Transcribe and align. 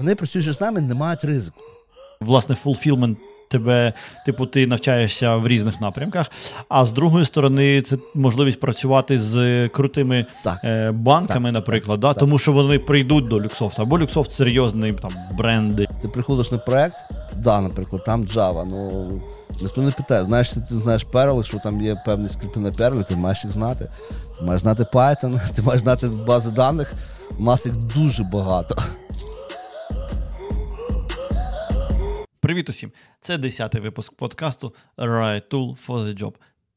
вони 0.00 0.14
працюючи 0.14 0.52
з 0.52 0.60
нами, 0.60 0.80
не 0.80 0.94
мають 0.94 1.24
ризику. 1.24 1.60
Власне, 2.20 2.54
fulfillment 2.54 3.18
тебе, 3.48 3.92
типу, 4.26 4.46
ти 4.46 4.66
навчаєшся 4.66 5.36
в 5.36 5.48
різних 5.48 5.80
напрямках. 5.80 6.30
А 6.68 6.86
з 6.86 6.92
другої 6.92 7.24
сторони, 7.24 7.82
це 7.82 7.96
можливість 8.14 8.60
працювати 8.60 9.20
з 9.20 9.68
крутими 9.68 10.26
так. 10.44 10.58
е, 10.64 10.90
банками, 10.90 11.48
так, 11.48 11.54
наприклад, 11.54 12.00
так, 12.00 12.14
да? 12.14 12.20
тому 12.20 12.38
що 12.38 12.52
вони 12.52 12.78
прийдуть 12.78 13.28
до 13.28 13.40
Люксофту. 13.40 13.82
Або 13.82 13.98
Люксофт 13.98 14.32
серйозний 14.32 14.92
там 14.92 15.12
бренди. 15.38 15.86
Ти 16.02 16.08
приходиш 16.08 16.50
на 16.50 16.58
проект, 16.58 16.96
да, 17.36 17.60
наприклад, 17.60 18.04
там 18.04 18.24
Java, 18.24 18.64
ну 18.64 19.22
ніхто 19.62 19.82
не 19.82 19.90
питає, 19.90 20.24
знаєш, 20.24 20.50
ти 20.50 20.60
знаєш 20.74 21.06
Perl, 21.12 21.36
якщо 21.36 21.58
там 21.58 21.82
є 21.82 21.96
певні 22.06 22.28
скрипти 22.28 22.60
на 22.60 22.70
Perl, 22.70 23.04
ти 23.04 23.16
маєш 23.16 23.44
їх 23.44 23.52
знати. 23.52 23.88
Ти 24.38 24.44
маєш 24.44 24.62
знати 24.62 24.82
Python, 24.92 25.40
ти 25.54 25.62
маєш 25.62 25.82
знати 25.82 26.08
бази 26.08 26.50
даних. 26.50 26.92
У 27.38 27.42
нас 27.42 27.66
їх 27.66 27.76
дуже 27.76 28.22
багато. 28.22 28.76
Привіт 32.40 32.68
усім! 32.68 32.92
Це 33.20 33.36
10-й 33.36 33.80
випуск 33.80 34.12
подкасту 34.12 34.74
Right 34.96 35.48
Tool 35.48 35.86
for 35.86 36.04
the 36.04 36.18
Job. 36.18 36.34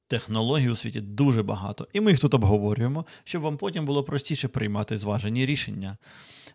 Технологій 0.08 0.70
у 0.70 0.76
світі 0.76 1.02
дуже 1.02 1.44
багато, 1.44 1.88
і 1.94 2.02
ми 2.02 2.12
їх 2.12 2.20
тут 2.20 2.34
обговорюємо, 2.34 3.06
щоб 3.24 3.42
вам 3.42 3.58
потім 3.58 3.86
було 3.86 4.04
простіше 4.04 4.48
приймати 4.48 4.98
зважені 4.98 5.46
рішення. 5.46 5.98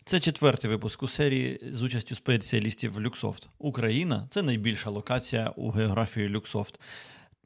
Це 0.04 0.20
четвертий 0.20 0.70
випуск 0.70 1.02
у 1.02 1.08
серії 1.08 1.60
з 1.70 1.82
участю 1.82 2.14
спеціалістів 2.14 3.00
Люксофт. 3.00 3.48
Україна 3.58 4.28
це 4.30 4.42
найбільша 4.42 4.90
локація 4.90 5.52
у 5.56 5.70
географії 5.70 6.28
Люксофт. 6.28 6.80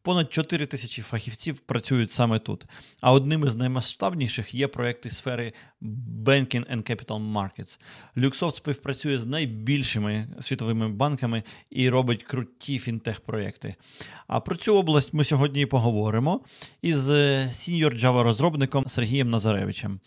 Понад 0.03 0.33
4 0.33 0.67
тисячі 0.67 1.03
фахівців 1.03 1.59
працюють 1.59 2.11
саме 2.11 2.39
тут. 2.39 2.67
А 3.01 3.13
одним 3.13 3.47
із 3.47 3.57
наймасштабніших 3.57 4.55
є 4.55 4.69
проекти 4.69 5.11
сфери 5.11 5.53
Banking 6.23 6.77
and 6.77 6.91
Capital 6.91 7.33
Markets. 7.33 7.79
Luxoft 8.17 8.55
співпрацює 8.55 9.19
з 9.19 9.27
найбільшими 9.27 10.29
світовими 10.41 10.89
банками 10.89 11.43
і 11.71 11.89
робить 11.89 12.23
круті 12.23 12.79
фінтех-проекти. 12.79 13.75
А 14.27 14.41
про 14.41 14.57
цю 14.57 14.77
область 14.77 15.15
ми 15.15 15.25
сьогодні 15.25 15.61
і 15.61 15.67
поговоримо 15.67 16.41
із 16.83 17.11
senior 17.51 17.95
Java 17.95 18.23
розробником 18.23 18.85
Сергієм 18.87 19.31
Назаревичем. 19.31 20.01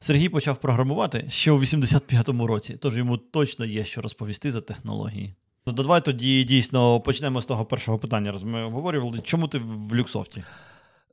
Сергій 0.00 0.28
почав 0.28 0.60
програмувати 0.60 1.26
ще 1.28 1.50
у 1.50 1.60
85-му 1.60 2.46
році, 2.46 2.76
тож 2.80 2.96
йому 2.96 3.16
точно 3.16 3.64
є 3.64 3.84
що 3.84 4.00
розповісти 4.00 4.50
за 4.50 4.60
технології. 4.60 5.34
Ну, 5.66 5.72
давай 5.72 6.04
тоді 6.04 6.44
дійсно 6.44 7.00
почнемо 7.00 7.42
з 7.42 7.46
того 7.46 7.64
першого 7.64 7.98
питання. 7.98 8.32
Ми 8.42 8.62
обговорювали, 8.62 9.20
чому 9.20 9.48
ти 9.48 9.58
в 9.58 9.94
Люксофті? 9.94 10.44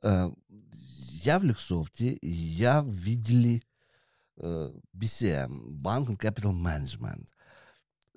Е, 0.04 0.30
Я 1.24 1.38
в 1.38 1.44
Люксофті, 1.44 2.18
я 2.56 2.80
в 2.80 3.02
відділі 3.02 3.62
е, 4.38 4.70
BCM, 4.94 5.82
Bank 5.82 6.06
Capital 6.06 6.62
Management. 6.62 7.24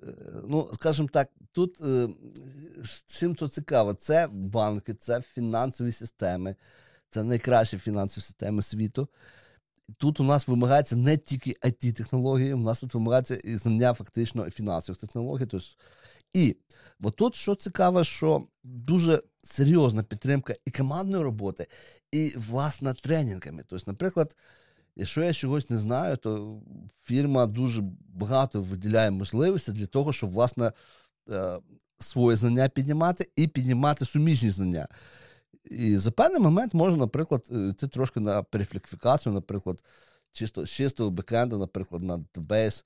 Е, 0.02 0.14
ну, 0.48 0.70
скажімо 0.74 1.08
так, 1.12 1.28
тут 1.52 1.80
е, 1.80 2.08
чим 3.06 3.34
то 3.34 3.48
цікаво, 3.48 3.94
це 3.94 4.28
банки, 4.32 4.94
це 4.94 5.20
фінансові 5.20 5.92
системи, 5.92 6.56
це 7.10 7.24
найкращі 7.24 7.78
фінансові 7.78 8.24
системи 8.24 8.62
світу. 8.62 9.08
Тут 9.98 10.20
у 10.20 10.24
нас 10.24 10.48
вимагається 10.48 10.96
не 10.96 11.16
тільки 11.16 11.50
it 11.50 11.92
технології 11.92 12.54
у 12.54 12.58
нас 12.58 12.80
тут 12.80 12.94
вимагається 12.94 13.36
і 13.36 13.56
знання 13.56 13.94
фактично 13.94 14.50
фінансових 14.50 15.00
технологій. 15.00 15.46
Тобто 15.46 15.66
і 16.34 16.56
от 17.00 17.16
тут 17.16 17.34
що 17.34 17.54
цікаво, 17.54 18.04
що 18.04 18.46
дуже 18.64 19.22
серйозна 19.42 20.02
підтримка 20.02 20.54
і 20.64 20.70
командної 20.70 21.24
роботи, 21.24 21.66
і 22.12 22.32
власне 22.36 22.94
тренінгами. 22.94 23.62
Тобто, 23.66 23.90
наприклад, 23.90 24.36
якщо 24.96 25.22
я 25.22 25.32
чогось 25.32 25.70
не 25.70 25.78
знаю, 25.78 26.16
то 26.16 26.60
фірма 27.04 27.46
дуже 27.46 27.82
багато 28.08 28.62
виділяє 28.62 29.10
можливості 29.10 29.72
для 29.72 29.86
того, 29.86 30.12
щоб 30.12 30.32
власне 30.32 30.72
е, 31.30 31.58
своє 31.98 32.36
знання 32.36 32.68
піднімати 32.68 33.30
і 33.36 33.48
піднімати 33.48 34.04
суміжні 34.04 34.50
знання. 34.50 34.88
І 35.64 35.96
за 35.96 36.10
певний 36.10 36.40
момент 36.40 36.74
можна, 36.74 36.98
наприклад, 36.98 37.46
йти 37.70 37.88
трошки 37.88 38.20
на 38.20 38.42
перефлікфікацію, 38.42 39.32
наприклад, 39.32 39.84
чисто, 40.32 40.66
чистого 40.66 41.10
бекенду, 41.10 41.58
наприклад, 41.58 42.02
на 42.02 42.18
database 42.18 42.84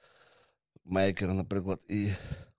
мейкера, 0.84 1.34
наприклад. 1.34 1.84
і 1.88 2.08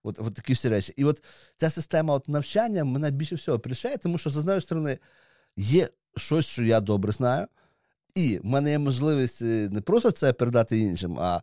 От 0.03 0.19
от 0.19 0.33
такі 0.33 0.53
всі 0.53 0.69
речі. 0.69 0.93
І 0.97 1.05
от 1.05 1.23
ця 1.57 1.69
система 1.69 2.13
от 2.13 2.27
навчання 2.27 2.83
мене 2.83 3.11
більше 3.11 3.35
всього 3.35 3.59
пришає, 3.59 3.97
тому 3.97 4.17
що, 4.17 4.29
з 4.29 4.37
однієї 4.37 4.61
сторони, 4.61 4.99
є 5.57 5.89
щось, 6.17 6.45
що 6.45 6.63
я 6.63 6.79
добре 6.79 7.11
знаю, 7.11 7.47
і 8.15 8.37
в 8.37 8.45
мене 8.45 8.71
є 8.71 8.79
можливість 8.79 9.41
е, 9.41 9.69
не 9.71 9.81
просто 9.81 10.11
це 10.11 10.33
передати 10.33 10.77
іншим, 10.77 11.19
а 11.19 11.41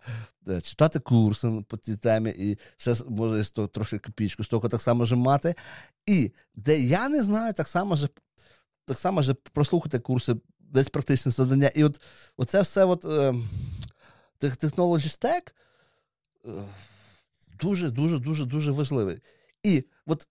е, 0.49 0.61
читати 0.61 0.99
курси 0.99 1.65
по 1.69 1.77
цій 1.77 1.97
темі, 1.97 2.31
і 2.31 2.59
ще 2.77 2.95
може 3.09 3.45
трохи 3.45 3.99
копійку, 3.99 4.45
з 4.45 4.49
так 4.49 4.83
само 4.83 5.05
вже 5.05 5.17
мати. 5.17 5.55
І 6.07 6.33
де 6.55 6.81
я 6.81 7.09
не 7.09 7.23
знаю, 7.23 7.53
так 7.53 7.69
само 7.69 7.95
вже 7.95 8.09
так 8.85 8.99
само 8.99 9.21
вже 9.21 9.35
прослухати 9.35 9.99
курси, 9.99 10.37
десь 10.59 10.89
практичне 10.89 11.33
завдання. 11.33 11.71
І 11.75 11.85
от 11.85 12.01
оце 12.37 12.61
все 12.61 12.85
от, 12.85 13.05
е, 13.05 13.35
Technology 14.41 15.19
Stack, 15.19 15.53
е, 16.45 16.51
дуже, 17.61 17.91
дуже, 17.91 18.19
дуже, 18.19 18.45
дуже 18.45 18.71
важливий. 18.71 19.21
І 19.63 19.85
от 20.07 20.29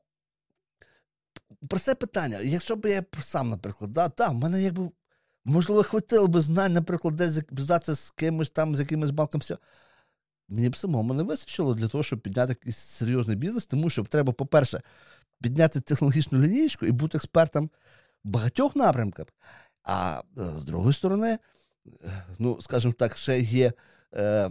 про 1.70 1.80
це 1.80 1.96
питання, 1.96 2.40
якщо 2.40 2.76
б 2.76 2.86
я 2.86 3.04
сам, 3.22 3.50
наприклад, 3.50 3.94
да, 3.94 4.08
да, 4.18 4.30
в 4.30 4.34
мене 4.34 4.62
якби, 4.62 4.90
можливо, 5.46 5.84
хватило 5.84 6.28
б 6.28 6.40
знань, 6.40 6.74
наприклад, 6.74 7.16
десь 7.16 7.42
взяти 7.52 7.96
з 7.96 8.12
кимось 8.12 8.50
там, 8.50 8.76
з 8.76 8.80
якимось 8.80 9.12
банком, 9.12 9.42
все. 9.42 9.58
Мені 10.50 10.70
б 10.70 10.78
самому 10.78 11.14
не 11.14 11.24
вистачило 11.24 11.74
для 11.74 11.88
того, 11.88 12.04
щоб 12.04 12.20
підняти 12.20 12.52
якийсь 12.52 12.78
серйозний 12.78 13.36
бізнес, 13.36 13.66
тому 13.66 13.90
що 13.90 14.04
треба, 14.04 14.34
по-перше, 14.34 14.82
підняти 15.42 15.82
технологічну 15.82 16.42
лінійку 16.42 16.86
і 16.86 16.92
бути 16.92 17.18
експертом 17.18 17.70
в 18.24 18.30
багатьох 18.30 18.76
напрямках. 18.76 19.28
А 19.84 20.22
е, 20.38 20.44
з 20.44 20.66
другої 20.66 20.94
сторони, 20.94 21.38
е, 21.88 22.26
ну, 22.40 22.62
скажімо 22.62 22.94
так, 22.94 23.18
ще 23.18 23.40
є 23.40 23.74
е, 24.14 24.24
е, 24.24 24.50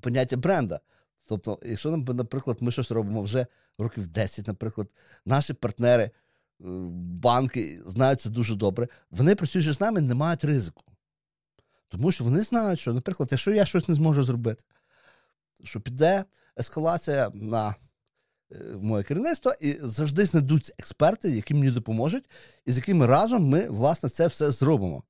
поняття 0.00 0.36
бренда. 0.36 0.80
Тобто, 1.26 1.58
якщо, 1.62 1.96
наприклад, 1.96 2.56
ми 2.60 2.72
щось 2.72 2.90
робимо 2.90 3.22
вже 3.22 3.46
років 3.78 4.08
10, 4.08 4.46
наприклад, 4.46 4.88
наші 5.24 5.52
партнери, 5.54 6.04
е, 6.04 6.10
банки 7.22 7.82
знають 7.84 8.20
це 8.20 8.30
дуже 8.30 8.54
добре, 8.54 8.88
вони 9.10 9.34
працюючи 9.34 9.72
з 9.72 9.80
нами, 9.80 10.00
не 10.00 10.14
мають 10.14 10.44
ризику. 10.44 10.82
Тому 11.88 12.12
що 12.12 12.24
вони 12.24 12.40
знають, 12.40 12.80
що, 12.80 12.92
наприклад, 12.92 13.28
якщо 13.32 13.50
я 13.50 13.64
щось 13.64 13.88
не 13.88 13.94
зможу 13.94 14.22
зробити, 14.22 14.64
що 15.64 15.80
піде 15.80 16.24
ескалація 16.58 17.30
на 17.34 17.74
е, 18.52 18.58
моє 18.80 19.04
керівництво, 19.04 19.54
і 19.60 19.78
завжди 19.80 20.24
знайдуться 20.24 20.72
експерти, 20.78 21.30
які 21.30 21.54
мені 21.54 21.70
допоможуть, 21.70 22.30
і 22.64 22.72
з 22.72 22.76
якими 22.76 23.06
разом 23.06 23.48
ми, 23.48 23.68
власне, 23.68 24.08
це 24.08 24.26
все 24.26 24.50
зробимо. 24.50 25.02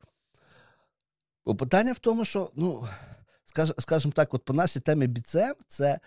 Бо 1.47 1.55
питання 1.55 1.93
в 1.93 1.99
тому, 1.99 2.25
що, 2.25 2.51
ну 2.55 2.89
скажімо 3.79 4.13
так, 4.17 4.35
от 4.35 4.45
по 4.45 4.53
нашій 4.53 4.81
темі 4.81 5.07
BCM, 5.07 5.55
це 5.69 5.99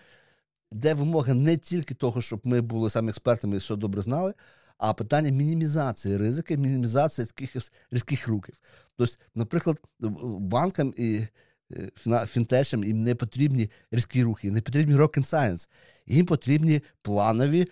де 0.72 0.94
вимога 0.94 1.34
не 1.34 1.56
тільки 1.56 1.94
того, 1.94 2.22
щоб 2.22 2.40
ми 2.44 2.60
були 2.60 2.90
самі 2.90 3.08
експертами 3.08 3.56
і 3.56 3.60
що 3.60 3.76
добре 3.76 4.02
знали, 4.02 4.34
а 4.78 4.94
питання 4.94 5.30
мінімізації 5.30 6.16
ризики, 6.16 6.56
мінімізації 6.56 7.26
таких 7.26 7.56
різких 7.90 8.28
рухів. 8.28 8.54
Тобто, 8.96 9.14
наприклад, 9.34 9.80
банкам 10.38 10.94
і 10.96 11.20
е, 12.06 12.26
фінтешам 12.26 12.84
їм 12.84 13.02
не 13.02 13.14
потрібні 13.14 13.70
різкі 13.90 14.22
рухи, 14.22 14.50
не 14.50 14.60
потрібні 14.60 14.94
rocket 14.94 15.24
science. 15.24 15.68
Їм 16.06 16.26
потрібні 16.26 16.82
планові, 17.02 17.66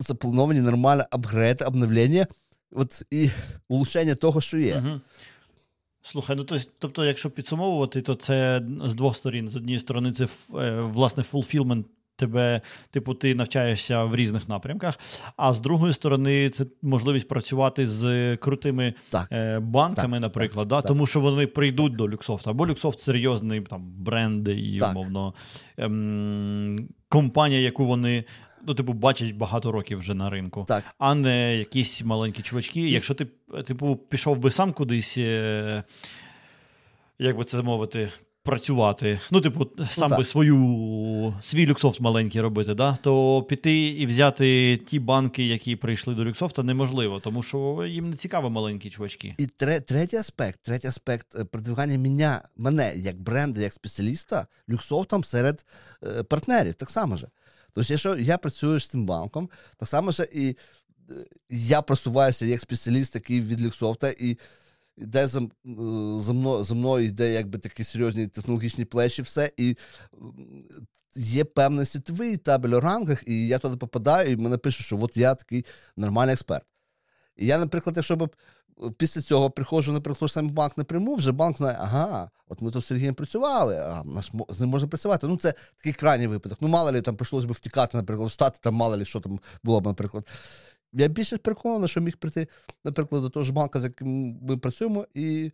заплановані 0.00 0.60
нормальні 0.60 1.04
апгрейди, 1.10 1.64
обновлення 1.64 2.26
от, 2.70 3.02
і 3.10 3.30
улучшення 3.68 4.14
того, 4.14 4.40
що 4.40 4.58
є. 4.58 4.74
Uh-huh. 4.74 5.00
Слухай, 6.02 6.36
ну 6.36 6.44
то, 6.44 6.58
тобто, 6.78 7.04
якщо 7.04 7.30
підсумовувати, 7.30 8.00
то 8.00 8.14
це 8.14 8.62
з 8.84 8.94
двох 8.94 9.16
сторін. 9.16 9.48
З 9.48 9.56
однієї 9.56 9.80
сторони, 9.80 10.12
це 10.12 10.24
е, 10.54 10.80
власне 10.80 11.22
fulfillment 11.22 11.86
тебе, 12.16 12.60
типу, 12.90 13.14
ти 13.14 13.34
навчаєшся 13.34 14.04
в 14.04 14.16
різних 14.16 14.48
напрямках, 14.48 14.98
а 15.36 15.54
з 15.54 15.60
другої 15.60 15.92
сторони, 15.92 16.50
це 16.50 16.66
можливість 16.82 17.28
працювати 17.28 17.88
з 17.88 18.36
крутими 18.36 18.94
так. 19.10 19.28
Е, 19.32 19.58
банками, 19.58 20.16
так, 20.16 20.22
наприклад, 20.22 20.68
так, 20.68 20.82
да? 20.82 20.88
тому 20.88 21.06
що 21.06 21.20
вони 21.20 21.46
прийдуть 21.46 21.96
до 21.96 22.08
Люксофту. 22.08 22.50
Або 22.50 22.66
Люксофт 22.66 23.00
серйозний 23.00 23.60
там 23.60 23.92
бренди 23.98 24.60
і 24.60 24.80
умовно 24.80 25.34
ем, 25.76 26.88
компанія, 27.08 27.60
яку 27.60 27.86
вони 27.86 28.24
ну, 28.66 28.74
типу, 28.74 28.92
бачать 28.92 29.34
багато 29.34 29.72
років 29.72 29.98
вже 29.98 30.14
на 30.14 30.30
ринку, 30.30 30.64
так. 30.68 30.84
а 30.98 31.14
не 31.14 31.56
якісь 31.56 32.04
маленькі 32.04 32.42
чувачки. 32.42 32.90
Якщо 32.90 33.14
ти, 33.14 33.26
типу, 33.64 33.96
пішов 33.96 34.38
би 34.38 34.50
сам 34.50 34.72
кудись, 34.72 35.18
е, 35.18 35.82
як 37.18 37.36
би 37.36 37.44
це 37.44 37.62
мовити, 37.62 38.08
працювати, 38.42 39.20
ну, 39.30 39.40
типу, 39.40 39.66
сам 39.90 40.10
ну, 40.10 40.16
би 40.16 40.24
свою 40.24 41.34
свій 41.40 41.66
люксофт 41.66 42.00
маленький 42.00 42.40
робити, 42.40 42.74
да? 42.74 42.98
то 43.02 43.42
піти 43.42 43.86
і 43.86 44.06
взяти 44.06 44.76
ті 44.76 44.98
банки, 44.98 45.46
які 45.46 45.76
прийшли 45.76 46.14
до 46.14 46.24
люксофта, 46.24 46.62
неможливо, 46.62 47.20
тому 47.20 47.42
що 47.42 47.84
їм 47.88 48.10
не 48.10 48.16
цікаво 48.16 48.50
маленькі 48.50 48.90
чувачки. 48.90 49.34
І 49.38 49.46
третій 49.86 50.16
аспект, 50.16 50.60
третій 50.62 50.86
аспект 50.86 51.26
е, 51.38 51.44
продвигання 51.44 51.98
мене, 51.98 52.40
мене 52.56 52.92
як 52.96 53.20
бренда, 53.20 53.60
як 53.60 53.72
спеціаліста, 53.72 54.46
люксофтом 54.70 55.24
серед 55.24 55.64
е, 56.02 56.22
партнерів, 56.22 56.74
так 56.74 56.90
само 56.90 57.16
же. 57.16 57.28
Тобто, 57.72 57.92
якщо 57.92 58.16
я 58.16 58.38
працюю 58.38 58.80
з 58.80 58.88
цим 58.88 59.06
банком, 59.06 59.50
так 59.76 59.88
само 59.88 60.10
ж 60.10 60.28
і 60.32 60.56
е, 61.10 61.14
я 61.50 61.82
просуваюся 61.82 62.46
як 62.46 62.60
спеціаліст, 62.60 63.14
який 63.14 63.40
від 63.40 63.62
люксофта, 63.62 64.14
і 64.18 64.38
йде 64.96 65.26
за 65.26 65.40
за, 66.20 66.32
мною 66.32 66.64
за 66.64 66.74
мною 66.74 67.06
йде 67.06 67.32
якби 67.32 67.58
такі 67.58 67.84
серйозні 67.84 68.26
технологічні 68.26 68.84
плечі, 68.84 69.22
все. 69.22 69.50
І 69.56 69.76
є 71.14 71.44
певний 71.44 71.86
світовий 71.86 72.36
табель 72.36 72.76
у 72.76 72.80
рангах, 72.80 73.22
і 73.26 73.46
я 73.46 73.58
туди 73.58 73.76
попадаю, 73.76 74.30
і 74.30 74.36
мене 74.36 74.58
пишуть, 74.58 74.86
що 74.86 74.98
от 75.02 75.16
я 75.16 75.34
такий 75.34 75.64
нормальний 75.96 76.32
експерт. 76.32 76.66
І 77.36 77.46
я, 77.46 77.58
наприклад, 77.58 77.96
якщо 77.96 78.16
б 78.16 78.36
після 78.90 79.20
цього 79.20 79.50
приходжу, 79.50 79.92
наприклад, 79.92 80.30
сам 80.30 80.50
банк 80.50 80.78
напряму, 80.78 81.14
вже 81.14 81.32
банк 81.32 81.56
знає, 81.56 81.76
ага, 81.80 82.30
от 82.48 82.62
ми 82.62 82.70
тут 82.70 82.84
з 82.84 82.86
Сергієм 82.86 83.14
працювали, 83.14 83.76
а 83.76 84.04
з 84.48 84.60
ним 84.60 84.68
можна 84.68 84.88
працювати. 84.88 85.26
Ну, 85.26 85.36
це 85.36 85.54
такий 85.76 85.92
крайній 85.92 86.26
випадок. 86.26 86.58
Ну, 86.60 86.68
мало 86.68 86.92
ли 86.92 87.02
там 87.02 87.16
прийшлося 87.16 87.48
б 87.48 87.52
втікати, 87.52 87.96
наприклад, 87.96 88.28
встати, 88.28 88.58
там 88.62 88.74
мало 88.74 88.96
ли 88.96 89.04
що 89.04 89.20
там 89.20 89.40
було 89.62 89.80
б, 89.80 89.86
наприклад. 89.86 90.28
Я 90.92 91.08
більше 91.08 91.38
переконаний, 91.38 91.88
що 91.88 92.00
міг 92.00 92.16
прийти, 92.16 92.48
наприклад, 92.84 93.22
до 93.22 93.30
того 93.30 93.44
ж 93.44 93.52
банка, 93.52 93.80
з 93.80 93.84
яким 93.84 94.38
ми 94.42 94.56
працюємо, 94.56 95.06
і 95.14 95.52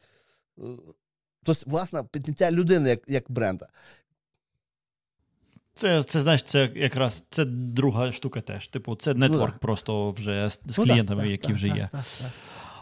тобто, 1.42 1.62
власне, 1.66 2.04
підняття 2.04 2.50
людини 2.50 2.90
як 2.90 3.00
як 3.08 3.24
бренда. 3.28 3.68
Це, 5.74 6.02
це 6.02 6.20
знаєш, 6.20 6.42
це 6.42 6.70
якраз 6.74 7.24
це 7.30 7.44
друга 7.44 8.12
штука 8.12 8.40
теж. 8.40 8.68
Типу, 8.68 8.96
це 8.96 9.14
нетворк 9.14 9.52
ну, 9.54 9.58
просто 9.60 10.10
вже 10.10 10.48
з, 10.48 10.60
з 10.66 10.78
ну, 10.78 10.84
клієнтами, 10.84 11.22
так, 11.22 11.30
які 11.30 11.46
так, 11.46 11.56
вже 11.56 11.68
так, 11.68 11.76
є. 11.76 11.88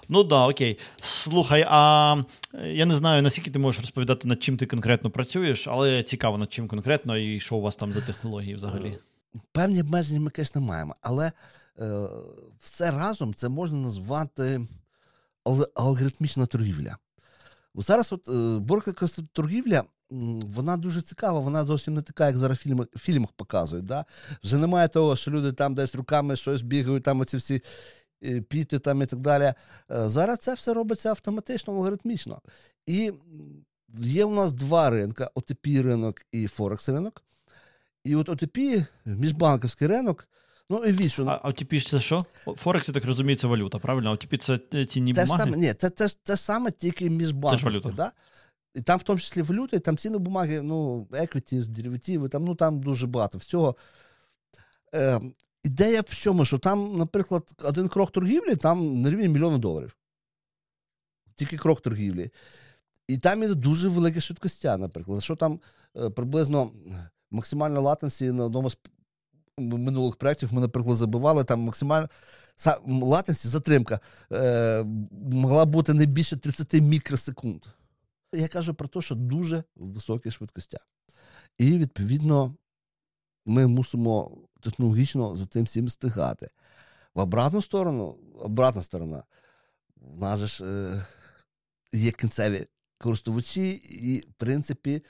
Ну 0.09 0.25
да, 0.25 0.49
окей. 0.49 0.79
Слухай, 1.01 1.67
а 1.69 2.17
я 2.65 2.87
не 2.87 2.95
знаю, 2.95 3.23
наскільки 3.23 3.51
ти 3.51 3.59
можеш 3.59 3.81
розповідати, 3.81 4.29
над 4.29 4.43
чим 4.43 4.57
ти 4.57 4.67
конкретно 4.67 5.11
працюєш, 5.11 5.69
але 5.69 6.03
цікаво, 6.03 6.39
над 6.39 6.53
чим 6.53 6.69
конкретно 6.69 7.17
і 7.17 7.41
що 7.41 7.57
у 7.57 7.61
вас 7.61 7.77
там 7.77 7.93
за 7.93 8.01
технології 8.01 8.55
взагалі. 8.55 8.99
Певні 9.53 9.81
обмеження 9.81 10.21
ми, 10.21 10.31
звісно, 10.37 10.61
маємо, 10.61 10.95
але 11.01 11.33
Е, 11.81 12.09
все 12.61 12.91
разом 12.91 13.35
це 13.35 13.49
можна 13.49 13.79
назвати 13.79 14.67
алгоритмічна 15.75 16.47
торгівля. 16.47 16.97
Зараз 17.75 18.13
от 18.13 18.29
е, 18.29 18.59
борка 18.59 18.93
торгівля, 19.33 19.85
вона 20.41 20.77
дуже 20.77 21.03
цікава, 21.03 21.41
вона 21.41 21.65
зовсім 21.65 21.95
не 21.95 22.03
така, 22.03 22.27
як 22.27 22.37
зараз 22.37 22.59
в 22.59 22.61
фільмах, 22.61 22.87
фільмах 22.97 23.33
показують. 23.33 23.87
Да? 23.87 24.05
Вже 24.45 24.57
немає 24.57 24.89
того, 24.89 25.17
що 25.17 25.31
люди 25.31 25.53
там 25.53 25.75
десь 25.75 25.95
руками 25.95 26.37
щось 26.37 26.63
бігають, 26.63 27.03
там 27.03 27.21
оці 27.21 27.37
всі 27.37 27.55
е, 27.55 27.61
піти 28.49 28.79
там 28.79 29.03
і 29.03 29.07
так 29.07 29.19
далі. 29.19 29.55
Зараз 29.89 30.39
це 30.39 30.55
все 30.55 30.75
робиться 30.75 31.09
автоматично, 31.09 31.75
алгоритмічно. 31.75 32.41
І 32.87 33.13
є 33.99 34.25
у 34.25 34.35
нас 34.35 34.53
два 34.53 34.91
ринки: 34.91 35.27
отп 35.35 35.67
ринок 35.67 36.23
і 36.33 36.47
Форекс 36.47 36.89
ринок. 36.89 37.23
І 38.05 38.17
от 38.17 38.29
ОТП, 38.29 38.59
міжбанківський 39.05 39.89
ринок. 39.89 40.29
Ну, 40.71 40.85
і 40.85 40.93
вішу. 40.93 41.29
А 41.29 41.49
OTP 41.49 41.91
це 41.91 42.01
що? 42.01 42.25
Форекс, 42.57 42.89
я 42.89 42.95
так 42.95 43.05
розумію, 43.05 43.37
це 43.37 43.47
валюта, 43.47 43.79
правильно? 43.79 44.13
OTP 44.13 44.39
це 44.39 44.61
е, 44.75 44.87
цінні 44.87 45.15
те 45.15 45.23
бумаги? 45.23 45.45
Саме, 45.45 45.57
ні, 45.57 45.75
це 45.75 45.91
те, 45.91 46.09
те 46.23 46.37
саме 46.37 46.71
тільки 46.71 47.11
між 47.11 47.31
банками. 47.31 47.81
Да? 47.97 48.13
І 48.75 48.83
там 48.83 48.99
в 48.99 49.03
тому 49.03 49.19
числі 49.19 49.43
валюта, 49.43 49.77
і 49.77 49.81
там 49.81 49.97
цінні 49.97 50.19
бумаги, 50.19 50.63
ну, 50.63 51.07
equities, 51.11 51.69
деривативи, 51.69 52.29
там, 52.29 52.45
ну, 52.45 52.55
там 52.55 52.81
дуже 52.81 53.07
багато 53.07 53.39
всього. 53.39 53.77
Е, 54.95 55.21
Ідея 55.67 56.01
в 56.01 56.15
чому, 56.15 56.45
що 56.45 56.59
там, 56.59 56.97
наприклад, 56.97 57.53
один 57.65 57.89
крок 57.89 58.11
торгівлі, 58.11 58.57
там 58.57 59.03
на 59.03 59.11
рівні 59.11 59.29
мільйона 59.29 59.59
доларів. 59.59 59.97
Тільки 61.35 61.57
крок 61.57 61.81
торгівлі. 61.81 62.31
І 63.09 63.19
там 63.19 63.43
є 63.43 63.55
дуже 63.55 63.89
великі 63.89 64.21
швидкостя, 64.21 64.77
наприклад. 64.77 65.23
Що 65.23 65.37
там 65.37 65.61
е, 65.97 66.11
приблизно 66.11 66.73
максимальна 67.31 67.81
латенсі 67.81 68.33
на 68.33 68.45
одному 68.45 68.71
з 68.71 68.79
минулих 69.59 70.17
проєктів 70.17 70.55
ми, 70.55 70.61
наприклад, 70.61 70.97
забивали 70.97 71.45
там 71.45 71.61
максимально 71.61 72.09
латенсі, 72.87 73.49
затримка 73.49 74.01
е, 74.33 74.85
могла 75.33 75.65
бути 75.65 75.95
не 75.95 76.07
більше 76.07 76.37
30 76.37 76.73
мікросекунд. 76.73 77.65
Я 78.35 78.49
кажу 78.49 78.75
про 78.75 78.89
те, 78.89 79.03
що 79.03 79.15
дуже 79.15 79.65
високі 79.77 80.31
швидкостя. 80.31 80.79
І, 81.59 81.79
відповідно, 81.79 82.55
ми 83.47 83.67
мусимо 83.67 84.31
технологічно 84.71 85.37
за 85.37 85.47
тим 85.47 85.65
всім 85.65 85.89
стигати. 85.89 86.49
В 87.15 87.21
обратну 87.21 87.63
сторону, 87.63 88.17
обратна 88.39 88.83
сторона, 88.83 89.23
в 89.97 90.21
нас 90.21 90.41
ж 90.41 90.65
е, 90.65 91.03
є 91.93 92.11
кінцеві 92.11 92.67
користувачі, 92.99 93.71
і, 93.85 94.21
в 94.21 94.33
принципі, 94.37 95.03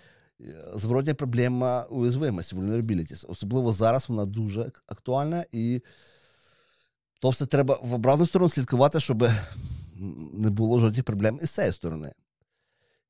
зворотня 0.75 1.15
проблема 1.15 1.83
уязвимості, 1.85 2.57
vulnerabilities. 2.57 3.27
Особливо 3.29 3.73
зараз 3.73 4.09
вона 4.09 4.25
дуже 4.25 4.73
актуальна, 4.87 5.45
і 5.53 5.83
то 7.21 7.31
все 7.31 7.47
треба 7.47 7.79
в 7.83 7.95
обратну 7.95 8.27
сторону 8.27 8.49
слідкувати, 8.49 9.01
щоб 9.01 9.29
не 10.33 10.51
було 10.51 10.81
жодних 10.81 11.05
проблем 11.05 11.39
із 11.43 11.51
цієї 11.51 11.73
сторони. 11.73 12.13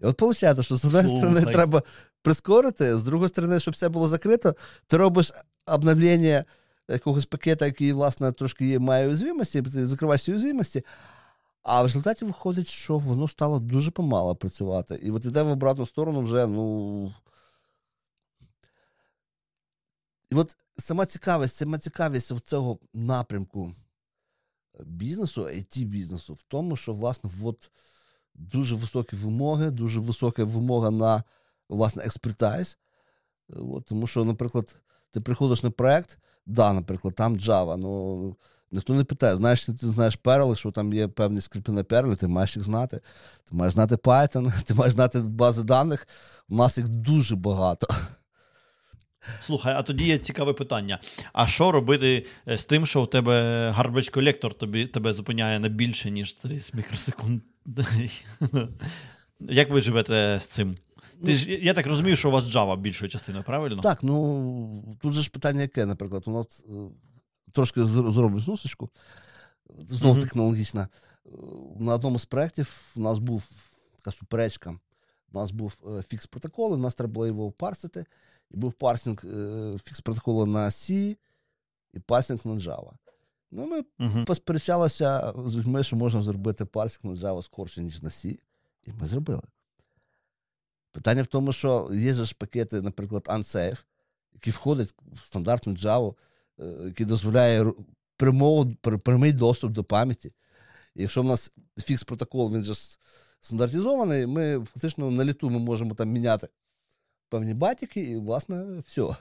І 0.00 0.04
от 0.04 0.20
виходить, 0.20 0.64
що 0.64 0.76
з 0.76 0.84
однієї 0.84 1.08
сторони 1.08 1.44
треба 1.52 1.82
прискорити, 2.22 2.98
з 2.98 3.02
другої 3.02 3.28
сторони, 3.28 3.60
щоб 3.60 3.74
все 3.74 3.88
було 3.88 4.08
закрито, 4.08 4.56
ти 4.86 4.96
робиш 4.96 5.32
обновлення 5.66 6.44
якогось 6.88 7.26
пакета, 7.26 7.66
який, 7.66 7.92
власне, 7.92 8.32
трошки 8.32 8.66
є, 8.66 8.78
має 8.78 9.06
уязвимості, 9.06 9.62
ти 9.62 9.86
закриваєш 9.86 10.24
ці 10.24 10.32
уязвимості, 10.32 10.84
а 11.62 11.82
в 11.82 11.86
результаті 11.86 12.24
виходить, 12.24 12.68
що 12.68 12.98
воно 12.98 13.28
стало 13.28 13.58
дуже 13.58 13.90
помало 13.90 14.36
працювати. 14.36 15.00
І 15.02 15.10
от 15.10 15.24
іде 15.24 15.42
в 15.42 15.48
обратну 15.48 15.86
сторону 15.86 16.22
вже, 16.22 16.46
ну. 16.46 17.14
І 20.30 20.34
от 20.34 20.56
сама 20.78 21.06
цікавість, 21.06 21.56
сама 21.56 21.78
цікавість 21.78 22.38
цього 22.40 22.78
напрямку 22.94 23.72
е, 24.80 24.84
бізнесу, 24.84 25.42
it 25.42 25.84
бізнесу 25.84 26.34
в 26.34 26.42
тому, 26.42 26.76
що, 26.76 26.94
власне, 26.94 27.30
от 27.44 27.70
дуже 28.38 28.74
високі 28.74 29.16
вимоги, 29.16 29.70
дуже 29.70 30.00
висока 30.00 30.44
вимога 30.44 30.90
на 30.90 31.24
власне 31.68 32.02
експертайз. 32.04 32.78
Тому 33.86 34.06
що, 34.06 34.24
наприклад, 34.24 34.76
ти 35.10 35.20
приходиш 35.20 35.62
на 35.62 35.70
проект, 35.70 36.18
да, 36.46 36.72
наприклад, 36.72 37.14
там 37.14 37.36
Java, 37.36 37.76
ну. 37.76 38.36
Ніхто 38.72 38.94
не 38.94 39.04
питає, 39.04 39.36
знаєш, 39.36 39.64
ти 39.64 39.72
знаєш 39.86 40.18
Perl, 40.24 40.56
що 40.56 40.70
там 40.70 40.92
є 40.92 41.08
певні 41.08 41.40
скрипти 41.40 41.72
на 41.72 41.82
Perl, 41.82 42.16
ти 42.16 42.26
маєш 42.28 42.56
їх 42.56 42.64
знати. 42.64 43.00
Ти 43.44 43.56
маєш 43.56 43.74
знати 43.74 43.94
Python, 43.94 44.62
ти 44.64 44.74
маєш 44.74 44.94
знати 44.94 45.18
бази 45.18 45.62
даних. 45.62 46.08
У 46.48 46.56
нас 46.56 46.78
їх 46.78 46.88
дуже 46.88 47.36
багато. 47.36 47.86
Слухай, 49.40 49.74
а 49.74 49.82
тоді 49.82 50.04
є 50.04 50.18
цікаве 50.18 50.52
питання. 50.52 51.00
А 51.32 51.46
що 51.46 51.72
робити 51.72 52.26
е, 52.48 52.58
з 52.58 52.64
тим, 52.64 52.86
що 52.86 53.02
у 53.02 53.06
тебе 53.06 53.70
garbage 53.78 54.10
колектор 54.10 54.54
тобі, 54.54 54.86
тебе 54.86 55.12
зупиняє 55.12 55.58
на 55.58 55.68
більше, 55.68 56.10
ніж 56.10 56.32
30 56.32 56.74
мікросекунд? 56.74 57.40
Як 59.40 59.70
ви 59.70 59.80
живете 59.80 60.38
з 60.40 60.46
цим? 60.46 60.74
Ти 61.24 61.34
ж, 61.34 61.50
Я 61.50 61.74
так 61.74 61.86
розумію, 61.86 62.16
що 62.16 62.28
у 62.28 62.32
вас 62.32 62.44
Java 62.44 62.76
більшою 62.76 63.10
частиною, 63.10 63.44
правильно? 63.44 63.82
Так, 63.82 64.02
ну 64.02 64.98
тут 65.02 65.12
же 65.12 65.22
ж 65.22 65.30
питання 65.30 65.62
яке, 65.62 65.86
наприклад, 65.86 66.22
у 66.26 66.30
нас 66.30 66.64
е, 66.68 66.72
трошки 67.52 67.84
зроблю 67.84 68.40
зносочку, 68.40 68.88
знову 69.78 70.20
технологічна. 70.20 70.88
На 71.78 71.94
одному 71.94 72.18
з 72.18 72.24
проєктів 72.24 72.82
у 72.96 73.00
нас 73.00 73.18
був 73.18 73.44
така 73.96 74.16
суперечка. 74.16 74.78
У 75.32 75.38
нас 75.38 75.50
був 75.50 75.76
е, 75.98 76.02
фікс 76.02 76.26
протокол, 76.26 76.72
у 76.72 76.76
нас 76.76 76.94
треба 76.94 77.12
було 77.12 77.26
його 77.26 77.50
парсити. 77.50 78.06
І 78.50 78.56
був 78.56 78.72
парсинг 78.72 79.24
е, 79.24 79.78
фікс 79.84 80.00
протоколу 80.00 80.46
на 80.46 80.66
C 80.66 81.16
і 81.94 81.98
парсинг 81.98 82.40
на 82.44 82.52
Java. 82.52 82.92
Ну, 83.50 83.66
Ми 83.66 83.80
uh-huh. 83.80 84.24
посперечалися 84.24 85.32
з 85.46 85.56
людьми, 85.56 85.84
що 85.84 85.96
можна 85.96 86.22
зробити 86.22 86.64
парсинг 86.64 87.14
на 87.14 87.20
Java 87.20 87.42
скорше, 87.42 87.82
ніж 87.82 88.02
на 88.02 88.08
C, 88.08 88.38
і 88.86 88.92
ми 88.92 89.06
зробили. 89.06 89.42
Питання 90.92 91.22
в 91.22 91.26
тому, 91.26 91.52
що 91.52 91.90
є 91.92 92.12
ж 92.12 92.34
пакети, 92.38 92.82
наприклад, 92.82 93.22
Unsafe, 93.26 93.84
які 94.34 94.50
входять 94.50 94.94
в 95.12 95.18
стандартну 95.26 95.72
Java. 95.72 96.14
Е, 96.60 96.64
який 96.84 97.06
дозволяє 97.06 97.72
прямий 99.02 99.32
доступ 99.32 99.72
до 99.72 99.84
пам'яті. 99.84 100.32
І 100.94 101.02
якщо 101.02 101.22
в 101.22 101.24
нас 101.24 101.52
фікс 101.78 102.04
протокол, 102.04 102.54
він 102.54 102.62
же 102.62 102.74
стандартизований, 103.40 104.26
ми 104.26 104.64
фактично 104.64 105.10
на 105.10 105.24
літу 105.24 105.50
ми 105.50 105.58
можемо 105.58 105.94
там 105.94 106.08
міняти 106.08 106.48
певні 107.28 107.54
батіки, 107.54 108.00
і, 108.00 108.16
власне, 108.16 108.82
все. 108.86 109.16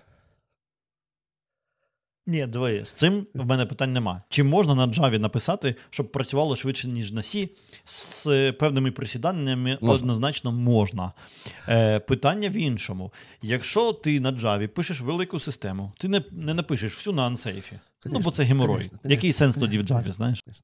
Ні, 2.28 2.48
диви, 2.48 2.86
з 2.86 2.92
цим 2.92 3.28
в 3.34 3.46
мене 3.46 3.66
питань 3.66 3.94
нема. 3.94 4.22
Чи 4.30 4.44
можна 4.44 4.76
на 4.76 4.88
Java 4.88 5.20
написати, 5.20 5.76
щоб 5.90 6.12
працювало 6.12 6.56
швидше, 6.56 6.88
ніж 6.88 7.12
на 7.12 7.22
C? 7.22 7.50
З 7.86 8.52
певними 8.52 8.92
присіданнями 8.92 9.78
Можна. 9.82 9.96
однозначно 9.96 10.52
можна. 10.52 11.12
Е, 11.70 12.00
питання 12.00 12.50
в 12.50 12.54
іншому. 12.56 13.14
Якщо 13.42 13.94
ти 13.94 14.20
на 14.20 14.32
Java 14.32 14.68
пишеш 14.68 15.02
велику 15.02 15.40
систему, 15.40 15.92
ти 15.98 16.08
не, 16.08 16.22
не 16.32 16.54
напишеш 16.54 16.94
всю 16.96 17.14
на 17.14 17.26
ансейфі. 17.28 17.80
Ну, 18.06 18.20
бо 18.20 18.32
це 18.32 18.44
геморой. 18.44 18.74
конечно, 18.76 18.90
конечно, 18.98 19.12
Який 19.12 19.32
сенс 19.32 19.56
тоді 19.56 19.80
в 19.80 19.88
конечно, 19.88 20.12
Java, 20.12 20.16
знаєш? 20.16 20.42
конечно. 20.42 20.64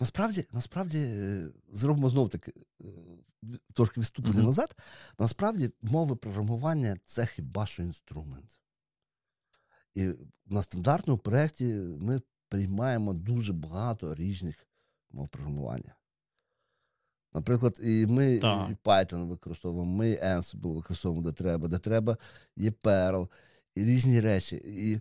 Насправді, 0.00 0.44
насправді, 0.52 0.98
е, 0.98 1.42
зробимо 1.72 2.08
знов 2.08 2.28
таки 2.30 2.52
е, 2.80 2.84
трохи 3.74 4.00
відступлення 4.00 4.38
Мгм. 4.38 4.46
назад. 4.46 4.76
Насправді, 5.18 5.70
мови 5.82 6.16
програмування 6.16 6.96
це 7.04 7.26
хіба 7.26 7.66
що 7.66 7.82
інструмент. 7.82 8.58
І 9.94 10.10
на 10.46 10.62
стандартному 10.62 11.18
проєкті 11.18 11.64
ми 12.00 12.20
приймаємо 12.48 13.12
дуже 13.12 13.52
багато 13.52 14.14
різних 14.14 14.66
мов 15.10 15.28
програмування. 15.28 15.94
Наприклад, 17.34 17.80
і 17.82 18.06
ми 18.06 18.38
Так. 18.38 18.70
і 18.70 18.88
Python 18.88 19.28
використовуємо, 19.28 19.92
ми 19.92 20.14
Ansible 20.14 20.74
використовуємо, 20.74 21.30
де 21.30 21.32
треба, 21.32 21.68
де 21.68 21.78
треба, 21.78 22.16
є 22.56 22.70
Perl, 22.70 23.28
і 23.74 23.84
різні 23.84 24.20
речі. 24.20 24.56
І... 24.56 25.00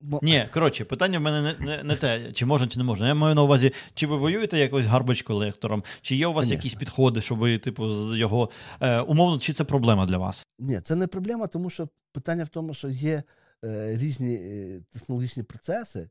Ні, 0.00 0.48
коротше, 0.54 0.84
питання 0.84 1.18
в 1.18 1.22
мене 1.22 1.42
не, 1.42 1.66
не, 1.66 1.82
не 1.82 1.96
те, 1.96 2.32
чи 2.32 2.46
можна, 2.46 2.66
чи 2.66 2.78
не 2.78 2.84
можна. 2.84 3.08
Я 3.08 3.14
маю 3.14 3.34
на 3.34 3.42
увазі, 3.42 3.72
чи 3.94 4.06
ви 4.06 4.16
воюєте 4.16 4.58
якось 4.58 4.86
гарбач 4.86 5.22
колектором, 5.22 5.84
чи 6.00 6.16
є 6.16 6.26
у 6.26 6.32
вас 6.32 6.44
Конечно. 6.44 6.54
якісь 6.54 6.74
підходи, 6.74 7.20
щоб 7.20 7.38
ви, 7.38 7.58
типу, 7.58 7.90
з 7.90 8.18
його 8.18 8.50
е, 8.80 9.00
умовно, 9.00 9.38
чи 9.38 9.52
це 9.52 9.64
проблема 9.64 10.06
для 10.06 10.18
вас? 10.18 10.46
Ні, 10.58 10.80
це 10.80 10.96
не 10.96 11.06
проблема, 11.06 11.46
тому 11.46 11.70
що 11.70 11.88
питання 12.12 12.44
в 12.44 12.48
тому, 12.48 12.74
що 12.74 12.88
є 12.88 13.22
е, 13.64 13.98
різні 13.98 14.34
е, 14.34 14.80
технологічні 14.90 15.42
процеси, 15.42 16.08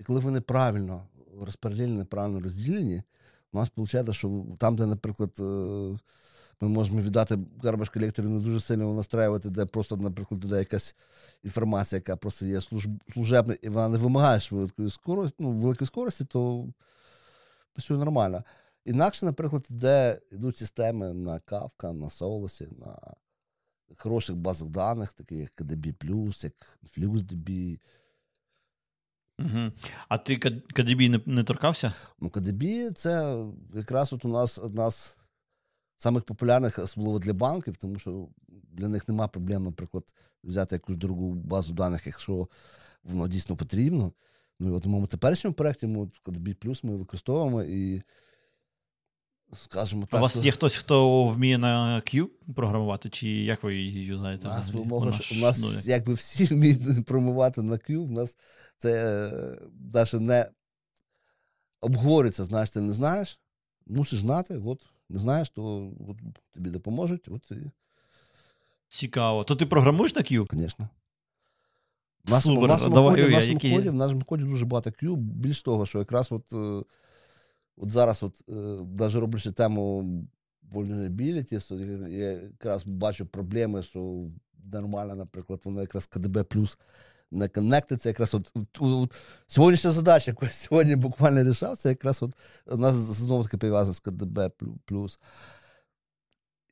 і 0.00 0.04
коли 0.04 0.20
вони 0.20 0.40
правильно 0.40 1.06
розподілені, 1.40 2.04
правильно 2.04 2.40
розділені, 2.40 3.02
у 3.52 3.58
нас 3.58 3.72
виходить, 3.76 4.14
що 4.14 4.44
там, 4.58 4.76
де, 4.76 4.86
наприклад, 4.86 5.30
е, 5.40 5.98
ми 6.64 6.70
можемо 6.70 7.00
віддати 7.00 7.38
гарбаш 7.62 7.88
колектору 7.88 8.28
не 8.28 8.40
дуже 8.40 8.60
сильно 8.60 8.94
настраювати, 8.94 9.50
де 9.50 9.66
просто, 9.66 9.96
наприклад, 9.96 10.40
де 10.40 10.58
якась 10.58 10.96
інформація, 11.42 11.96
яка 11.96 12.16
просто 12.16 12.46
є 12.46 12.60
служебна, 13.12 13.56
і 13.62 13.68
вона 13.68 13.88
не 13.88 13.98
вимагає 13.98 14.40
швидкої 14.40 14.90
скорості, 14.90 15.36
ну, 15.38 15.50
великої 15.50 15.88
скорості, 15.88 16.24
то 16.24 16.68
працює 17.72 17.96
нормально. 17.96 18.42
Інакше, 18.84 19.26
наприклад, 19.26 19.66
де 19.70 20.20
йдуть 20.32 20.56
системи 20.56 21.14
на 21.14 21.38
Kafka, 21.38 21.92
на 21.92 22.06
Solus, 22.06 22.78
на 22.78 23.14
хороших 23.96 24.36
базах 24.36 24.68
даних, 24.68 25.12
таких 25.12 25.38
як 25.38 25.52
KDB+, 25.60 25.94
як 26.44 26.54
FluxDB. 26.96 27.78
Угу. 29.38 29.72
А 30.08 30.18
ти 30.18 30.36
К- 30.36 30.48
KDB 30.48 31.08
не, 31.08 31.20
не 31.26 31.44
торкався? 31.44 31.92
Ну, 32.20 32.28
KDB 32.28 32.92
це 32.92 33.44
якраз 33.74 34.12
от 34.12 34.24
у 34.24 34.28
нас 34.28 34.58
одна 34.58 34.90
з 34.90 35.16
самих 36.04 36.24
популярних, 36.24 36.78
особливо 36.78 37.18
для 37.18 37.32
банків, 37.32 37.76
тому 37.76 37.98
що 37.98 38.28
для 38.72 38.88
них 38.88 39.08
немає 39.08 39.28
проблем, 39.28 39.64
наприклад, 39.64 40.14
взяти 40.44 40.74
якусь 40.74 40.96
другу 40.96 41.34
базу 41.34 41.74
даних, 41.74 42.06
якщо 42.06 42.48
воно 43.04 43.28
дійсно 43.28 43.56
потрібно. 43.56 44.12
Ну 44.60 44.68
і 44.68 44.72
от 44.72 44.86
у 44.86 44.88
моєму 44.88 45.06
теперішньому 45.06 45.54
проєкті 45.54 45.86
ми 45.86 46.00
от 46.00 46.84
ми 46.84 46.96
використовуємо 46.96 47.62
і, 47.62 48.02
скажімо 49.62 50.08
У 50.12 50.16
вас 50.16 50.34
то- 50.34 50.40
є 50.40 50.50
хтось, 50.50 50.76
хто 50.76 51.26
вміє 51.26 51.58
на 51.58 52.00
Q 52.00 52.28
програмувати, 52.54 53.10
чи 53.10 53.28
як 53.28 53.62
ви 53.62 53.76
її 53.76 54.04
юзаєте? 54.04 54.46
У 54.46 54.50
нас 54.50 54.70
вимога, 54.70 55.12
що 55.12 55.34
у 55.34 55.38
нас 55.38 55.58
ну, 55.58 55.72
як- 55.72 55.86
якби 55.86 56.14
всі 56.14 56.44
вміють 56.54 57.06
промивати 57.06 57.62
на 57.62 57.74
Q, 57.74 57.96
у 57.96 58.10
нас 58.10 58.36
це 58.76 58.92
навіть 59.92 60.12
не 60.12 60.50
обговорюється, 61.80 62.44
знаєш, 62.44 62.70
ти 62.70 62.80
не 62.80 62.92
знаєш, 62.92 63.40
мусиш 63.86 64.20
знати, 64.20 64.62
от 64.66 64.86
не 65.08 65.18
знаєш, 65.18 65.50
то 65.50 65.92
от, 66.08 66.16
тобі 66.52 66.70
допоможуть, 66.70 67.28
от 67.28 67.50
і, 67.50 67.70
Цікаво. 68.88 69.44
То 69.44 69.56
ти 69.56 69.66
програмуєш 69.66 70.14
на 70.14 70.22
Q? 70.22 70.46
звісно. 70.52 70.88
В 72.24 72.30
нашому, 72.30 72.54
Супер. 72.54 72.68
в 72.68 72.72
нашому, 72.72 72.94
Давай, 72.94 73.10
коді, 73.16 73.28
в 73.28 73.30
нашому, 73.30 73.52
які- 73.52 73.76
коді, 73.76 73.88
в 73.88 73.94
нашому 73.94 74.22
коді 74.22 74.44
дуже 74.44 74.66
багато 74.66 74.90
Q. 74.90 75.16
Більш 75.16 75.62
того, 75.62 75.86
що 75.86 75.98
якраз 75.98 76.32
от, 76.32 76.52
е, 76.52 76.82
от 77.76 77.92
зараз 77.92 78.22
от, 78.22 78.42
е, 78.48 78.52
навіть 78.98 79.14
роблячи 79.14 79.52
тему 79.52 80.04
vulnerability, 80.72 82.08
я 82.08 82.32
якраз 82.32 82.84
бачу 82.86 83.26
проблеми, 83.26 83.82
що 83.82 84.24
нормально, 84.72 85.14
наприклад, 85.14 85.60
воно 85.64 85.80
якраз 85.80 86.06
КДБ 86.06 86.42
плюс 86.44 86.78
не 87.34 87.48
коннектиться. 87.48 88.08
Якраз 88.08 88.34
от, 88.34 88.52
от, 88.54 88.78
от 88.80 89.14
сьогоднішня 89.46 89.90
задача, 89.90 90.30
яку 90.30 90.44
я 90.44 90.50
сьогодні 90.52 90.96
буквально 90.96 91.44
рішав, 91.50 91.78
це 91.78 91.88
якраз 91.88 92.22
от 92.22 92.32
у 92.66 92.76
нас 92.76 92.94
знову 92.94 93.42
таки 93.42 93.56
пов'язано 93.56 93.94
з 93.94 94.00
КДБ 94.00 94.50
плюс. 94.84 95.18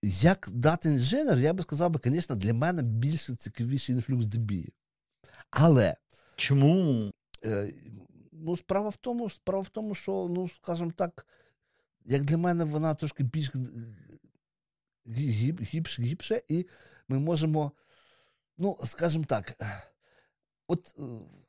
Як 0.03 0.49
дати 0.53 0.89
інженер, 0.89 1.39
я 1.39 1.53
би 1.53 1.63
сказав, 1.63 1.91
би, 1.91 2.01
звісно, 2.05 2.37
для 2.37 2.55
мене 2.55 2.83
більше 2.83 3.35
цікавіший 3.35 3.97
InfluxDB. 3.97 4.69
Але 5.51 5.95
Чому? 6.37 7.11
е, 7.45 7.73
ну, 8.33 8.57
справа 8.57 8.89
в 8.89 8.97
тому, 8.97 9.31
справа 9.31 9.63
в 9.63 9.69
тому, 9.69 9.95
що, 9.95 10.29
ну, 10.31 10.49
скажімо 10.49 10.93
так, 10.97 11.27
як 12.05 12.25
для 12.25 12.37
мене 12.37 12.65
вона 12.65 12.95
трошки 12.95 13.23
більш 13.23 13.51
е, 13.55 13.59
гіб, 15.09 15.63
гібш, 15.63 16.01
гібше, 16.01 16.43
і 16.49 16.67
ми 17.09 17.19
можемо, 17.19 17.73
ну, 18.59 18.79
скажімо 18.85 19.25
так, 19.29 19.63
от 20.73 20.95
е, 20.99 21.03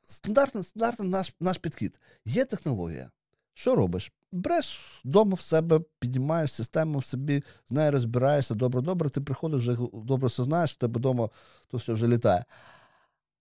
стандартний, 0.04 0.64
стандартний 0.64 1.08
наш, 1.08 1.34
наш 1.40 1.58
підхід. 1.58 2.00
Є 2.24 2.44
технологія. 2.44 3.10
Що 3.54 3.76
робиш? 3.76 4.12
Береш 4.32 4.80
вдома 5.04 5.34
в 5.34 5.40
себе, 5.40 5.80
піднімаєш 5.98 6.52
систему 6.52 6.98
в 6.98 7.04
собі, 7.04 7.42
з 7.68 7.72
нею 7.72 7.90
розбираєшся, 7.90 8.54
добре-добре, 8.54 9.10
ти 9.10 9.20
приходиш, 9.20 9.62
вже 9.62 9.76
добре 9.92 10.28
все 10.28 10.44
знаєш, 10.44 10.72
в 10.72 10.76
тебе 10.76 10.98
вдома 10.98 11.30
то 11.68 11.76
все 11.76 11.92
вже 11.92 12.08
літає. 12.08 12.44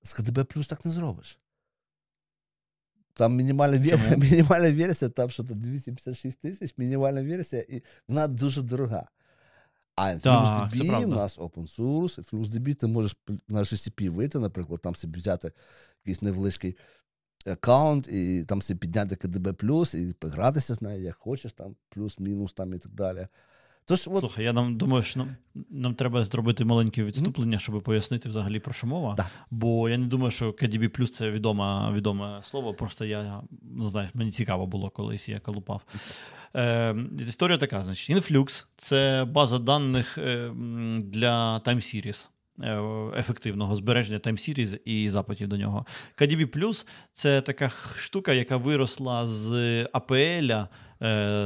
З 0.03 0.13
КДБ 0.13 0.43
плюс 0.43 0.67
так 0.67 0.85
не 0.85 0.91
зробиш. 0.91 1.39
Там 3.13 3.35
мінімальна. 3.35 3.89
Чому? 3.89 4.17
мінімальна 4.17 4.73
версія, 4.73 5.11
там 5.11 5.29
що 5.29 5.43
то 5.43 5.53
256 5.53 6.39
тисяч, 6.39 6.73
мінімальна 6.77 7.23
версія, 7.23 7.61
і 7.61 7.83
вона 8.07 8.27
дуже 8.27 8.61
дорога. 8.61 9.07
А 9.95 10.17
Так, 10.17 10.73
це 10.77 10.83
у 11.05 11.07
нас 11.07 11.39
open 11.39 11.79
source, 11.79 12.19
і 12.19 12.21
FluxDB 12.21 12.75
ти 12.75 12.87
можеш 12.87 13.17
на 13.47 13.59
GCP 13.59 14.09
вийти, 14.09 14.39
наприклад, 14.39 14.81
там 14.81 14.95
собі 14.95 15.19
взяти 15.19 15.51
якийсь 16.05 16.21
невеличкий 16.21 16.77
аккаунт, 17.45 18.07
і 18.07 18.45
там 18.45 18.61
собі 18.61 18.79
підняти 18.79 19.15
КДБ, 19.15 19.53
і 19.93 20.13
погратися 20.13 20.75
з 20.75 20.81
нею, 20.81 21.03
як 21.03 21.15
хочеш, 21.15 21.53
там, 21.53 21.75
плюс-мінус 21.89 22.53
там 22.53 22.73
і 22.73 22.77
так 22.77 22.91
далі. 22.91 23.27
Тож, 23.85 24.07
от, 24.07 24.19
Слухай, 24.19 24.45
я 24.45 24.53
нам 24.53 24.77
думаю, 24.77 25.03
що 25.03 25.19
нам, 25.19 25.35
нам 25.69 25.95
треба 25.95 26.25
зробити 26.25 26.65
маленьке 26.65 27.03
відступлення, 27.03 27.59
щоб 27.59 27.83
пояснити 27.83 28.29
взагалі 28.29 28.59
про 28.59 28.73
що 28.73 28.87
мова. 28.87 29.13
Да. 29.17 29.29
Бо 29.51 29.89
я 29.89 29.97
не 29.97 30.05
думаю, 30.05 30.31
що 30.31 30.51
KDB 30.51 31.07
це 31.07 31.31
відоме, 31.31 31.91
відоме 31.93 32.39
слово. 32.43 32.73
Просто 32.73 33.05
я 33.05 33.41
ну, 33.61 33.89
знаєш, 33.89 34.11
мені 34.13 34.31
цікаво 34.31 34.67
було 34.67 34.89
колись, 34.89 35.29
я 35.29 35.39
колупав. 35.39 35.81
Е, 36.55 36.95
історія 37.19 37.57
така: 37.57 37.81
значить, 37.81 38.17
Influx– 38.17 38.65
це 38.77 39.25
база 39.29 39.59
даних 39.59 40.17
е, 40.17 40.51
для 40.99 41.57
Time 41.57 41.75
Series. 41.75 42.27
е, 42.61 43.19
Ефективного 43.19 43.75
збереження 43.75 44.19
Time 44.19 44.33
Series 44.33 44.79
і 44.85 45.09
запитів 45.09 45.47
до 45.47 45.57
нього. 45.57 45.85
KDB 46.17 46.85
це 47.13 47.41
така 47.41 47.69
штука, 47.95 48.33
яка 48.33 48.57
виросла 48.57 49.27
з 49.27 49.49
APL, 49.83 50.67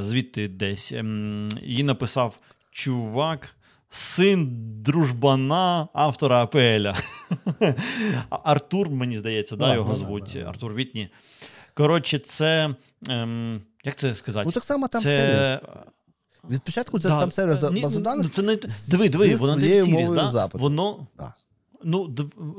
звідти 0.03 0.47
десь. 0.47 0.91
Ем, 0.91 1.49
Її 1.61 1.83
написав 1.83 2.39
чувак, 2.71 3.49
син 3.89 4.49
дружбана 4.81 5.87
автора 5.93 6.43
АПЛ. 6.43 6.87
Артур, 8.29 8.89
мені 8.89 9.17
здається, 9.17 9.55
да, 9.55 9.67
Да, 9.67 9.75
його 9.75 9.95
звуть, 9.95 10.31
да, 10.33 10.39
да. 10.39 10.49
Артур 10.49 10.73
Вітні. 10.73 11.09
Коротше, 11.73 12.19
це. 12.19 12.75
Ем, 13.09 13.61
як 13.83 13.95
це 13.95 14.15
сказати? 14.15 14.45
ну 14.45 14.51
так 14.51 14.63
само 14.63 14.87
там 14.87 15.01
це... 15.01 15.17
сервіс. 15.17 15.69
Від 16.49 16.61
початку 16.61 16.99
це 16.99 17.09
Да, 17.09 17.19
там 17.19 17.31
сервіс 17.31 17.71
ні, 17.71 17.81
бази 17.81 17.97
ну, 17.97 18.03
даних. 18.03 18.31
це 18.31 18.41
не... 18.41 18.55
Диви, 18.87 19.09
диви, 19.09 19.35
воно 19.35 19.55
не 19.55 19.83
мовою 19.83 20.29
да? 20.33 20.49
Воно. 20.53 21.07
Да. 21.17 21.33
Ну, 21.83 22.15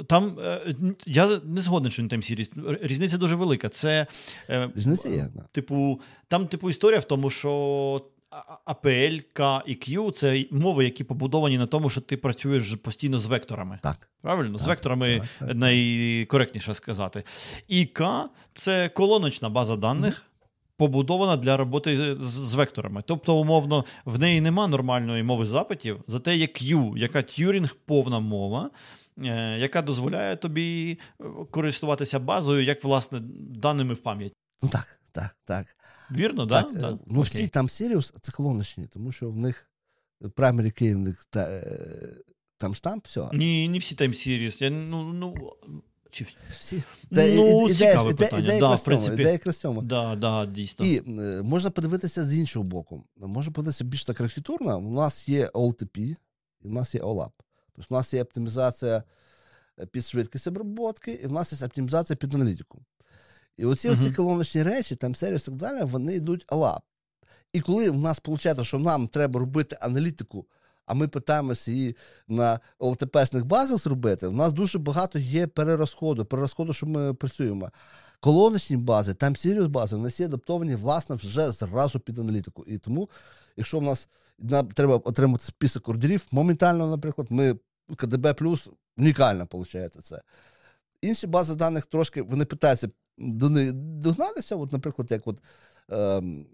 там 0.08 0.38
е, 0.38 0.74
я 1.06 1.40
не 1.44 1.60
згоден, 1.60 1.90
що 1.90 2.02
не 2.02 2.08
Series. 2.08 2.78
Різниця 2.82 3.18
дуже 3.18 3.34
велика. 3.34 3.68
Це 3.68 4.06
е, 4.50 4.70
Різниця 4.74 5.08
є. 5.08 5.28
Типу, 5.52 6.00
там, 6.28 6.46
типу, 6.46 6.70
історія 6.70 7.00
в 7.00 7.04
тому, 7.04 7.30
що 7.30 8.02
APL, 8.66 9.22
K 9.34 9.62
і 9.66 9.74
Q 9.74 10.10
це 10.10 10.44
мови, 10.50 10.84
які 10.84 11.04
побудовані 11.04 11.58
на 11.58 11.66
тому, 11.66 11.90
що 11.90 12.00
ти 12.00 12.16
працюєш 12.16 12.74
постійно 12.74 13.18
з 13.18 13.26
векторами. 13.26 13.78
Так. 13.82 14.08
Правильно? 14.22 14.58
З 14.58 14.66
векторами 14.66 15.20
так, 15.38 15.48
так. 15.48 15.56
найкоректніше 15.56 16.74
сказати. 16.74 17.22
І 17.68 17.84
К 17.84 18.28
це 18.54 18.88
колоночна 18.88 19.48
база 19.48 19.76
даних. 19.76 20.24
Побудована 20.76 21.36
для 21.36 21.56
роботи 21.56 22.16
з, 22.20 22.30
з 22.30 22.54
векторами. 22.54 23.02
Тобто, 23.06 23.36
умовно, 23.36 23.84
в 24.04 24.18
неї 24.18 24.40
нема 24.40 24.66
нормальної 24.66 25.22
мови 25.22 25.46
запитів, 25.46 26.00
зате 26.06 26.36
є 26.36 26.46
Q, 26.46 26.96
яка 26.96 27.22
Тюрінг 27.22 27.76
повна 27.86 28.20
мова, 28.20 28.70
яка 29.58 29.82
дозволяє 29.82 30.36
тобі 30.36 30.98
е, 31.20 31.24
користуватися 31.50 32.18
базою, 32.18 32.64
як 32.64 32.84
власне 32.84 33.20
даними 33.50 33.94
в 33.94 33.98
пам'ять. 33.98 34.32
Ну 34.62 34.68
так, 34.68 35.00
так, 35.12 35.36
так. 35.44 35.66
Вірно, 36.10 36.46
так? 36.46 36.72
Да? 36.72 36.90
Е, 36.90 36.98
ну, 37.06 37.20
всі 37.20 37.48
там 37.48 37.66
Sirius 37.66 38.14
це 38.20 38.32
колоночні, 38.32 38.86
тому 38.86 39.12
що 39.12 39.30
в 39.30 39.36
них 39.36 39.70
в 40.20 40.98
них 40.98 41.26
та, 41.30 41.50
е, 41.50 42.14
там 42.58 42.74
штамп, 42.74 43.06
все. 43.06 43.28
Ні, 43.32 43.68
не 43.68 43.78
всі 43.78 43.94
Time 43.94 44.08
Series. 44.08 44.62
Я, 44.62 44.70
ну, 44.70 45.12
ну, 45.12 45.34
чи... 46.10 46.26
Всі. 46.58 46.82
Це 47.12 47.36
ну, 47.36 47.68
ідея, 47.68 47.74
цікаве 47.74 48.10
ідея, 48.10 48.30
питання. 48.30 48.44
ідея, 48.44 48.60
да, 48.60 48.74
в 48.74 48.84
принципі. 48.84 49.14
ідея 49.14 49.30
якраз 49.30 49.56
цьому. 49.56 49.82
Да, 49.82 50.16
да, 50.16 50.46
дійсно. 50.46 50.86
І 50.86 51.02
е, 51.20 51.42
можна 51.42 51.70
подивитися 51.70 52.24
з 52.24 52.34
іншого 52.34 52.64
боку. 52.64 53.04
Можна 53.16 53.52
подивитися 53.52 53.84
більш 53.84 54.04
так 54.04 54.20
архітектурно. 54.20 54.78
У 54.78 54.92
нас 54.92 55.28
є 55.28 55.46
OLTP 55.46 55.98
і 56.60 56.68
в 56.68 56.72
нас 56.72 56.94
є 56.94 57.00
OLAP. 57.00 57.30
Тобто 57.78 57.94
у 57.94 57.98
нас 57.98 58.14
є 58.14 58.22
оптимізація 58.22 59.02
е, 59.80 59.86
під 59.86 60.04
швидкість 60.04 60.46
обробки, 60.46 61.12
і 61.12 61.26
в 61.26 61.32
нас 61.32 61.60
є 61.60 61.66
оптимізація 61.66 62.16
під 62.16 62.34
аналітику. 62.34 62.82
І 63.56 63.64
оці 63.64 63.90
Мгм. 63.90 63.98
uh 63.98 64.14
колоночні 64.14 64.62
речі, 64.62 64.96
там 64.96 65.14
сервіс 65.14 65.42
і 65.42 65.44
так 65.44 65.54
далі, 65.54 65.84
вони 65.84 66.14
йдуть 66.14 66.46
OLAP. 66.46 66.80
І 67.52 67.60
коли 67.60 67.90
в 67.90 67.98
нас 67.98 68.20
виходить, 68.26 68.66
що 68.66 68.78
нам 68.78 69.08
треба 69.08 69.40
робити 69.40 69.78
аналітику, 69.80 70.46
а 70.86 70.94
ми 70.94 71.08
питаємося 71.08 71.70
її 71.70 71.96
на 72.28 72.60
ОТП-шних 72.78 73.44
базах 73.44 73.78
зробити, 73.78 74.28
в 74.28 74.32
нас 74.32 74.52
дуже 74.52 74.78
багато 74.78 75.18
є 75.18 75.46
перерозходу, 75.46 76.24
перерозходу, 76.24 76.72
що 76.72 76.86
ми 76.86 77.14
працюємо. 77.14 77.70
Колоночні 78.20 78.76
бази, 78.76 79.14
там 79.14 79.34
Sirius 79.34 79.68
бази, 79.68 79.96
в 79.96 79.98
нас 79.98 80.20
є 80.20 80.26
адаптовані, 80.26 80.74
власне, 80.74 81.16
вже 81.16 81.52
зразу 81.52 82.00
під 82.00 82.18
аналітику. 82.18 82.64
І 82.66 82.78
тому, 82.78 83.10
якщо 83.56 83.78
в 83.78 83.82
нас 83.82 84.08
нам 84.38 84.66
треба 84.66 84.96
отримати 84.96 85.44
список 85.44 85.88
ордерів, 85.88 86.26
моментально, 86.30 86.90
наприклад, 86.90 87.26
ми 87.30 87.56
КДБ 87.96 88.34
плюс 88.34 88.68
унікально 88.96 89.48
виходить 89.52 90.04
це. 90.04 90.22
Інші 91.02 91.26
бази 91.26 91.54
даних 91.54 91.86
трошки 91.86 92.22
вони 92.22 92.44
питаються 92.44 92.90
до 93.18 93.50
них 93.50 93.72
догнатися, 93.72 94.56
от, 94.56 94.72
наприклад, 94.72 95.10
як 95.10 95.26
от 95.26 95.42
ем, 95.88 96.46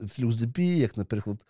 FluxDB, 0.00 0.60
як, 0.60 0.96
наприклад, 0.96 1.46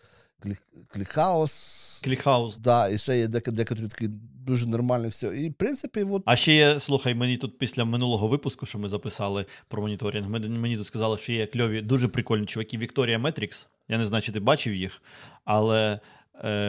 ClickHouse. 0.95 2.03
Клікхаус. 2.03 2.57
Да, 2.57 2.89
і 2.89 2.97
ще 2.97 3.19
є 3.19 3.27
декотрі 3.27 3.87
такі 3.87 4.07
дуже 4.45 4.67
нормальні 4.67 5.07
все. 5.07 5.27
І, 5.27 5.49
в 5.49 5.53
принципі, 5.53 6.03
от, 6.03 6.23
А 6.25 6.35
ще 6.35 6.55
є, 6.55 6.79
слухай, 6.79 7.15
мені 7.15 7.37
тут 7.37 7.57
після 7.57 7.85
минулого 7.85 8.27
випуску, 8.27 8.65
що 8.65 8.79
ми 8.79 8.87
записали 8.87 9.45
про 9.67 9.81
моніторинг, 9.81 10.29
мені, 10.29 10.77
тут 10.77 10.87
сказали, 10.87 11.17
що 11.17 11.33
є 11.33 11.47
кльові, 11.47 11.81
дуже 11.81 12.07
прикольні 12.07 12.45
чуваки 12.45 12.77
Вікторія 12.77 13.19
Метрікс. 13.19 13.67
Я 13.87 13.97
не 13.97 14.05
знаю, 14.05 14.21
чи 14.21 14.31
ти 14.31 14.39
бачив 14.39 14.75
їх, 14.75 15.01
але 15.45 15.99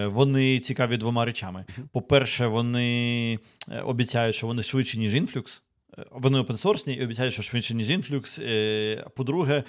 вони 0.06 0.59
цікаві 0.61 0.97
двома 0.97 1.25
речами. 1.25 1.64
По-перше, 1.92 2.47
вони 2.47 3.38
е, 3.71 3.80
обіцяють, 3.80 4.37
що 4.37 4.47
вони 4.47 4.62
швидші, 4.62 4.99
ніж 4.99 5.14
Influx. 5.14 5.61
Е, 5.99 6.04
Вони 6.12 6.38
опенсорсні 6.38 6.94
і 6.94 7.04
обіцяють, 7.04 7.33
що 7.35 7.42
швидше, 7.42 7.75
ніж 7.75 7.90
Influx. 7.90 8.42
Е, 8.42 9.06
По-друге, 9.16 9.62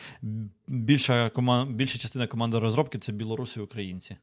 більша, 0.67 1.29
коман... 1.29 1.73
більша 1.75 1.99
частина 1.99 2.27
команди 2.27 2.59
розробки 2.59 2.99
це 2.99 3.11
білоруси 3.11 3.59
і 3.59 3.63
українці. 3.63 4.17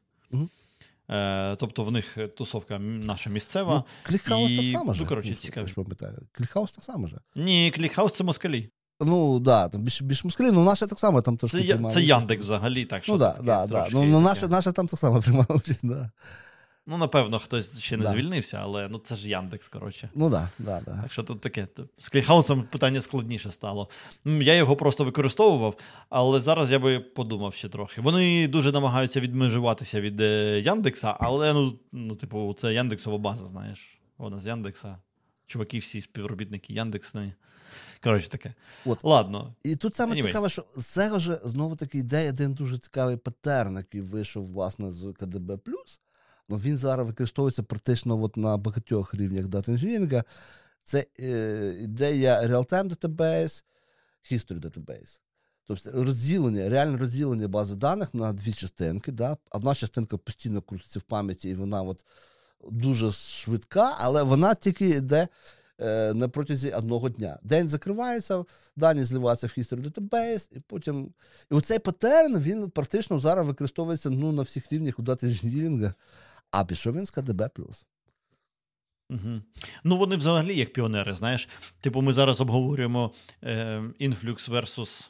Е, 1.09 1.55
Тобто 1.55 1.83
в 1.83 1.91
них 1.91 2.17
тусовка 2.37 2.79
наша 2.79 3.29
місцева. 3.29 3.83
ну, 4.09 4.15
ClickHouse 4.17 4.49
і, 4.49 4.57
так 4.57 4.65
само 4.67 4.95
ну, 4.99 5.05
коротше, 5.05 5.35
цікаво. 5.35 5.67
ж 5.67 5.73
так 6.75 6.83
само 6.83 7.07
же. 7.07 7.17
Ні, 7.35 7.71
Клікхаус 7.75 8.13
це 8.13 8.23
москалі. 8.23 8.69
Ну, 9.01 9.39
да, 9.39 9.69
там 9.69 9.81
більше, 9.81 10.03
більше 10.03 10.21
москалі, 10.23 10.51
ну 10.51 10.63
наше 10.63 10.87
так 10.87 10.99
само 10.99 11.21
там 11.21 11.37
трошки 11.37 11.57
Це, 11.57 11.63
я- 11.63 11.89
це. 11.89 12.01
Яндекс 12.01 12.45
взагалі, 12.45 12.85
так 12.85 13.03
що 13.03 13.11
Ну, 13.13 13.17
да, 13.19 13.31
таке 13.31 13.45
да, 13.45 13.67
да. 13.67 13.87
Ну, 13.91 14.03
ну, 14.03 14.19
наше, 14.19 14.47
наше 14.47 14.71
там 14.71 14.87
так 14.87 14.99
само 14.99 15.19
приймає 15.21 15.47
участь, 15.49 15.87
да. 15.87 16.11
Ну, 16.85 16.97
напевно, 16.97 17.39
хтось 17.39 17.79
ще 17.79 17.97
не 17.97 18.03
Да. 18.03 18.11
звільнився, 18.11 18.59
але 18.63 18.89
ну 18.89 18.97
це 18.97 19.15
ж 19.15 19.29
Яндекс, 19.29 19.67
коротше. 19.67 20.09
Ну, 20.15 20.29
да, 20.29 20.49
да, 20.59 20.81
да. 20.85 21.01
Так 21.01 21.11
що 21.11 21.23
тут 21.23 21.41
таке. 21.41 21.67
З 21.97 22.09
Клікхаусом 22.09 22.63
питання 22.63 23.01
складніше 23.01 23.51
стало. 23.51 23.89
Я 24.25 24.55
його 24.55 24.75
просто 24.75 25.03
використовував, 25.03 25.75
але 26.09 26.41
зараз 26.41 26.71
я 26.71 26.79
би 26.79 26.99
подумав 26.99 27.53
ще 27.53 27.69
трохи. 27.69 28.01
Вони 28.01 28.47
дуже 28.47 28.71
намагаються 28.71 29.19
відмежуватися 29.19 30.01
від 30.01 30.21
е, 30.21 30.59
Яндекса, 30.59 31.17
але 31.19 31.53
ну, 31.53 31.79
ну, 31.91 32.15
типу, 32.15 32.55
це 32.59 32.73
Яндексова 32.73 33.17
база, 33.17 33.45
знаєш. 33.45 33.99
Вона 34.17 34.37
з 34.37 34.45
Яндекса. 34.47 34.97
Чуваки, 35.47 35.79
всі 35.79 36.01
співробітники 36.01 36.73
Яндексної. 36.73 37.33
Коротше 38.03 38.29
таке. 38.29 38.53
От. 38.85 39.03
Ладно. 39.03 39.55
І 39.63 39.75
тут 39.75 39.95
саме 39.95 40.15
Anyway. 40.15 40.23
цікаве, 40.23 40.49
що 40.49 40.65
з 40.77 40.85
цього 40.85 41.19
ж 41.19 41.39
знову 41.43 41.75
таки 41.75 41.97
йде 41.97 42.29
один 42.29 42.53
дуже 42.53 42.77
цікавий 42.77 43.17
патерн, 43.17 43.77
який 43.77 44.01
вийшов 44.01 44.47
власне 44.47 44.91
з 44.91 45.13
КДБ 45.19 45.59
Ну, 46.49 46.57
він 46.57 46.77
зараз 46.77 47.07
використовується 47.07 47.63
практично 47.63 48.23
от 48.23 48.37
на 48.37 48.57
багатьох 48.57 49.13
рівнях 49.13 49.47
дата 49.47 49.71
інженірінга. 49.71 50.23
Це 50.83 51.05
е, 51.19 51.77
ідея 51.81 52.41
real-time 52.41 52.95
database, 52.95 53.63
history 54.31 54.59
database. 54.59 55.19
Тобто 55.67 56.03
розділення, 56.03 56.69
реальне 56.69 56.97
розділення 56.97 57.47
бази 57.47 57.75
даних 57.75 58.13
на 58.13 58.33
дві 58.33 58.53
частинки. 58.53 59.11
Да? 59.11 59.37
Одна 59.51 59.75
частинка 59.75 60.17
постійно 60.17 60.61
крутиться 60.61 60.99
в 60.99 61.03
пам'яті, 61.03 61.49
і 61.49 61.55
вона 61.55 61.81
от 61.81 62.05
дуже 62.71 63.11
швидка, 63.11 63.95
але 63.99 64.23
вона 64.23 64.53
тільки 64.53 64.89
йде 64.89 65.27
на 66.13 66.29
протязі 66.29 66.71
одного 66.71 67.09
дня. 67.09 67.39
День 67.43 67.69
закривається, 67.69 68.45
дані 68.75 69.03
зливаються 69.03 69.47
в 69.47 69.49
history 69.49 69.89
database, 69.89 70.47
і 70.51 70.59
потім. 70.59 71.13
І 71.51 71.55
оцей 71.55 71.79
паттерн 71.79 72.39
він 72.39 72.69
практично 72.69 73.19
зараз 73.19 73.47
використовується 73.47 74.09
ну, 74.09 74.31
на 74.31 74.41
всіх 74.41 74.71
рівнях 74.71 74.99
у 74.99 75.01
дати 75.01 75.27
інженірінга. 75.27 75.93
А 76.51 76.65
пішов 76.65 76.95
він 76.95 77.05
з 77.05 77.11
КДБ. 77.11 77.49
Угу. 79.09 79.41
Ну, 79.83 79.97
вони 79.97 80.15
взагалі 80.15 80.57
як 80.57 80.73
піонери, 80.73 81.13
знаєш. 81.13 81.49
Типу, 81.81 82.01
ми 82.01 82.13
зараз 82.13 82.41
обговорюємо 82.41 83.11
е, 83.43 83.77
Influx 83.99 84.49
versus. 84.49 85.09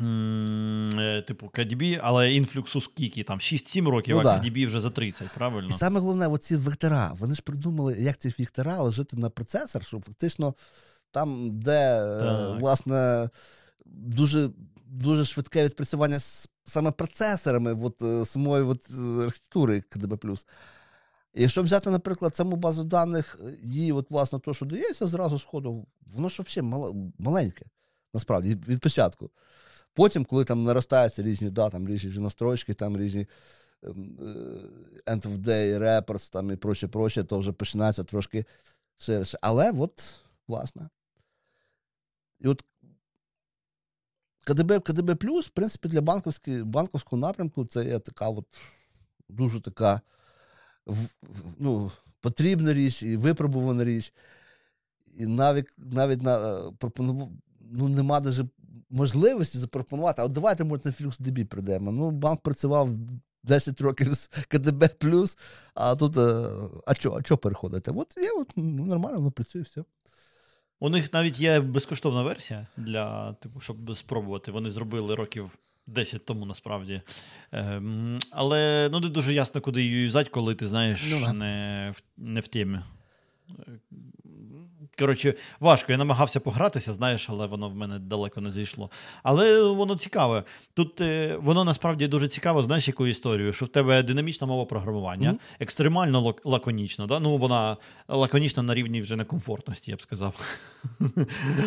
Е, 0.00 1.22
Типу, 1.26 1.46
KDB, 1.46 2.00
але 2.02 2.34
інфлюксу 2.34 2.80
скільки 2.80 3.22
там 3.22 3.38
6-7 3.38 3.88
років, 3.88 4.14
Ну 4.14 4.20
а 4.20 4.22
да. 4.22 4.40
KDB 4.40 4.66
вже 4.66 4.80
за 4.80 4.90
30, 4.90 5.28
правильно? 5.34 5.68
І 5.68 5.72
саме 5.72 6.00
головне, 6.00 6.26
оці 6.26 6.56
вектора. 6.56 7.12
Вони 7.18 7.34
ж 7.34 7.42
придумали, 7.42 7.96
як 7.98 8.18
ці 8.18 8.34
вектора 8.38 8.78
ложити 8.80 9.16
на 9.16 9.30
процесор, 9.30 9.84
щоб 9.84 10.04
фактично 10.04 10.54
там, 11.10 11.60
де 11.60 12.04
е, 12.04 12.18
Так. 12.20 12.60
власне 12.60 13.28
дуже 13.86 14.50
дуже 14.86 15.24
швидке 15.24 15.64
відпрацювання 15.64 16.18
з 16.20 16.48
саме 16.64 16.90
процесорами 16.90 17.74
от, 17.82 18.02
е, 18.02 18.24
самої 18.24 18.62
от, 18.64 18.90
архітектури 19.24 19.80
КДБ. 19.80 20.18
Якщо 21.34 21.62
взяти, 21.62 21.90
наприклад, 21.90 22.36
саму 22.36 22.56
базу 22.56 22.84
даних, 22.84 23.38
її, 23.62 23.92
от, 23.92 24.10
власне, 24.10 24.38
то, 24.38 24.54
що 24.54 24.66
дається 24.66 25.06
зразу 25.06 25.38
сходу, 25.38 25.86
воно 26.14 26.28
ж 26.28 26.42
взагалі 26.42 26.72
мал- 26.74 27.12
маленьке, 27.18 27.64
насправді, 28.14 28.54
від 28.68 28.80
початку. 28.80 29.30
Потім, 29.94 30.24
коли 30.24 30.44
там 30.44 30.64
наростаються 30.64 31.22
різні 31.22 31.50
да, 31.50 31.70
там 31.70 31.88
різні 31.88 32.20
настройки, 32.20 32.74
там 32.74 32.98
різні 32.98 33.26
ем, 33.82 34.18
е, 35.06 35.12
end 35.12 35.22
of 35.22 35.36
day 35.36 35.78
reports 35.78 36.32
там 36.32 36.50
і 36.50 36.56
проче, 36.56 36.88
проче, 36.88 37.24
то 37.24 37.38
вже 37.38 37.52
починається 37.52 38.04
трошки 38.04 38.44
ширше. 38.98 39.38
Але 39.40 39.72
от, 39.72 40.20
власне. 40.48 40.88
І 42.40 42.48
от 42.48 42.64
КДБ, 44.44 44.80
КДБ 44.80 45.14
в 45.14 45.48
принципі, 45.48 45.88
для 45.88 46.00
банковського 46.64 47.20
напрямку 47.20 47.64
це 47.64 47.84
є 47.84 47.98
така 47.98 48.28
от 48.28 48.46
дуже 49.28 49.60
така 49.60 50.00
ну, 51.58 51.90
потрібна 52.20 52.74
річ 52.74 53.02
і 53.02 53.16
випробувана 53.16 53.84
річ. 53.84 54.12
І 55.16 55.26
навіть 55.26 55.68
навіть 55.76 56.22
на 56.22 56.38
е, 56.38 56.72
пропонував, 56.78 57.30
ну, 57.60 57.88
нема 57.88 58.20
даже 58.20 58.46
можливості 58.94 59.58
запропонувати, 59.58 60.22
а 60.22 60.24
от 60.24 60.32
давайте 60.32 60.64
може 60.64 60.82
на 60.84 60.90
FluxDB 60.90 61.44
прийдемо. 61.44 61.92
Ну, 61.92 62.10
банк 62.10 62.40
працював 62.40 62.90
10 63.42 63.80
років 63.80 64.14
з 64.14 64.26
КДБ 64.48 64.88
а 65.74 65.96
тут 65.96 66.16
е, 66.16 66.46
а 66.86 66.94
що, 66.94 67.20
а 67.30 67.36
переходити? 67.36 67.90
От 67.90 68.14
є, 68.16 68.30
от, 68.30 68.52
ну, 68.56 68.84
нормально, 68.86 69.18
воно 69.18 69.30
працює, 69.30 69.62
все. 69.62 69.84
У 70.80 70.88
них 70.88 71.12
навіть 71.12 71.40
є 71.40 71.60
безкоштовна 71.60 72.22
версія 72.22 72.66
для 72.76 73.32
типу, 73.32 73.60
щоб 73.60 73.96
спробувати. 73.96 74.52
Вони 74.52 74.70
зробили 74.70 75.14
років 75.14 75.50
10 75.86 76.24
тому 76.24 76.46
насправді. 76.46 77.00
Ем, 77.52 78.18
але 78.30 78.88
ну, 78.92 79.00
не 79.00 79.08
дуже 79.08 79.34
ясно, 79.34 79.60
куди 79.60 79.82
її 79.82 80.02
юзати, 80.02 80.30
коли 80.30 80.54
ти 80.54 80.68
знаєш 80.68 81.06
Ну 81.10 81.32
не, 81.32 81.92
в, 81.96 82.02
не 82.16 82.40
в 82.40 82.48
темі. 82.48 82.80
Коротше, 84.98 85.34
важко. 85.60 85.92
Я 85.92 85.98
намагався 85.98 86.40
погратися, 86.40 86.92
знаєш, 86.92 87.26
але 87.30 87.46
воно 87.46 87.68
в 87.68 87.74
мене 87.74 87.98
далеко 87.98 88.40
не 88.40 88.50
зійшло. 88.50 88.90
Але 89.22 89.62
воно 89.62 89.96
цікаве. 89.96 90.42
Тут 90.74 91.00
е, 91.00 91.36
воно 91.42 91.64
насправді 91.64 92.06
дуже 92.06 92.28
цікаво, 92.28 92.62
знаєш, 92.62 92.88
яку 92.88 93.06
історію, 93.06 93.52
що 93.52 93.64
в 93.64 93.68
тебе 93.68 94.02
динамічна 94.02 94.46
мова 94.46 94.64
програмування, 94.64 95.28
Мгм. 95.28 95.38
екстремально 95.60 96.20
лак- 96.20 96.40
лаконічна. 96.44 97.06
Да? 97.06 97.20
Ну, 97.20 97.36
вона 97.38 97.76
лаконічна 98.08 98.62
на 98.62 98.74
рівні 98.74 99.00
вже 99.00 99.16
некомфортності, 99.16 99.90
я 99.90 99.96
б 99.96 100.02
сказав. 100.02 100.34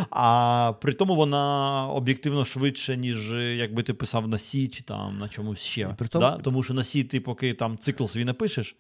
А 0.10 0.74
при 0.82 0.94
тому 0.94 1.16
вона 1.16 1.88
об'єктивно 1.88 2.46
швидше, 2.46 2.98
ніж 2.98 3.32
е, 3.32 3.56
якби 3.56 3.84
ти 3.84 3.94
писав 3.94 4.28
на 4.28 4.38
C 4.38 4.70
чи 4.70 4.84
там 4.84 5.18
на 5.18 5.30
чомусь 5.30 5.60
ще. 5.60 5.96
Тому- 6.10 6.10
Да? 6.26 6.32
Тому 6.32 6.64
що 6.64 6.74
на 6.74 6.82
C 6.82 7.04
ти 7.04 7.20
поки 7.20 7.54
там 7.54 7.78
цикл 7.78 8.06
свій 8.06 8.26
напишеш, 8.26 8.76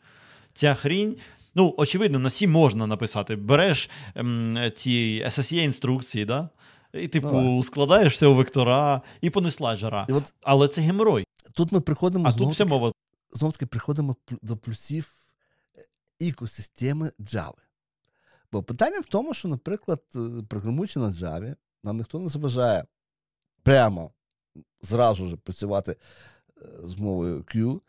ця 0.53 0.73
хрінь. 0.73 1.15
Ну, 1.57 1.73
очевидно, 1.77 2.19
на 2.19 2.29
C 2.29 2.47
можна 2.47 2.87
написати. 2.87 3.35
Береш 3.35 3.89
ем, 4.15 4.57
ці 4.75 5.23
SSE 5.25 5.63
інструкції, 5.63 6.25
да? 6.25 6.49
і, 6.93 7.07
типу, 7.07 7.27
Давай. 7.27 7.63
складаєш 7.63 8.13
все 8.13 8.27
у 8.27 8.35
вектора 8.35 9.01
і 9.21 9.29
понесла 9.29 9.77
жара. 9.77 10.05
І 10.09 10.13
от 10.13 10.33
Але 10.41 10.67
це 10.67 10.81
геморой. 10.81 11.25
тут 11.53 11.71
ми 11.71 11.81
приходимо 11.81 12.27
А 12.27 12.31
знову 12.31 12.49
тут 12.49 12.53
вся 12.53 12.65
мова. 12.65 12.91
знов 13.31 13.51
таки 13.51 13.65
приходимо 13.65 14.15
до 14.41 14.57
плюсів 14.57 15.11
е, 15.77 16.27
екосистеми 16.27 17.11
Java. 17.19 17.53
Бо 18.51 18.63
питання 18.63 18.99
в 18.99 19.05
тому, 19.05 19.33
що, 19.33 19.47
наприклад, 19.47 20.03
е, 20.15 20.19
програмуючи 20.49 20.99
на 20.99 21.09
Java, 21.09 21.55
нам 21.83 21.97
ніхто 21.97 22.19
не 22.19 22.29
заважає 22.29 22.85
прямо 23.63 24.11
зразу 24.81 25.27
ж 25.27 25.35
працювати 25.35 25.91
е, 25.91 26.65
з 26.83 26.95
мовою 26.97 27.41
Q, 27.41 27.79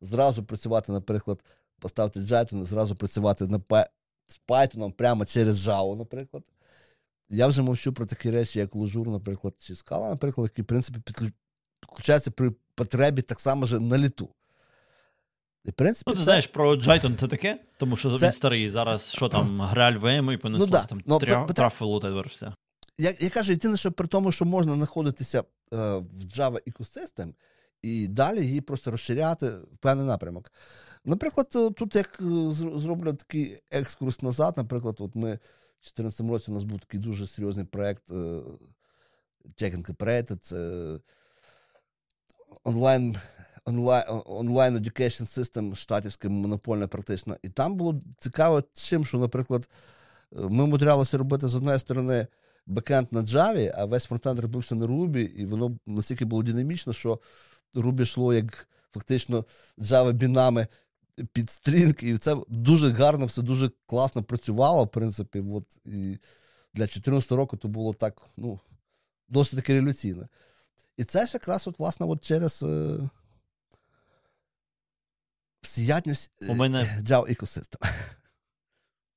зразу 0.00 0.44
працювати, 0.44 0.92
наприклад, 0.92 1.44
поставити 1.84 2.20
Jython, 2.20 2.64
зразу 2.66 2.96
працювати 2.96 3.46
на 3.46 3.60
з 4.28 4.40
Python 4.48 4.92
прямо 4.92 5.26
через 5.26 5.68
Java, 5.68 5.96
наприклад. 5.96 6.42
Я 7.28 7.46
вже 7.46 7.62
мовчу 7.62 7.92
про 7.92 8.06
такі 8.06 8.30
речі, 8.30 8.58
як 8.58 8.74
Lujur, 8.74 9.08
наприклад, 9.08 9.54
чи 9.58 9.72
Scala, 9.74 10.10
наприклад, 10.10 10.50
які, 10.52 10.62
в 10.62 10.64
принципі, 10.64 10.98
підключаються 11.80 12.30
при 12.30 12.52
потребі 12.74 13.22
так 13.22 13.40
само 13.40 13.66
ж 13.66 13.80
на 13.80 13.98
літу. 13.98 14.28
І, 15.64 15.70
в 15.70 15.72
принципі, 15.72 16.04
Ну, 16.06 16.12
ти 16.12 16.18
це- 16.18 16.24
знаєш, 16.24 16.46
про 16.46 16.76
Джайтон 16.76 17.16
це 17.16 17.28
таке, 17.28 17.60
тому 17.78 17.96
що 17.96 18.18
Це- 18.18 18.26
він 18.26 18.32
старий. 18.32 18.70
Зараз 18.70 19.12
що 19.12 19.28
там, 19.28 19.60
граль 19.60 19.96
ВМ 19.96 20.32
і 20.32 20.36
понеслась 20.36 20.70
Ну 20.70 20.72
да, 20.72 20.84
там 20.84 21.02
ну, 21.06 21.18
тря... 21.18 21.44
пита- 21.44 21.52
трафел, 21.52 21.88
whatever, 21.96 22.28
все. 22.28 22.52
я, 22.98 23.14
я 23.20 23.30
кажу, 23.30 23.50
єдине, 23.52 23.76
що 23.76 23.92
при 23.92 24.06
тому, 24.06 24.32
що 24.32 24.44
можна 24.44 24.74
знаходитися 24.74 25.38
е, 25.40 25.44
в 25.96 26.24
Java 26.36 26.58
Ecosystem 26.68 27.34
і 27.84 28.08
далі 28.08 28.46
її 28.46 28.60
просто 28.60 28.90
розширяти 28.90 29.50
в 29.50 29.76
певний 29.80 30.06
напрямок. 30.06 30.52
Наприклад, 31.04 31.52
е, 31.56 31.70
тут 31.70 31.96
як 31.96 32.18
е, 32.20 32.52
зроблю 32.52 33.12
такий 33.12 33.58
екскурс 33.70 34.22
назад, 34.22 34.54
наприклад, 34.56 34.96
от 34.98 35.14
ми 35.14 35.28
в 35.32 35.86
2014 35.96 36.20
році 36.20 36.50
у 36.50 36.54
нас 36.54 36.64
був 36.64 36.80
такий 36.80 37.00
дуже 37.00 37.26
серйозний 37.26 37.64
проєкт 37.64 38.10
е, 38.10 38.14
Chegg 39.58 39.76
Incorporated, 39.76 40.36
це 40.36 40.98
онлайн. 42.64 43.16
Онлайн, 44.26 44.76
education 44.76 45.38
system 45.38 45.74
штатівське 45.74 46.28
монопольне 46.28 46.86
практично. 46.86 47.36
І 47.42 47.48
там 47.48 47.74
було 47.74 48.00
цікаво 48.18 48.62
чим, 48.72 49.04
що, 49.04 49.18
наприклад, 49.18 49.68
ми 50.32 50.66
мудрялися 50.66 51.18
робити 51.18 51.48
з 51.48 51.54
однієї 51.54 51.78
сторони 51.78 52.26
бекенд 52.66 53.08
на 53.12 53.22
Java, 53.22 53.72
а 53.76 53.84
весь 53.84 54.04
фронтенд 54.04 54.38
робився 54.38 54.74
на 54.74 54.86
Ruby, 54.86 55.18
і 55.18 55.46
воно 55.46 55.78
настільки 55.86 56.24
було 56.24 56.42
динамічно, 56.42 56.92
що 56.92 57.20
Йшло 57.74 58.34
як 58.34 58.68
фактично 58.90 59.44
Java 59.78 60.12
бінами 60.12 60.66
під 61.32 61.50
Spring, 61.50 61.94
і 62.00 62.18
це 62.18 62.36
дуже 62.48 62.90
гарно, 62.90 63.26
все 63.26 63.42
дуже 63.42 63.70
класно 63.86 64.22
працювало, 64.22 64.84
в 64.84 64.90
принципі. 64.90 65.44
От, 65.52 65.64
і 65.84 66.18
для 66.74 66.84
2014 66.84 67.32
року 67.32 67.56
то 67.56 67.68
було 67.68 67.94
так, 67.94 68.22
ну, 68.36 68.60
досить 69.28 69.56
таки 69.56 69.72
революційно. 69.74 70.28
І 70.96 71.04
це 71.04 71.26
ж 71.26 71.30
якраз 71.34 71.66
от, 71.68 71.78
власне, 71.78 72.06
от 72.06 72.24
через 72.24 72.62
е, 72.62 72.98
всіядність 75.60 76.30
е, 76.42 76.52
У 76.52 76.54
мене- 76.54 77.02
Java 77.02 77.30
Ecosystem. 77.40 77.92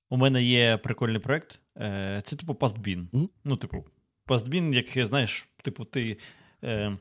У 0.10 0.18
мене 0.18 0.44
є 0.44 0.78
прикольний 0.78 1.20
проект. 1.22 1.60
Е, 1.78 2.22
Це 2.26 2.36
типу 2.36 2.54
Pastbin. 2.54 3.08
Мгм. 3.12 3.30
Ну, 3.44 3.58
типу, 3.58 3.86
Pastbin, 4.28 4.74
як 4.74 5.08
знаєш, 5.08 5.48
типу, 5.64 5.86
ти 5.86 6.18
е, 6.64 6.98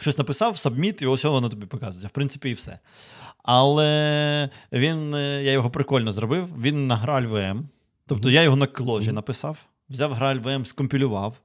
щось 0.00 0.18
написав, 0.18 0.58
сабміт, 0.58 1.02
і 1.02 1.06
ось 1.06 1.24
воно 1.24 1.48
тобі 1.48 1.66
показується. 1.66 2.08
В 2.08 2.10
принципі, 2.10 2.50
і 2.50 2.52
все. 2.52 2.78
Але 3.42 4.48
він, 4.72 5.14
е, 5.14 5.42
я 5.42 5.52
його 5.52 5.70
прикольно 5.70 6.12
зробив. 6.12 6.48
Він 6.60 6.86
на 6.86 6.96
Граль 6.96 7.26
ВМ. 7.26 7.68
Тобто 8.06 8.30
я 8.30 8.42
його 8.42 8.56
на 8.56 8.66
кложі 8.66 9.06
Мгм. 9.08 9.14
написав. 9.14 9.56
Взяв 9.90 10.12
Граль 10.12 10.38
VM, 10.38 10.64
скомпілював. 10.64 11.40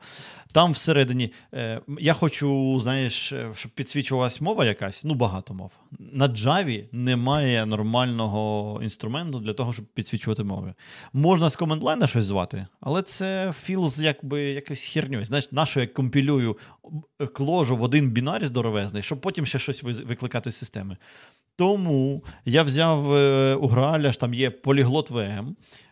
Там 0.53 0.71
всередині 0.71 1.33
е, 1.53 1.81
я 1.99 2.13
хочу, 2.13 2.79
знаєш, 2.79 3.31
е, 3.31 3.51
щоб 3.55 3.71
підсвічувалась 3.71 4.41
мова 4.41 4.65
якась, 4.65 5.03
ну 5.03 5.13
багато 5.13 5.53
мов. 5.53 5.71
На 5.99 6.27
Java 6.29 6.85
немає 6.91 7.65
нормального 7.65 8.79
інструменту 8.83 9.39
для 9.39 9.53
того, 9.53 9.73
щоб 9.73 9.85
підсвічувати 9.85 10.43
мови. 10.43 10.73
Можна 11.13 11.49
з 11.49 11.55
командлайна 11.55 12.07
щось 12.07 12.25
звати, 12.25 12.67
але 12.81 13.01
це 13.01 13.53
філ 13.61 13.89
з 13.89 13.99
якби 13.99 14.41
якось 14.41 14.83
херньою. 14.83 15.25
Знаєш, 15.25 15.51
на 15.51 15.65
що 15.65 15.79
я 15.79 15.87
компілюю 15.87 16.57
е, 17.21 17.27
кложу 17.27 17.77
в 17.77 17.83
один 17.83 18.09
бінар 18.09 18.47
здоровезний, 18.47 19.03
щоб 19.03 19.21
потім 19.21 19.45
ще 19.45 19.59
щось 19.59 19.83
викликати 19.83 20.51
з 20.51 20.55
системи. 20.55 20.97
Тому 21.59 22.23
я 22.45 22.63
взяв 22.63 23.15
е, 23.15 23.55
у 23.55 23.67
Граля, 23.67 24.11
ж 24.11 24.19
там 24.19 24.33
є 24.33 24.49
поліглот 24.49 25.11
VM, 25.11 25.47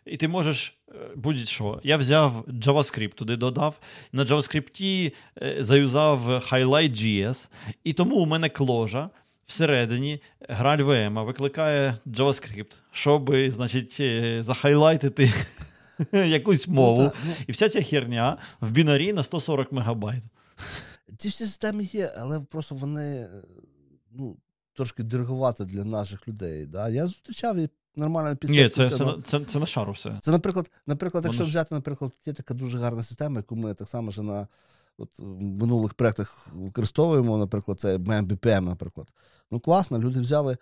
і 0.10 0.18
ти 0.18 0.28
можеш 0.28 0.78
е, 0.90 0.94
будь-що. 1.16 1.80
Я 1.84 1.98
взяв 1.98 2.46
JavaScript 2.48 3.14
туди 3.14 3.36
додав. 3.36 3.80
На 4.12 4.26
JavaScript 4.26 5.14
е, 5.42 5.64
заюзав 5.64 6.30
Highlight.js, 6.30 7.50
і 7.84 7.94
тому 7.94 8.16
у 8.16 8.26
мене 8.26 8.50
кложа 8.50 9.10
всередині 9.46 10.22
граль 10.50 10.78
VM 10.78 11.26
викликає 11.26 11.98
JavaScript, 12.06 12.76
щоб, 12.92 13.36
значить, 13.48 13.98
е, 14.00 14.44
захайлайтити 14.44 15.34
якусь 16.12 16.68
мову. 16.68 17.02
Ну, 17.02 17.10
так, 17.10 17.18
ну, 17.26 17.34
І 17.48 17.52
вся 17.52 17.70
ця 17.70 17.82
херня 17.82 18.38
в 18.62 18.72
бінарі 18.72 19.14
на 19.14 19.24
140 19.24 19.72
мегабайт. 19.72 20.24
Ці 21.18 21.30
всі 21.30 21.46
системи 21.46 21.84
є, 21.84 22.14
але 22.18 22.40
просто 22.40 22.76
вони 22.76 23.30
ну, 24.12 24.38
трошки 24.74 25.04
дороговато 25.04 25.66
для 25.66 25.84
наших 25.84 26.28
людей. 26.28 26.66
Да? 26.66 26.90
Я 26.90 27.08
зустрічав 27.08 27.58
і 27.58 27.70
нормально 27.98 28.38
Ні, 28.42 28.70
це, 28.70 28.88
все, 28.88 28.98
це, 28.98 29.06
ну, 29.06 29.22
це, 29.22 29.46
це 29.46 29.60
на 29.60 29.66
шару 29.66 29.92
все. 29.92 30.20
це, 30.22 30.32
наприклад, 30.32 30.72
наприклад, 30.88 31.24
Воно 31.24 31.34
якщо 31.34 31.44
ж- 31.44 31.50
взяти, 31.50 31.76
наприклад, 31.76 32.12
є 32.26 32.34
така 32.34 32.54
дуже 32.54 32.78
гарна 32.78 33.04
система, 33.04 33.38
яку 33.38 33.56
ми 33.56 33.74
так 33.74 33.90
само 33.90 34.10
вже 34.10 34.22
на 34.22 34.48
от, 34.98 35.20
в 35.20 35.42
минулих 35.42 35.94
проєктах 35.94 36.48
використовуємо, 36.54 37.38
наприклад, 37.38 37.80
це 37.80 37.98
MBPM, 37.98 38.60
наприклад. 38.60 39.08
Ну, 39.52 39.60
класно, 39.60 40.00
люди 40.00 40.20
взяли 40.20 40.58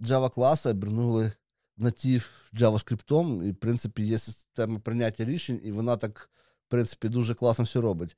Java 0.00 0.30
класи, 0.30 0.70
обернули 0.70 1.32
натив 1.76 2.30
JavaScript, 2.54 3.44
і, 3.44 3.50
в 3.50 3.56
принципі, 3.56 4.02
є 4.02 4.18
система 4.18 4.78
прийняття 4.78 5.24
рішень, 5.24 5.60
і 5.64 5.72
вона 5.72 5.96
так, 5.96 6.30
в 6.66 6.70
принципі, 6.70 7.08
дуже 7.08 7.34
класно 7.34 7.64
все 7.64 7.80
робить. 7.80 8.16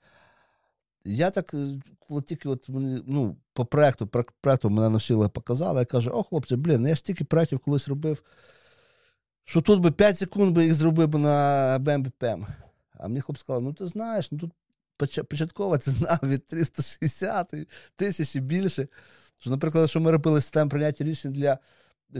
Я 1.09 1.31
так, 1.31 1.55
е, 1.55 1.81
коли 1.99 2.23
тільки 2.23 2.49
от 2.49 2.69
мені, 2.69 3.03
ну, 3.07 3.37
по 3.53 3.65
проекту, 3.67 4.07
про 4.07 4.25
проекту 4.41 4.71
мене 4.71 4.89
навчили, 4.89 5.29
показали, 5.29 5.79
я 5.79 5.85
кажу, 5.85 6.11
о, 6.11 6.23
хлопці, 6.23 6.57
блін, 6.57 6.87
я 6.87 6.97
стільки 6.97 7.25
проєктів 7.25 7.59
колись 7.59 7.89
робив, 7.89 8.23
що 9.45 9.61
тут 9.61 9.81
би 9.81 9.91
5 9.91 10.19
секунд 10.19 10.55
би 10.55 10.65
їх 10.65 10.75
зробив 10.75 11.09
би 11.09 11.19
на 11.19 11.79
BMBPM. 11.79 12.47
А 12.99 13.09
мені 13.09 13.21
хлопці 13.21 13.41
сказали, 13.41 13.65
ну 13.65 13.73
ти 13.73 13.87
знаєш, 13.87 14.33
ну 14.33 14.39
тут 14.39 14.53
поч- 14.99 15.25
початково 15.25 15.79
це 15.79 15.91
знав 15.91 16.19
від 16.23 16.47
360 16.47 17.55
тисяч 17.97 18.37
і 18.37 18.41
більше. 18.41 18.89
Що, 19.39 19.51
наприклад, 19.51 19.83
якщо 19.83 20.01
ми 20.01 20.11
робили 20.11 20.41
систему 20.41 20.71
прийняття 20.71 21.05
рішень 21.05 21.33
для 21.33 21.59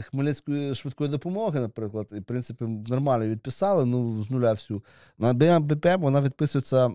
Хмельницької 0.01 0.75
швидкої 0.75 1.09
допомоги, 1.09 1.59
наприклад, 1.59 2.09
і 2.11 2.19
в 2.19 2.23
принципі 2.23 2.65
нормально 2.65 3.27
відписали, 3.27 3.85
ну, 3.85 4.23
з 4.23 4.29
нуля 4.31 4.53
всю. 4.53 4.83
На 5.17 5.33
BMBPM 5.33 5.99
вона 5.99 6.21
відписується 6.21 6.87
е, 6.87 6.91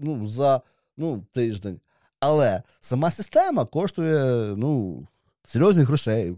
ну, 0.00 0.26
за 0.26 0.60
ну, 1.00 1.24
тиждень. 1.32 1.80
Але 2.20 2.62
сама 2.80 3.10
система 3.10 3.64
коштує 3.64 4.46
ну, 4.56 5.06
серйозних 5.44 5.86
грошей. 5.86 6.36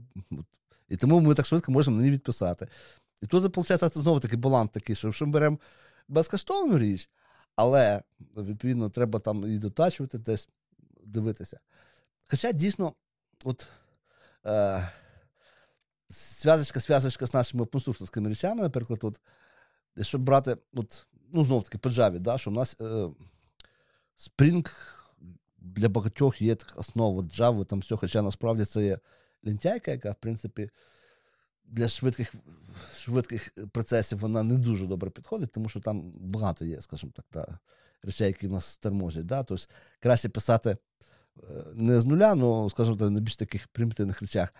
І 0.88 0.96
тому 0.96 1.20
ми 1.20 1.34
так 1.34 1.46
швидко 1.46 1.72
можемо 1.72 1.96
на 1.96 2.02
ній 2.02 2.10
відписати. 2.10 2.68
І 3.22 3.26
тут, 3.26 3.56
виходить, 3.56 3.98
знову 3.98 4.20
такий 4.20 4.38
баланс 4.38 4.70
такий, 4.72 4.96
що 4.96 5.08
якщо 5.08 5.26
ми 5.26 5.32
беремо 5.32 5.58
безкоштовну 6.08 6.78
річ, 6.78 7.10
але 7.56 8.02
відповідно 8.36 8.90
треба 8.90 9.18
там 9.18 9.46
і 9.46 9.58
дотачувати, 9.58 10.18
десь 10.18 10.48
дивитися. 11.04 11.60
Хоча 12.30 12.52
дійсно, 12.52 12.92
от 13.44 13.66
е, 14.46 14.88
зв'язочка, 16.10 16.80
зв'язочка 16.80 17.26
з 17.26 17.34
нашими 17.34 17.62
опенсурсовськими 17.62 18.28
речами, 18.28 18.62
наприклад, 18.62 19.00
от, 19.02 19.20
якщо 19.96 20.18
брати, 20.18 20.56
от, 20.74 21.06
ну, 21.32 21.44
знов 21.44 21.64
таки 21.64 21.78
по 21.78 21.88
Java, 21.88 22.18
да, 22.18 22.38
що 22.38 22.50
в 22.50 22.54
нас 22.54 22.76
е, 22.80 23.08
Spring 24.22 24.72
для 25.58 25.88
багатьох 25.88 26.42
є 26.42 26.56
основа 26.76 27.22
Java, 27.22 27.64
там 27.64 27.78
все, 27.78 27.96
хоча 27.96 28.22
насправді 28.22 28.64
це 28.64 28.84
є 28.84 28.98
лентяйка, 29.44 29.90
яка, 29.90 30.10
в 30.10 30.20
принципі, 30.20 30.70
для 31.64 31.88
швидких, 31.88 32.34
швидких 32.96 33.52
процесів 33.72 34.18
вона 34.18 34.42
не 34.42 34.58
дуже 34.58 34.86
добре 34.86 35.10
підходить, 35.10 35.52
тому 35.52 35.68
що 35.68 35.80
там 35.80 36.12
багато 36.20 36.64
є, 36.64 36.82
скажімо 36.82 37.12
так, 37.16 37.24
та, 37.30 37.58
речей, 38.02 38.26
які 38.26 38.46
в 38.46 38.50
нас 38.50 38.76
тормозять. 38.78 39.26
Да? 39.26 39.42
Тобто 39.42 39.64
краще 40.00 40.28
писати 40.28 40.70
е, 40.70 41.42
не 41.74 42.00
з 42.00 42.04
нуля, 42.04 42.36
але, 42.40 42.70
скажімо 42.70 42.96
так, 42.96 43.10
на 43.10 43.20
більш 43.20 43.36
таких 43.36 43.68
примітивних 43.68 44.20
речах. 44.20 44.54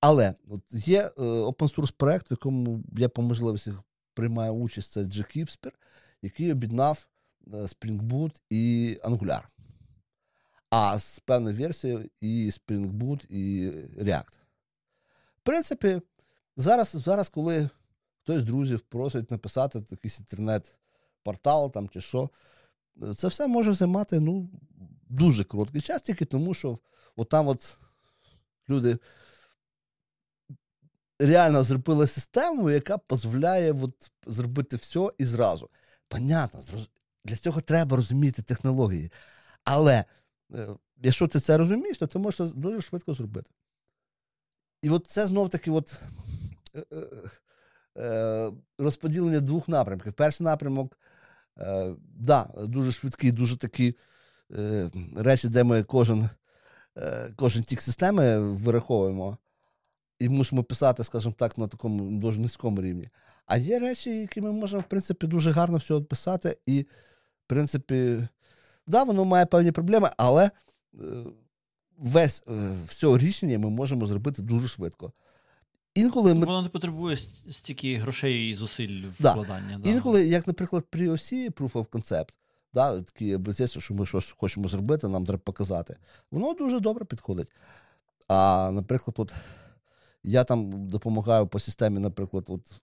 Але 0.00 0.34
от 0.48 0.60
є 0.70 1.02
е, 1.02 1.22
open 1.22 1.76
source 1.76 1.94
проект, 1.96 2.30
в 2.30 2.32
якому 2.32 2.84
я 2.96 3.08
по 3.08 3.22
можливості 3.22 3.72
приймаю 4.14 4.52
участь, 4.52 4.92
це 4.92 5.00
GKeepsper, 5.00 5.72
який 6.22 6.52
об'єднав 6.52 7.06
Spring 7.46 8.02
Boot 8.02 8.40
і 8.50 8.96
Angular. 9.04 9.42
А 10.70 10.98
з 10.98 11.18
певною 11.18 11.56
версією 11.56 12.10
і 12.20 12.50
Spring 12.50 12.92
Boot, 12.92 13.26
і 13.30 13.70
React. 14.02 14.32
В 15.36 15.42
принципі, 15.42 16.00
зараз, 16.56 16.88
зараз 16.88 17.28
коли 17.28 17.68
хтось 18.22 18.42
з 18.42 18.44
друзів 18.44 18.80
просить 18.80 19.30
написати 19.30 19.82
якийсь 19.90 20.20
інтернет-портал 20.20 21.72
там 21.72 21.88
чи 21.88 22.00
що. 22.00 22.30
Це 23.16 23.28
все 23.28 23.46
може 23.46 23.72
займати 23.72 24.20
ну, 24.20 24.50
дуже 25.08 25.44
короткий 25.44 25.80
час, 25.80 26.02
тільки 26.02 26.24
тому, 26.24 26.54
що 26.54 26.78
от 27.16 27.28
там 27.28 27.48
от 27.48 27.78
люди 28.68 28.98
реально 31.18 31.64
зробили 31.64 32.06
систему, 32.06 32.70
яка 32.70 32.98
дозволяє 33.10 33.72
от 33.72 34.10
зробити 34.26 34.76
все 34.76 35.10
і 35.18 35.24
зразу. 35.24 35.70
Понятно, 36.08 36.60
для 37.24 37.36
цього 37.36 37.60
треба 37.60 37.96
розуміти 37.96 38.42
технології. 38.42 39.12
Але 39.64 40.04
е, 40.54 40.68
якщо 41.02 41.28
ти 41.28 41.40
це 41.40 41.56
розумієш, 41.56 41.98
то 41.98 42.06
ти 42.06 42.18
можеш 42.18 42.50
дуже 42.50 42.80
швидко 42.80 43.14
зробити. 43.14 43.50
І 44.82 44.90
от 44.90 45.06
це 45.06 45.26
знов 45.26 45.48
таки 45.48 45.70
от, 45.70 46.02
е, 46.74 46.84
е, 47.98 48.52
розподілення 48.78 49.40
двох 49.40 49.68
напрямків. 49.68 50.12
Перший 50.12 50.44
напрямок, 50.44 50.98
да, 51.98 52.50
дуже 52.56 52.92
швидкий, 52.92 53.32
дуже 53.32 53.56
такі 53.56 53.96
речі, 55.16 55.48
де 55.48 55.64
ми 55.64 55.82
кожен 55.82 56.30
кожен 57.36 57.62
тік 57.62 57.82
системи 57.82 58.38
вираховуємо 58.38 59.38
і 60.18 60.28
мусимо 60.28 60.64
писати, 60.64 61.04
скажімо 61.04 61.34
так, 61.38 61.58
на 61.58 61.68
такому 61.68 62.20
дуже 62.20 62.40
низькому 62.40 62.82
рівні. 62.82 63.08
А 63.46 63.56
є 63.56 63.78
речі, 63.78 64.20
які 64.20 64.40
ми 64.40 64.52
можемо, 64.52 64.80
в 64.80 64.88
принципі, 64.88 65.26
дуже 65.26 65.50
гарно 65.50 65.78
все 65.78 66.00
писати, 66.00 66.58
принципі, 67.52 68.28
да, 68.86 69.02
воно 69.02 69.24
має 69.24 69.46
певні 69.46 69.72
проблеми, 69.72 70.10
але 70.16 70.44
е, 70.44 70.50
весь 71.98 72.42
е, 72.48 72.74
все 72.86 73.18
рішення 73.18 73.58
ми 73.58 73.70
можемо 73.70 74.06
зробити 74.06 74.42
дуже 74.42 74.68
швидко. 74.68 75.12
Інколи 75.94 76.34
ми... 76.34 76.46
Воно 76.46 76.62
не 76.62 76.68
потребує 76.68 77.16
стільки 77.50 77.96
грошей 77.96 78.50
і 78.50 78.54
зусиль 78.54 79.04
вкладання. 79.18 79.78
Да. 79.78 79.78
Да. 79.78 79.90
Інколи, 79.90 80.26
як, 80.26 80.46
наприклад, 80.46 80.84
при 80.90 81.08
осі 81.08 81.50
Proof 81.50 81.72
of 81.72 81.86
Concept, 81.86 82.28
да, 82.74 83.02
такі 83.02 83.36
образець, 83.36 83.78
що 83.78 83.94
ми 83.94 84.06
щось 84.06 84.34
хочемо 84.38 84.68
зробити, 84.68 85.08
нам 85.08 85.24
треба 85.24 85.42
показати, 85.44 85.96
воно 86.30 86.54
дуже 86.54 86.80
добре 86.80 87.04
підходить. 87.04 87.48
А, 88.28 88.70
наприклад, 88.72 89.14
от 89.18 89.34
я 90.22 90.44
там 90.44 90.88
допомагаю 90.88 91.46
по 91.46 91.60
системі, 91.60 92.00
наприклад, 92.00 92.44
от, 92.48 92.80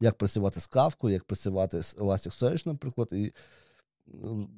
як 0.00 0.18
працювати 0.18 0.60
з 0.60 0.66
кавкою, 0.66 1.14
як 1.14 1.24
працювати 1.24 1.82
з 1.82 1.96
Elasticsearch, 1.96 2.66
наприклад. 2.66 3.08
І 3.12 3.32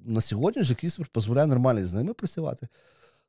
на 0.04 0.20
сьогодні 0.20 0.62
вже 0.62 0.74
Кіспер 0.74 1.06
дозволяє 1.14 1.46
нормально 1.46 1.86
з 1.86 1.92
ними 1.92 2.14
працювати. 2.14 2.68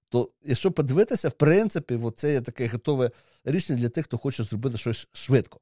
То, 0.09 0.29
якщо 0.43 0.71
подивитися, 0.71 1.29
в 1.29 1.31
принципі, 1.31 1.99
це 2.15 2.33
є 2.33 2.41
таке 2.41 2.67
готове 2.67 3.11
рішення 3.45 3.79
для 3.79 3.89
тих, 3.89 4.05
хто 4.05 4.17
хоче 4.17 4.43
зробити 4.43 4.77
щось 4.77 5.07
швидко. 5.13 5.59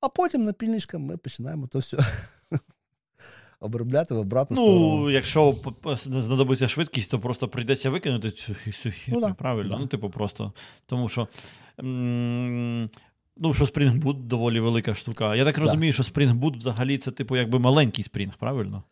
А 0.00 0.08
потім 0.08 0.44
напільничком 0.44 1.02
ми 1.02 1.16
починаємо 1.16 1.66
то 1.66 1.78
все 1.78 1.98
обробляти 3.60 4.14
в 4.14 4.18
обратну 4.18 4.56
ну, 4.56 4.62
сторону. 4.62 5.10
якщо 5.10 5.54
знадобиться 5.96 6.68
швидкість, 6.68 7.10
то 7.10 7.20
просто 7.20 7.48
прийдеться 7.48 7.90
викинути 7.90 8.30
цю 8.30 8.54
цю 8.54 8.92
ну, 9.08 9.34
правильно. 9.38 9.70
Да. 9.70 9.78
Ну, 9.78 9.86
типу, 9.86 10.10
просто. 10.10 10.52
Тому 10.86 11.08
що. 11.08 11.28
М- 11.80 12.90
Ну, 13.36 13.54
що 13.54 13.64
Spring 13.64 14.02
Boot 14.02 14.22
доволі 14.22 14.60
велика 14.60 14.94
штука. 14.94 15.36
Я 15.36 15.44
так 15.44 15.58
розумію, 15.58 15.92
що 15.92 16.02
Spring 16.02 16.40
Boot 16.40 16.56
взагалі 16.56 16.98
це, 16.98 17.10
типу, 17.10 17.36
якби 17.36 17.58
маленький 17.58 18.04
Spring, 18.04 18.32
правильно? 18.38 18.82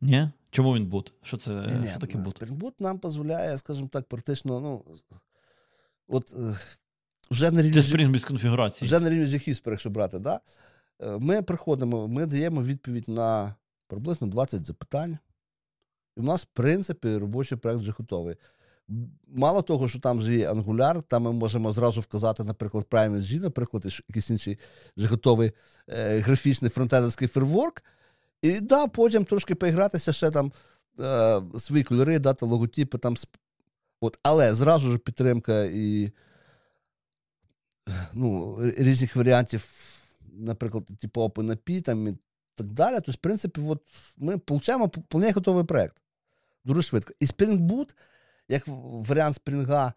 Ні? 0.00 0.30
Чому 0.50 0.74
він 0.74 0.90
boot? 0.90 1.12
Що 1.22 1.36
це 1.36 1.50
Ні, 1.80 1.88
що 1.90 1.98
таке 1.98 2.18
boot? 2.18 2.42
Spring 2.42 2.72
нам 2.78 2.98
дозволяє, 2.98 3.58
скажімо 3.58 3.88
так, 3.92 4.08
практично, 4.08 4.60
ну. 4.60 4.84
От 6.08 6.34
е, 6.38 6.58
вже 7.30 7.50
на 7.50 7.62
рівні. 7.62 7.80
Spring 7.80 8.12
без 8.12 8.24
конфігурації. 8.24 8.86
Вже 8.86 9.00
на 9.00 9.10
рівні 9.10 9.24
Zhispер, 9.24 9.70
якщо 9.70 9.90
брати, 9.90 10.18
да? 10.18 10.40
Е, 11.00 11.18
ми 11.18 11.42
приходимо, 11.42 12.08
ми 12.08 12.26
даємо 12.26 12.62
відповідь 12.62 13.08
на 13.08 13.54
приблизно 13.86 14.26
20 14.26 14.66
запитань. 14.66 15.18
І 16.16 16.20
в 16.20 16.24
нас, 16.24 16.42
в 16.42 16.46
принципі, 16.52 17.16
робочий 17.16 17.58
проект 17.58 17.80
вже 17.80 17.92
готовий. 17.92 18.36
Мало 19.28 19.62
того, 19.62 19.88
що 19.88 19.98
там 20.00 20.18
вже 20.18 20.34
є 20.34 20.50
Angular, 20.50 21.02
там 21.02 21.22
ми 21.22 21.32
можемо 21.32 21.72
зразу 21.72 22.00
вказати, 22.00 22.44
наприклад, 22.44 22.86
PrimeG, 22.90 23.42
наприклад, 23.42 23.84
якийсь 24.08 24.30
інший 24.30 24.58
вже 24.96 25.06
готовий 25.06 25.52
е, 25.88 26.18
графічний 26.18 26.70
фронтендовський 26.70 27.28
фреймворк. 27.28 27.82
І 28.42 28.60
да, 28.60 28.86
потім 28.86 29.24
трошки 29.24 29.54
поігратися 29.54 30.12
ще 30.12 30.30
там 30.30 30.52
е, 31.00 31.42
свої 31.58 31.84
кольори, 31.84 32.18
дати 32.18 32.44
логотипи. 32.44 32.98
там. 32.98 33.16
От, 34.00 34.18
Але 34.22 34.54
зразу 34.54 34.92
ж 34.92 34.98
підтримка 34.98 35.64
і 35.64 36.12
ну, 38.12 38.58
різних 38.78 39.16
варіантів, 39.16 39.68
наприклад, 40.32 40.86
типу 41.00 41.22
OpenAPI, 41.22 41.82
там 41.82 42.18
так 42.58 42.70
далі. 42.70 42.94
Тобто, 42.94 43.12
в 43.12 43.16
принципі, 43.16 43.60
от 43.68 43.82
ми 44.16 44.34
отримуємо 44.34 44.88
повний 44.88 45.32
готовий 45.32 45.64
проєкт. 45.64 46.02
Дуже 46.64 46.82
швидко. 46.82 47.14
І 47.20 47.26
Spring 47.26 47.58
Boot, 47.58 47.94
як 48.48 48.62
варіант 49.08 49.36
спринга, 49.36 49.92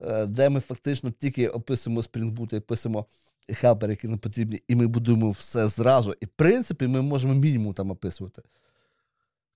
е, 0.00 0.26
де 0.26 0.48
ми 0.48 0.60
фактично 0.60 1.10
тільки 1.10 1.48
описуємо 1.48 2.00
Spring 2.00 2.36
Boot 2.36 2.54
і 2.54 2.58
описуємо 2.58 3.06
хелпери, 3.54 3.92
які 3.92 4.08
нам 4.08 4.18
потрібні, 4.18 4.62
і 4.68 4.74
ми 4.74 4.86
будуємо 4.86 5.30
все 5.30 5.68
зразу. 5.68 6.14
І 6.20 6.24
в 6.24 6.28
принципі, 6.28 6.86
ми 6.86 7.02
можемо 7.02 7.34
мінімум 7.34 7.74
там 7.74 7.90
описувати. 7.90 8.42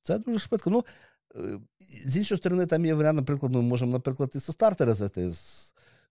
Це 0.03 0.19
дуже 0.19 0.39
швидко. 0.39 0.71
Ну, 0.71 0.85
е, 1.37 1.59
З 2.05 2.17
іншої 2.17 2.39
сторони, 2.39 2.67
там 2.67 2.87
є 2.87 2.95
варіант, 2.95 3.17
наприклад, 3.17 3.53
ми 3.53 3.63
можемо, 3.63 3.93
наприклад, 3.93 4.33
і 4.35 4.41
со 4.41 4.53
стартера 4.53 4.95
зайти. 4.95 5.33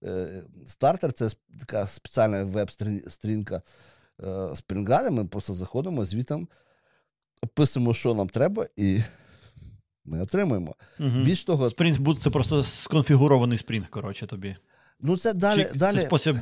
Е, 0.03 0.43
стартер 0.65 1.13
це 1.13 1.29
така 1.59 1.87
спеціальна 1.87 2.43
веб-стрінка 2.43 3.61
Е, 4.21 4.55
спрінгами, 4.55 5.09
ми 5.09 5.25
просто 5.25 5.53
заходимо 5.53 6.05
звітом, 6.05 6.47
описуємо, 7.41 7.93
що 7.93 8.13
нам 8.13 8.29
треба, 8.29 8.67
і 8.75 9.01
ми 10.05 10.21
отримуємо. 10.21 10.75
Угу. 10.99 11.09
Більш 11.09 11.43
того, 11.43 11.69
Спрінг 11.69 12.19
це 12.19 12.29
просто 12.29 12.63
сконфігурований 12.63 13.57
спринг, 13.57 13.89
коротше, 13.89 14.27
тобі. 14.27 14.55
Ну, 15.05 15.17
це 15.17 15.33
далі 15.33 15.63
Чи, 15.71 15.77
далі, 15.77 15.97
це 15.97 16.05
спосіб, 16.05 16.35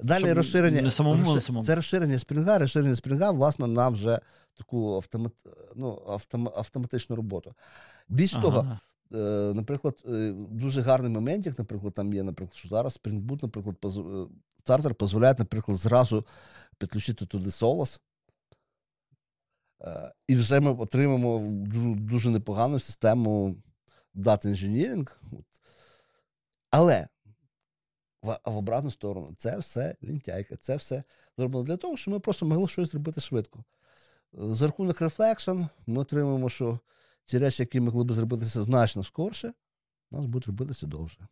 далі 0.00 0.32
розширення. 0.32 0.82
Не 0.82 0.90
самому, 0.90 1.24
розшир... 1.24 1.42
самому. 1.42 1.64
Це 1.64 1.74
розширення 1.74 2.18
спринга, 2.18 2.58
розширення 2.58 2.96
спринга, 2.96 3.30
власне, 3.30 3.66
на 3.66 3.88
вже 3.88 4.20
таку 4.54 4.94
автомат... 4.94 5.32
ну, 5.76 6.02
автом... 6.08 6.48
автоматичну 6.48 7.16
роботу. 7.16 7.52
Більш 8.08 8.34
ага. 8.34 8.42
того, 8.42 8.78
е, 9.12 9.54
наприклад, 9.54 10.02
е, 10.08 10.32
дуже 10.50 10.80
гарний 10.80 11.10
моментик, 11.10 11.58
наприклад, 11.58 11.94
там 11.94 12.14
є, 12.14 12.22
наприклад, 12.22 12.56
що 12.56 12.68
зараз 12.68 13.00
Spring 13.02 13.26
Boot, 13.26 13.42
наприклад. 13.42 13.76
Е, 13.84 14.26
стартер 14.58 14.96
дозволяє, 14.96 15.34
наприклад, 15.38 15.78
зразу 15.78 16.26
підключити 16.78 17.26
туди. 17.26 17.50
Е, 19.82 20.12
і 20.28 20.36
вже 20.36 20.60
ми 20.60 20.70
отримаємо 20.70 21.38
дуже, 21.66 21.94
дуже 21.94 22.30
непогану 22.30 22.80
систему 22.80 23.56
Data 24.14 24.46
Engineering. 24.46 25.16
Але 26.70 27.08
в, 28.22 28.38
в 28.44 28.56
обратну 28.56 28.90
сторону 28.90 29.34
це 29.38 29.58
все 29.58 29.96
лінтяйка, 30.02 30.56
це 30.56 30.76
все 30.76 31.02
зроблено 31.38 31.66
для 31.66 31.76
того, 31.76 31.96
щоб 31.96 32.14
ми 32.14 32.20
просто 32.20 32.46
могли 32.46 32.68
щось 32.68 32.90
зробити 32.90 33.20
швидко. 33.20 33.64
За 34.32 34.66
рахунок 34.66 35.00
Reflection 35.00 35.68
ми 35.86 36.00
отримуємо, 36.00 36.50
що 36.50 36.78
ті 37.24 37.38
речі, 37.38 37.62
які 37.62 37.80
могли 37.80 38.04
б 38.04 38.12
зробитися 38.12 38.62
значно 38.62 39.04
скорше, 39.04 39.52
у 40.10 40.16
нас 40.16 40.26
будуть 40.26 40.46
робитися 40.46 40.86
довше. 40.86 41.28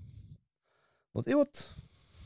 От, 1.12 1.28
І 1.28 1.34
от 1.34 1.70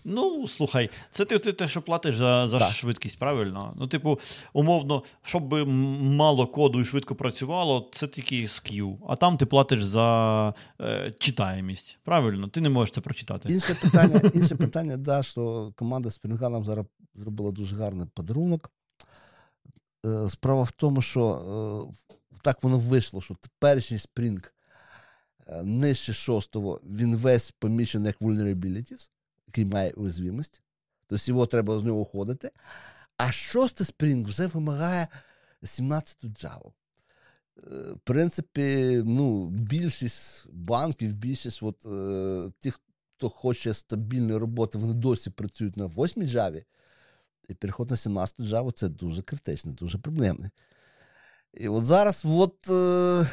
Ну, 0.05 0.49
слухай, 0.49 0.91
це 1.11 1.25
ти, 1.25 1.39
ти 1.39 1.53
те, 1.53 1.69
що 1.69 1.83
платиш 1.83 2.17
за 2.17 2.49
за 2.49 2.61
швидкість, 2.61 3.19
правильно? 3.19 3.75
Ну, 3.77 3.87
типу, 3.87 4.21
умовно, 4.53 5.03
щоб 5.23 5.69
мало 6.03 6.47
коду 6.47 6.81
і 6.81 6.85
швидко 6.85 7.15
працювало, 7.15 7.91
це 7.93 8.07
тільки 8.07 8.49
ск'ю. 8.49 8.99
А 9.09 9.17
там 9.17 9.37
ти 9.37 9.47
платиш 9.47 9.85
за 9.85 10.55
е, 10.81 11.15
читаємість. 11.19 11.99
Правильно? 12.05 12.49
Ти 12.49 12.61
не 12.61 12.69
можеш 12.69 12.95
це 12.95 13.01
прочитати. 13.01 13.53
Інше 13.53 13.75
питання, 13.75 14.21
інше 14.35 14.55
питання, 14.55 14.97
да, 14.97 15.23
що 15.23 15.73
команда 15.77 16.11
Спрінга 16.11 16.49
нам 16.49 16.65
зараз 16.65 16.87
зробила 17.15 17.51
дуже 17.51 17.77
гарний 17.77 18.07
подарунок. 18.15 18.71
Е, 20.07 20.29
справа 20.29 20.63
в 20.63 20.71
тому, 20.71 21.03
що 21.03 21.93
е, 22.11 22.39
так 22.43 22.63
воно 22.63 22.79
вийшло, 22.79 23.21
що 23.21 23.35
теперішній 23.35 23.97
Spring 23.97 24.51
е, 25.47 25.63
нижче 25.63 26.13
шостого, 26.13 26.81
він 26.85 27.17
весь 27.17 27.51
помічений 27.51 28.07
як 28.07 28.21
vulnerabilities 28.21 29.11
який 29.55 29.73
має 29.73 29.91
уязвимість. 29.91 30.61
Тобто 31.07 31.25
його 31.29 31.47
треба 31.47 31.79
з 31.79 31.85
нього 31.85 32.01
уходити. 32.01 32.51
А 33.17 33.33
шостий 33.33 33.87
спринг 33.87 34.29
вже 34.29 34.47
вимагає 34.47 35.09
17 35.63 36.25
Java. 36.25 36.73
Е, 37.59 37.93
в 37.93 37.99
принципі, 38.05 39.03
ну, 39.07 39.47
більшість 39.47 40.47
банків, 40.53 41.13
більшість 41.13 41.63
от, 41.63 41.87
е, 41.87 42.53
тих, 42.59 42.81
хто 43.17 43.29
хоче 43.29 43.75
стабільної 43.75 44.39
роботи, 44.39 44.79
вони 44.79 44.95
досі 44.95 45.31
працюють 45.31 45.77
на 45.77 45.87
8 45.87 46.23
Java. 46.23 46.65
І 47.49 47.55
переход 47.55 47.91
на 47.91 47.97
17 47.97 48.41
Java 48.41 48.73
це 48.73 48.89
дуже 48.89 49.23
критично, 49.23 49.73
дуже 49.73 49.99
проблемне. 49.99 50.51
І 51.53 51.69
от 51.69 51.85
зараз 51.85 52.23
от, 52.25 52.71
е, 52.71 53.29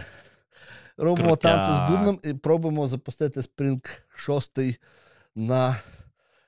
робимо 0.97 1.35
танці 1.35 1.73
з 1.73 1.89
бубном 1.89 2.19
і 2.23 2.33
пробуємо 2.33 2.87
запустити 2.87 3.39
Spring 3.39 3.99
6 4.15 4.79
на 5.35 5.75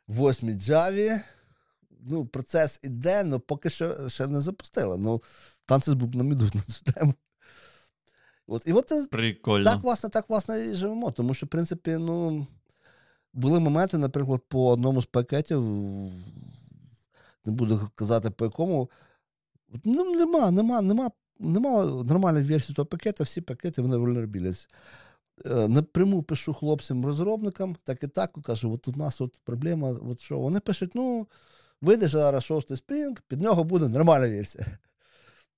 восьмій 0.07 0.53
Java. 0.53 1.21
ну, 2.05 2.25
процес 2.25 2.79
іде, 2.83 3.23
але 3.25 3.39
поки 3.39 3.69
що 3.69 4.09
ще 4.09 4.27
не 4.27 4.41
запустили. 4.41 4.97
Ну, 4.97 5.21
танці 5.65 5.91
з 5.91 5.93
бубном 5.93 6.31
ідуть 6.31 6.55
на 6.55 6.61
цю 6.61 6.83
тему. 6.91 7.13
От, 8.47 8.67
І 8.67 8.73
от 8.73 9.09
Прикольно. 9.11 9.63
так, 9.63 9.83
власне, 9.83 10.09
так, 10.09 10.29
власне, 10.29 10.65
і 10.65 10.75
живемо. 10.75 11.11
Тому 11.11 11.33
що, 11.33 11.45
в 11.45 11.49
принципі, 11.49 11.91
ну, 11.91 12.47
були 13.33 13.59
моменти, 13.59 13.97
наприклад, 13.97 14.41
по 14.47 14.69
одному 14.69 15.01
з 15.01 15.05
пакетів, 15.05 15.61
не 17.45 17.51
буду 17.51 17.89
казати 17.95 18.29
по 18.29 18.45
якому. 18.45 18.89
Ну, 19.83 20.15
нема, 20.15 20.51
нема, 20.51 20.81
нема, 20.81 21.11
нема 21.39 21.85
нормальної 21.85 22.45
версії 22.45 22.75
того 22.75 22.85
пакета, 22.85 23.23
всі 23.23 23.41
пакети 23.41 23.81
вони 23.81 23.97
vulnerabilities. 23.97 24.67
Е, 25.45 25.67
напряму 25.67 26.23
пишу 26.23 26.53
хлопцям-розробникам, 26.53 27.75
так 27.83 28.03
і 28.03 28.07
так, 28.07 28.37
кажу, 28.43 28.73
от 28.73 28.87
у 28.87 28.91
нас 28.91 29.21
от 29.21 29.37
проблема, 29.43 29.89
от 29.91 30.19
що. 30.19 30.39
Вони 30.39 30.59
пишуть, 30.59 30.91
ну, 30.95 31.27
вийде 31.81 32.07
зараз 32.07 32.43
шостий 32.43 32.77
спринг, 32.77 33.17
під 33.27 33.41
нього 33.41 33.63
буде 33.63 33.87
нормальна 33.87 34.29
версія. 34.29 34.65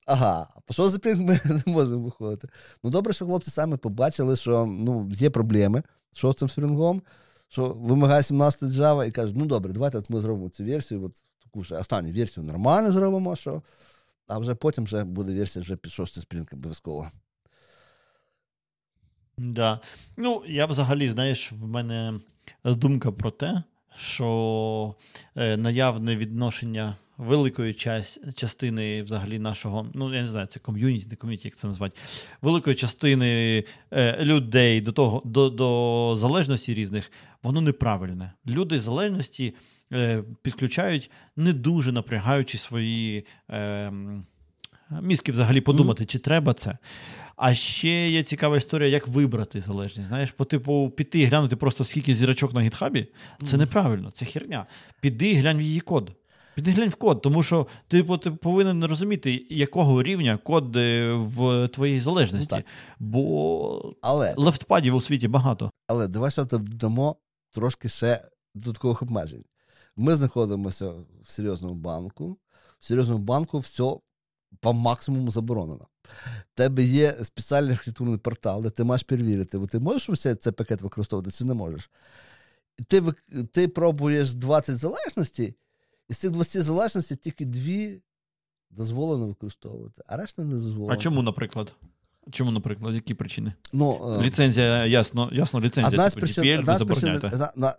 Ага, 0.08 0.50
по 0.66 0.74
шостий 0.74 1.00
спринг 1.00 1.22
ми 1.22 1.40
не 1.66 1.74
можемо 1.74 2.04
виходити. 2.04 2.48
Ну, 2.84 2.90
добре, 2.90 3.14
що 3.14 3.26
хлопці 3.26 3.52
самі 3.52 3.78
побачили, 3.78 4.36
що 4.36 4.66
ну, 4.66 5.12
є 5.14 5.30
проблеми 5.30 5.84
з 6.12 6.18
шостим 6.18 6.50
спрінгом, 6.50 7.02
що 7.48 7.70
вимагає 7.70 8.24
17 8.24 8.70
Java, 8.70 9.08
і 9.08 9.12
кажуть, 9.12 9.36
ну 9.36 9.46
добре, 9.46 9.74
давайте 9.74 10.02
ми 10.10 10.22
зробимо 10.22 10.50
цю 10.50 10.64
версію, 10.64 11.04
от 11.04 11.24
таку 11.44 11.64
ж 11.64 11.76
останню 11.76 12.14
версію 12.14 12.46
нормально 12.46 12.92
зробимо, 12.92 13.36
що, 13.36 13.62
а 14.28 14.40
вже 14.40 14.56
потім 14.56 14.84
вже 14.84 15.04
буде 15.04 15.34
версія 15.34 15.64
вже 15.64 15.76
під 15.76 15.92
шостий 15.92 16.22
спринг 16.22 16.48
обов'язково. 16.54 17.12
Да. 19.38 19.80
Ну, 20.18 20.44
я 20.48 20.66
взагалі, 20.66 21.10
знаєш, 21.10 21.52
в 21.52 21.68
мене 21.68 22.14
думка 22.64 23.12
про 23.12 23.32
те, 23.32 23.64
що 23.96 24.96
е, 25.36 25.58
наявне 25.58 26.16
відношення 26.16 26.96
великої 27.18 27.74
час, 27.74 28.20
частини 28.36 29.04
взагалі 29.04 29.40
нашого, 29.40 29.88
ну 29.94 30.14
я 30.14 30.22
не 30.22 30.28
знаю, 30.28 30.48
це 30.48 30.60
ком'юніті, 30.60 31.08
не 31.10 31.16
ком'юніті, 31.16 31.48
як 31.48 31.56
це 31.56 31.68
назвати, 31.68 32.00
великої 32.42 32.76
частини 32.76 33.64
е, 33.92 34.26
людей 34.26 34.82
до 34.82 34.92
того, 34.92 35.22
до, 35.26 35.50
до 35.50 36.16
залежності 36.18 36.74
різних, 36.74 37.12
воно 37.44 37.62
неправильне. 37.62 38.34
Люди 38.48 38.80
залежності 38.80 39.56
е, 39.94 40.24
підключають, 40.42 41.12
не 41.36 41.54
дуже 41.54 41.92
напрягаючи 41.92 42.58
свої. 42.58 43.26
Е, 43.50 43.92
Мізки 45.02 45.32
взагалі 45.32 45.62
подумати, 45.62 46.04
mm-hmm. 46.04 46.08
чи 46.08 46.20
треба 46.20 46.54
це. 46.54 46.78
А 47.36 47.56
ще 47.56 48.10
є 48.10 48.24
цікава 48.24 48.58
історія, 48.58 48.90
як 48.90 49.08
вибрати 49.08 49.62
залежність. 49.62 50.08
Знаєш, 50.08 50.32
по 50.32 50.46
типу, 50.46 50.90
піти 50.90 51.20
і 51.20 51.26
глянути 51.26 51.56
просто 51.56 51.86
скільки 51.86 52.16
зірочок 52.16 52.54
на 52.54 52.62
гітхабі, 52.62 53.08
це 53.46 53.58
неправильно, 53.58 54.12
це 54.12 54.26
херня. 54.26 54.66
Піди 55.02 55.32
і 55.32 55.36
глянь 55.36 55.58
в 55.58 55.62
її 55.62 55.80
код. 55.80 56.12
Піди 56.56 56.72
глянь 56.72 56.90
в 56.90 56.96
код, 56.96 57.22
тому 57.22 57.44
що 57.44 57.68
ти, 57.88 58.04
ти 58.04 58.32
повинен 58.32 58.86
розуміти, 58.86 59.48
якого 59.50 60.04
рівня 60.04 60.38
код 60.38 60.76
е, 60.76 61.14
в 61.14 61.68
твоїй 61.68 62.00
залежності. 62.00 62.56
Ну, 62.56 62.64
Бо 63.00 63.96
але, 64.02 64.34
лефтпадів 64.38 64.96
у 64.96 65.02
світі 65.02 65.28
багато. 65.28 65.72
Але 65.88 66.08
давай 66.08 66.32
дамо 66.60 67.16
трошки 67.52 67.90
ще 67.90 68.28
додаткових 68.54 69.02
обмежень. 69.02 69.44
Ми 69.96 70.16
знаходимося 70.16 70.92
в 71.24 71.32
серйозному 71.32 71.76
банку. 71.76 72.38
В 72.80 72.86
серйозному 72.86 73.24
банку 73.24 73.60
все 73.60 73.94
по 74.60 74.74
максимуму 74.74 75.32
заборонено. 75.32 75.88
В 76.54 76.54
тебе 76.54 76.84
є 76.84 77.14
спеціальний 77.24 77.72
архітектурний 77.72 78.18
портал, 78.18 78.62
де 78.62 78.70
ти 78.70 78.84
маєш 78.84 79.04
перевірити, 79.04 79.60
ти 79.60 79.80
можеш 79.80 80.10
все 80.10 80.36
цей 80.36 80.54
пакет 80.54 80.82
використовувати, 80.82 81.32
чи 81.38 81.46
не 81.46 81.54
можеш. 81.54 81.90
Ти 82.88 83.02
ти 83.52 83.68
пробуєш 83.68 84.34
20 84.34 84.78
залежностей, 84.78 85.56
і 86.10 86.14
з 86.14 86.18
цих 86.18 86.32
20 86.32 86.64
залежностей 86.64 87.18
тільки 87.18 87.46
дві 87.46 88.02
дозволено 88.70 89.28
використовувати, 89.28 90.02
а 90.06 90.18
решта 90.18 90.44
не 90.44 90.54
дозволено. 90.54 90.94
А 90.94 90.98
чому, 90.98 91.22
наприклад? 91.22 91.74
Чому, 92.32 92.52
наприклад, 92.52 92.96
які 92.96 93.14
причини? 93.14 93.54
Ну, 93.74 94.18
е, 94.20 94.24
Ліцензія, 94.24 94.86
ясно, 94.86 95.30
ясно, 95.34 95.62
ліцензія. 95.62 96.10
Типу, 96.10 96.20
причин, 96.20 96.60
одна, 96.60 96.86
причин, 96.86 97.22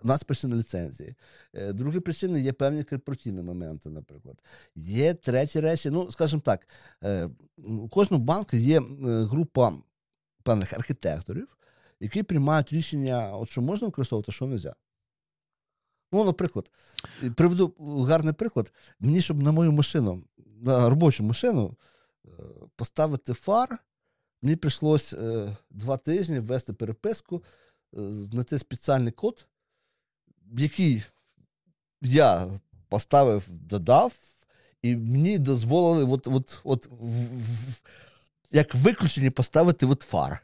одна 0.02 0.18
з 0.18 0.24
причин 0.24 0.54
ліцензії. 0.54 1.14
Е, 1.54 1.72
другі 1.72 2.00
причини 2.00 2.40
є 2.40 2.52
певні 2.52 2.84
корпоративні 2.84 3.42
моменти, 3.42 3.90
наприклад. 3.90 4.42
Є 4.74 5.14
треті 5.14 5.60
речі. 5.60 5.90
Ну, 5.90 6.10
скажімо 6.10 6.42
так, 6.44 6.68
е, 7.04 7.28
у 7.56 7.88
кожного 7.88 8.24
банку 8.24 8.56
є 8.56 8.80
група 9.04 9.72
певних 10.42 10.72
архітекторів, 10.72 11.48
які 12.00 12.22
приймають 12.22 12.72
рішення, 12.72 13.36
от 13.36 13.50
що 13.50 13.62
можна 13.62 13.86
використовувати, 13.86 14.32
що 14.32 14.44
не 14.44 14.52
можна. 14.52 14.74
Ну, 16.12 16.24
наприклад, 16.24 16.70
приведу 17.36 17.74
гарний 18.08 18.34
приклад. 18.34 18.72
Мені, 19.00 19.22
щоб 19.22 19.42
на 19.42 19.52
мою 19.52 19.72
машину, 19.72 20.22
на 20.60 20.90
робочу 20.90 21.24
машину, 21.24 21.76
поставити 22.76 23.32
фар. 23.32 23.78
Мені 24.42 24.56
прийшлось 24.56 25.12
е, 25.12 25.56
два 25.70 25.96
тижні 25.96 26.38
ввести 26.38 26.72
переписку, 26.72 27.42
е, 27.94 28.12
знайти 28.12 28.58
спеціальний 28.58 29.12
код, 29.12 29.46
який 30.58 31.02
я 32.02 32.60
поставив, 32.88 33.44
додав, 33.48 34.12
і 34.82 34.96
мені 34.96 35.38
дозволили 35.38 36.04
от, 36.04 36.26
от, 36.26 36.60
от, 36.64 36.86
в, 36.86 37.22
в, 37.36 37.82
як 38.50 38.74
виключення 38.74 39.30
поставити 39.30 39.86
от 39.86 40.02
фар. 40.02 40.42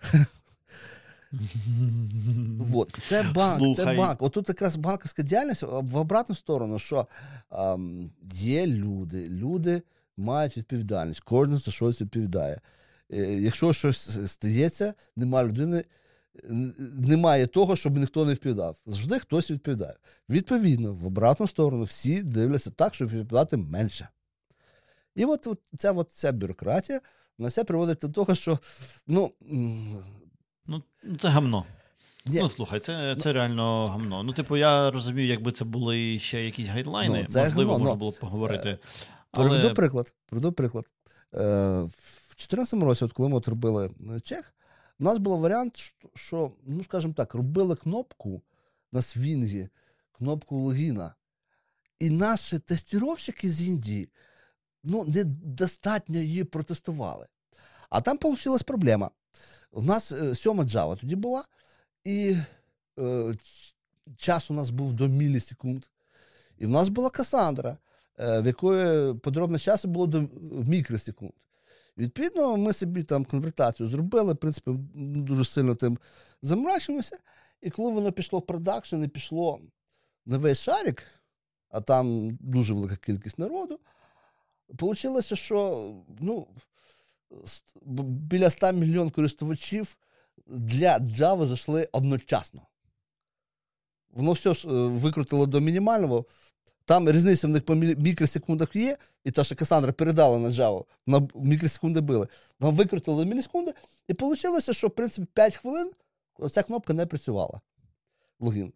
Вот. 2.58 2.98
Це 3.08 3.22
банк, 3.22 3.58
Слухай. 3.58 3.84
це 3.84 3.96
банк. 3.96 4.22
От 4.22 4.32
тут 4.32 4.48
якраз 4.48 4.76
банківська 4.76 5.22
діяльність 5.22 5.62
в 5.62 5.96
обратну 5.96 6.34
сторону, 6.34 6.78
що 6.78 7.06
ем, 7.50 8.10
є 8.32 8.66
люди, 8.66 9.28
люди 9.28 9.82
мають 10.16 10.56
відповідальність, 10.56 11.20
кожен 11.20 11.56
за 11.56 11.70
щось 11.70 12.00
відповідає. 12.00 12.60
Е, 13.12 13.16
якщо 13.16 13.72
щось 13.72 14.30
стається, 14.32 14.94
немає 15.16 15.48
людини, 15.48 15.84
немає 16.98 17.46
того, 17.46 17.76
щоб 17.76 17.96
ніхто 17.96 18.24
не 18.24 18.32
відповідав. 18.32 18.76
Завжди 18.86 19.18
хтось 19.18 19.50
відповідає. 19.50 19.94
Відповідно, 20.28 20.94
в 20.94 21.06
обратну 21.06 21.48
сторону 21.48 21.82
всі 21.82 22.22
дивляться 22.22 22.70
так, 22.70 22.94
щоб 22.94 23.08
відповідати 23.08 23.56
менше. 23.56 24.08
І 25.14 25.24
от, 25.24 25.46
от 25.46 25.60
ця 25.78 25.92
от, 25.92 26.12
ця 26.12 26.32
бюрократія 26.32 27.00
на 27.38 27.48
все 27.48 27.64
приводить 27.64 27.98
до 28.00 28.08
того, 28.08 28.34
що 28.34 28.58
ну. 29.06 29.32
Ну, 30.66 30.82
це 31.20 31.28
гамно. 31.28 31.64
Yeah. 32.26 32.38
Ну, 32.42 32.50
слухай, 32.50 32.80
це 32.80 33.16
це 33.20 33.32
реально 33.32 33.86
гамно. 33.86 34.22
Ну, 34.22 34.32
типу, 34.32 34.56
я 34.56 34.90
розумію, 34.90 35.28
якби 35.28 35.52
це 35.52 35.64
були 35.64 36.18
ще 36.18 36.44
якісь 36.44 36.66
гайдлайни, 36.66 37.26
ну, 37.28 37.40
можливо, 37.42 37.72
гамно, 37.72 37.84
можна 37.84 37.94
було 37.94 38.10
б 38.10 38.18
поговорити. 38.18 38.68
Е, 38.68 38.78
але... 39.32 39.48
Приведу 39.48 39.74
приклад. 39.74 40.14
Приведу 40.26 40.52
приклад. 40.52 40.84
Е, 41.34 41.88
2014 42.48 42.82
році, 42.82 43.04
от 43.04 43.12
коли 43.12 43.28
ми 43.28 43.36
от 43.36 43.48
робили 43.48 43.90
е, 44.16 44.20
чех, 44.20 44.54
у 45.00 45.04
нас 45.04 45.18
був 45.18 45.40
варіант, 45.40 45.92
що, 46.14 46.52
ну, 46.66 46.84
скажімо 46.84 47.14
так, 47.16 47.34
робили 47.34 47.76
кнопку 47.76 48.42
на 48.92 49.02
свінгі, 49.02 49.68
кнопку 50.12 50.56
логіна. 50.56 51.14
І 51.98 52.10
наші 52.10 52.58
тестіровщики 52.58 53.48
з 53.48 53.62
Індії 53.62 54.08
ну, 54.84 55.04
недостатньо 55.04 56.18
її 56.18 56.44
протестували. 56.44 57.26
А 57.90 58.00
там 58.00 58.18
вийшла 58.22 58.58
проблема. 58.58 59.10
У 59.70 59.82
нас 59.82 60.12
е, 60.12 60.34
сьома 60.34 60.64
Java 60.64 61.00
тоді 61.00 61.16
була, 61.16 61.44
і 62.04 62.36
е, 62.98 63.34
час 64.16 64.50
у 64.50 64.54
нас 64.54 64.70
був 64.70 64.92
до 64.92 65.08
мілісекунд. 65.08 65.84
І 66.58 66.66
в 66.66 66.70
нас 66.70 66.88
була 66.88 67.10
Касандра, 67.10 67.76
е, 68.18 68.40
в 68.40 68.46
якої 68.46 69.14
подробне 69.14 69.58
часу 69.58 69.88
було 69.88 70.06
до 70.06 70.28
мікросекунд. 70.66 71.32
Відповідно, 71.96 72.56
ми 72.56 72.72
собі 72.72 73.02
там 73.02 73.24
конвертацію 73.24 73.86
зробили, 73.86 74.32
в 74.32 74.36
принципі, 74.36 74.70
дуже 74.94 75.44
сильно 75.44 75.74
тим 75.74 75.98
замрачимося. 76.42 77.18
І 77.60 77.70
коли 77.70 77.90
воно 77.90 78.12
пішло 78.12 78.38
в 78.38 78.46
продакшн 78.46 79.04
і 79.04 79.08
пішло 79.08 79.60
на 80.26 80.38
весь 80.38 80.60
шарик, 80.60 81.04
а 81.68 81.80
там 81.80 82.36
дуже 82.40 82.74
велика 82.74 82.96
кількість 82.96 83.38
народу, 83.38 83.80
вийшло, 84.68 85.22
що 85.22 85.90
ну, 86.20 86.48
біля 87.84 88.50
100 88.50 88.72
мільйон 88.72 89.10
користувачів 89.10 89.96
для 90.46 90.98
Java 90.98 91.46
зайшли 91.46 91.88
одночасно. 91.92 92.66
Воно 94.10 94.32
все 94.32 94.54
викрутило 94.88 95.46
до 95.46 95.60
мінімального. 95.60 96.24
Там 96.84 97.10
різниця 97.10 97.46
в 97.46 97.50
них 97.50 97.64
по 97.64 97.74
мікросекундах 97.74 98.76
є, 98.76 98.96
і 99.24 99.30
та, 99.30 99.44
що 99.44 99.56
Касандра 99.56 99.92
передала 99.92 100.38
на 100.38 100.48
Java, 100.48 100.84
на 101.06 101.28
мікросекунди 101.34 102.00
били. 102.00 102.28
Нам 102.60 102.74
викрутили 102.74 103.24
мілісекунди, 103.24 103.74
і 104.08 104.12
вийшло, 104.12 104.60
що 104.60 104.88
в 104.88 104.90
принципі 104.90 105.28
5 105.34 105.56
хвилин 105.56 105.90
ця 106.50 106.62
кнопка 106.62 106.92
не 106.92 107.06
працювала. 107.06 107.60
Логін. 108.40 108.72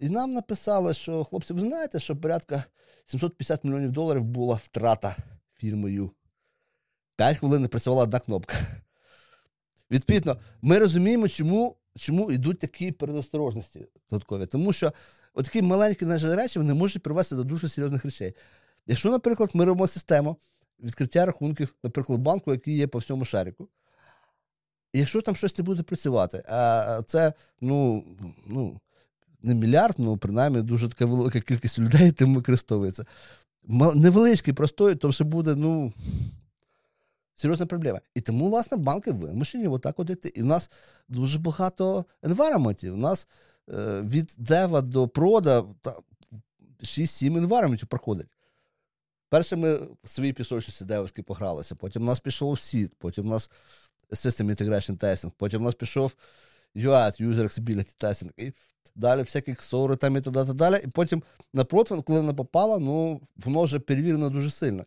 І 0.00 0.08
нам 0.08 0.32
написали, 0.32 0.94
що 0.94 1.24
хлопці, 1.24 1.52
ви 1.52 1.60
знаєте, 1.60 2.00
що 2.00 2.16
порядка 2.16 2.64
750 3.06 3.64
мільйонів 3.64 3.92
доларів 3.92 4.24
була 4.24 4.54
втрата 4.54 5.16
фірмою. 5.56 6.10
5 7.16 7.36
хвилин 7.36 7.62
не 7.62 7.68
працювала 7.68 8.02
одна 8.02 8.20
кнопка. 8.20 8.56
Відповідно, 9.90 10.40
ми 10.62 10.78
розуміємо, 10.78 11.28
чому 11.28 11.76
чому 11.96 12.32
йдуть 12.32 12.58
такі 12.58 12.92
передосторожності 12.92 13.86
додаткові. 14.10 14.46
Тому 14.46 14.72
що 14.72 14.92
такі 15.42 15.62
маленькі 15.62 16.06
наші 16.06 16.34
речі 16.34 16.58
вони 16.58 16.74
можуть 16.74 17.02
привести 17.02 17.36
до 17.36 17.44
дуже 17.44 17.68
серйозних 17.68 18.04
речей. 18.04 18.34
Якщо, 18.86 19.10
наприклад, 19.10 19.50
ми 19.54 19.64
робимо 19.64 19.86
систему 19.86 20.36
відкриття 20.80 21.26
рахунків, 21.26 21.74
наприклад, 21.82 22.20
банку, 22.20 22.52
який 22.52 22.76
є 22.76 22.86
по 22.86 22.98
всьому 22.98 23.24
шарику, 23.24 23.68
якщо 24.92 25.20
там 25.20 25.36
щось 25.36 25.58
не 25.58 25.64
буде 25.64 25.82
працювати, 25.82 26.44
а 26.48 27.02
це 27.06 27.32
ну, 27.60 28.04
ну, 28.46 28.80
не 29.42 29.54
мільярд, 29.54 29.94
ну 29.98 30.16
принаймні 30.16 30.62
дуже 30.62 30.88
така 30.88 31.06
велика 31.06 31.40
кількість 31.40 31.78
людей 31.78 32.12
тим 32.12 32.34
використовується. 32.34 33.04
Невеличкий, 33.94 34.54
простой, 34.54 34.94
то 34.94 35.08
все 35.08 35.24
буде, 35.24 35.54
ну. 35.54 35.92
Серйозна 37.36 37.66
проблема. 37.66 38.00
І 38.14 38.20
тому, 38.20 38.48
власне, 38.48 38.76
банки 38.76 39.12
вимушені 39.12 39.68
отак 39.68 39.98
от 39.98 40.10
йти. 40.10 40.32
І 40.34 40.42
в 40.42 40.44
нас 40.44 40.70
дуже 41.08 41.38
багато 41.38 42.04
енвайроментів. 42.22 42.94
У 42.94 42.96
нас 42.96 43.26
від 43.68 44.34
дева 44.38 44.80
до 44.80 45.08
прода 45.08 45.64
6-7 46.80 47.36
енвайроментів 47.38 47.88
проходить. 47.88 48.28
Перше 49.28 49.56
ми 49.56 49.74
в 49.76 50.08
свої 50.08 50.32
пісочниці 50.32 50.84
девовські 50.84 51.22
погралися, 51.22 51.74
потім 51.74 52.02
у 52.02 52.04
нас 52.04 52.20
пішов 52.20 52.60
сіт, 52.60 52.94
потім 52.98 53.26
у 53.26 53.30
нас 53.30 53.50
System 54.10 54.54
Integration 54.54 54.98
Testing, 54.98 55.32
потім 55.36 55.62
у 55.62 55.64
нас 55.64 55.74
пішов 55.74 56.14
UAT, 56.76 57.22
User 57.22 57.42
Accessibility 57.42 57.96
Testing, 57.98 58.30
і 58.36 58.52
далі 58.94 59.22
всякі 59.22 59.54
ксори 59.54 59.96
там 59.96 60.16
і 60.16 60.20
т.д. 60.20 60.44
далі. 60.44 60.80
І 60.84 60.88
потім 60.88 61.22
на 61.52 61.64
противень, 61.64 62.02
коли 62.02 62.20
вона 62.20 62.34
попала, 62.34 62.78
ну, 62.78 63.20
воно 63.36 63.62
вже 63.62 63.78
перевірено 63.78 64.30
дуже 64.30 64.50
сильно. 64.50 64.84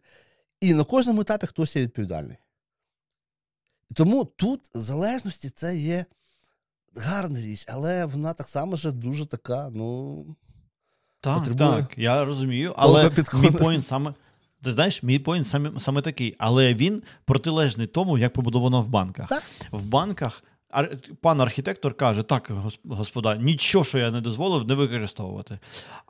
І 0.61 0.73
на 0.73 0.83
кожному 0.83 1.21
етапі 1.21 1.47
хтось 1.47 1.75
є 1.75 1.81
відповідальний. 1.81 2.37
Тому 3.93 4.25
тут 4.25 4.69
залежності 4.73 5.49
це 5.49 5.77
є 5.77 6.05
гарна 6.95 7.41
річ, 7.41 7.65
але 7.67 8.05
вона 8.05 8.33
так 8.33 8.49
само 8.49 8.75
вже 8.75 8.91
дуже 8.91 9.25
така, 9.25 9.69
ну. 9.73 10.25
Так, 11.21 11.55
так, 11.57 11.97
я 11.97 12.25
розумію, 12.25 12.73
але 12.77 13.11
мій 13.33 13.51
поінт 13.51 13.87
саме. 13.87 14.13
Ти 14.63 14.71
знаєш, 14.71 15.03
мій 15.03 15.19
point 15.19 15.47
саме 15.47 15.79
саме 15.79 16.01
такий, 16.01 16.35
але 16.39 16.73
він 16.73 17.03
протилежний 17.25 17.87
тому, 17.87 18.17
як 18.17 18.33
побудовано 18.33 18.81
в 18.81 18.87
банках. 18.87 19.27
Так. 19.27 19.43
В 19.71 19.85
банках 19.85 20.43
пан 21.21 21.41
архітектор 21.41 21.93
каже: 21.93 22.23
так, 22.23 22.51
господа, 22.89 23.35
нічого, 23.35 23.85
що 23.85 23.97
я 23.97 24.11
не 24.11 24.21
дозволив, 24.21 24.67
не 24.67 24.73
використовувати. 24.73 25.59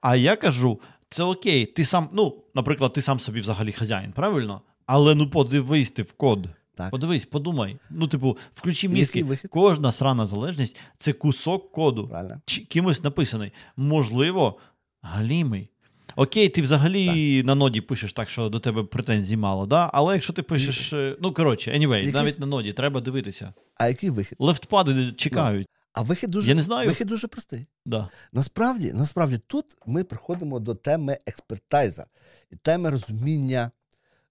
А 0.02 0.16
я 0.16 0.36
кажу: 0.36 0.80
це 1.10 1.24
окей, 1.24 1.66
ти 1.66 1.86
сам, 1.86 2.10
ну, 2.14 2.44
наприклад, 2.56 2.94
ти 2.94 3.02
сам 3.02 3.20
собі 3.20 3.40
взагалі 3.40 3.72
хазяїн, 3.72 4.12
правильно? 4.12 4.62
Але 4.86 5.16
ну 5.16 5.30
подивись 5.30 5.92
ти 5.92 6.02
в 6.02 6.14
код. 6.14 6.48
Так. 6.78 6.92
Подивись, 6.92 7.26
подумай. 7.26 7.78
Ну, 7.90 8.08
типу, 8.08 8.38
включи 8.54 8.90
мізки. 8.90 9.26
Кожна 9.50 9.92
срана 9.92 10.28
залежність 10.28 10.78
це 10.98 11.14
кусок 11.14 11.72
коду, 11.72 12.08
Правильно. 12.08 12.42
кимось 12.70 13.04
написаний. 13.04 13.52
Можливо, 13.78 14.60
галімий. 15.02 15.70
Окей, 16.16 16.50
ти 16.50 16.62
взагалі 16.62 17.38
так. 17.38 17.46
на 17.46 17.56
ноді 17.56 17.82
пишеш 17.82 18.14
так, 18.14 18.30
що 18.30 18.50
до 18.50 18.60
тебе 18.60 18.84
претензій 18.84 19.38
мало, 19.38 19.66
да? 19.66 19.90
але 19.94 20.14
якщо 20.14 20.34
ти 20.34 20.44
пишеш. 20.44 20.94
І... 20.94 21.16
Ну, 21.22 21.34
коротше, 21.34 21.72
anyway, 21.72 21.96
Якийсь... 21.96 22.14
навіть 22.14 22.40
на 22.40 22.46
ноді 22.46 22.74
треба 22.74 23.02
дивитися. 23.02 23.54
А 23.76 23.88
який 23.88 24.10
вихід? 24.10 24.38
Лефтпади 24.40 25.12
чекають. 25.12 25.68
А 25.94 26.02
вихід 26.02 26.30
дуже 26.30 26.50
Я 26.50 26.56
не 26.56 26.62
знаю. 26.62 26.90
вихід 26.90 27.08
дуже 27.08 27.28
простий. 27.28 27.68
Да. 27.86 28.10
Насправді, 28.34 28.94
насправді, 28.94 29.40
тут 29.48 29.66
ми 29.86 30.04
приходимо 30.04 30.60
до 30.60 30.76
теми 30.76 31.18
експертайза 31.26 32.06
і 32.52 32.56
теми 32.56 32.90
розуміння, 32.90 33.72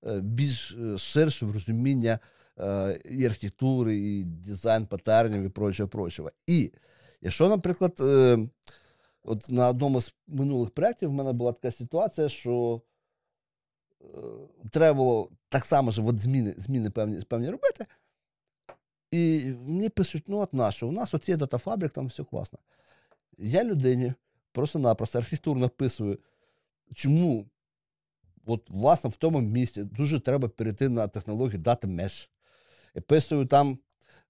е, 0.06 0.20
більш 0.20 0.72
е, 0.72 0.98
ширшого 0.98 1.52
розуміння 1.52 2.18
і 3.10 3.26
архітектури, 3.26 3.96
і 3.96 4.24
дизайн 4.24 4.86
патернів, 4.86 5.42
і 5.42 5.48
прочого, 5.48 5.88
прочого. 5.88 6.30
І 6.46 6.72
якщо, 7.20 7.48
наприклад, 7.48 8.00
от 9.22 9.50
на 9.50 9.68
одному 9.68 10.00
з 10.00 10.14
минулих 10.26 10.70
проєктів 10.70 11.08
в 11.08 11.12
мене 11.12 11.32
була 11.32 11.52
така 11.52 11.70
ситуація, 11.70 12.28
що 12.28 12.82
треба 14.70 14.94
було 14.96 15.30
так 15.48 15.64
само 15.64 15.90
ж 15.90 16.02
от 16.02 16.20
зміни 16.20 16.54
зміни 16.56 16.90
певні 16.90 17.20
певні 17.20 17.50
робити. 17.50 17.86
І 19.10 19.52
мені 19.66 19.88
пишуть, 19.88 20.24
ну 20.26 20.38
от 20.38 20.54
нащо, 20.54 20.88
у 20.88 20.92
нас 20.92 21.14
от 21.14 21.28
є 21.28 21.36
датафабрик, 21.36 21.92
там 21.92 22.06
все 22.06 22.24
класно. 22.24 22.58
Я 23.38 23.64
людині 23.64 24.12
просто-напросто 24.52 25.18
архітектуру 25.18 25.60
написую, 25.60 26.18
чому 26.94 27.46
от, 28.46 28.70
власне, 28.70 29.10
в 29.10 29.16
тому 29.16 29.40
місці 29.40 29.84
дуже 29.84 30.20
треба 30.20 30.48
перейти 30.48 30.88
на 30.88 31.08
технологію 31.08 31.62
Data 31.62 31.86
Mesh. 31.86 32.28
Я 32.96 33.02
писую 33.02 33.46
там 33.46 33.78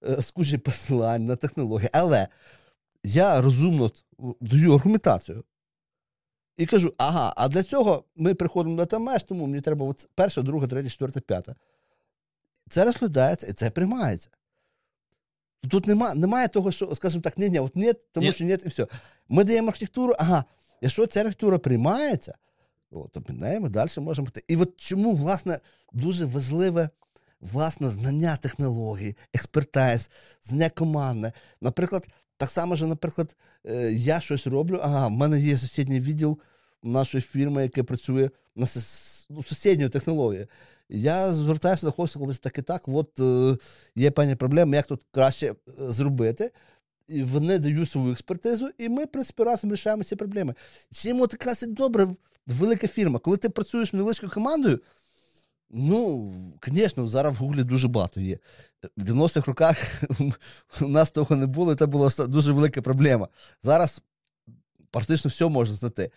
е, 0.07 0.21
скучі 0.21 0.57
посилань 0.57 1.25
на 1.25 1.35
технології. 1.35 1.89
Але 1.93 2.27
я 3.03 3.41
розумно 3.41 3.91
даю 4.41 4.73
аргументацію. 4.73 5.43
І 6.57 6.65
кажу, 6.65 6.93
ага, 6.97 7.33
а 7.37 7.47
для 7.47 7.63
цього 7.63 8.03
ми 8.15 8.33
приходимо 8.33 8.75
на 8.75 8.85
Mesh, 8.85 9.25
тому 9.25 9.45
мені 9.45 9.61
треба 9.61 9.85
от 9.85 10.09
перше, 10.15 10.41
друге, 10.41 10.67
третє, 10.67 10.89
четверте, 10.89 11.21
п'яте. 11.21 11.55
Це 12.69 12.85
розглядається 12.85 13.47
і 13.47 13.53
це 13.53 13.69
приймається. 13.69 14.29
Тут 15.69 15.87
нема, 15.87 16.15
немає 16.15 16.47
того, 16.47 16.71
що, 16.71 16.95
скажімо 16.95 17.21
так, 17.21 17.37
ні, 17.37 17.49
ні, 17.49 17.59
от 17.59 17.75
ні, 17.75 17.93
тому 18.11 18.27
ні. 18.27 18.33
що 18.33 18.43
ні, 18.43 18.57
і 18.65 18.69
все. 18.69 18.87
Ми 19.29 19.43
даємо 19.43 19.67
архітектуру, 19.67 20.13
ага, 20.19 20.45
якщо 20.81 21.07
ця 21.07 21.19
архітектура 21.19 21.57
приймається, 21.57 22.37
то 22.89 23.23
ми 23.61 23.69
далі 23.69 23.89
можемо. 23.97 24.27
І 24.47 24.57
от 24.57 24.77
чому, 24.77 25.15
власне, 25.15 25.59
дуже 25.93 26.25
важливе 26.25 26.89
власне 27.41 27.89
знання 27.89 28.37
технологій, 28.37 29.15
експертайз, 29.33 30.09
знання 30.43 30.69
командне. 30.69 31.33
Наприклад, 31.61 32.07
так 32.37 32.49
само 32.49 32.75
ж, 32.75 32.85
наприклад, 32.85 33.35
е, 33.65 33.91
я 33.91 34.19
щось 34.19 34.47
роблю, 34.47 34.79
ага, 34.83 35.07
в 35.07 35.11
мене 35.11 35.39
є 35.39 35.57
сусідній 35.57 35.99
відділ 35.99 36.39
нашої 36.83 37.21
фірми, 37.21 37.63
яке 37.63 37.83
працює 37.83 38.29
на 38.55 38.67
ну, 39.29 39.43
сусідньої 39.43 39.89
технології. 39.89 40.47
Я 40.89 41.33
звертаюся 41.33 41.85
до 41.85 41.91
хлопців, 41.91 42.21
хлопці, 42.21 42.39
так 42.43 42.57
і 42.57 42.61
так, 42.61 42.87
от 42.87 43.19
е, 43.19 43.57
є 43.95 44.11
певні 44.11 44.35
проблеми, 44.35 44.75
як 44.75 44.87
тут 44.87 45.01
краще 45.11 45.47
е, 45.47 45.55
зробити. 45.77 46.51
І 47.07 47.23
Вони 47.23 47.59
дають 47.59 47.89
свою 47.89 48.11
експертизу, 48.11 48.69
і 48.77 48.89
ми, 48.89 49.05
в 49.05 49.07
принципі, 49.07 49.43
разом 49.43 49.73
рішаємо 49.73 50.03
ці 50.03 50.15
проблеми. 50.15 50.53
Чим 50.91 51.21
от 51.21 51.33
якраз 51.33 51.63
і 51.63 51.65
добре, 51.65 52.07
велика 52.47 52.87
фірма. 52.87 53.19
Коли 53.19 53.37
ти 53.37 53.49
працюєш 53.49 53.93
невеличкою 53.93 54.31
командою, 54.31 54.79
ну, 55.69 56.33
звісно, 56.67 57.07
зараз 57.07 57.33
в 57.33 57.37
Гуглі 57.37 57.63
дуже 57.63 57.87
багато 57.87 58.21
є. 58.21 58.39
В 58.97 59.03
90-х 59.03 59.47
роках 59.47 59.77
у 60.81 60.87
нас 60.87 61.11
того 61.11 61.35
не 61.35 61.45
було, 61.45 61.73
і 61.73 61.75
це 61.75 61.85
була 61.85 62.09
дуже 62.27 62.51
велика 62.51 62.81
проблема. 62.81 63.27
Зараз 63.63 64.01
практично 64.91 65.29
все 65.29 65.47
можна 65.47 65.75
знайти. 65.75 66.11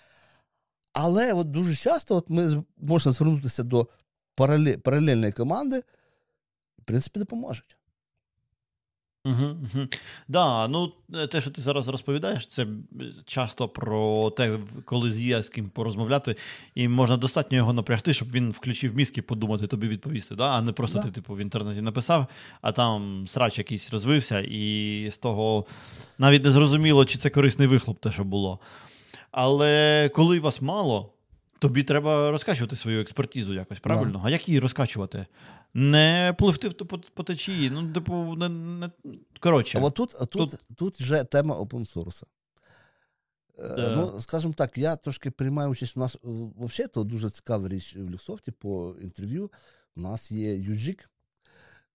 Але 0.93 1.33
от 1.33 1.51
дуже 1.51 1.75
часто 1.75 2.17
от 2.17 2.31
ми 2.31 2.65
можна 2.77 3.13
звернутися 3.13 3.63
до 3.63 3.89
паралельної 4.83 5.33
команди, 5.33 5.83
в 6.79 6.85
принципі, 6.85 7.19
допоможуть. 7.19 7.77
Угу, 9.25 9.45
угу. 9.45 9.87
Да, 10.29 10.69
ну 10.69 10.93
те, 11.31 11.41
що 11.41 11.51
ти 11.51 11.63
зараз 11.63 11.89
розповідаєш, 11.89 12.47
це 12.47 12.67
часто 13.25 13.69
про 13.69 14.31
те, 14.31 14.59
коли 14.85 15.11
з 15.11 15.43
з 15.43 15.49
ким 15.49 15.69
порозмовляти, 15.71 16.37
і 16.75 16.89
можна 16.89 17.17
достатньо 17.17 17.57
його 17.57 17.73
напрягти, 17.73 18.15
щоб 18.15 18.31
він 18.31 18.51
включив 18.51 18.97
мізки, 18.97 19.23
подумати, 19.23 19.67
тобі 19.67 19.89
відповісти. 19.89 20.35
Да? 20.35 20.49
А 20.49 20.63
не 20.63 20.73
просто 20.73 20.99
да. 20.99 21.05
ти, 21.05 21.11
типу, 21.11 21.35
в 21.35 21.39
інтернеті 21.39 21.81
написав, 21.81 22.27
а 22.63 22.73
там 22.73 23.25
срач 23.27 23.59
якийсь 23.59 23.91
розвився, 23.91 24.41
і 24.41 25.09
з 25.11 25.19
того 25.19 25.67
навіть 26.19 26.45
не 26.45 26.51
зрозуміло, 26.51 27.05
чи 27.05 27.19
це 27.19 27.31
корисний 27.31 27.69
вихлоп, 27.69 28.01
те, 28.01 28.13
що 28.13 28.25
було. 28.25 28.61
Але 29.31 30.11
коли 30.15 30.41
вас 30.41 30.63
мало, 30.63 31.13
тобі 31.59 31.83
треба 31.83 32.31
розкачувати 32.31 32.77
свою 32.77 33.01
експертизу 33.01 33.55
якось, 33.55 33.79
правильно? 33.79 34.13
Да. 34.13 34.21
А 34.25 34.31
як 34.31 34.49
її 34.49 34.61
розкачувати? 34.61 35.27
Не 35.75 36.35
пливти 36.39 36.71
по, 36.71 36.99
по 36.99 37.23
течії. 37.23 37.71
Ну, 37.71 37.93
типу, 37.93 38.35
не, 38.37 38.49
не... 38.49 38.91
коротше. 39.41 39.81
А 39.85 39.91
тут, 39.91 40.15
а 40.21 40.27
тут, 40.27 40.51
тут... 40.51 40.61
тут 40.77 41.01
вже 41.01 41.25
тема 41.25 41.55
опенсорса. 41.55 42.27
Да. 43.59 43.97
Ну, 43.97 44.21
скажімо 44.21 44.55
так, 44.57 44.79
я 44.79 44.97
трошки 44.97 45.31
приймаю 45.31 45.71
участь 45.71 45.97
у 45.97 46.01
нас 46.01 46.17
взагалі 46.23 46.91
то 46.95 47.05
дуже 47.05 47.31
цікава 47.31 47.69
річ 47.69 47.97
в 47.97 48.11
Люксофті 48.11 48.51
по 48.51 48.95
інтерв'ю. 49.03 49.51
У 49.97 50.01
нас 50.01 50.33
є 50.33 50.57
UGIC, 50.57 51.01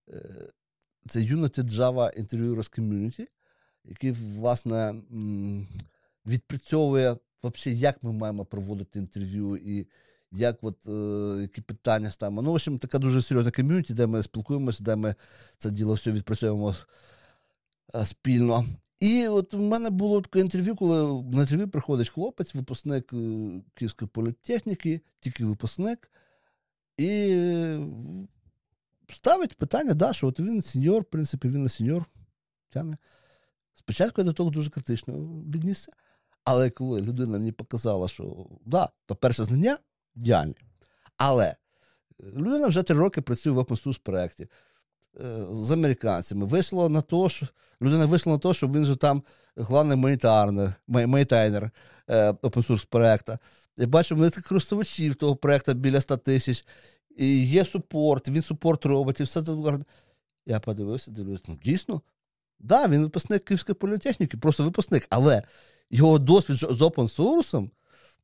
е, 0.10 0.50
це 1.08 1.20
Unity 1.20 1.64
Java 1.64 2.20
Interviewers 2.22 2.80
Community, 2.80 3.28
який, 3.84 4.12
власне, 4.12 4.96
відпрацьовує 6.26 7.18
взагалі, 7.44 7.80
як 7.80 8.04
ми 8.04 8.12
маємо 8.12 8.46
проводити 8.46 9.00
інтерв'ю 9.00 9.58
і 9.58 9.88
як 10.36 10.64
от, 10.64 10.88
е, 10.88 11.42
які 11.42 11.62
питання 11.62 12.12
ставимо. 12.12 12.42
Ну, 12.42 12.52
в 12.52 12.54
общем, 12.54 12.80
така 12.80 13.00
дуже 13.00 13.22
серйозна 13.22 13.52
ком'юніті, 13.52 13.94
де 13.94 14.08
ми 14.08 14.24
спілкуємося, 14.24 14.84
де 14.84 14.96
ми 14.96 15.16
це 15.58 15.72
діло 15.72 15.94
все 15.94 16.12
відпрацьовуємо 16.12 16.76
е, 17.96 18.06
спільно. 18.06 18.66
І 19.00 19.28
от 19.28 19.54
в 19.54 19.60
мене 19.60 19.90
було 19.90 20.22
таке 20.22 20.40
інтерв'ю, 20.40 20.76
коли 20.76 21.24
на 21.24 21.42
інтерв'ю 21.42 21.70
приходить 21.70 22.10
хлопець, 22.10 22.56
випускник 22.56 23.14
е, 23.14 23.62
Київської 23.74 24.10
політехніки, 24.14 25.02
тільки 25.20 25.46
випускник, 25.46 26.12
і 26.98 27.36
ставить 29.14 29.58
питання, 29.58 29.94
да, 29.94 30.14
що 30.14 30.28
от 30.28 30.40
він 30.40 30.62
senior, 30.62 31.02
в 31.02 31.06
принципі, 31.06 31.50
він 31.50 31.64
не 31.64 31.70
senior. 31.70 32.06
Тяне. 32.70 32.98
Спочатку 33.74 34.22
я 34.22 34.26
до 34.26 34.34
того 34.34 34.50
дуже 34.50 34.70
критично 34.70 35.14
віднісся. 35.54 35.92
Але 36.44 36.70
коли 36.70 37.02
людина 37.02 37.32
мені 37.32 37.52
показала, 37.52 38.08
що 38.08 38.48
да, 38.66 38.90
то 39.06 39.16
перше 39.16 39.44
знання 39.44 39.78
ідеальні. 40.16 40.56
Але 41.18 41.56
людина 42.36 42.68
вже 42.68 42.84
три 42.84 42.96
роки 42.96 43.22
працює 43.22 43.54
в 43.54 43.60
open 43.60 43.84
source 43.86 44.00
проєкті 44.04 44.44
е, 44.44 45.46
з 45.52 45.72
американцями. 45.72 46.46
Вийшло 46.46 46.90
на 46.90 47.02
те, 47.02 47.30
що 47.30 47.48
людина 47.82 48.06
вийшла 48.06 48.34
на 48.34 48.40
те, 48.40 48.54
що 48.54 48.68
він 48.68 48.86
же 48.86 48.96
там 48.96 49.24
головний 49.56 49.98
maintainer 50.88 51.72
е, 52.08 52.32
open 52.32 52.68
source 52.68 52.88
проєкту. 52.88 53.38
Я 53.78 53.88
бачу, 53.88 54.16
вони 54.16 54.30
користувачів 54.30 55.16
того 55.16 55.36
проєкту 55.36 55.74
біля 55.74 56.02
100 56.02 56.18
тисяч. 56.18 56.66
І 57.18 57.48
є 57.48 57.66
супорт, 57.66 58.30
він 58.30 58.42
супорт 58.42 58.86
робить, 58.86 59.20
і 59.20 59.24
все 59.24 59.44
це. 59.44 59.52
Я 60.46 60.60
подивився, 60.60 61.12
дивлюсь, 61.12 61.42
ну 61.48 61.58
дійсно, 61.64 62.02
да, 62.60 62.88
він 62.88 63.02
випускник 63.02 63.46
Київської 63.46 63.76
політехніки, 63.76 64.38
просто 64.38 64.64
випускник, 64.64 65.08
але 65.10 65.44
його 65.90 66.20
досвід 66.20 66.58
з 66.58 66.82
open 66.82 67.18
source 67.18 67.70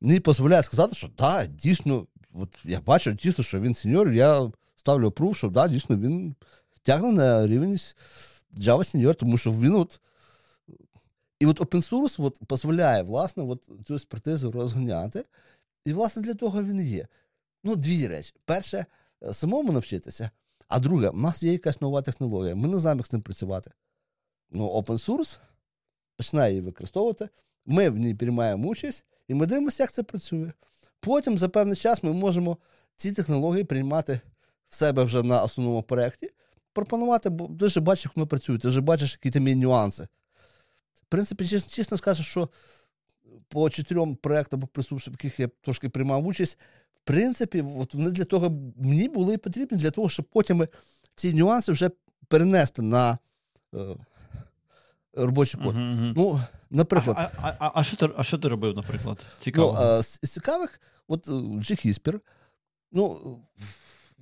мені 0.02 0.18
дозволяє 0.18 0.62
сказати, 0.62 0.94
що 0.94 1.10
да, 1.18 1.46
дійсно, 1.46 2.06
от 2.34 2.58
я 2.64 2.80
бачу 2.80 3.12
дійсно, 3.12 3.44
що 3.44 3.60
він 3.60 3.74
сеньор, 3.74 4.12
я 4.12 4.52
ставлю 4.76 5.10
пруф, 5.10 5.36
що 5.36 5.48
да, 5.48 5.68
дійсно 5.68 5.96
він 5.96 6.34
тягне 6.82 7.12
на 7.12 7.46
рівень 7.46 7.78
Java 8.56 8.84
сеньор, 8.84 9.14
тому 9.14 9.38
що 9.38 9.50
він 9.52 9.74
от. 9.74 10.00
І 11.40 11.46
от 11.46 11.60
open 11.60 11.90
source 11.90 12.24
от, 12.24 12.38
дозволяє, 12.48 13.02
власне, 13.02 13.42
от, 13.42 13.68
цю 13.86 13.94
експертизу 13.94 14.50
розганяти. 14.50 15.24
І, 15.84 15.92
власне, 15.92 16.22
для 16.22 16.34
того 16.34 16.62
він 16.62 16.80
є. 16.80 17.08
Ну, 17.64 17.76
дві 17.76 18.08
речі. 18.08 18.34
Перше, 18.44 18.86
е, 19.22 19.34
самому 19.34 19.72
навчитися, 19.72 20.30
а 20.68 20.78
друге, 20.78 21.08
у 21.08 21.16
нас 21.16 21.42
є 21.42 21.52
якась 21.52 21.80
нова 21.80 22.02
технологія. 22.02 22.54
Ми 22.54 22.68
не 22.68 22.78
знаємо, 22.78 22.98
як 22.98 23.06
з 23.06 23.12
ним 23.12 23.22
працювати. 23.22 23.70
Ну, 24.50 24.68
open 24.68 25.08
source 25.08 25.38
починає 26.16 26.52
її 26.52 26.62
використовувати, 26.62 27.28
ми 27.66 27.90
в 27.90 27.96
ній 27.96 28.14
приймаємо 28.14 28.68
участь, 28.68 29.04
і 29.28 29.34
ми 29.34 29.46
дивимося, 29.46 29.82
як 29.82 29.92
це 29.92 30.02
працює. 30.02 30.52
Потім 31.00 31.38
за 31.38 31.48
певний 31.48 31.76
час 31.76 32.02
ми 32.02 32.12
можемо 32.12 32.56
ці 32.96 33.12
технології 33.12 33.64
приймати 33.64 34.20
в 34.68 34.74
себе 34.74 35.04
вже 35.04 35.22
на 35.22 35.42
основному 35.42 35.82
проєкті, 35.82 36.30
пропонувати, 36.72 37.30
бо 37.30 37.48
ти 37.60 37.66
вже 37.66 37.80
бачиш, 37.80 38.04
як 38.04 38.16
воно 38.16 38.26
працює, 38.26 38.58
ти 38.58 38.68
вже 38.68 38.80
бачиш, 38.80 39.12
які 39.12 39.30
там 39.30 39.48
є 39.48 39.56
нюанси. 39.56 40.08
В 40.94 41.06
принципі, 41.08 41.48
чесно, 41.48 41.70
чесно 41.70 41.98
скажу, 41.98 42.22
що 42.22 42.48
по 43.48 43.70
чотирьом 43.70 44.16
проєктам, 44.16 44.60
в 44.76 45.08
яких 45.10 45.40
я 45.40 45.48
трошки 45.62 45.88
приймав 45.88 46.26
участь, 46.26 46.58
в 46.94 47.00
принципі, 47.04 47.64
от 47.78 47.94
вони 47.94 48.10
для 48.10 48.24
того 48.24 48.50
мені 48.76 49.08
були 49.08 49.38
потрібні 49.38 49.78
для 49.78 49.90
того, 49.90 50.08
щоб 50.08 50.24
потім 50.24 50.66
ці 51.14 51.34
нюанси 51.34 51.72
вже 51.72 51.90
перенести 52.28 52.82
на 52.82 53.18
е, 53.74 53.78
робочий 55.14 55.60
код. 55.60 55.76
Uh-huh, 55.76 55.98
uh-huh. 55.98 56.12
Ну, 56.16 56.40
наприклад. 56.70 57.16
А 57.18 57.30
а, 57.36 57.56
а, 57.58 57.70
а, 57.74 57.84
що 57.84 57.96
ти 57.96 58.08
а 58.16 58.24
що 58.24 58.38
ти 58.38 58.48
робив, 58.48 58.76
наприклад? 58.76 59.26
Цікаво. 59.38 59.78
Ну, 59.80 60.02
з, 60.02 60.18
з 60.22 60.30
цікавих, 60.30 60.80
от 61.08 61.28
Джихіспір, 61.60 62.20
ну, 62.92 63.38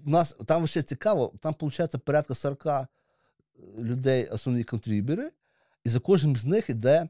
в 0.05 0.09
нас 0.09 0.35
там 0.47 0.67
ще 0.67 0.83
цікаво, 0.83 1.33
там, 1.41 1.55
виходить, 1.61 2.05
порядка 2.05 2.35
40 2.35 2.67
е, 2.67 2.87
людей, 3.79 4.27
основні 4.27 4.65
контрибери, 4.65 5.31
і 5.85 5.89
за 5.89 6.01
кожним 6.01 6.37
з 6.37 6.45
них 6.45 6.71
іде 6.71 7.09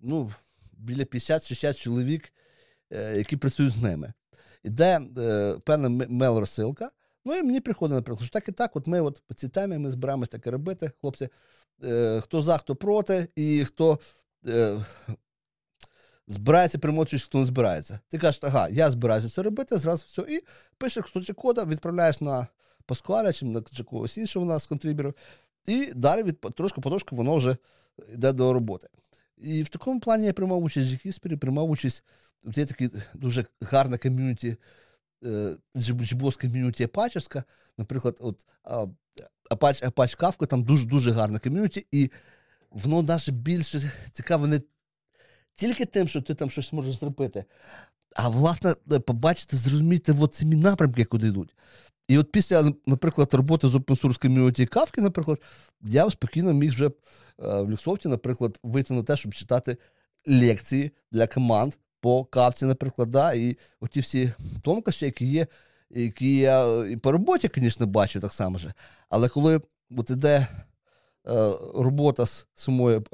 ну, 0.00 0.32
біля 0.72 1.02
50-60 1.02 1.74
чоловік, 1.74 2.32
е, 2.90 3.16
які 3.18 3.36
працюють 3.36 3.72
з 3.72 3.82
ними. 3.82 4.12
Іде 4.62 5.00
е, 5.18 5.56
певна 5.64 5.88
мейл-розсилка. 5.88 6.88
Ну 7.24 7.34
і 7.34 7.42
мені 7.42 7.60
приходить, 7.60 7.94
наприклад, 7.94 8.26
що 8.26 8.32
так 8.32 8.48
і 8.48 8.52
так, 8.52 8.76
от 8.76 8.86
ми 8.86 9.00
от 9.00 9.22
по 9.26 9.34
цій 9.34 9.48
темі 9.48 9.78
ми 9.78 9.90
збираємось 9.90 10.28
таке 10.28 10.50
робити, 10.50 10.92
хлопці. 11.00 11.28
Е, 11.84 12.20
хто 12.20 12.42
за, 12.42 12.58
хто 12.58 12.76
проти, 12.76 13.28
і 13.36 13.64
хто 13.64 13.98
е, 14.46 14.78
збирається 16.26 16.78
приймати, 16.78 17.18
хто 17.18 17.38
не 17.38 17.44
збирається. 17.44 18.00
Ти 18.08 18.18
кажеш, 18.18 18.40
ага, 18.44 18.68
я 18.68 18.90
збираюся 18.90 19.28
це 19.28 19.42
робити, 19.42 19.78
зразу 19.78 20.04
все. 20.08 20.22
І 20.22 20.44
пишеш 20.78 21.02
кусочок 21.02 21.36
кода, 21.36 21.64
відправляєш 21.64 22.20
на 22.20 22.46
Паскаля 22.86 23.32
чи 23.32 23.46
на 23.46 23.62
когось 23.86 24.18
іншого 24.18 24.46
у 24.46 24.48
нас 24.48 24.66
контриберів, 24.66 25.14
і 25.66 25.92
далі 25.94 26.22
від 26.22 26.40
трошки 26.40 26.80
потрошки 26.80 27.16
воно 27.16 27.36
вже 27.36 27.56
йде 28.12 28.32
до 28.32 28.52
роботи. 28.52 28.88
І 29.36 29.62
в 29.62 29.68
такому 29.68 30.00
плані 30.00 30.26
я 30.26 30.32
приймав 30.32 30.62
участь 30.62 30.92
в 30.92 31.06
Гіспері, 31.06 31.36
приймав 31.36 31.70
участь 31.70 32.04
в 32.44 32.58
є 32.58 32.66
такі 32.66 32.90
дуже 33.14 33.44
гарна 33.60 33.98
ком'юніті, 33.98 34.56
джибос 35.76 36.36
ком'юніті 36.36 36.84
Апачівська. 36.84 37.44
Наприклад, 37.78 38.16
от 38.20 38.46
Apache, 39.50 39.86
Apache 39.86 40.16
Kafka, 40.16 40.46
там 40.46 40.62
дуже-дуже 40.62 41.10
гарна 41.10 41.38
ком'юніті, 41.38 41.86
і 41.92 42.10
воно 42.70 43.02
навіть 43.02 43.30
більше 43.30 43.92
цікаве 44.12 44.48
не 44.48 44.60
тільки 45.54 45.84
тим, 45.84 46.08
що 46.08 46.22
ти 46.22 46.34
там 46.34 46.50
щось 46.50 46.72
можеш 46.72 46.98
зробити, 46.98 47.44
а 48.16 48.28
власне 48.28 48.74
побачити, 49.06 49.56
зрозуміти 49.56 50.16
от 50.20 50.34
самі 50.34 50.56
напрямки, 50.56 51.04
куди 51.04 51.26
йдуть. 51.26 51.54
І 52.08 52.18
от 52.18 52.32
після, 52.32 52.72
наприклад, 52.86 53.34
роботи 53.34 53.68
з 53.68 53.74
open 53.74 54.00
source 54.00 54.22
ком'юніті 54.22 54.66
Кавки, 54.66 55.00
наприклад, 55.00 55.42
я 55.82 56.10
спокійно 56.10 56.52
міг 56.52 56.70
вже 56.72 56.90
в 57.38 57.70
Люксофті, 57.70 58.08
наприклад, 58.08 58.58
вийти 58.62 58.94
на 58.94 59.02
те, 59.02 59.16
щоб 59.16 59.34
читати 59.34 59.76
лекції 60.26 60.90
для 61.12 61.26
команд 61.26 61.74
по 62.00 62.24
кавці, 62.24 62.64
наприклад, 62.64 63.10
да, 63.10 63.32
і 63.32 63.56
оті 63.80 64.00
всі 64.00 64.32
тонкощі, 64.62 65.04
які 65.04 65.26
є 65.26 65.46
які 65.92 66.36
я 66.36 66.86
і 66.86 66.96
по 66.96 67.12
роботі, 67.12 67.50
звісно, 67.54 67.86
бачив 67.86 68.22
так 68.22 68.32
само. 68.32 68.58
же. 68.58 68.72
Але 69.08 69.28
коли 69.28 69.60
от 69.96 70.10
іде 70.10 70.38
е, 70.38 71.52
робота 71.74 72.26
з 72.26 72.46
самою 72.54 73.04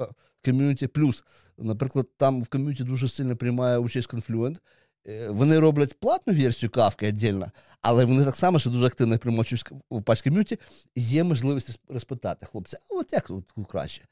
ком'юніті, 0.45 0.87
плюс, 0.87 1.23
наприклад, 1.57 2.07
там 2.17 2.41
в 2.41 2.47
ком'юніті 2.47 2.83
дуже 2.83 3.07
сильно 3.09 3.35
приймає 3.35 3.77
участь 3.77 4.13
Confluent, 4.13 4.59
е, 5.07 5.29
вони 5.29 5.59
роблять 5.59 5.99
платну 5.99 6.33
версію 6.33 6.69
кавки 6.69 7.07
віддільно, 7.07 7.51
але 7.81 8.05
вони 8.05 8.25
так 8.25 8.35
само 8.35 8.59
ще 8.59 8.69
дуже 8.69 8.85
активно 8.85 9.17
приймають 9.17 9.71
у 9.89 10.01
патч 10.01 10.21
ком'юніті, 10.21 10.59
і 10.95 11.01
є 11.01 11.23
можливість 11.23 11.79
розпитати 11.89 12.45
хлопця, 12.45 12.77
а 12.91 12.95
от 12.95 13.13
як 13.13 13.27
тут 13.27 13.45
краще? 13.69 14.07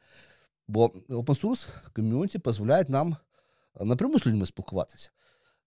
Бо 0.68 0.88
open 1.10 1.42
source 1.42 1.68
ком'юніті 1.94 2.38
дозволяє 2.38 2.86
нам 2.88 3.18
напряму 3.82 4.20
з 4.20 4.26
людьми 4.26 4.46
спілкуватися. 4.46 5.10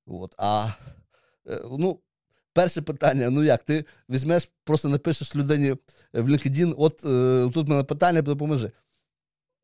От, 0.06 0.34
А 0.38 0.68
е, 1.48 1.60
ну, 1.78 2.00
Перше 2.52 2.82
питання: 2.82 3.30
ну 3.30 3.42
як, 3.42 3.64
ти 3.64 3.84
візьмеш, 4.08 4.48
просто 4.64 4.88
напишеш 4.88 5.36
людині 5.36 5.72
в 6.12 6.28
LinkedIn, 6.28 6.74
от 6.78 7.04
е, 7.04 7.50
тут 7.54 7.66
в 7.66 7.70
мене 7.70 7.84
питання, 7.84 8.22
допоможи. 8.22 8.70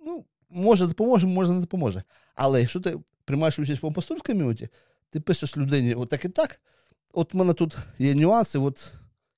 Ну, 0.01 0.25
може, 0.51 0.87
допоможе, 0.87 1.27
може, 1.27 1.53
не 1.53 1.61
допоможе. 1.61 2.03
Але 2.35 2.61
якщо 2.61 2.81
ти 2.81 2.99
приймаєш 3.25 3.59
участь 3.59 3.83
в 3.83 3.87
опостольській 3.87 4.33
ком'юніті, 4.33 4.69
ти 5.11 5.21
пишеш 5.21 5.57
людині 5.57 5.95
отак 5.95 6.25
і 6.25 6.29
так, 6.29 6.61
от 7.13 7.35
в 7.35 7.37
мене 7.37 7.53
тут 7.53 7.77
є 7.99 8.15
нюанси, 8.15 8.59
от 8.59 8.93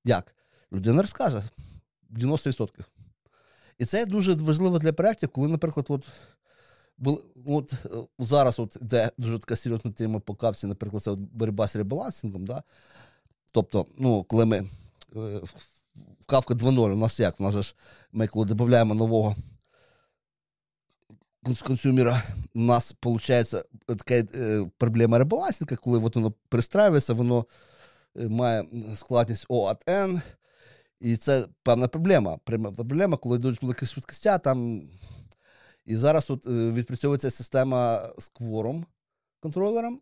як? 0.05 0.35
Людина 0.73 1.03
розкаже 1.03 1.43
90%. 2.11 2.69
І 3.79 3.85
це 3.85 4.07
дуже 4.07 4.35
важливо 4.35 4.79
для 4.79 4.93
проєктів, 4.93 5.29
коли, 5.29 5.49
наприклад, 5.49 5.87
от, 5.89 6.09
от 7.47 7.73
зараз 8.19 8.59
от, 8.59 8.77
де 8.81 9.11
дуже 9.19 9.39
така 9.39 9.57
серйозна 9.57 9.91
тема 9.91 10.21
по 10.21 10.35
капці, 10.35 10.67
наприклад, 10.67 11.03
це 11.03 11.11
от 11.11 11.19
боротьба 11.19 11.69
з 11.69 11.77
ребалансингом, 11.77 12.45
да? 12.45 12.63
Тобто, 13.53 13.87
ну, 13.99 14.25
коли 14.25 14.45
ми 14.45 14.57
е, 14.57 14.65
в 15.13 16.27
Kafka 16.29 16.55
2.0 16.55 16.93
у 16.93 16.97
нас 16.97 17.21
як? 17.21 17.41
У 17.41 17.43
нас 17.43 17.55
ж 17.55 17.75
ми 18.13 18.27
коли 18.27 18.47
додаємо 18.47 18.95
нового 18.95 19.37
консюмера, 21.67 22.23
у 22.55 22.61
нас 22.61 22.95
виходить 23.03 23.55
така 23.87 24.15
е, 24.15 24.71
проблема 24.79 25.19
ребалансінга, 25.19 25.77
коли 25.77 25.99
от 25.99 26.17
воно 26.17 26.33
пристраюється, 26.49 27.15
воно 27.15 27.47
е, 28.17 28.29
має 28.29 28.65
складність 28.97 29.47
O 29.49 29.71
от 29.71 29.87
N. 29.87 30.23
І 31.01 31.17
це 31.17 31.47
певна 31.63 31.89
проблема. 31.89 32.39
Проблема, 32.45 33.17
коли 33.17 33.37
йдуть 33.37 33.63
великі 33.63 33.87
швидкостя, 33.87 34.39
там. 34.39 34.83
І 35.85 35.97
зараз 35.97 36.31
от 36.31 36.47
відпрацьовується 36.47 37.31
система 37.31 38.11
з 38.19 38.29
квором 38.29 38.87
контролером, 39.41 40.01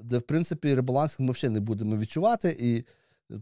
де, 0.00 0.18
в 0.18 0.22
принципі, 0.22 0.74
ребалансинг 0.74 1.26
ми 1.26 1.32
взагалі 1.32 1.54
не 1.54 1.60
будемо 1.60 1.96
відчувати, 1.96 2.56
і 2.60 2.84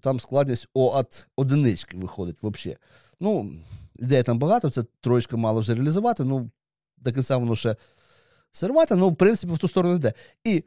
там 0.00 0.20
складність 0.20 0.68
от 0.74 1.26
одинички 1.36 1.96
виходить 1.96 2.36
взагалі. 2.42 2.78
Ну, 3.20 3.52
ідей 3.96 4.22
там 4.22 4.38
багато, 4.38 4.70
це 4.70 4.82
троєчка 5.00 5.36
мало 5.36 5.60
вже 5.60 5.74
реалізувати, 5.74 6.24
ну, 6.24 6.50
до 6.96 7.12
кінця 7.12 7.36
воно 7.36 7.56
ще 7.56 7.76
сервати, 8.52 8.94
ну, 8.94 9.08
в 9.08 9.16
принципі, 9.16 9.52
в 9.52 9.58
ту 9.58 9.68
сторону 9.68 9.94
йде. 9.94 10.12
І 10.44 10.64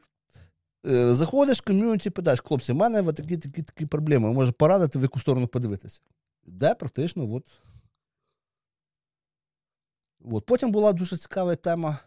е, 0.86 1.14
заходиш 1.14 1.58
в 1.58 1.64
ком'юніті, 1.64 2.10
питаєш, 2.10 2.40
хлопці, 2.40 2.72
в 2.72 2.76
мене 2.76 3.12
такі 3.12 3.36
такі 3.36 3.62
такі 3.62 3.86
проблеми, 3.86 4.32
може 4.32 4.52
порадити, 4.52 4.98
в 4.98 5.02
яку 5.02 5.20
сторону 5.20 5.46
подивитися. 5.46 6.00
Де 6.46 6.74
практично, 6.74 7.34
от. 7.34 7.60
От. 10.24 10.46
Потім 10.46 10.72
була 10.72 10.92
дуже 10.92 11.16
цікава 11.16 11.56
тема 11.56 11.98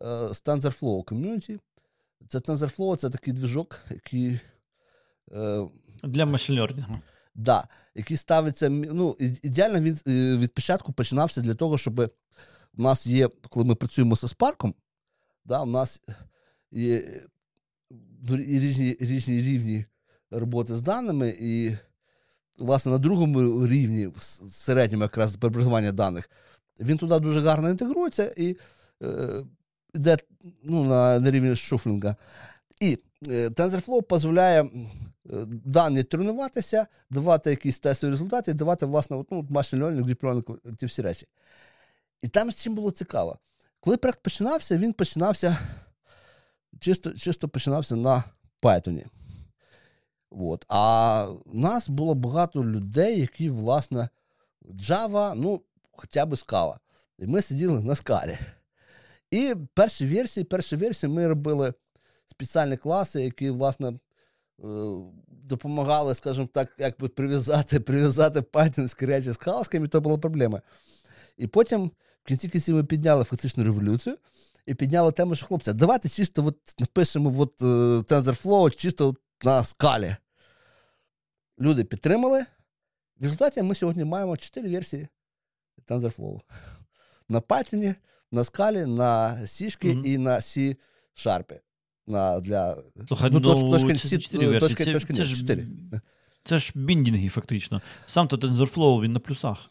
е, 0.00 0.04
TensorFlow 0.06 1.04
ком'юніті. 1.04 1.60
Це 2.28 2.38
TensorFlow 2.38 2.96
це 2.96 3.10
такий 3.10 3.32
движок, 3.32 3.80
який. 3.90 4.40
Е, 5.32 5.68
Для 6.02 6.26
машин-лернінгу. 6.26 6.98
Да, 7.34 7.68
який 7.94 8.16
ставиться. 8.16 8.68
ну, 8.70 9.16
Ідеально 9.42 9.80
він 9.80 9.98
е, 10.08 10.36
від 10.36 10.54
початку 10.54 10.92
починався 10.92 11.40
для 11.40 11.54
того, 11.54 11.78
щоб 11.78 12.12
у 12.78 12.82
нас 12.82 13.06
є, 13.06 13.28
коли 13.48 13.66
ми 13.66 13.74
працюємо 13.74 14.16
з 14.16 14.24
Spark, 14.24 14.72
да, 15.44 15.62
у 15.62 15.66
нас 15.66 16.00
є 16.70 17.22
ну, 18.20 18.36
різні 18.36 18.96
різні 19.00 19.42
рівні 19.42 19.84
роботи 20.30 20.76
з 20.76 20.82
даними, 20.82 21.36
і, 21.40 21.76
власне, 22.58 22.92
на 22.92 22.98
другому 22.98 23.66
рівні, 23.66 24.10
середньому 24.50 25.02
якраз 25.02 25.36
преобразування 25.36 25.92
даних, 25.92 26.30
він 26.80 26.98
туди 26.98 27.18
дуже 27.18 27.40
гарно 27.40 27.70
інтегрується 27.70 28.34
і 28.36 28.56
е, 29.02 29.44
йде 29.94 30.16
ну, 30.62 30.84
на, 30.84 31.30
рівні 31.30 31.56
шуфлінга. 31.56 32.16
І 32.80 32.98
е, 33.28 33.48
TensorFlow 33.48 34.08
дозволяє 34.08 34.62
е, 34.62 34.68
дані 35.46 36.02
тренуватися, 36.02 36.86
давати 37.10 37.50
якісь 37.50 37.78
тестові 37.78 38.10
результати 38.10 38.54
давати, 38.54 38.86
власне, 38.86 39.24
ну, 39.30 39.42
learning, 39.42 40.04
deep 40.04 40.20
learning, 40.20 40.76
ті 40.76 40.86
всі 40.86 41.02
речі. 41.02 41.26
І 42.22 42.28
там 42.28 42.50
з 42.50 42.56
чим 42.56 42.74
було 42.74 42.90
цікаво. 42.90 43.38
Коли 43.80 43.96
проект 43.96 44.22
починався, 44.22 44.78
він 44.78 44.92
починався 44.92 45.58
чисто 46.80 47.12
чисто 47.12 47.48
починався 47.48 47.96
на 47.96 48.24
Python. 48.62 49.04
От. 50.30 50.64
А 50.68 51.24
в 51.24 51.54
нас 51.54 51.88
було 51.88 52.14
багато 52.14 52.64
людей, 52.64 53.20
які, 53.20 53.50
власне, 53.50 54.08
Java, 54.62 55.34
ну, 55.34 55.62
хоча 55.92 56.26
б 56.26 56.36
скала. 56.36 56.78
І 57.18 57.26
ми 57.26 57.42
сиділи 57.42 57.80
на 57.80 57.96
скалі. 57.96 58.38
І 59.30 59.54
перші 59.74 60.06
версії, 60.06 60.44
перші 60.44 60.76
версії 60.76 61.12
ми 61.12 61.28
робили 61.28 61.74
спеціальні 62.26 62.76
класи, 62.76 63.22
які, 63.22 63.50
власне, 63.50 63.88
е, 63.88 63.98
допомагали, 65.28 66.14
скажімо 66.14 66.48
так, 66.52 66.72
якби 66.78 67.08
прив'язати 67.08 67.80
прив'язати 67.80 68.42
пайтонські 68.42 69.06
речі 69.06 69.32
з 69.32 69.36
халсками, 69.36 69.88
то 69.88 70.00
була 70.00 70.18
проблема. 70.18 70.62
І 71.36 71.46
потім, 71.46 71.90
в 72.24 72.28
кінці 72.28 72.48
кінців, 72.48 72.74
ми 72.74 72.84
підняли 72.84 73.24
фактичну 73.24 73.64
революцію 73.64 74.16
і 74.66 74.74
підняли 74.74 75.12
тему, 75.12 75.34
що 75.34 75.46
хлопці, 75.46 75.72
давайте 75.72 76.08
чисто 76.08 76.46
от 76.46 76.56
напишемо 76.78 77.34
от, 77.38 77.60
uh, 77.60 78.04
TensorFlow 78.04 78.70
чисто 78.70 79.14
на 79.44 79.64
скалі. 79.64 80.16
Люди 81.60 81.84
підтримали. 81.84 82.44
В 83.20 83.22
результаті 83.22 83.62
ми 83.62 83.74
сьогодні 83.74 84.04
маємо 84.04 84.36
чотири 84.36 84.70
версії 84.70 85.08
TensorFlow. 85.86 86.40
На 87.28 87.40
Python, 87.40 87.94
на 88.32 88.44
скалі, 88.44 88.86
на 88.86 89.38
C 89.42 89.62
mm-hmm. 89.62 90.04
і 90.04 90.18
на 90.18 90.36
C-Sharp. 90.36 91.60
На, 92.06 92.40
для... 92.40 92.76
Слухай, 93.08 93.30
ну, 93.32 93.40
ну, 93.40 93.70
точки, 93.70 93.94
це, 93.94 94.16
точки, 94.16 94.38
версії. 94.38 94.74
це, 94.84 94.92
точки, 94.92 95.14
це, 95.14 95.24
ж, 95.24 95.44
це 96.44 96.58
ж 96.58 96.72
біндінги, 96.74 97.28
фактично. 97.28 97.80
Сам 98.06 98.28
то 98.28 98.36
TensorFlow, 98.36 99.00
він 99.00 99.12
на 99.12 99.20
плюсах. 99.20 99.70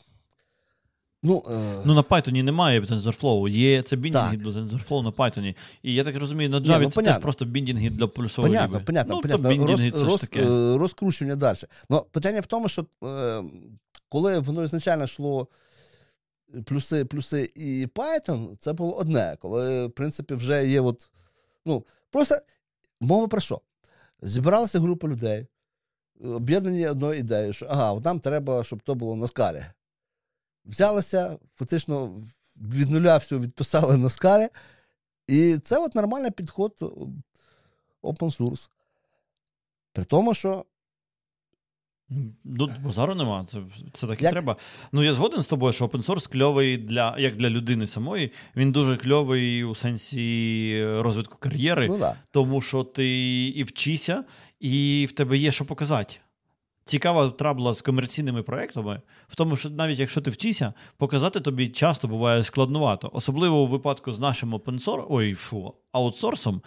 Ну, 1.23 1.43
е... 1.51 1.81
ну 1.85 1.93
на 1.93 2.01
Python 2.01 2.43
немає 2.43 2.81
TensorFlow, 2.81 3.49
є 3.49 3.83
це 3.83 3.95
біндінги 3.95 4.37
для 4.37 4.49
TensorFlow 4.49 5.03
на 5.03 5.11
Python. 5.11 5.55
І 5.83 5.93
я 5.93 6.03
так 6.03 6.15
розумію, 6.15 6.49
на 6.49 6.59
Java 6.59 6.81
ну, 6.81 6.89
це 6.89 7.01
теж 7.01 7.19
просто 7.19 7.45
біндінги 7.45 7.89
для 7.89 8.07
плюсової 8.07 8.53
Понятно, 8.53 8.81
понятно, 8.85 9.15
ну, 9.15 9.21
понятно. 9.21 9.67
Роз, 9.67 10.03
роз, 10.03 10.21
таке. 10.21 10.41
Е, 10.41 10.77
розкручування 10.77 11.35
далі. 11.35 11.57
Ну, 11.89 12.05
питання 12.11 12.39
в 12.39 12.45
тому, 12.45 12.69
що 12.69 12.85
е, 13.03 13.43
коли 14.09 14.39
воно 14.39 14.63
ізначально 14.63 15.03
йшло 15.03 15.47
плюси, 16.65 17.05
плюси 17.05 17.51
і 17.55 17.87
Python, 17.95 18.57
це 18.59 18.73
було 18.73 18.95
одне. 18.95 19.37
Коли, 19.39 19.87
в 19.87 19.91
принципі, 19.91 20.33
вже 20.33 20.67
є 20.67 20.81
от, 20.81 21.09
ну, 21.65 21.85
просто 22.09 22.35
мова 23.01 23.27
про 23.27 23.41
що? 23.41 23.61
Зібралася 24.21 24.79
група 24.79 25.07
людей, 25.07 25.47
об'єднані 26.23 26.87
одною 26.87 27.19
ідеєю, 27.19 27.53
що 27.53 27.65
ага, 27.69 27.93
от 27.93 28.05
нам 28.05 28.19
треба, 28.19 28.63
щоб 28.63 28.81
то 28.81 28.95
було 28.95 29.15
на 29.15 29.27
скалі 29.27 29.65
взялися, 30.67 31.37
фактично 31.55 32.23
від 32.57 32.89
нуля 32.89 33.17
все 33.17 33.37
відписали 33.37 33.97
на 33.97 34.09
скалі. 34.09 34.49
І 35.27 35.57
це 35.57 35.77
от 35.77 35.95
нормальний 35.95 36.31
підход 36.31 36.77
open 38.03 38.37
source. 38.39 38.69
При 39.93 40.03
тому, 40.03 40.33
що. 40.33 40.65
Ну, 42.43 42.69
базару 42.85 43.15
нема, 43.15 43.45
це 43.49 43.59
це 43.93 44.07
так 44.07 44.21
і 44.21 44.23
як? 44.23 44.33
треба. 44.33 44.55
Ну, 44.91 45.03
я 45.03 45.13
згоден 45.13 45.41
з 45.43 45.47
тобою, 45.47 45.73
що 45.73 45.85
open 45.85 46.05
source 46.05 46.31
кльовий 46.31 46.77
для 46.77 47.15
як 47.19 47.35
для 47.35 47.49
людини 47.49 47.87
самої, 47.87 48.31
він 48.55 48.71
дуже 48.71 48.97
кльовий 48.97 49.63
у 49.63 49.75
сенсі 49.75 50.85
розвитку 50.99 51.37
кар'єри, 51.39 51.87
ну, 51.87 51.97
да. 51.97 52.15
тому 52.31 52.61
що 52.61 52.83
ти 52.83 53.07
і 53.47 53.63
вчися, 53.63 54.23
і 54.59 55.05
в 55.09 55.11
тебе 55.11 55.37
є 55.37 55.51
що 55.51 55.65
показати 55.65 56.15
цікава 56.87 57.29
трабла 57.29 57.73
з 57.73 57.81
комерційними 57.81 58.43
проектами 58.43 59.01
в 59.27 59.35
тому, 59.35 59.57
що 59.57 59.69
навіть 59.69 59.99
якщо 59.99 60.21
ти 60.21 60.29
вчишся, 60.29 60.73
показати 60.97 61.39
тобі 61.39 61.67
часто 61.67 62.07
буває 62.07 62.43
складновато. 62.43 63.09
Особливо 63.13 63.61
у 63.61 63.67
випадку 63.67 64.13
з 64.13 64.19
нашим 64.19 64.53
опенсор, 64.53 65.05
ой, 65.09 65.33
фу, 65.33 65.73
аутсорсом. 65.91 66.61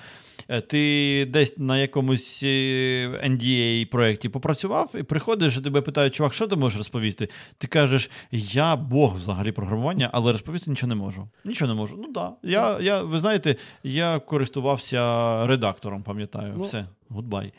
Е, 0.51 0.61
ти 0.61 1.26
десь 1.30 1.59
на 1.59 1.78
якомусь 1.78 2.42
NDA 2.44 3.82
е, 3.82 3.86
проєкті 3.86 4.28
попрацював 4.28 4.94
і 4.98 5.03
приходиш, 5.03 5.57
і 5.57 5.61
тебе 5.61 5.80
питають, 5.80 6.14
чувак, 6.14 6.34
що 6.34 6.46
ти 6.46 6.57
можеш 6.57 6.78
розповісти? 6.78 7.28
Ти 7.59 7.66
кажеш, 7.66 8.11
я 8.32 8.76
Бог 8.76 9.16
взагалі 9.16 9.53
програмування, 9.53 10.11
але 10.12 10.32
розповісти 10.32 10.70
нічого 10.70 10.88
не 10.88 10.94
можу. 10.94 11.28
Нічого 11.44 11.68
не 11.68 11.74
можу. 11.74 11.96
Ну 11.96 12.05
так. 12.05 12.12
Да. 12.42 12.51
Я, 12.51 12.78
я, 12.80 13.03
ви 13.03 13.18
знаєте, 13.18 13.57
я 13.84 14.18
користувався 14.18 15.46
редактором, 15.46 16.03
пам'ятаю. 16.03 16.55
Ну, 16.57 16.62
Все, 16.62 16.86
goodbye. 17.08 17.52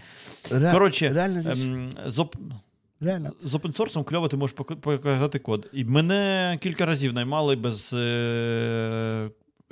Ре... 0.52 0.72
Коротше, 0.72 1.10
реально 1.10 1.52
ем, 1.52 1.90
з, 2.06 2.20
оп... 2.20 2.36
з 3.42 3.56
опенсорсом 3.56 4.04
кльово 4.04 4.28
ти 4.28 4.38
можеш 4.38 4.56
показати 4.56 5.40
код. 5.40 5.70
І 5.74 5.84
мене 5.84 6.58
кілька 6.62 6.86
разів 6.86 7.14
наймали 7.14 7.56
без. 7.56 7.94
Е 7.94 9.30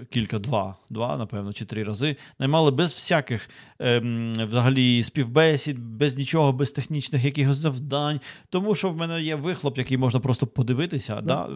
кілька, 0.09 0.39
два, 0.39 0.75
два, 0.89 1.17
напевно, 1.17 1.53
чи 1.53 1.65
три 1.65 1.83
рази. 1.83 2.15
Наймали 2.39 2.71
без 2.71 2.93
всяких 2.93 3.49
ем, 3.79 4.47
взагалі 4.47 5.03
співбесід, 5.03 5.79
без 5.79 6.17
нічого, 6.17 6.53
без 6.53 6.71
технічних 6.71 7.25
якихось 7.25 7.57
завдань. 7.57 8.19
Тому 8.49 8.75
що 8.75 8.89
в 8.89 8.97
мене 8.97 9.21
є 9.21 9.35
вихлоп, 9.35 9.77
який 9.77 9.97
можна 9.97 10.19
просто 10.19 10.47
подивитися. 10.47 11.15
Yeah. 11.15 11.23
Да? 11.23 11.49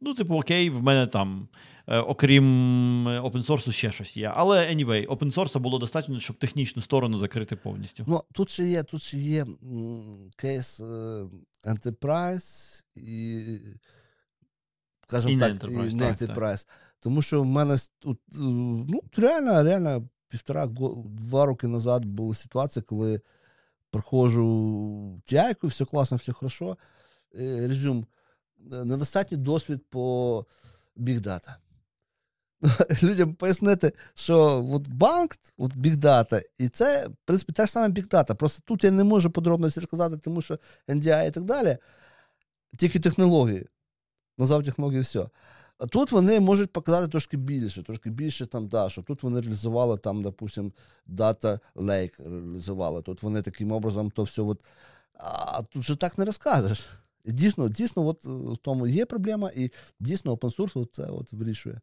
Ну, 0.00 0.14
типу, 0.14 0.34
окей, 0.34 0.70
в 0.70 0.82
мене 0.82 1.06
там, 1.06 1.48
е, 1.86 1.98
окрім 1.98 3.06
опенсорсу, 3.06 3.72
ще 3.72 3.92
щось 3.92 4.16
є. 4.16 4.32
Але 4.34 4.74
anyway, 4.74 5.06
опенсорса 5.06 5.58
було 5.58 5.78
достатньо, 5.78 6.20
щоб 6.20 6.36
технічну 6.36 6.82
сторону 6.82 7.18
закрити 7.18 7.56
повністю. 7.56 8.04
Ну, 8.06 8.22
Тут 8.32 8.50
ще 8.50 8.64
є 8.64 8.82
тут 8.82 9.02
ще 9.02 9.16
є 9.18 9.46
кейс 10.36 10.80
е, 10.80 11.24
Enterprise 11.64 12.82
і. 12.96 13.44
Скажімо 15.08 15.40
так, 15.40 15.64
і 15.70 15.94
не 15.94 16.04
Enterprise. 16.04 16.66
Так. 16.66 16.87
Тому 17.00 17.22
що 17.22 17.42
в 17.42 17.46
мене 17.46 17.74
е, 17.74 18.14
ну, 18.88 19.00
реально, 19.16 19.62
реально 19.62 20.08
півтора-два 20.28 21.46
роки 21.46 21.66
назад 21.66 22.04
була 22.04 22.34
ситуація, 22.34 22.82
коли 22.82 23.20
проходжу 23.90 25.22
тяйку, 25.24 25.66
все 25.66 25.84
класно, 25.84 26.16
все 26.16 26.32
хорошо. 26.32 26.76
Е, 27.34 27.68
резюм. 27.68 28.06
Е, 28.72 28.84
недостатній 28.84 29.36
досвід 29.36 29.82
по 29.90 30.46
бігдата. 30.96 31.56
Людям 33.02 33.34
пояснити, 33.34 33.92
що 34.14 34.66
от 34.72 34.88
банк, 34.88 35.36
от 35.56 35.76
бігдата, 35.76 36.42
і 36.58 36.68
це, 36.68 37.06
в 37.06 37.16
принципі, 37.24 37.52
те 37.52 37.66
ж 37.66 37.72
саме 37.72 37.88
бігдата. 37.88 38.34
Просто 38.34 38.62
тут 38.66 38.84
я 38.84 38.90
не 38.90 39.04
можу 39.04 39.30
подробності 39.30 39.80
розказати, 39.80 40.16
тому 40.16 40.42
що 40.42 40.58
NDI 40.88 41.28
і 41.28 41.30
так 41.30 41.44
далі. 41.44 41.78
Тільки 42.78 43.00
технології. 43.00 43.66
Назвав 44.38 44.64
технології 44.64 45.02
все. 45.02 45.28
А 45.78 45.86
тут 45.86 46.12
вони 46.12 46.40
можуть 46.40 46.72
показати 46.72 47.08
трошки 47.08 47.36
більше, 47.36 47.82
трошки 47.82 48.10
більше 48.10 48.46
там, 48.46 48.68
да, 48.68 48.88
що 48.90 49.02
тут 49.02 49.22
вони 49.22 49.40
реалізували 49.40 49.98
там, 49.98 50.22
допустим, 50.22 50.72
Data 51.08 51.58
Lake 51.76 52.30
реалізували. 52.30 53.02
Тут 53.02 53.22
вони 53.22 53.42
таким 53.42 53.72
образом 53.72 54.10
то 54.10 54.22
все. 54.22 54.42
От, 54.42 54.64
а 55.14 55.62
тут 55.62 55.82
же 55.82 55.96
так 55.96 56.18
не 56.18 56.24
розкажеш. 56.24 56.86
І 57.24 57.32
Дійсно, 57.32 57.68
дійсно, 57.68 58.06
от 58.06 58.26
е, 58.26 58.28
в 58.52 58.56
тому 58.56 58.86
є 58.86 59.06
проблема, 59.06 59.50
і 59.56 59.70
дійсно 60.00 60.34
open 60.34 60.56
source 60.56 60.86
це 60.92 61.02
от 61.06 61.32
вирішує. 61.32 61.80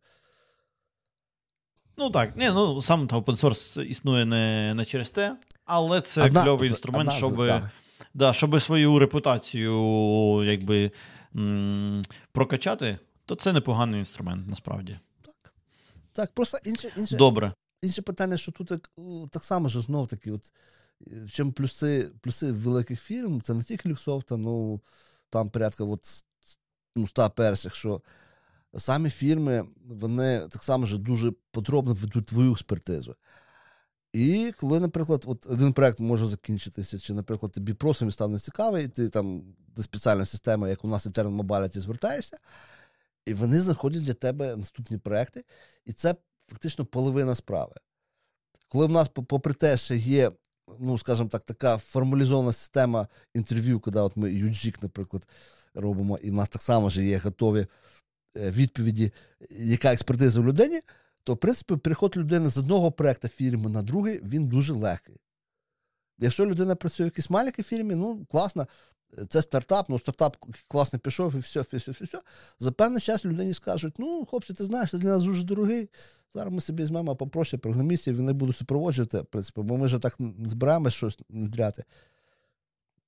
Ну 1.98 2.10
так, 2.10 2.38
ні, 2.38 2.50
ну 2.50 2.82
сам 2.82 3.08
open 3.08 3.39
source 3.41 3.82
існує 3.84 4.26
не 4.26 4.74
не 4.74 4.86
через 4.86 5.10
те, 5.10 5.36
але 5.66 6.02
це 6.02 6.24
одна, 6.24 6.43
кльовий 6.43 6.70
інструмент, 6.70 7.10
одна, 7.10 7.18
щоб 7.20 7.38
да. 7.38 7.72
Да, 8.14 8.34
щоб 8.34 8.62
свою 8.62 9.00
репутацію 9.00 9.74
якби 10.43 10.91
м- 11.36 12.04
прокачати 12.32 12.98
то 13.26 13.36
це 13.36 13.54
непоганий 13.54 14.00
інструмент, 14.00 14.48
насправді. 14.48 15.00
Так. 15.22 15.54
Так, 16.12 16.34
просто 16.34 16.58
інше 16.66 16.92
інше, 16.98 17.18
Добре. 17.18 17.54
інше 17.82 18.02
питання, 18.02 18.38
що 18.38 18.52
тут 18.52 18.68
так, 18.68 18.92
так 19.32 19.44
само 19.44 19.70
що 19.70 19.82
знов 19.82 20.08
таки, 20.08 20.32
от, 20.32 20.54
в 21.02 21.32
чому 21.32 21.52
плюси 21.52 22.10
плюси 22.22 22.52
великих 22.52 23.02
фірм, 23.02 23.42
це 23.42 23.54
не 23.54 23.64
тільки 23.64 23.90
Люксофта, 23.90 24.38
ну 24.38 24.82
там 25.30 25.50
порядка 25.50 25.84
от, 25.84 26.24
ну, 26.96 27.08
100 27.08 27.30
перших, 27.30 27.76
що 27.76 28.02
самі 28.78 29.10
фірми, 29.10 29.66
вони 29.86 30.48
так 30.50 30.64
само 30.64 30.86
ж 30.86 30.98
дуже 30.98 31.34
подробно 31.52 31.94
ведуть 31.94 32.26
твою 32.26 32.52
експертизу. 32.52 33.16
І 34.14 34.54
коли, 34.58 34.80
наприклад, 34.80 35.24
от 35.28 35.46
один 35.50 35.74
проект 35.74 36.00
може 36.00 36.26
закінчитися, 36.26 37.00
чи, 37.00 37.14
наприклад, 37.14 37.52
тобі 37.52 37.74
просто 37.74 38.12
став 38.12 38.32
нецікавий, 38.32 38.86
і 38.86 38.88
ти 38.88 39.10
там 39.10 39.44
до 39.76 39.84
спеціальної 39.84 40.26
системи, 40.26 40.70
як 40.70 40.86
у 40.86 40.88
нас 40.88 41.08
Eternal 41.08 41.42
Mobility, 41.42 41.80
звертаєшся, 41.80 42.38
і 43.26 43.34
вони 43.34 43.62
знаходять 43.62 44.04
для 44.04 44.14
тебе 44.14 44.56
наступні 44.56 44.98
проекти, 44.98 45.44
і 45.86 45.94
це 45.94 46.16
фактично 46.48 46.86
половина 46.86 47.36
справи. 47.36 47.76
Коли 48.68 48.86
в 48.86 48.90
нас, 48.90 49.08
попри 49.08 49.54
те, 49.54 49.78
що 49.78 49.94
є 49.94 50.32
ну, 50.80 50.98
скажімо 50.98 51.30
так, 51.30 51.44
така 51.44 51.78
формалізована 51.78 52.54
система 52.54 53.08
інтерв'ю, 53.34 53.80
коли 53.80 54.02
от 54.02 54.18
ми 54.18 54.30
UGIC, 54.30 54.78
наприклад, 54.82 55.28
робимо, 55.74 56.18
і 56.18 56.32
в 56.32 56.34
нас 56.34 56.50
так 56.50 56.62
само 56.62 56.88
вже 56.88 57.06
є 57.06 57.18
готові 57.18 57.68
е, 58.38 58.52
відповіді, 58.52 59.12
яка 59.50 59.94
експертиза 59.94 60.42
в 60.42 60.46
людині, 60.46 60.82
то, 61.24 61.34
в 61.34 61.38
принципі, 61.38 61.76
переход 61.76 62.18
людини 62.18 62.50
з 62.50 62.58
одного 62.58 62.92
проекту 62.92 63.28
фірми 63.28 63.70
на 63.70 63.82
другий, 63.82 64.20
він 64.24 64.48
дуже 64.48 64.74
легкий. 64.74 65.16
Якщо 66.20 66.46
людина 66.46 66.76
працює 66.76 67.06
в 67.06 67.08
якійсь 67.08 67.30
маленькій 67.30 67.64
фірмі, 67.64 67.96
ну 67.96 68.26
класно, 68.32 68.68
це 69.30 69.41
стартап, 69.41 69.89
ну 69.89 69.99
стартап 69.99 70.38
класно 70.68 70.99
пішов, 70.99 71.36
і 71.36 71.39
все, 71.39 71.61
все, 71.61 71.78
все, 71.78 71.91
все. 71.91 72.22
За 72.59 72.72
певний 72.72 73.01
час 73.01 73.26
людині 73.26 73.53
скажуть: 73.53 73.95
ну, 73.97 74.26
хлопці, 74.26 74.53
ти 74.53 74.66
знаєш, 74.66 74.91
це 74.91 74.97
для 74.97 75.09
нас 75.09 75.24
дуже 75.24 75.43
дорогий. 75.43 75.89
Зараз 76.36 76.53
ми 76.53 76.61
собі 76.61 76.84
візьмемо 76.84 77.16
попроще 77.16 77.57
програмістів, 77.57 78.18
вони 78.18 78.34
будуть 78.34 78.57
супроводжувати, 78.57 79.22
в 79.22 79.26
принципі, 79.26 79.61
бо 79.61 79.78
ми 79.78 79.86
вже 79.86 79.99
так 79.99 80.18
збираємось 80.43 80.93
щось 80.93 81.20
вдряти. 81.30 81.84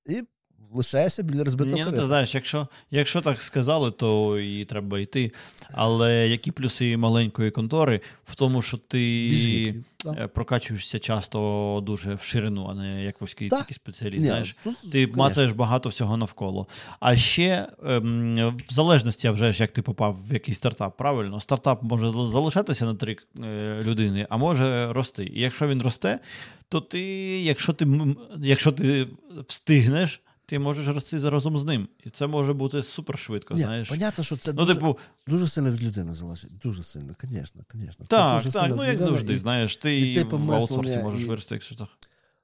І 0.06 0.22
лишаєшся 0.72 1.22
біля 1.22 1.44
розбитого 1.44 1.76
Ні, 1.76 1.84
ну, 1.84 1.92
ти 1.92 2.00
знаєш, 2.00 2.34
якщо 2.34 2.68
якщо 2.90 3.20
так 3.20 3.42
сказали, 3.42 3.90
то 3.90 4.38
і 4.38 4.64
треба 4.64 5.00
йти. 5.00 5.32
Але 5.72 6.28
які 6.28 6.50
плюси 6.50 6.96
маленької 6.96 7.50
контори 7.50 8.00
в 8.24 8.34
тому, 8.34 8.62
що 8.62 8.76
ти 8.76 8.98
Біжі, 8.98 9.74
е, 10.06 10.26
прокачуєшся 10.26 10.98
часто 10.98 11.82
дуже 11.86 12.14
в 12.14 12.22
ширину, 12.22 12.66
а 12.70 12.74
не 12.74 13.04
як 13.04 13.20
вузький 13.20 13.48
такий 13.48 13.74
спеціаліст. 13.74 14.22
Ні, 14.22 14.28
знаєш, 14.28 14.56
тут, 14.64 14.76
Ти 14.80 15.06
конечно. 15.06 15.22
мацаєш 15.22 15.52
багато 15.52 15.88
всього 15.88 16.16
навколо. 16.16 16.66
А 17.00 17.16
ще 17.16 17.68
ем, 17.86 18.56
в 18.68 18.72
залежності, 18.72 19.28
вже 19.28 19.52
ж 19.52 19.62
як 19.62 19.70
ти 19.70 19.82
попав 19.82 20.16
в 20.28 20.32
якийсь 20.32 20.56
стартап, 20.56 20.96
правильно, 20.96 21.40
стартап 21.40 21.82
може 21.82 22.10
залишатися 22.10 22.84
на 22.84 22.94
три 22.94 23.16
е, 23.44 23.82
людини, 23.82 24.26
а 24.30 24.36
може 24.36 24.92
рости. 24.92 25.24
І 25.34 25.40
якщо 25.40 25.68
він 25.68 25.82
росте, 25.82 26.18
то 26.68 26.80
ти, 26.80 27.00
якщо 27.42 27.72
ти, 27.72 27.86
якщо 28.38 28.72
ти 28.72 29.06
встигнеш 29.46 30.20
ти 30.48 30.58
можеш 30.58 30.88
рости 30.88 31.30
разом 31.30 31.58
з 31.58 31.64
ним. 31.64 31.88
І 32.04 32.10
це 32.10 32.26
може 32.26 32.52
бути 32.52 32.82
супер 32.82 33.18
швидко. 33.18 33.54
Ні, 33.54 33.62
знаєш. 33.62 33.88
Понятно, 33.88 34.24
що 34.24 34.36
це 34.36 34.52
ну, 34.52 34.64
дуже, 34.64 34.74
типу... 34.74 34.98
дуже 35.26 35.48
сильно 35.48 35.70
від 35.70 35.82
людини 35.82 36.14
залежить. 36.14 36.58
Дуже 36.58 36.82
сильно, 36.82 37.14
звісно, 37.22 37.62
звісно. 37.74 38.06
Так, 38.08 38.42
це 38.42 38.50
так, 38.50 38.72
ну 38.76 38.84
як 38.84 38.98
завжди, 38.98 39.34
і, 39.34 39.38
знаєш, 39.38 39.76
ти 39.76 40.00
і, 40.00 40.14
і 40.14 40.24
в 40.24 40.52
аутсорсі 40.52 40.98
можеш 40.98 41.22
і... 41.22 41.24
вирости, 41.24 41.54
якщо 41.54 41.74
так. 41.74 41.88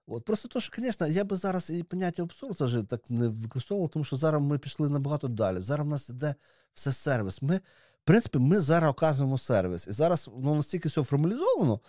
От, 0.06 0.24
Просто 0.24 0.48
то, 0.48 0.60
що, 0.60 0.72
звісно, 0.82 1.06
я 1.06 1.24
би 1.24 1.36
зараз 1.36 1.70
і 1.70 1.82
поняття 1.82 2.22
аутсорсу 2.22 2.64
вже 2.66 2.82
так 2.82 3.10
не 3.10 3.28
використовував, 3.28 3.90
тому 3.90 4.04
що 4.04 4.16
зараз 4.16 4.42
ми 4.42 4.58
пішли 4.58 4.88
набагато 4.88 5.28
далі. 5.28 5.60
Зараз 5.60 5.86
в 5.86 5.90
нас 5.90 6.08
іде 6.08 6.34
все 6.74 6.92
сервіс. 6.92 7.42
Ми, 7.42 7.56
В 7.56 7.60
принципі, 8.04 8.38
ми 8.38 8.60
зараз 8.60 8.90
оказуємо 8.90 9.38
сервіс. 9.38 9.86
І 9.86 9.92
зараз 9.92 10.30
ну, 10.38 10.54
настільки 10.54 10.88
все 10.88 11.02
формалізовано. 11.02 11.80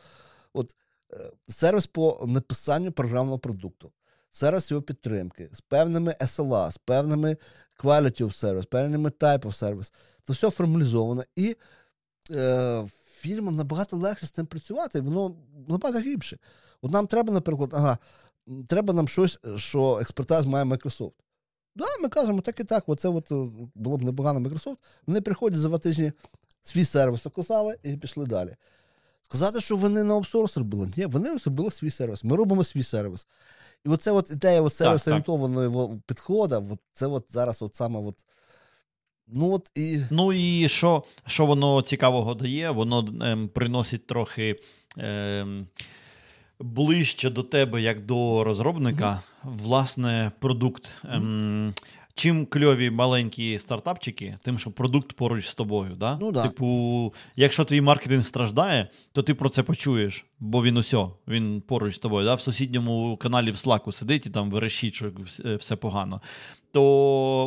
От, 0.54 0.76
е, 1.14 1.32
Сервіс 1.48 1.88
по 1.88 2.26
написанню 2.28 2.92
програмного 2.92 3.40
продукту 3.40 3.92
сервіс 4.36 4.72
його 4.72 4.82
підтримки, 4.82 5.50
з 5.52 5.62
певними 5.62 6.16
SLA, 6.20 6.72
з 6.72 6.78
певними 6.78 7.38
quality 7.84 8.24
of 8.24 8.44
service, 8.44 8.62
з 8.62 8.66
певними 8.66 9.10
type 9.10 9.42
of 9.42 9.64
service. 9.64 9.94
Це 10.24 10.34
все 10.34 10.50
формалізовано. 10.50 11.24
І 11.36 11.56
е, 12.32 12.86
фірмам 13.06 13.56
набагато 13.56 13.98
легше 13.98 14.28
з 14.28 14.32
цим 14.32 14.46
працювати, 14.46 15.02
воно 15.02 15.36
набагато 15.68 16.00
гірше. 16.00 16.38
От 16.82 16.92
нам 16.92 17.08
треба, 17.08 17.34
наприклад, 17.34 17.70
ага, 17.74 17.98
треба 18.68 18.94
нам 18.94 19.08
щось, 19.08 19.40
що 19.56 20.00
експертаз 20.02 20.46
має 20.46 20.66
Microsoft. 20.66 21.14
Да, 21.76 21.86
ми 22.02 22.10
кажемо, 22.10 22.42
так 22.42 22.60
і 22.60 22.64
так, 22.64 22.84
оце 22.88 23.08
от 23.08 23.32
е, 23.32 23.36
було 23.76 23.98
б 23.98 24.04
непогано 24.04 24.50
Microsoft. 24.50 24.78
Вони 25.08 25.22
приходять 25.22 25.60
за 25.60 25.68
два 25.68 25.78
тижні 25.78 26.12
свій 26.62 26.86
сервіс 26.86 27.26
оказали 27.26 27.78
і 27.84 27.98
пішли 27.98 28.26
далі. 28.26 28.56
Сказати, 29.22 29.62
що 29.62 29.76
вони 29.76 30.04
на 30.04 30.14
аутсорс 30.14 30.58
робили. 30.58 30.92
Ні, 30.98 31.06
вони 31.06 31.38
зробили 31.38 31.72
свій 31.72 31.92
сервіс. 31.92 32.24
Ми 32.24 32.36
робимо 32.36 32.64
свій 32.64 32.84
сервіс. 32.84 33.28
І 33.86 33.90
оце 33.90 34.12
от 34.12 34.32
ідея 34.32 34.62
от 34.62 34.74
сервіс-орієнтованого 34.74 36.02
підходу, 36.08 36.80
це 36.94 37.08
от 37.08 37.26
зараз 37.30 37.62
от 37.62 37.76
саме 37.76 38.00
от. 38.00 38.16
Ну 39.28 39.52
от 39.52 39.72
і 39.76 40.00
Ну 40.10 40.34
і 40.34 40.70
що 40.70 41.04
що 41.28 41.46
воно 41.46 41.82
цікавого 41.82 42.34
дає? 42.34 42.72
Воно 42.72 43.08
ем, 43.22 43.50
приносить 43.50 44.08
трохи 44.08 44.56
ем, 44.98 45.68
ближче 46.60 47.30
до 47.30 47.44
тебе, 47.44 47.82
як 47.82 48.06
до 48.06 48.44
розробника, 48.44 49.22
mm-hmm. 49.46 49.58
власне, 49.58 50.32
продукт. 50.40 50.90
Ем, 51.04 51.74
Чим 52.18 52.46
кльові 52.46 52.90
маленькі 52.90 53.60
стартапчики, 53.60 54.38
тим, 54.44 54.60
що 54.60 54.72
продукт 54.72 55.14
поруч 55.14 55.48
з 55.48 55.56
тобою. 55.56 55.96
Да? 55.96 56.18
Ну, 56.22 56.32
да. 56.32 56.44
Типу, 56.44 57.14
якщо 57.36 57.66
твій 57.66 57.82
маркетинг 57.82 58.26
страждає, 58.26 58.88
то 59.12 59.24
ти 59.24 59.34
про 59.34 59.50
це 59.50 59.64
почуєш, 59.64 60.26
бо 60.40 60.64
він 60.64 60.78
усе, 60.78 61.06
він 61.28 61.62
поруч 61.62 61.96
з 61.96 61.98
тобою. 61.98 62.26
Да? 62.26 62.36
В 62.36 62.42
сусідньому 62.42 63.18
каналі 63.18 63.52
в 63.52 63.56
Slack 63.56 63.92
сидить 63.92 64.26
і 64.26 64.30
там 64.30 64.52
верещить, 64.52 64.94
що 64.94 65.12
все 65.58 65.76
погано. 65.76 66.22
То 66.72 66.84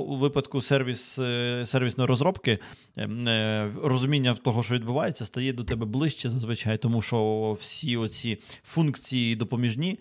у 0.00 0.16
випадку 0.16 0.60
сервіс, 0.60 1.18
е, 1.18 1.62
сервісної 1.66 2.08
розробки 2.08 2.58
е, 2.98 3.70
розуміння 3.82 4.34
того, 4.34 4.62
що 4.62 4.74
відбувається, 4.74 5.24
стає 5.24 5.52
до 5.52 5.64
тебе 5.64 5.86
ближче 5.86 6.30
зазвичай, 6.30 6.78
тому 6.78 7.02
що 7.02 7.56
всі 7.60 7.96
оці 7.96 8.38
функції 8.62 9.36
допоміжні, 9.36 9.98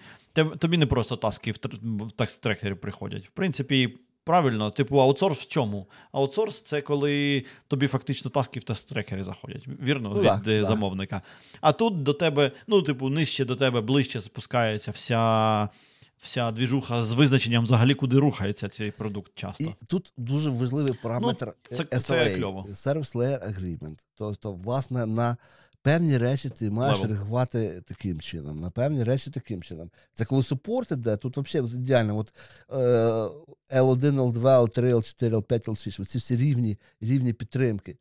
тобі 0.60 0.78
не 0.78 0.86
просто 0.86 1.16
таски 1.16 1.52
в 1.52 1.58
такс-трекері 2.18 2.74
приходять. 2.74 3.26
В 3.28 3.32
принципі. 3.32 3.98
Правильно, 4.28 4.72
типу, 4.72 4.98
аутсорс 4.98 5.40
в 5.40 5.48
чому? 5.48 5.88
Аутсорс 6.12 6.62
це 6.62 6.82
коли 6.82 7.46
тобі 7.68 7.88
фактично 7.88 8.32
таски 8.32 8.60
в 8.60 8.64
тест-трекері 8.64 9.24
заходять, 9.24 9.68
вірно, 9.84 10.10
ну, 10.16 10.22
від 10.22 10.44
да, 10.44 10.52
е, 10.52 10.64
замовника. 10.64 11.22
А 11.62 11.72
тут 11.72 12.04
до 12.04 12.14
тебе, 12.14 12.52
ну, 12.68 12.82
типу, 12.82 13.10
нижче 13.10 13.46
до 13.46 13.56
тебе 13.56 13.82
ближче 13.82 14.22
спускається 14.22 14.92
вся 14.92 15.70
вся 16.22 16.52
двіжуха 16.52 17.04
з 17.04 17.14
визначенням 17.14 17.64
взагалі, 17.64 17.94
куди 17.94 18.18
рухається 18.20 18.70
цей 18.70 18.92
продукт 18.92 19.32
часто. 19.36 19.64
І 19.64 19.76
Тут 19.88 20.14
дуже 20.18 20.50
важливий 20.50 20.94
параметр 21.04 21.54
ну, 21.72 21.78
це, 21.78 21.84
SLA, 21.84 22.00
це 22.00 22.36
кльово. 22.36 22.66
Service 22.70 23.16
Layer 23.16 23.54
Agreement. 23.54 23.98
Тобто, 24.18 24.54
власне, 24.54 25.06
на 25.06 25.38
певні 25.88 26.18
речі 26.18 26.50
ти 26.50 26.70
маєш 26.70 27.00
Level. 27.00 27.08
реагувати 27.08 27.82
таким 27.88 28.22
чином, 28.22 28.60
на 28.60 28.70
певні 28.70 29.04
речі 29.04 29.32
таким 29.32 29.62
чином. 29.62 29.92
Це 30.14 30.26
коли 30.26 30.44
супорт 30.44 30.92
іде, 30.92 31.18
тут 31.18 31.38
взагалі 31.38 31.74
ідеально. 31.74 32.18
От, 32.18 32.34
е, 32.70 32.76
L1, 33.80 34.00
L2, 34.00 34.42
L3, 34.42 34.94
L4, 34.94 35.30
L5, 35.30 35.66
L6. 35.66 36.06
Ці 36.06 36.18
всі 36.18 36.38
рівні 36.38 36.78
рівні 37.02 37.34
підтримки. 37.34 37.98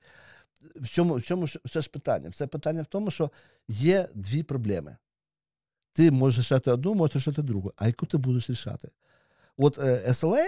В 0.77 0.89
чому 0.89 1.15
в 1.15 1.23
чому 1.23 1.45
все 1.65 1.81
ж 1.81 1.91
питання? 1.91 2.31
Це 2.31 2.47
питання 2.47 2.83
в 2.83 2.87
тому, 2.87 3.11
що 3.11 3.31
є 3.69 4.09
дві 4.15 4.43
проблеми. 4.43 4.97
Ти 5.93 6.11
можеш 6.11 6.39
рішати 6.39 6.71
одну, 6.71 6.95
можеш 6.95 7.17
рішати 7.17 7.43
другу. 7.43 7.73
А 7.77 7.87
яку 7.87 8.07
ти 8.07 8.19
будеш 8.19 8.51
рішати? 8.51 8.89
От 9.57 9.79
е, 9.79 10.05
SLA, 10.09 10.45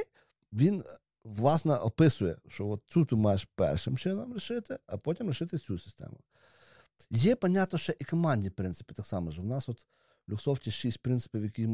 він. 0.52 0.84
Власне, 1.24 1.74
описує, 1.74 2.36
що 2.48 2.68
от 2.68 2.80
цю 2.86 3.04
ти 3.04 3.16
маєш 3.16 3.48
першим 3.54 3.98
чином 3.98 4.34
рішити, 4.34 4.78
а 4.86 4.96
потім 4.96 5.30
рішити 5.30 5.58
цю 5.58 5.78
систему. 5.78 6.18
Є, 7.10 7.36
понятно, 7.36 7.78
що 7.78 7.92
і 7.98 8.04
командні 8.04 8.50
принципи 8.50 8.94
так 8.94 9.06
само. 9.06 9.30
ж. 9.30 9.40
У 9.40 9.44
нас 9.44 9.68
от 9.68 9.86
в 10.26 10.32
Люксофті 10.32 10.70
шість 10.70 11.02
принципів, 11.02 11.44
які 11.44 11.68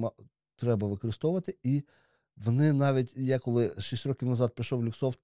треба 0.57 0.89
використовувати, 0.89 1.57
і 1.63 1.83
вони 2.37 2.73
навіть, 2.73 3.17
я 3.17 3.39
коли 3.39 3.75
6 3.79 4.07
років 4.07 4.29
назад 4.29 4.55
прийшов 4.55 4.81
в 4.81 4.85
Люксофт, 4.85 5.19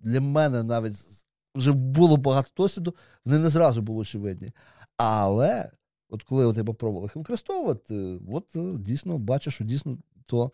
для 0.00 0.20
мене 0.20 0.62
навіть 0.62 1.26
вже 1.54 1.72
було 1.72 2.16
багато 2.16 2.50
досвіду, 2.56 2.94
вони 3.24 3.38
не 3.38 3.50
зразу 3.50 3.82
були 3.82 3.98
очевидні. 3.98 4.52
Але 4.96 5.70
от 6.08 6.22
коли 6.22 6.46
от 6.46 6.56
я 6.56 6.64
попробував 6.64 7.04
їх 7.04 7.16
використовувати, 7.16 8.20
от 8.32 8.56
е, 8.56 8.74
дійсно 8.78 9.18
бачу, 9.18 9.50
що 9.50 9.64
дійсно 9.64 9.98
то 10.26 10.52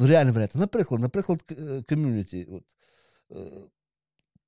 реальний 0.00 0.32
варіант. 0.32 0.54
Наприклад, 0.54 1.00
наприклад, 1.00 1.44
е, 1.50 1.82
ком'юніті. 1.88 2.48
От, 2.50 2.64
е, 3.30 3.62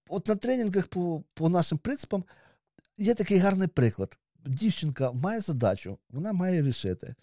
от 0.09 0.29
на 0.29 0.37
тренінгах 0.37 0.87
по, 0.87 1.23
по 1.35 1.49
нашим 1.49 1.79
принципам 1.79 2.25
є 3.01 3.15
такий 3.15 3.39
гарний 3.39 3.69
приклад. 3.69 4.19
Дівчинка 4.47 5.13
має 5.13 5.41
задачу, 5.41 5.99
вона 6.11 6.33
має 6.33 6.63
рішити. 6.63 7.15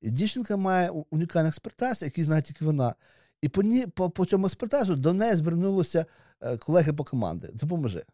І 0.00 0.10
Дівчинка 0.10 0.56
має 0.56 0.90
унікальний 0.90 1.48
експертаз, 1.48 2.02
який 2.02 2.24
знає 2.24 2.42
тільки 2.42 2.64
вона. 2.64 2.94
І 3.42 3.48
по 3.48 3.62
ні, 3.62 3.86
по, 3.86 4.10
по 4.10 4.26
цьому 4.26 4.46
експертазу 4.46 4.96
до 4.96 5.12
неї 5.12 5.34
звернулися 5.34 6.06
е, 6.40 6.56
колеги 6.56 6.92
по 6.92 7.04
команді. 7.04 7.48
Допоможи. 7.54 8.04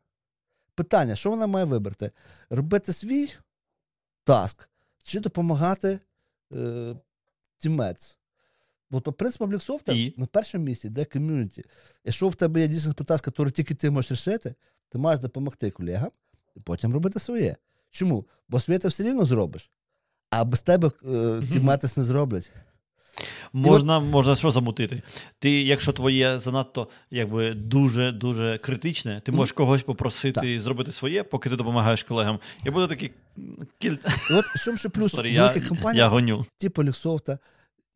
Питання: 0.74 1.16
що 1.16 1.30
вона 1.30 1.46
має 1.46 1.64
вибрати? 1.64 2.10
Робити 2.50 2.92
свій 2.92 3.30
таск 4.24 4.68
чи 5.02 5.20
допомагати 5.20 5.98
е, 6.52 6.96
тімець? 7.58 8.18
Бо 8.90 9.00
по 9.00 9.12
принципу 9.12 9.46
Бліксофта 9.46 9.94
на 10.16 10.26
першому 10.26 10.64
місці 10.64 10.86
йде 10.86 11.04
ком'юніті. 11.04 11.64
Якщо 12.04 12.28
в 12.28 12.34
тебе 12.34 12.60
є 12.60 12.68
дійсно 12.68 12.90
експертаз, 12.90 13.22
який 13.26 13.50
тільки 13.50 13.74
ти 13.74 13.90
можеш 13.90 14.10
рішити, 14.10 14.54
ти 14.88 14.98
маєш 14.98 15.20
допомогти 15.20 15.70
колегам 15.70 16.10
потім 16.64 16.92
робити 16.92 17.20
своє. 17.20 17.56
Чому? 17.90 18.26
Бо 18.48 18.60
своє 18.60 18.78
ти 18.78 18.88
все 18.88 19.02
рівно 19.02 19.24
зробиш, 19.24 19.70
а 20.30 20.44
без 20.44 20.62
тебе 20.62 20.90
е, 21.08 21.42
ті 21.52 21.60
матис 21.60 21.96
не 21.96 22.02
зроблять. 22.02 22.50
Можна, 23.52 24.00
можна 24.00 24.36
що 24.36 24.50
замутити. 24.50 25.02
Ти, 25.38 25.62
якщо 25.62 25.92
твоє 25.92 26.38
занадто 26.38 26.88
якби 27.10 27.54
дуже 27.54 28.12
дуже 28.12 28.58
критичне, 28.58 29.20
ти 29.20 29.32
можеш 29.32 29.52
когось 29.52 29.82
попросити 29.82 30.60
зробити 30.60 30.92
своє, 30.92 31.22
поки 31.22 31.50
ти 31.50 31.56
допомагаєш 31.56 32.02
колегам. 32.02 32.38
І 32.64 32.70
буде 32.70 32.86
такий 32.86 33.10
кіль. 33.78 33.96
І 34.30 34.34
от 34.34 34.44
що 34.56 34.76
ще 34.76 34.88
плюс 34.88 35.14
Sorry, 35.14 35.36
великих 35.38 35.62
я, 35.62 35.68
компаній, 35.68 35.98
я 35.98 36.08
гоню. 36.08 36.46
типу 36.58 36.84
Люксофта, 36.84 37.38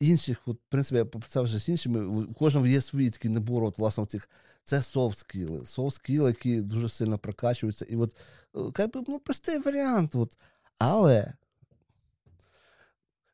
інших, 0.01 0.43
от, 0.47 0.57
в 0.57 0.71
принципі, 0.71 0.97
я 0.97 1.05
попрацював 1.05 1.45
вже 1.45 1.59
з 1.59 1.69
іншими, 1.69 2.07
у 2.07 2.35
кожного 2.35 2.67
є 2.67 2.81
свій 2.81 3.11
такий 3.11 3.31
набор, 3.31 3.65
от, 3.65 3.79
власне, 3.79 4.07
цих, 4.07 4.29
це 4.69 4.83
софт 4.83 5.19
скіли. 5.19 5.65
Софт 5.65 5.97
скіли, 5.97 6.29
які 6.31 6.61
дуже 6.61 6.89
сильно 6.89 7.19
прокачуються. 7.19 7.85
І 7.85 7.97
от, 7.97 8.17
е, 8.57 8.61
як 8.79 8.93
би, 8.93 9.03
ну, 9.09 9.19
простий 9.19 9.59
варіант. 9.59 10.15
От. 10.15 10.37
Але 10.79 11.33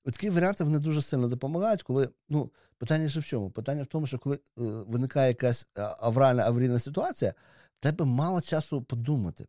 от 0.04 0.12
такі 0.12 0.30
варіанти 0.30 0.64
вони 0.64 0.78
дуже 0.78 1.02
сильно 1.02 1.28
допомагають, 1.28 1.82
коли, 1.82 2.08
ну, 2.28 2.50
питання 2.78 3.08
ж 3.08 3.20
в 3.20 3.24
чому? 3.24 3.50
Питання 3.50 3.82
в 3.82 3.86
тому, 3.86 4.06
що 4.06 4.18
коли 4.18 4.36
е, 4.36 4.40
виникає 4.86 5.28
якась 5.28 5.66
е, 5.78 5.82
авральна 6.00 6.42
аварійна 6.42 6.78
ситуація, 6.78 7.34
тебе 7.80 8.04
мало 8.04 8.40
часу 8.40 8.82
подумати. 8.82 9.46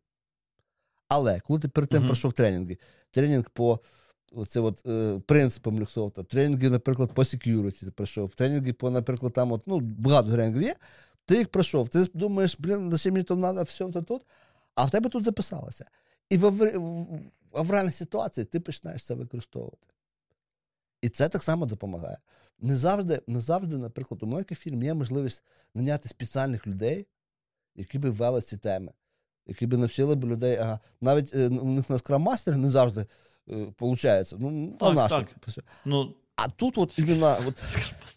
Але 1.08 1.40
коли 1.40 1.60
ти 1.60 1.68
перед 1.68 1.90
тим 1.90 1.98
Мгм. 1.98 2.08
пройшов 2.08 2.32
тренінги, 2.32 2.78
тренінг 3.10 3.50
по 3.50 3.80
оце 4.32 4.60
от, 4.60 4.86
е, 4.86 5.20
принципам 5.26 5.80
Люксофта, 5.80 6.22
тренінги, 6.22 6.70
наприклад, 6.70 7.14
по 7.14 7.22
security 7.22 7.84
ти 7.84 7.90
пройшов, 7.90 8.34
тренінги 8.34 8.72
по, 8.72 8.90
наприклад, 8.90 9.32
там, 9.32 9.52
от, 9.52 9.66
ну, 9.66 9.80
багато 9.80 10.30
тренінгів 10.30 10.62
є, 10.62 10.76
ти 11.26 11.38
їх 11.38 11.48
пройшов, 11.48 11.88
ти 11.88 12.06
думаєш, 12.14 12.56
блін, 12.58 12.90
зачем 12.90 13.12
мені 13.12 13.24
то 13.24 13.36
треба, 13.36 13.62
все 13.62 13.92
це 13.92 14.02
тут, 14.02 14.22
а 14.74 14.84
в 14.84 14.90
тебе 14.90 15.08
тут 15.08 15.24
записалося. 15.24 15.84
І 16.30 16.36
в, 16.36 16.50
в 16.50 17.20
авральній 17.52 17.92
ситуації 17.92 18.44
ти 18.44 18.60
починаєш 18.60 19.04
це 19.04 19.14
використовувати. 19.14 19.86
І 21.02 21.08
це 21.08 21.28
так 21.28 21.42
само 21.42 21.66
допомагає. 21.66 22.18
Не 22.58 22.76
завжди, 22.76 23.20
не 23.26 23.40
завжди, 23.40 23.78
наприклад, 23.78 24.22
у 24.22 24.26
маленьких 24.26 24.58
фірм 24.58 24.82
є 24.82 24.94
можливість 24.94 25.42
наняти 25.74 26.08
спеціальних 26.08 26.66
людей, 26.66 27.06
які 27.74 27.98
би 27.98 28.10
ввели 28.10 28.40
ці 28.40 28.56
теми, 28.56 28.92
які 29.46 29.66
би 29.66 29.76
навчили 29.76 30.14
б 30.14 30.24
людей. 30.24 30.56
Ага. 30.56 30.80
Навіть 31.00 31.34
е, 31.34 31.48
у 31.48 31.70
них 31.70 31.90
на 31.90 31.96
скрам-мастер 31.96 32.56
не 32.56 32.70
завжди 32.70 33.06
виходить. 33.46 34.34
Ну, 34.38 34.76
а 34.80 34.84
Так, 34.84 34.94
наше, 34.94 35.26
так. 35.54 35.64
Ну, 35.84 36.14
А 36.36 36.48
тут, 36.48 36.78
от 36.78 36.98
іменно, 36.98 37.36
от, 37.46 37.62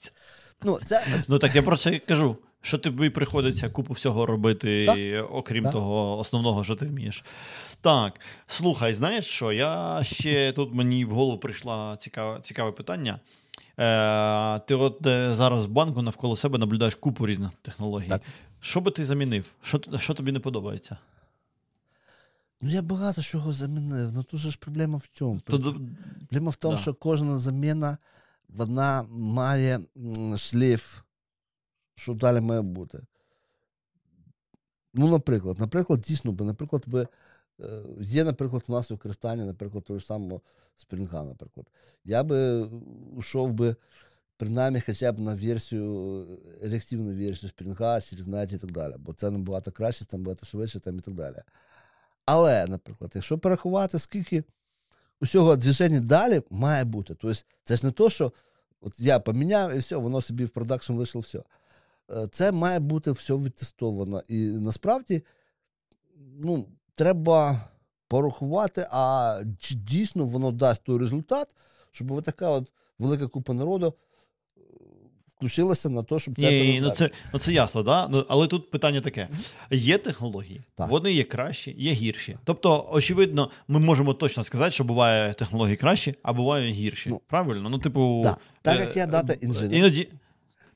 ну, 0.64 0.80
це 0.86 1.04
ну 1.28 1.40
так 1.40 1.56
я 1.56 1.64
просто 1.64 1.92
кажу. 2.08 2.38
Що 2.62 2.78
тобі 2.78 3.10
приходиться 3.10 3.70
купу 3.70 3.94
всього 3.94 4.26
робити, 4.26 4.86
Так. 4.86 5.28
окрім 5.32 5.64
Так. 5.64 5.74
того 5.74 6.18
основного, 6.18 6.64
що 6.64 6.76
ти 6.76 6.86
вмієш. 6.86 7.24
Так, 7.82 8.20
слухай, 8.48 8.94
знаєш 8.94 9.26
що? 9.26 9.52
Я 9.52 10.00
ще 10.04 10.52
тут 10.52 10.74
мені 10.74 11.06
в 11.06 11.10
голову 11.12 11.38
прийшло 11.38 11.96
цікаве, 12.00 12.40
цікаве 12.42 12.72
питання. 12.72 13.20
Е, 13.80 14.60
ти 14.60 14.76
от 14.76 15.08
е, 15.08 15.36
зараз 15.36 15.66
в 15.66 15.70
банку 15.70 16.02
навколо 16.02 16.36
себе 16.36 16.58
наблюдаєш 16.58 16.96
купу 16.96 17.28
різних 17.28 17.50
технологій. 17.62 18.08
Так. 18.08 18.22
Що 18.60 18.82
би 18.82 18.92
ти 18.92 19.06
замінив? 19.06 19.52
Що, 19.62 19.82
що 20.00 20.14
тобі 20.14 20.32
не 20.32 20.40
подобається? 20.40 20.98
ну, 22.62 22.70
я 22.70 22.82
багато 22.82 23.22
чого 23.22 23.54
замінив. 23.54 24.12
Ну 24.14 24.24
тут 24.24 24.40
же 24.40 24.52
ж 24.52 24.58
проблема 24.58 24.98
в 24.98 25.10
чому? 25.14 25.40
То, 25.40 25.60
Проблема 26.30 26.52
в 26.52 26.56
тому, 26.56 26.76
Да. 26.76 26.82
що 26.82 26.94
кожна 26.94 27.38
заміна 27.38 27.98
вона 28.50 29.06
має 29.12 29.80
м, 29.98 30.38
шлейф, 30.38 30.98
що 32.00 32.14
далі 32.14 32.42
має 32.42 32.62
бути. 32.62 33.02
Ну, 34.94 35.08
наприклад, 35.08 35.60
наприклад, 35.60 36.02
дійсно 36.02 36.32
би, 36.32 36.46
наприклад, 36.46 36.84
би, 36.88 37.08
е, 37.60 37.84
є, 38.00 38.24
наприклад, 38.24 38.64
у 38.68 38.72
нас 38.72 38.92
використання, 38.92 39.46
наприклад, 39.46 39.84
того 39.84 40.00
ж 40.00 40.06
самого 40.06 40.42
спринга, 40.76 41.24
наприклад. 41.24 41.68
Я 42.06 42.24
би 42.24 42.70
йшов 43.20 43.54
би 43.54 43.76
принаймні 44.38 44.82
хоча 44.82 45.12
б 45.12 45.20
на 45.20 45.36
версію, 45.36 46.22
е, 46.64 46.70
реактивну 46.70 47.16
версію 47.16 47.50
спринга 47.50 48.02
через 48.02 48.28
і 48.28 48.58
так 48.58 48.72
далі, 48.72 48.94
бо 48.98 49.14
це 49.14 49.32
набагато 49.32 49.72
краще, 49.72 50.06
там 50.06 50.24
багато 50.24 50.46
швидше 50.46 50.80
там 50.80 50.98
і 50.98 51.02
так 51.02 51.14
далі. 51.14 51.38
Але, 52.26 52.68
наприклад, 52.68 53.12
якщо 53.16 53.38
порахувати, 53.38 54.00
скільки 54.00 54.44
усього 55.22 55.56
движення 55.56 56.00
далі 56.00 56.42
має 56.50 56.84
бути. 56.84 57.16
Тобто, 57.16 57.42
це 57.64 57.76
ж 57.76 57.86
не 57.86 57.92
то, 57.92 58.10
що 58.10 58.34
от 58.82 59.00
я 59.00 59.20
поміняв 59.20 59.76
і 59.76 59.80
все, 59.80 59.96
воно 59.96 60.22
собі 60.22 60.46
в 60.46 60.50
продакшн 60.50 60.94
вийшло 60.94 61.22
все. 61.22 61.44
Е, 62.12 62.28
Це 62.32 62.52
має 62.52 62.80
бути 62.80 63.12
все 63.12 63.34
відтестовано. 63.34 64.22
І 64.28 64.38
насправді 64.38 65.22
ну, 66.40 66.66
треба 66.96 67.70
порахувати, 68.08 68.88
а 68.92 69.36
чи 69.60 69.76
дійсно 69.76 70.26
воно 70.26 70.52
дасть 70.52 70.84
той 70.84 71.00
результат, 71.00 71.56
щоб 71.92 72.22
така 72.24 72.50
от 72.50 72.72
велика 73.00 73.28
купа 73.28 73.54
народу 73.54 73.94
е, 74.58 74.62
включилася 75.36 75.90
на 75.90 76.04
те, 76.04 76.20
щоб 76.20 76.36
це 76.36 76.52
Ні, 76.52 76.72
ні, 76.72 76.82
ну 76.82 76.90
це, 76.90 77.10
ну 77.34 77.40
це 77.40 77.54
ясно, 77.54 77.84
да? 77.84 78.08
ну, 78.08 78.26
але 78.30 78.48
тут 78.48 78.72
питання 78.72 79.02
таке: 79.02 79.28
є 79.72 79.98
технології, 79.98 80.62
Так. 80.76 80.90
вони 80.90 81.14
є 81.14 81.24
кращі, 81.24 81.76
є 81.78 81.92
гірші. 81.92 82.38
Тобто, 82.44 82.88
очевидно, 82.92 83.52
ми 83.68 83.80
можемо 83.80 84.14
точно 84.14 84.44
сказати, 84.44 84.72
що 84.72 84.84
буває 84.84 85.34
технології 85.34 85.78
кращі, 85.78 86.16
а 86.24 86.34
бувають 86.34 86.76
гірші. 86.76 87.10
Ну, 87.10 87.22
Правильно? 87.28 87.70
Ну, 87.70 87.80
типу, 87.80 88.22
так. 88.24 88.40
Так 88.62 88.78
е, 88.78 88.80
як 88.80 88.98
я 88.98 89.06
дата 89.06 89.34
інженер. 89.34 89.78
Іноді, 89.78 90.10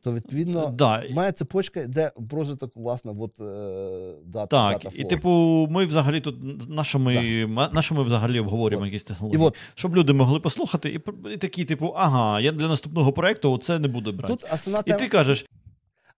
То 0.04 0.14
відповідно 0.14 0.68
да, 0.68 1.04
має 1.12 1.32
цепочка, 1.32 1.82
йде 1.82 2.12
в 2.16 2.34
розвиток, 2.34 2.72
власне, 2.76 3.14
от, 3.20 3.40
е, 3.40 4.16
дата, 4.26 4.48
так, 4.72 4.82
дата 4.84 4.96
і 4.96 5.04
типу, 5.04 5.30
ми 5.70 5.86
взагалі 5.86 6.22
тут 6.22 6.70
на 6.70 6.84
що 6.84 7.00
ми, 7.00 7.46
на 7.74 7.82
що 7.82 7.96
ми 7.96 8.04
взагалі 8.04 8.40
обговорюємо 8.40 8.82
От. 8.84 8.88
якісь 8.88 9.02
І 9.04 9.08
технології? 9.08 9.42
от 9.44 9.58
Щоб 9.76 9.96
люди 9.96 10.14
могли 10.14 10.40
послухати 10.40 10.90
і, 10.90 11.02
і 11.34 11.38
такі, 11.38 11.66
типу, 11.66 11.94
ага, 11.98 12.40
я 12.40 12.52
для 12.52 12.68
наступного 12.68 13.14
проекту 13.14 13.58
це 13.58 13.80
не 13.80 13.88
буду 13.88 14.12
брати. 14.12 14.34
тут 14.36 14.52
основна 14.54 14.80
і 14.80 14.84
тема, 14.84 15.00
ти 15.00 15.08
кажеш, 15.08 15.46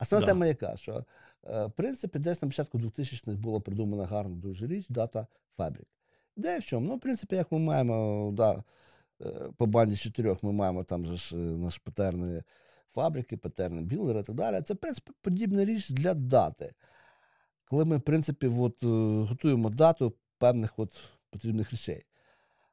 основна 0.02 0.26
Да. 0.26 0.32
тема 0.32 0.46
яка, 0.48 0.78
що 0.78 1.04
е, 1.48 1.66
в 1.66 1.72
принципі 1.72 2.20
десь 2.20 2.42
на 2.42 2.48
початку 2.48 2.78
2000-х 2.80 3.38
була 3.38 3.60
придумана 3.60 4.06
гарна 4.06 4.36
дуже 4.36 4.68
річ 4.68 4.86
дата 4.90 5.28
фабрик. 5.58 5.88
Ідея 6.38 6.60
в 6.60 6.64
чому? 6.64 6.88
Ну, 6.88 6.96
в 6.96 7.00
принципі, 7.00 7.36
як 7.36 7.52
ми 7.52 7.60
маємо, 7.60 8.30
да, 8.34 8.64
е, 9.22 9.26
по 9.58 9.66
банді 9.66 9.96
чотирьох 9.96 10.44
ми 10.44 10.52
маємо 10.52 10.84
там 10.84 11.06
же 11.06 11.16
ж 11.16 11.36
е, 11.36 11.40
наші 11.40 11.80
патерни 11.84 12.44
фабрики, 12.96 13.38
патерни 13.38 13.82
білдери 13.82 14.20
і 14.20 14.24
так 14.24 14.36
далі. 14.36 14.62
Це, 14.62 14.74
в 14.74 14.78
принципі, 14.78 15.12
подібна 15.22 15.66
річ 15.66 15.90
для 15.90 16.14
дати. 16.14 16.74
Коли 17.66 17.86
ми, 17.86 17.98
в 17.98 18.02
принципі, 18.02 18.48
от, 18.48 18.84
е, 18.84 18.88
готуємо 19.30 19.70
дату 19.70 20.14
певних 20.38 20.80
от, 20.80 20.98
потрібних 21.30 21.72
речей. 21.72 22.06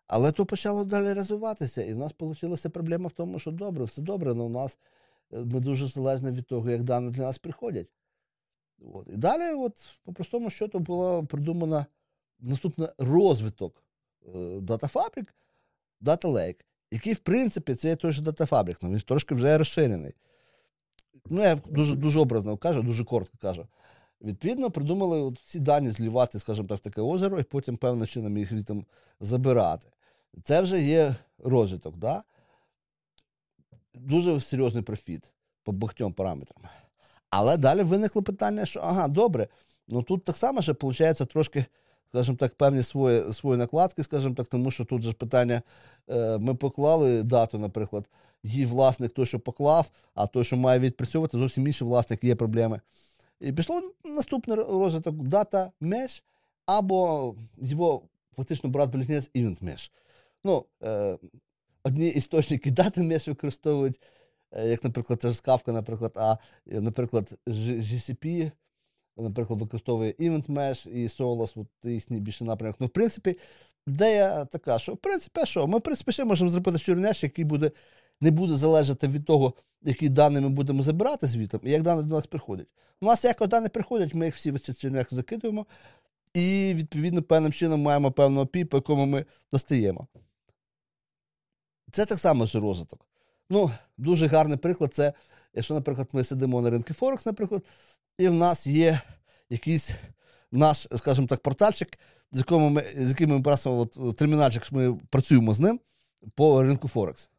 Але 0.06 0.32
то 0.32 0.46
почало 0.46 0.84
далі 0.84 1.12
розвиватися, 1.12 1.82
і 1.82 1.94
в 1.94 1.98
нас 1.98 2.12
вийшла 2.18 2.70
проблема 2.70 3.08
в 3.08 3.12
тому, 3.12 3.38
що 3.38 3.50
добре, 3.50 3.84
все 3.84 4.02
добре, 4.02 4.30
але 4.30 4.42
у 4.42 4.48
нас 4.48 4.78
е, 5.32 5.44
ми 5.44 5.60
дуже 5.60 5.86
залежні 5.86 6.30
від 6.30 6.46
того, 6.46 6.70
як 6.70 6.82
дані 6.82 7.10
для 7.10 7.22
нас 7.22 7.38
приходять. 7.38 7.88
От. 8.94 9.08
І 9.08 9.16
далі, 9.16 9.54
от, 9.54 9.76
по 10.04 10.12
простому 10.12 10.50
счету, 10.50 10.78
було 10.78 11.26
придумано 11.26 11.86
наступний 12.40 12.88
розвиток 12.98 13.82
е, 14.34 14.60
датафабрик, 14.60 15.34
Data 16.00 16.26
Lake, 16.26 16.60
який, 16.92 17.12
в 17.12 17.18
принципі, 17.18 17.74
це 17.74 17.88
є 17.88 17.96
той 17.96 18.12
же 18.12 18.22
датафабрик, 18.22 18.78
але 18.82 18.92
він 18.92 19.00
трошки 19.00 19.34
вже 19.34 19.58
розширений. 19.58 20.14
Ну, 21.30 21.42
я 21.42 21.54
дуже, 21.54 21.94
дуже 21.94 22.20
образно 22.20 22.56
кажу, 22.56 22.82
дуже 22.82 23.04
коротко 23.04 23.38
кажу. 23.40 23.66
Відповідно, 24.22 24.70
придумали 24.70 25.20
от 25.20 25.40
всі 25.40 25.60
дані 25.60 25.90
злівати, 25.90 26.38
скажімо 26.38 26.68
так, 26.68 26.78
в 26.78 26.80
таке 26.80 27.00
озеро, 27.00 27.40
і 27.40 27.42
потім 27.42 27.76
певним 27.76 28.06
чином 28.06 28.38
їх 28.38 28.48
звідти 28.48 28.84
забирати. 29.20 29.88
Це 30.44 30.62
вже 30.62 30.82
є 30.82 31.14
розвиток, 31.38 31.96
да? 31.96 32.22
дуже 33.94 34.40
серйозний 34.40 34.82
профіт 34.82 35.30
по 35.62 35.72
багатьом 35.72 36.12
параметрам. 36.12 36.62
Але 37.30 37.56
далі 37.56 37.82
виникло 37.82 38.22
питання, 38.22 38.66
що 38.66 38.80
ага, 38.80 39.08
добре, 39.08 39.48
ну 39.88 40.02
тут 40.02 40.24
так 40.24 40.36
само 40.36 40.62
ще 40.62 40.72
виходить 40.72 41.28
трошки, 41.28 41.64
скажімо 42.12 42.36
так, 42.36 42.54
певні 42.54 42.82
свої, 42.82 43.32
свої 43.32 43.58
накладки, 43.58 44.02
скажімо 44.02 44.34
так, 44.34 44.46
тому 44.46 44.70
що 44.70 44.84
тут 44.84 45.02
же 45.02 45.12
питання, 45.12 45.62
е, 46.08 46.38
ми 46.38 46.54
поклали 46.54 47.22
дату, 47.22 47.58
наприклад, 47.58 48.08
її 48.42 48.66
власник 48.66 49.12
той, 49.12 49.26
що 49.26 49.40
поклав, 49.40 49.90
а 50.14 50.26
той, 50.26 50.44
що 50.44 50.56
має 50.56 50.80
відпрацьовувати, 50.80 51.38
зовсім 51.38 51.66
інший 51.66 51.88
власник, 51.88 52.24
є 52.24 52.34
проблеми. 52.34 52.80
І 53.40 53.52
пішло 53.52 53.82
наступний 54.04 54.56
розвиток 54.56 55.14
Data 55.14 55.70
Mesh 55.80 56.22
або 56.66 57.34
його 57.56 58.02
фактично 58.36 58.70
брат-близнець 58.70 59.30
Event 59.34 59.64
Mesh. 59.64 59.90
Ну, 60.44 60.64
е, 60.82 61.18
одні 61.84 62.08
істочники 62.08 62.70
Data 62.70 62.98
Mesh 62.98 63.28
використовують, 63.28 64.00
е, 64.52 64.68
як, 64.68 64.84
наприклад, 64.84 65.18
теж 65.18 65.42
Kafka, 65.42 65.72
наприклад, 65.72 66.12
а, 66.16 66.36
наприклад, 66.66 67.38
GCP, 67.46 68.50
наприклад, 69.16 69.60
використовує 69.60 70.12
Event 70.12 70.46
Mesh 70.46 70.88
і 70.88 71.06
Solos, 71.06 71.52
от 71.56 71.66
їхній 71.84 72.20
більше 72.20 72.44
напрямок. 72.44 72.76
Ну, 72.80 72.86
в 72.86 72.90
принципі, 72.90 73.38
ідея 73.86 74.44
така, 74.44 74.78
що 74.78 74.94
в 74.94 74.96
принципі, 74.96 75.40
що? 75.44 75.66
Ми, 75.66 75.78
в 75.78 75.80
принципі, 75.80 76.12
ще 76.12 76.24
можемо 76.24 76.50
зробити 76.50 76.78
щурняш, 76.78 77.22
який 77.22 77.44
буде, 77.44 77.70
не 78.20 78.30
буде 78.30 78.56
залежати 78.56 79.08
від 79.08 79.24
того, 79.24 79.54
які 79.82 80.08
дані 80.08 80.40
ми 80.40 80.48
будемо 80.48 80.82
забирати 80.82 81.26
звітом, 81.26 81.60
і 81.64 81.70
як 81.70 81.82
дані 81.82 82.02
до 82.02 82.14
нас 82.14 82.26
приходять. 82.26 82.66
У 83.00 83.06
нас 83.06 83.24
як 83.24 83.48
дані 83.48 83.68
приходять, 83.68 84.14
ми 84.14 84.24
їх 84.24 84.36
всі 84.36 84.50
в 84.50 84.60
цей 84.60 84.74
чернях 84.74 85.14
закидуємо, 85.14 85.66
і, 86.34 86.72
відповідно, 86.74 87.22
певним 87.22 87.52
чином 87.52 87.82
маємо 87.82 88.12
певного 88.12 88.46
пі, 88.46 88.64
по 88.64 88.76
якому 88.76 89.06
ми 89.06 89.24
достаємо. 89.52 90.06
Це 91.90 92.04
так 92.04 92.18
само 92.18 92.46
ж 92.46 92.60
розвиток. 92.60 93.06
Ну, 93.50 93.70
дуже 93.98 94.26
гарний 94.26 94.58
приклад 94.58 94.94
це, 94.94 95.12
якщо, 95.54 95.74
наприклад, 95.74 96.08
ми 96.12 96.24
сидимо 96.24 96.62
на 96.62 96.70
ринку 96.70 96.94
Форекс, 96.94 97.26
наприклад, 97.26 97.64
і 98.18 98.28
в 98.28 98.34
нас 98.34 98.66
є 98.66 99.00
якийсь 99.50 99.90
наш, 100.52 100.88
скажімо 100.96 101.26
так, 101.26 101.40
портальчик, 101.40 101.98
з 102.32 102.38
яким 102.38 102.60
ми, 102.60 102.84
з 102.96 103.08
яким 103.08 103.30
ми 103.30 103.42
просто 103.42 103.78
от, 103.78 104.16
термінальчик, 104.16 104.72
ми 104.72 105.00
працюємо 105.10 105.54
з 105.54 105.60
ним 105.60 105.80
по 106.34 106.62
ринку 106.62 106.88
Форекс. 106.88 107.30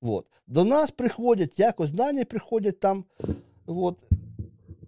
От. 0.00 0.26
До 0.46 0.64
нас 0.64 0.90
приходять 0.90 1.58
якось 1.58 1.92
дані 1.92 2.24
приходять 2.24 2.80
там, 2.80 3.04
от, 3.66 3.98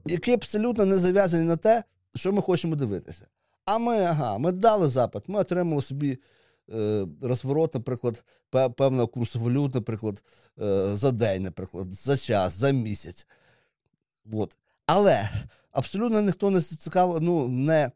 які 0.07 0.33
абсолютно 0.33 0.85
не 0.85 0.99
зав'язані 0.99 1.45
на 1.45 1.57
те, 1.57 1.85
що 2.15 2.33
ми 2.33 2.43
хочемо 2.43 2.77
дивитися. 2.77 3.27
А 3.65 3.79
ми, 3.79 3.97
ага, 3.97 4.39
ми 4.39 4.53
дали 4.53 4.89
запит, 4.89 5.29
ми 5.29 5.41
отримали 5.41 5.83
собі 5.83 6.19
е, 6.73 7.07
розворот, 7.23 7.75
наприклад, 7.75 8.25
певного 8.51 9.09
курсу 9.09 9.41
валют, 9.41 9.75
наприклад, 9.75 10.23
е, 10.61 10.97
за 10.97 11.11
день, 11.11 11.43
наприклад, 11.43 11.93
за 11.93 12.17
час, 12.17 12.53
за 12.53 12.71
місяць. 12.71 13.27
От. 14.33 14.57
Але 14.87 15.31
абсолютно 15.73 16.23
ніхто 16.23 16.51
не 16.51 16.61
цікаво, 16.61 17.21
ну, 17.21 17.49
не 17.49 17.91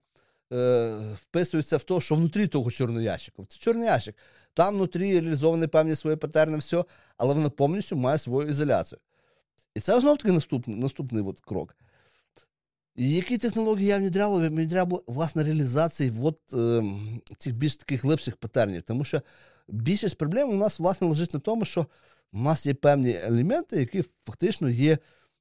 е, 0.52 0.96
вписується 1.14 1.76
в 1.76 1.84
те, 1.84 2.00
що 2.00 2.14
внутрі 2.14 2.46
того 2.46 2.70
чорного 2.70 3.00
ящика. 3.00 3.42
Це 3.48 3.58
чорний 3.58 3.84
ящик. 3.84 4.16
Там 4.54 4.74
внутрі 4.74 5.20
реалізовані 5.20 5.66
певні 5.66 5.94
свої 5.94 6.16
патерни, 6.16 6.58
все, 6.58 6.84
але 7.16 7.34
воно 7.34 7.50
повністю 7.50 7.96
має 7.96 8.18
свою 8.18 8.48
ізоляцію. 8.48 8.98
І 9.74 9.80
це 9.80 10.00
знов 10.00 10.18
таки 10.18 10.32
наступний 10.32 10.76
наступний 10.76 11.22
от 11.22 11.40
крок. 11.40 11.76
Які 12.96 13.38
технології 13.38 13.86
я 13.86 13.98
внедряв? 13.98 14.42
Я 14.42 14.48
внедряв, 14.48 15.02
власне, 15.06 15.44
реалізації 15.44 16.12
от, 16.22 16.40
е, 16.54 16.82
цих 17.38 17.54
більш 17.54 17.76
таких 17.76 18.04
глибших 18.04 18.36
патернів. 18.36 18.82
Тому 18.82 19.04
що 19.04 19.22
більшість 19.68 20.18
проблем 20.18 20.50
у 20.50 20.54
нас, 20.54 20.78
власне, 20.78 21.06
лежить 21.06 21.34
на 21.34 21.40
тому, 21.40 21.64
що 21.64 21.86
у 22.32 22.38
нас 22.38 22.66
є 22.66 22.74
певні 22.74 23.18
елементи, 23.22 23.76
які 23.76 24.04
фактично 24.26 24.68
є, 24.68 24.98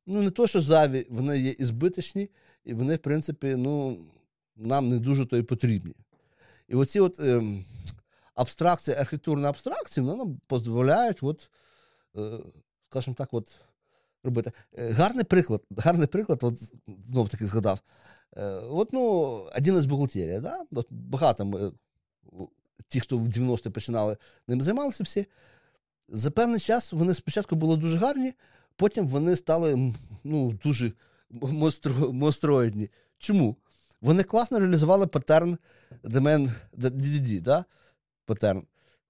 ну, 0.07 0.21
не 0.21 0.29
то, 0.29 0.47
що 0.47 0.61
заві, 0.61 1.07
вони 1.09 1.39
є 1.39 1.51
ізбиточні, 1.51 2.29
і 2.65 2.73
вони, 2.73 2.95
в 2.95 2.99
принципі, 2.99 3.55
ну, 3.57 4.05
нам 4.55 4.89
не 4.89 4.99
дуже 4.99 5.25
то 5.25 5.37
і 5.37 5.43
потрібні. 5.43 5.93
І 6.67 6.75
оці 6.75 6.99
от 6.99 7.19
е, 7.19 7.43
абстракції, 8.35 8.97
архітектурні 8.97 9.45
абстракції, 9.45 10.05
вони 10.05 10.17
нам 10.17 10.39
дозволяють, 10.49 11.23
от, 11.23 11.49
е, 12.17 12.39
скажімо 12.89 13.15
так, 13.17 13.29
от, 13.31 13.55
робити. 14.23 14.51
Е, 14.77 14.91
гарний 14.91 15.23
приклад, 15.23 15.61
гарний 15.77 16.07
приклад, 16.07 16.39
от 16.41 16.59
знов 17.07 17.29
таки 17.29 17.47
згадав. 17.47 17.81
Е, 18.37 18.45
от, 18.51 18.93
ну, 18.93 19.01
один 19.57 19.77
із 19.77 19.85
бухгалтерія, 19.85 20.39
да? 20.39 20.63
От 20.71 20.87
багато 20.89 21.45
ми, 21.45 21.71
ті, 22.87 22.99
хто 22.99 23.17
в 23.17 23.27
90-ті 23.27 23.69
починали 23.69 24.17
ним 24.47 24.61
займалися 24.61 25.03
всі. 25.03 25.25
За 26.09 26.31
певний 26.31 26.59
час 26.59 26.93
вони 26.93 27.13
спочатку 27.13 27.55
були 27.55 27.77
дуже 27.77 27.97
гарні, 27.97 28.33
потім 28.78 29.07
вони 29.07 29.36
стали 29.36 29.93
ну, 30.23 30.59
дуже 30.63 30.91
монстро, 31.30 32.13
монстроїдні. 32.13 32.89
Чому? 33.17 33.55
Вони 34.01 34.23
класно 34.23 34.59
реалізували 34.59 35.07
паттерн 35.07 35.57
домен 36.03 36.51
DDD, 36.78 37.41
да? 37.41 37.65
паттерн. 38.25 38.63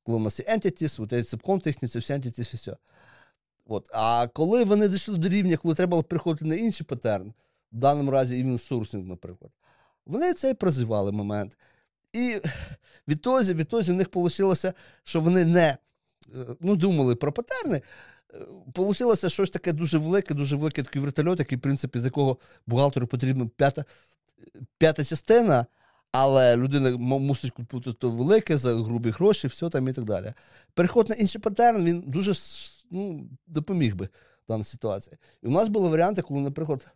Коли 0.04 0.18
у 0.18 0.22
нас 0.22 0.40
є 0.40 0.46
entities, 0.46 1.04
от 1.04 1.10
ці 1.10 1.36
subcontext, 1.36 1.88
це 1.88 2.00
всі 2.00 2.14
entities, 2.14 2.54
і 2.54 2.58
все. 2.58 2.78
От. 3.66 3.90
А 3.94 4.28
коли 4.34 4.64
вони 4.64 4.88
дійшли 4.88 5.18
до 5.18 5.30
рівня, 5.30 5.58
коли 5.58 5.76
треба 5.76 5.90
було 5.90 6.04
приходити 6.04 6.46
на 6.46 6.56
інший 6.56 6.86
паттерн, 6.86 7.34
в 7.72 7.78
даному 7.78 8.12
разі 8.12 8.40
інсурсинг, 8.40 9.08
наприклад, 9.08 9.52
вони 10.06 10.34
цей 10.34 10.54
прозивали 10.54 11.12
момент. 11.12 11.58
І 12.14 12.38
відтоді, 13.08 13.54
відтоді 13.54 13.92
в 13.92 13.96
них 13.96 14.08
вийшло, 14.14 14.56
що 15.04 15.22
вони 15.22 15.46
не 15.46 15.68
е, 15.68 15.78
ну, 16.60 16.76
думали 16.76 17.16
про 17.16 17.32
патерни. 17.32 17.82
Получилося 18.74 19.30
щось 19.30 19.50
таке 19.50 19.74
дуже 19.74 19.98
велике, 19.98 20.34
дуже 20.34 20.56
великий 20.56 20.84
такий 20.84 21.02
вертольот, 21.02 21.40
який, 21.40 21.58
в 21.58 21.62
принципі, 21.62 22.00
з 22.00 22.06
якого 22.06 22.38
бухгалтеру 22.68 23.08
потрібна 23.08 23.50
п'ята 23.56 23.86
п'ята 24.78 25.06
частина, 25.06 25.66
але 26.12 26.58
людина 26.58 26.98
мусить 26.98 27.52
купити 27.52 27.94
то 27.94 28.10
велике 28.10 28.58
за 28.58 28.76
грубі 28.76 29.10
гроші, 29.10 29.48
все 29.48 29.70
там 29.70 29.88
і 29.88 29.94
так 29.94 30.04
далі. 30.04 30.34
Переход 30.74 31.10
на 31.10 31.16
інший 31.16 31.42
патерн, 31.42 31.86
він 31.86 32.04
дуже 32.08 32.34
ну, 32.92 33.30
допоміг 33.48 33.96
би 33.96 34.06
в 34.06 34.10
даній 34.48 34.64
ситуації. 34.64 35.18
І 35.44 35.48
у 35.48 35.52
нас 35.52 35.68
були 35.68 35.90
варіанти, 35.90 36.22
коли, 36.22 36.40
наприклад, 36.40 36.88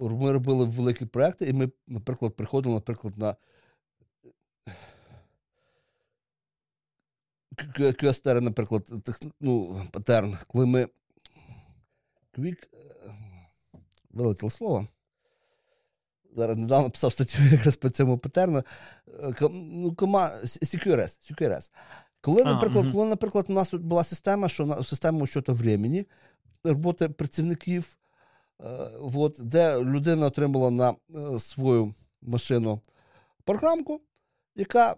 ми 0.00 0.32
робили 0.32 0.64
великі 0.64 1.06
проекти, 1.06 1.46
і 1.46 1.52
ми, 1.52 1.70
наприклад, 1.86 2.36
приходили, 2.36 2.74
наприклад, 2.74 3.18
на 3.18 3.36
QSTR, 7.78 8.40
наприклад, 8.40 8.90
ну, 9.40 9.82
патерн, 9.92 10.38
коли 10.46 10.66
ми 10.66 10.88
Quick, 12.38 12.66
е, 12.74 13.08
вилетіло 14.10 14.50
слово. 14.50 14.86
Зараз 16.36 16.56
недавно 16.56 16.90
писав 16.90 17.12
статтю 17.12 17.42
якраз 17.52 17.76
по 17.76 17.90
цьому 17.90 18.18
патерну. 18.18 18.58
Е, 19.08 19.34
ну, 19.50 19.94
кома, 19.94 20.32
CQRS, 20.44 21.32
CQRS. 21.32 21.70
Коли, 22.20 22.44
наприклад, 22.44 22.86
а, 22.88 22.92
коли, 22.92 23.08
наприклад, 23.08 23.46
у 23.48 23.52
нас 23.52 23.74
була 23.74 24.04
система, 24.04 24.48
що 24.48 24.66
на 24.66 24.84
система 24.84 25.22
учету 25.22 25.54
времени, 25.54 26.06
роботи 26.64 27.08
працівників, 27.08 27.98
е, 28.60 28.66
от, 29.14 29.36
де 29.40 29.78
людина 29.80 30.26
отримала 30.26 30.70
на 30.70 30.90
е, 30.90 31.38
свою 31.38 31.94
машину 32.22 32.80
програмку, 33.44 34.00
яка 34.56 34.96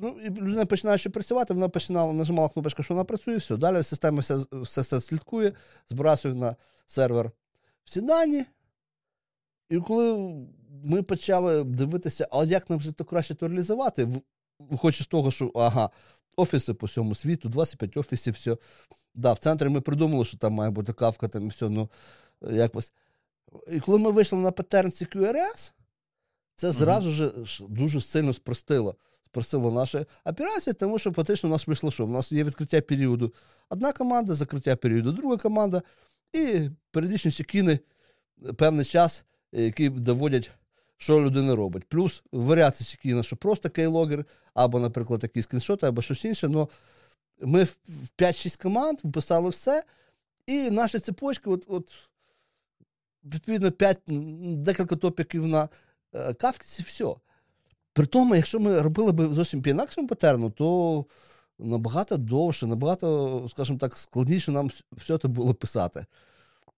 ну, 0.00 0.20
і 0.24 0.30
людина 0.30 0.66
починаючи 0.66 1.10
працювати, 1.10 1.54
вона 1.54 1.68
починала, 1.68 2.12
нажимала 2.12 2.48
кнопочку, 2.48 2.82
що 2.82 2.94
вона 2.94 3.04
працює, 3.04 3.36
все. 3.36 3.56
Далі 3.56 3.82
система 3.82 4.20
все, 4.20 4.36
все, 4.52 4.80
все 4.80 5.00
слідкує, 5.00 5.52
збирає 5.88 6.16
на 6.24 6.56
сервер 6.86 7.30
всі 7.84 8.00
дані. 8.00 8.44
І 9.70 9.78
коли 9.78 10.34
ми 10.84 11.02
почали 11.02 11.64
дивитися, 11.64 12.28
а 12.30 12.44
як 12.44 12.70
нам 12.70 12.78
вже 12.78 12.92
то 12.92 13.04
краще 13.04 13.34
то 13.34 13.48
реалізувати, 13.48 14.08
виходячи 14.58 15.04
з 15.04 15.06
того, 15.06 15.30
що 15.30 15.52
ага, 15.54 15.90
офіси 16.36 16.74
по 16.74 16.86
всьому 16.86 17.14
світу, 17.14 17.48
25 17.48 17.96
офісів, 17.96 18.34
все. 18.34 18.56
Да, 19.14 19.32
В 19.32 19.38
центрі 19.38 19.68
ми 19.68 19.80
придумали, 19.80 20.24
що 20.24 20.36
там 20.36 20.52
має 20.52 20.70
бути 20.70 20.92
кавка, 20.92 21.28
там 21.28 21.46
і 21.46 21.48
все. 21.48 21.68
ну, 21.68 21.90
якось. 22.40 22.92
І 23.72 23.80
коли 23.80 23.98
ми 23.98 24.10
вийшли 24.10 24.38
на 24.38 24.50
паттерн 24.50 24.88
CQRS, 24.88 25.72
це 26.56 26.72
зразу 26.72 27.10
ж 27.10 27.32
дуже 27.68 28.00
сильно 28.00 28.34
спростило. 28.34 28.96
Спростило 29.30 29.72
наші 29.72 30.06
операції, 30.24 30.74
тому 30.74 30.98
що 30.98 31.12
фактично 31.12 31.48
у 31.48 31.52
нас 31.52 31.66
вийшло, 31.66 31.90
що 31.90 32.04
у 32.04 32.08
нас 32.08 32.32
є 32.32 32.44
відкриття 32.44 32.80
періоду 32.80 33.34
одна 33.68 33.92
команда, 33.92 34.34
закриття 34.34 34.76
періоду 34.76 35.12
друга 35.12 35.36
команда, 35.36 35.82
і 36.32 36.70
періодичні 36.90 37.32
чекіни 37.32 37.78
певний 38.56 38.84
час, 38.84 39.24
які 39.52 39.88
доводять 39.88 40.50
що 40.98 41.20
людина 41.20 41.56
робить. 41.56 41.84
Плюс 41.84 42.22
варіації 42.32 42.86
чекіна, 42.86 43.22
що 43.22 43.36
просто 43.36 43.70
кейлогер, 43.70 44.24
або, 44.54 44.80
наприклад, 44.80 45.22
якісь 45.22 45.44
скріншоти, 45.44 45.86
або 45.86 46.02
щось 46.02 46.24
інше. 46.24 46.48
Но 46.48 46.68
ми 47.40 47.64
в 47.64 47.76
5-6 48.18 48.62
команд 48.62 48.98
вписали 49.04 49.50
все, 49.50 49.82
і 50.46 50.70
наші 50.70 50.98
цепочки, 50.98 51.50
от, 51.50 51.64
от 51.68 51.92
відповідно, 53.24 53.70
5, 53.70 53.98
декілька 54.62 54.96
топіків 54.96 55.46
на 55.46 55.68
е, 56.14 56.34
кавці, 56.34 56.82
все. 56.82 57.14
При 57.92 58.06
тому, 58.06 58.34
якщо 58.34 58.60
ми 58.60 58.82
робили 58.82 59.12
б 59.12 59.26
зовсім 59.26 59.62
по 59.62 59.70
інакшому 59.70 60.08
патерну, 60.08 60.50
то 60.50 61.04
набагато 61.58 62.16
довше, 62.16 62.66
набагато, 62.66 63.46
скажімо 63.48 63.78
так, 63.78 63.96
складніше 63.96 64.52
нам 64.52 64.70
все 64.92 65.18
це 65.18 65.28
було 65.28 65.54
писати. 65.54 66.06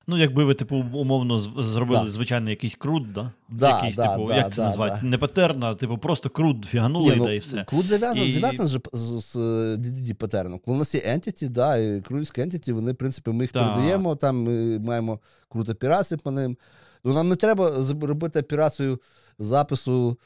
Ну, 0.06 0.18
якби 0.18 0.44
ви, 0.44 0.54
типу, 0.54 0.76
умовно 0.76 1.38
зробили 1.38 2.04
да. 2.04 2.10
звичайний 2.10 2.50
якийсь 2.50 2.74
крут, 2.74 3.12
да? 3.12 3.32
Да, 3.48 3.76
якийсь, 3.76 3.96
да, 3.96 4.12
типу, 4.12 4.28
да, 4.28 4.36
як 4.36 4.54
це 4.54 4.62
назвати? 4.62 5.06
Не 5.06 5.18
патерн, 5.18 5.64
а 5.64 5.74
типу 5.74 5.98
просто 5.98 6.30
крут 6.30 6.64
фіганули 6.64 7.14
ну, 7.16 7.30
і 7.30 7.38
все. 7.38 7.64
Крут 7.64 7.86
зав'язаний 7.86 8.28
і... 8.28 8.32
зав'язан 8.32 8.68
з, 8.68 8.80
з, 8.92 9.32
з 9.32 9.36
DDD 9.76 10.14
патерном. 10.14 10.60
Коли 10.64 10.76
у 10.76 10.78
нас 10.78 10.94
є 10.94 11.00
entity, 11.00 11.48
да, 11.48 11.76
і 11.76 12.00
крутські 12.00 12.40
entity, 12.40 12.72
вони, 12.72 12.92
в 12.92 12.96
принципі, 12.96 13.30
ми 13.30 13.44
їх 13.44 13.52
да. 13.52 13.68
передаємо, 13.68 14.16
там 14.16 14.42
ми 14.42 14.78
маємо 14.78 15.20
крут 15.48 15.68
операції 15.68 16.18
по 16.24 16.30
ним. 16.30 16.56
Ну, 17.04 17.14
Нам 17.14 17.28
не 17.28 17.36
треба 17.36 17.72
робити 18.02 18.40
операцію 18.40 19.00
запису 19.38 20.18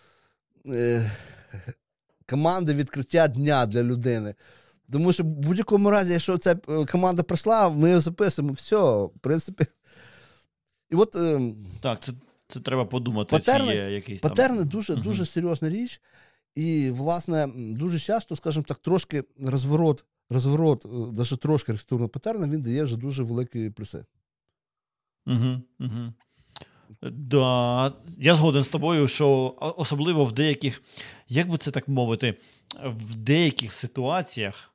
е, 0.68 1.10
команди 2.28 2.74
відкриття 2.74 3.28
дня 3.28 3.66
для 3.66 3.82
людини. 3.82 4.34
Тому 4.92 5.12
що 5.12 5.22
в 5.22 5.26
будь-якому 5.26 5.90
разі, 5.90 6.12
якщо 6.12 6.38
ця 6.38 6.56
е, 6.68 6.86
команда 6.86 7.22
пройшла, 7.22 7.70
ми 7.70 7.88
її 7.88 8.00
записуємо, 8.00 8.52
все, 8.52 8.76
в 9.04 9.18
принципі. 9.20 9.66
І 10.90 10.94
от, 10.94 11.16
е, 11.16 11.54
Так, 11.80 12.00
це 12.00 12.12
це 12.48 12.60
треба 12.60 12.84
подумати. 12.84 13.30
Патерни, 13.30 13.68
чи 13.68 13.74
є 13.74 13.90
якийсь 13.90 14.20
патерни 14.20 14.58
там... 14.58 14.68
дуже 14.68 14.96
дуже 14.96 15.26
серйозна 15.26 15.68
річ. 15.70 16.00
І, 16.54 16.90
власне, 16.90 17.48
дуже 17.56 17.98
часто, 17.98 18.36
скажімо 18.36 18.64
так, 18.68 18.78
трошки 18.78 19.24
розворот, 19.40 20.04
розворот, 20.30 20.84
навіть 20.92 21.32
е, 21.32 21.36
трошки 21.36 21.72
архітектурного 21.72 22.08
патерна, 22.08 22.48
він 22.48 22.62
дає 22.62 22.84
вже 22.84 22.96
дуже 22.96 23.22
великі 23.22 23.70
плюси. 23.70 24.04
Угу, 25.26 25.62
угу. 25.80 26.12
Да, 27.02 27.92
Я 28.18 28.34
згоден 28.34 28.64
з 28.64 28.68
тобою, 28.68 29.08
що 29.08 29.54
особливо 29.76 30.24
в 30.24 30.32
деяких, 30.32 30.82
як 31.28 31.48
би 31.48 31.58
це 31.58 31.70
так 31.70 31.88
мовити, 31.88 32.34
в 32.84 33.14
деяких 33.14 33.72
ситуаціях 33.72 34.74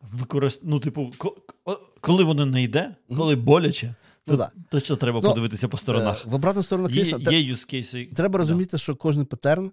використ... 0.00 0.60
ну, 0.64 0.80
типу, 0.80 1.12
коли 2.00 2.24
воно 2.24 2.46
не 2.46 2.62
йде, 2.62 2.94
коли 3.16 3.36
боляче, 3.36 3.94
ну, 4.26 4.46
то, 4.68 4.80
що 4.80 4.96
треба 4.96 5.20
ну, 5.22 5.28
подивитися 5.28 5.68
по 5.68 5.78
сторонах. 5.78 6.24
Е, 6.26 6.28
в 6.30 6.34
обратну 6.34 6.62
сторону, 6.62 6.88
є, 6.88 7.02
є 7.02 7.54
use 7.54 7.74
cases. 7.74 8.14
Треба 8.14 8.38
розуміти, 8.38 8.70
да. 8.72 8.78
що 8.78 8.96
кожен 8.96 9.26
патерн 9.26 9.72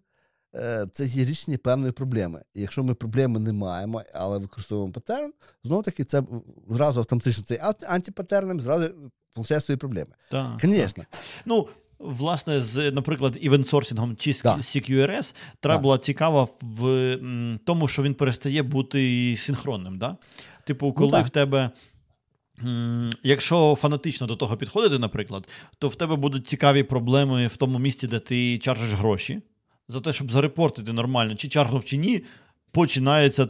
це 0.91 1.06
є 1.06 1.26
рішення 1.26 1.58
певної 1.58 1.91
проблеми. 1.91 2.41
І 2.54 2.62
якщо 2.62 2.84
ми 2.84 2.93
проблеми 2.93 3.39
не 3.39 3.54
маємо, 3.54 4.04
але 4.14 4.38
використовуємо 4.38 4.93
патерн, 4.93 5.34
знову 5.64 5.82
таки 5.82 6.04
це 6.04 6.24
зразу 6.70 7.00
автоматично 7.00 7.43
цей 7.43 7.60
антипатерном, 7.88 8.62
зразу 8.62 9.12
получає 9.34 9.62
свої 9.62 9.78
проблеми. 9.78 10.12
Так, 10.32 10.58
Звісно. 10.62 11.04
Ну, 11.45 11.68
Власне, 12.00 12.62
з, 12.62 12.91
наприклад, 12.91 13.38
івентсорсингом 13.41 14.16
чи 14.16 14.34
з 14.34 14.45
CQRS 14.45 15.36
треба 15.60 15.82
була 15.82 15.97
цікава 15.97 16.47
в 16.62 16.88
м, 16.88 17.60
тому, 17.66 17.88
що 17.88 18.04
він 18.04 18.14
перестає 18.14 18.64
бути 18.64 19.36
синхронним. 19.38 19.97
Да? 19.97 20.18
Типу, 20.64 20.86
ну 20.86 20.93
коли 20.93 21.18
ну, 21.18 21.24
в 21.24 21.30
тебе. 21.30 21.70
Якщо 23.24 23.78
фанатично 23.82 24.28
до 24.28 24.36
того 24.36 24.58
підходити, 24.58 25.00
наприклад, 25.00 25.47
то 25.80 25.88
в 25.88 25.95
тебе 25.95 26.16
будуть 26.16 26.47
цікаві 26.47 26.84
проблеми 26.84 27.47
в 27.47 27.58
тому 27.58 27.80
місці, 27.80 28.08
де 28.08 28.20
ти 28.20 28.58
чаржиш 28.58 28.93
гроші. 28.93 29.41
За 29.89 29.99
те, 29.99 30.13
щоб 30.13 30.31
зарепортити 30.31 30.93
нормально, 30.93 31.35
чи 31.35 31.47
чаргнув, 31.47 31.85
чи 31.85 31.97
ні, 31.97 32.23
починається 32.71 33.47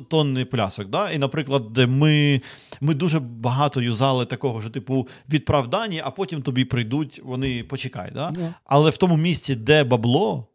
тонний 0.00 0.44
плясок. 0.44 0.88
Да? 0.88 1.10
І, 1.10 1.18
наприклад, 1.18 1.78
ми 1.88 2.40
ми 2.80 2.94
дуже 2.94 3.20
багато 3.20 3.80
юзали 3.80 4.26
такого, 4.26 4.60
що, 4.60 4.70
типу, 4.70 5.08
відправ 5.28 5.68
дані, 5.68 6.02
а 6.04 6.10
потім 6.10 6.42
тобі 6.42 6.64
прийдуть, 6.64 7.20
вони 7.24 7.64
почекай. 7.64 8.10
Да? 8.14 8.28
Yeah. 8.28 8.54
Але 8.64 8.90
в 8.90 8.96
тому 8.96 9.16
місці, 9.16 9.54
де 9.54 9.84
бабло, 9.84 10.46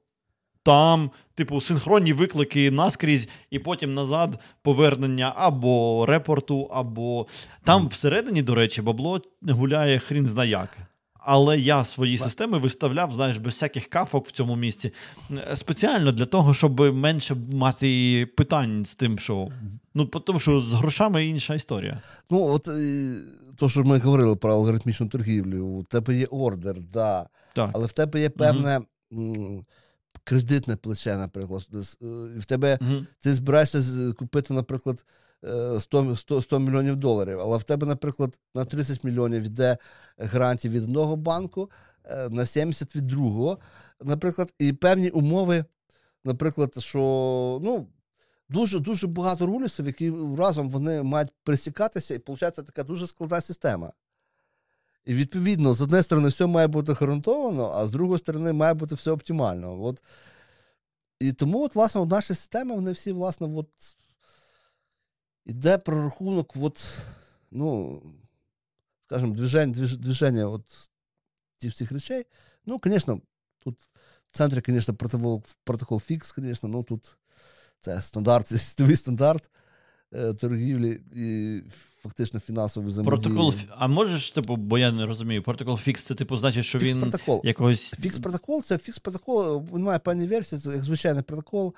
там, 0.63 1.11
типу, 1.35 1.61
синхронні 1.61 2.13
виклики 2.13 2.71
наскрізь, 2.71 3.27
і 3.49 3.59
потім 3.59 3.93
назад 3.93 4.39
повернення 4.61 5.33
або 5.35 6.05
репорту, 6.05 6.69
або 6.73 7.27
там 7.63 7.87
всередині, 7.87 8.41
до 8.41 8.55
речі, 8.55 8.81
бабло 8.81 9.21
гуляє 9.41 9.99
хрін 9.99 10.25
зна 10.25 10.45
як. 10.45 10.77
Але 11.29 11.59
я 11.59 11.85
свої 11.85 12.17
системи 12.17 12.57
виставляв, 12.57 13.13
знаєш, 13.13 13.37
без 13.37 13.53
всяких 13.53 13.87
кафок 13.87 14.27
в 14.27 14.31
цьому 14.31 14.55
місці. 14.55 14.93
Е, 15.31 15.55
спеціально 15.55 16.11
для 16.11 16.25
того, 16.25 16.53
щоб 16.53 16.79
менше 16.79 17.35
мати 17.53 18.25
питань 18.37 18.85
з 18.85 18.95
тим, 18.95 19.19
що. 19.19 19.49
Ну, 19.93 20.05
тому 20.05 20.39
що 20.39 20.61
з 20.61 20.73
грошами 20.73 21.25
інша 21.25 21.55
історія. 21.55 22.01
Ну, 22.29 22.43
от 22.43 22.67
е, 22.67 23.15
то, 23.55 23.69
що 23.69 23.83
ми 23.83 23.99
говорили 23.99 24.35
про 24.35 24.53
алгоритмічну 24.53 25.07
торгівлю, 25.07 25.65
у 25.65 25.83
тебе 25.83 26.15
є 26.15 26.25
ордер, 26.25 26.75
да. 26.93 27.29
так. 27.53 27.69
але 27.73 27.87
в 27.87 27.91
тебе 27.91 28.21
є 28.21 28.29
певне. 28.29 28.81
Угу. 29.11 29.65
Кредитне 30.23 30.75
плече, 30.75 31.17
наприклад, 31.17 31.67
е, 31.73 31.77
в 32.39 32.45
тебе 32.45 32.77
uh 32.81 33.05
ти 33.19 33.33
збираєшся 33.33 33.83
купити, 34.19 34.53
наприклад, 34.53 35.05
100 35.79 36.15
100, 36.15 36.41
100 36.41 36.59
мільйонів 36.59 36.95
доларів. 36.95 37.39
Але 37.39 37.57
в 37.57 37.63
тебе, 37.63 37.87
наприклад, 37.87 38.39
на 38.55 38.65
30 38.65 39.03
мільйонів 39.03 39.43
йде 39.43 39.77
грантів 40.17 40.71
від 40.71 40.83
одного 40.83 41.15
банку, 41.15 41.71
е, 42.05 42.29
на 42.29 42.45
70 42.45 42.95
від 42.95 43.07
другого. 43.07 43.59
Наприклад, 44.01 44.53
і 44.59 44.73
певні 44.73 45.09
умови, 45.09 45.65
наприклад, 46.23 46.73
що 46.79 46.99
ну, 47.63 47.87
дуже 48.49 48.79
дуже 48.79 49.07
багато 49.07 49.45
рулісів, 49.45 49.85
які 49.85 50.13
разом 50.37 50.69
вони 50.69 51.03
мають 51.03 51.29
присікатися, 51.43 52.13
і 52.13 52.17
виходить 52.17 52.55
така 52.55 52.83
дуже 52.83 53.07
складна 53.07 53.41
система. 53.41 53.91
І 55.05 55.13
відповідно, 55.13 55.73
з 55.73 55.81
однієї 55.81 56.03
сторони, 56.03 56.29
все 56.29 56.45
має 56.45 56.67
бути 56.67 56.93
гарантовано, 56.93 57.71
а 57.71 57.87
з 57.87 57.91
другої 57.91 58.19
сторони, 58.19 58.53
має 58.53 58.73
бути 58.73 58.95
все 58.95 59.11
оптимально. 59.11 59.83
От. 59.83 60.03
І 61.19 61.33
тому, 61.33 61.63
от, 61.63 61.75
власне, 61.75 62.05
наші 62.05 62.27
системи, 62.27 62.75
вони 62.75 62.91
всі, 62.91 63.11
власне, 63.11 63.47
от, 63.55 63.67
іде 65.47 65.77
прорахунок, 65.77 66.53
от, 66.59 66.97
ну, 67.51 68.01
скажімо, 69.05 69.35
движення, 69.35 69.73
движення 69.73 70.47
от 70.47 70.89
цих 71.57 71.71
всіх 71.71 71.91
речей. 71.91 72.25
Ну, 72.65 72.79
звісно, 72.83 73.21
тут 73.59 73.75
в 74.31 74.37
центрі, 74.37 74.63
звісно, 74.67 74.93
протокол, 74.93 75.43
протокол 75.63 75.99
FIX, 75.99 76.33
звісно, 76.37 76.69
ну 76.69 76.83
тут 76.83 77.17
це 77.79 78.01
стандарт, 78.01 78.47
світовий 78.61 78.95
стандарт 78.95 79.49
е, 80.13 80.33
торгівлі 80.33 81.01
і 81.15 81.61
фактично 82.01 82.39
фінансової 82.39 82.91
взаємодії. 82.91 83.21
Протокол, 83.21 83.53
а 83.69 83.87
можеш, 83.87 84.31
типу, 84.31 84.55
бо 84.55 84.77
я 84.77 84.91
не 84.91 85.05
розумію, 85.05 85.43
протокол 85.43 85.77
FIX 85.77 86.03
це 86.03 86.15
типу 86.15 86.37
значить, 86.37 86.65
що 86.65 86.79
FIX 86.79 86.93
він 86.93 87.01
протокол. 87.01 87.41
якогось. 87.43 87.95
Фікс 87.99 88.19
протокол 88.19 88.63
це 88.63 88.77
фікс 88.77 88.99
протокол, 88.99 89.65
він 89.73 89.83
має 89.83 89.99
певні 89.99 90.27
версії, 90.27 90.61
це 90.61 90.69
як 90.69 90.83
звичайний 90.83 91.23
протокол. 91.23 91.75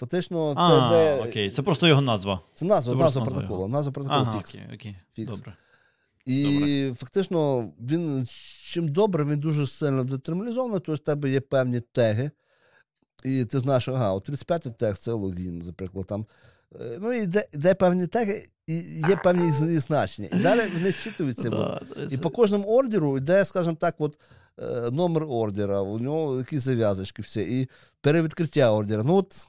Фактично, 0.00 0.54
це 0.54 0.60
а, 0.60 0.90
де... 0.90 1.28
окей, 1.28 1.50
це 1.50 1.62
просто 1.62 1.88
його 1.88 2.00
назва. 2.00 2.40
Це 2.54 2.64
назва, 2.64 2.92
це 2.92 2.98
назва 2.98 3.24
протоколу. 3.24 3.68
Назва 3.68 3.92
протоколу 3.92 4.20
ага, 4.20 4.38
фікс. 4.38 4.50
Окей, 4.50 4.62
окей. 4.74 4.96
Фікс. 5.14 5.36
Добре. 5.36 5.56
І 6.26 6.44
Добре. 6.44 6.94
фактично, 6.94 7.70
він 7.80 8.26
чим 8.64 8.88
добре, 8.88 9.24
він 9.24 9.40
дуже 9.40 9.66
сильно 9.66 10.04
детерміналізований, 10.04 10.80
тобто 10.86 10.94
в 10.94 10.98
тебе 10.98 11.30
є 11.30 11.40
певні 11.40 11.80
теги. 11.80 12.30
І 13.24 13.44
ти 13.44 13.58
знаєш, 13.58 13.88
ага, 13.88 14.14
35-й 14.14 14.70
тег 14.70 14.96
це 14.96 15.12
логін, 15.12 15.58
наприклад. 15.58 16.06
там. 16.06 16.26
Е, 16.80 16.98
ну, 17.00 17.12
і 17.12 17.26
де, 17.26 17.46
де 17.52 17.74
певні 17.74 18.06
теги, 18.06 18.46
і 18.66 18.74
є 19.08 19.16
певні 19.24 19.46
їх 19.72 19.80
значення. 19.80 20.28
І 20.32 20.36
далі 20.38 20.60
вони 20.74 20.92
зчитуються. 20.92 21.50
Да, 21.50 21.80
і 22.10 22.16
по 22.16 22.30
кожному 22.30 22.64
ордеру 22.64 23.16
йде, 23.16 23.44
скажімо 23.44 23.76
так, 23.80 23.94
от, 23.98 24.18
е, 24.58 24.90
номер 24.90 25.24
ордера, 25.28 25.80
у 25.80 25.98
нього 25.98 26.38
якісь 26.38 26.62
зав'язочки, 26.62 27.22
все, 27.22 27.42
і 27.42 27.68
перевідкриття 28.00 28.72
ордера. 28.72 29.02
Ну, 29.02 29.14
от 29.14 29.46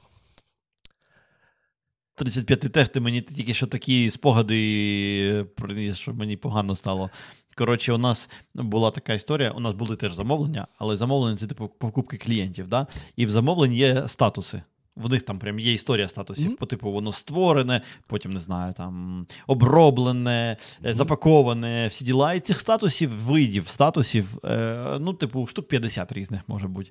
35 2.14 2.60
тех, 2.60 2.88
ти 2.88 3.00
мені 3.00 3.20
тільки 3.20 3.54
що 3.54 3.66
такі 3.66 4.10
спогади 4.10 5.46
приніс, 5.56 5.96
що 5.96 6.14
мені 6.14 6.36
погано 6.36 6.76
стало. 6.76 7.10
Коротше, 7.56 7.92
у 7.92 7.98
нас 7.98 8.30
була 8.54 8.90
така 8.90 9.14
історія, 9.14 9.50
у 9.50 9.60
нас 9.60 9.74
були 9.74 9.96
теж 9.96 10.14
замовлення, 10.14 10.66
але 10.78 10.96
замовлення 10.96 11.36
це 11.36 11.46
типу 11.46 11.68
покупки 11.68 12.16
клієнтів. 12.16 12.68
Да? 12.68 12.86
І 13.16 13.26
в 13.26 13.30
замовленні 13.30 13.76
є 13.76 14.08
статуси. 14.08 14.62
В 14.96 15.10
них 15.10 15.22
там 15.22 15.38
прям 15.38 15.58
є 15.58 15.72
історія 15.72 16.08
статусів, 16.08 16.50
mm-hmm. 16.50 16.56
по 16.56 16.66
типу 16.66 16.92
воно 16.92 17.12
створене, 17.12 17.80
потім 18.06 18.32
не 18.32 18.40
знаю, 18.40 18.72
там 18.72 19.26
оброблене, 19.46 20.56
mm-hmm. 20.82 20.94
запаковане, 20.94 21.86
всі 21.86 22.04
діла. 22.04 22.34
І 22.34 22.40
цих 22.40 22.60
статусів, 22.60 23.10
видів 23.10 23.68
статусів, 23.68 24.38
е, 24.44 24.98
ну, 25.00 25.14
типу, 25.14 25.46
штук 25.46 25.68
50 25.68 26.12
різних 26.12 26.40
може 26.46 26.68
бути. 26.68 26.90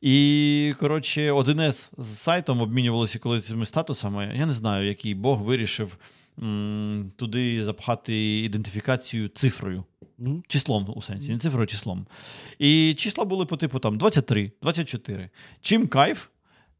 І, 0.00 0.74
коротше, 0.80 1.32
1С 1.32 1.90
з 1.98 2.18
сайтом 2.18 2.60
обмінювалися 2.60 3.18
коли 3.18 3.40
цими 3.40 3.66
статусами. 3.66 4.34
Я 4.36 4.46
не 4.46 4.54
знаю, 4.54 4.88
який 4.88 5.14
Бог 5.14 5.42
вирішив 5.42 5.96
м- 6.38 7.12
туди 7.16 7.64
запхати 7.64 8.40
ідентифікацію 8.40 9.28
цифрою. 9.28 9.84
Mm-hmm. 10.18 10.42
Числом 10.48 10.92
у 10.96 11.02
сенсі, 11.02 11.32
не 11.32 11.38
цифрою, 11.38 11.64
а 11.64 11.66
числом. 11.66 12.06
І 12.58 12.94
числа 12.94 13.24
були 13.24 13.46
по 13.46 13.56
типу 13.56 13.78
там 13.78 13.98
23, 13.98 14.52
24. 14.62 15.30
Чим 15.60 15.86
кайф? 15.86 16.28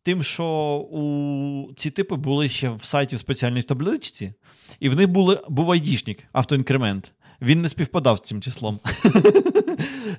Тим, 0.02 0.22
що 0.22 0.76
у 0.90 1.74
ці 1.76 1.90
типи 1.90 2.16
були 2.16 2.48
ще 2.48 2.70
в 2.70 2.84
сайті 2.84 3.16
в 3.16 3.18
спеціальній 3.18 3.62
табличці, 3.62 4.32
і 4.80 4.88
в 4.88 4.96
них 4.96 5.08
були, 5.08 5.40
був 5.48 5.70
айдішник, 5.70 6.24
автоінкремент. 6.32 7.12
Він 7.42 7.62
не 7.62 7.68
співпадав 7.68 8.18
з 8.18 8.20
цим 8.20 8.42
числом. 8.42 8.78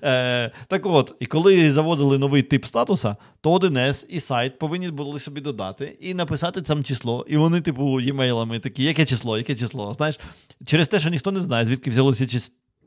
Е, 0.04 0.52
так 0.68 0.86
от, 0.86 1.16
і 1.20 1.26
коли 1.26 1.72
заводили 1.72 2.18
новий 2.18 2.42
тип 2.42 2.66
статуса, 2.66 3.16
то 3.42 3.58
1С 3.58 4.06
і 4.10 4.20
сайт 4.20 4.60
повинні 4.60 4.92
були 4.92 5.20
собі 5.20 5.42
додати 5.42 5.98
і 6.02 6.14
написати 6.14 6.62
там 6.62 6.84
число. 6.84 7.26
І 7.30 7.38
вони, 7.38 7.62
типу, 7.62 8.00
емейлами 8.00 8.60
такі, 8.60 8.84
яке 8.84 9.06
число, 9.06 9.38
яке 9.38 9.56
число. 9.56 9.94
Знаєш, 9.94 10.20
через 10.66 10.88
те, 10.88 11.00
що 11.00 11.10
ніхто 11.10 11.32
не 11.32 11.40
знає, 11.40 11.66
звідки 11.66 11.90
взялися 11.90 12.28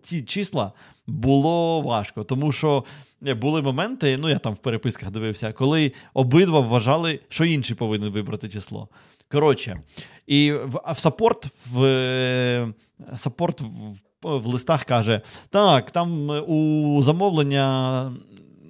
ці 0.05 0.23
числа, 0.23 0.73
було 1.07 1.81
важко, 1.81 2.25
тому 2.25 2.53
що 2.53 2.85
були 3.21 3.63
моменти, 3.63 4.17
ну 4.21 4.29
я 4.29 4.39
там 4.39 4.55
в 4.55 4.57
переписках 4.57 5.11
дивився, 5.11 5.53
коли 5.53 5.93
обидва 6.15 6.61
вважали, 6.61 7.21
що 7.29 7.45
інший 7.45 7.77
повинен 7.77 8.13
вибрати 8.13 8.49
число. 8.49 8.89
Коротше, 9.33 9.81
і 10.27 10.53
в, 10.53 10.81
в 10.93 10.99
саппорт 10.99 11.47
в 11.73 12.73
саппорт 13.17 13.61
в, 13.61 13.95
в 14.23 14.47
листах 14.47 14.85
каже: 14.85 15.21
так, 15.51 15.91
там 15.91 16.31
у 16.47 17.03
замовлення. 17.03 18.13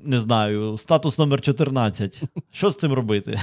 Не 0.07 0.21
знаю, 0.21 0.79
статус 0.79 1.19
номер 1.19 1.41
14. 1.41 2.23
Що 2.53 2.71
з 2.71 2.77
цим 2.77 2.93
робити? 2.93 3.39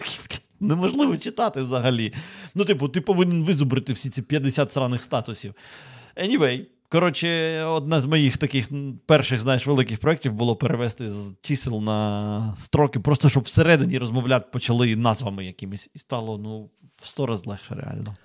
Неможливо 0.60 1.16
читати 1.16 1.62
взагалі. 1.62 2.12
Ну, 2.54 2.64
типу, 2.64 2.88
ти 2.88 3.00
повинен 3.00 3.44
визубрити 3.44 3.92
всі 3.92 4.10
ці 4.10 4.22
50 4.22 4.72
сраних 4.72 5.02
статусів. 5.02 5.54
Anyway, 6.16 6.66
Коротше, 6.96 7.62
одне 7.62 8.00
з 8.00 8.06
моїх 8.06 8.36
таких 8.36 8.68
перших, 9.06 9.40
знаєш, 9.40 9.66
великих 9.66 9.98
проєктів 9.98 10.32
було 10.32 10.56
перевести 10.56 11.10
з 11.10 11.34
чисел 11.40 11.82
на 11.82 12.54
строки, 12.58 13.00
просто 13.00 13.28
щоб 13.28 13.42
всередині 13.42 13.98
розмовляти 13.98 14.46
почали 14.52 14.96
назвами 14.96 15.46
якимись. 15.46 15.90
І 15.94 15.98
стало 15.98 16.38
ну, 16.38 16.70
в 17.00 17.06
сто 17.06 17.26
разів 17.26 17.46
легше 17.46 17.74
реально. 17.74 18.16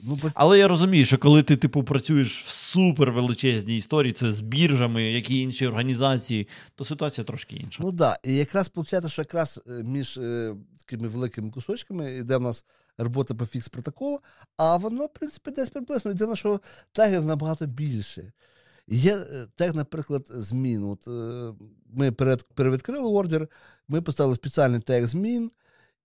Ну, 0.00 0.18
бо... 0.22 0.30
Але 0.34 0.58
я 0.58 0.68
розумію, 0.68 1.04
що 1.04 1.18
коли 1.18 1.42
ти, 1.42 1.56
типу, 1.56 1.82
працюєш 1.82 2.44
в 2.44 2.48
супервеличезній 2.48 3.76
історії, 3.76 4.12
це 4.12 4.32
з 4.32 4.40
біржами, 4.40 5.02
які 5.02 5.40
інші 5.40 5.66
організації, 5.66 6.48
то 6.74 6.84
ситуація 6.84 7.24
трошки 7.24 7.56
інша. 7.56 7.82
Ну 7.82 7.88
так. 7.88 7.96
Да. 7.96 8.30
І 8.30 8.34
якраз 8.34 8.70
виходить, 8.74 9.12
що 9.12 9.22
якраз 9.22 9.60
е, 9.66 9.82
між 9.82 10.16
е, 10.18 10.54
такими 10.78 11.08
великими 11.08 11.50
кусочками 11.50 12.14
йде 12.14 12.36
в 12.36 12.40
нас 12.40 12.64
робота 12.98 13.34
по 13.34 13.46
фікс 13.46 13.68
протоколу, 13.68 14.20
а 14.56 14.76
воно, 14.76 15.06
в 15.06 15.12
принципі, 15.12 15.50
десь 15.50 15.68
приблизно. 15.68 16.10
Єдине, 16.10 16.36
що 16.36 16.60
тегів 16.92 17.24
набагато 17.24 17.66
більше. 17.66 18.32
Є 18.88 19.16
е, 19.16 19.46
тег, 19.56 19.74
наприклад, 19.74 20.26
змін. 20.30 20.84
От, 20.84 21.08
е, 21.08 21.54
Ми 21.90 22.12
перевідкрили 22.54 23.08
ордер, 23.08 23.48
ми 23.88 24.02
поставили 24.02 24.34
спеціальний 24.34 24.80
тег 24.80 25.06
змін, 25.06 25.50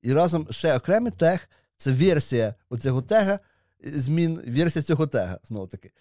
і 0.01 0.13
разом 0.13 0.47
ще 0.49 0.77
окремий 0.77 1.11
тег 1.11 1.49
це 1.77 1.91
версія 1.91 2.55
оцього 2.69 3.01
тега, 3.01 3.39
змін, 3.83 4.41
версія 4.47 4.83
цього 4.83 5.07
тега. 5.07 5.39
знову 5.43 5.67
таки. 5.67 5.91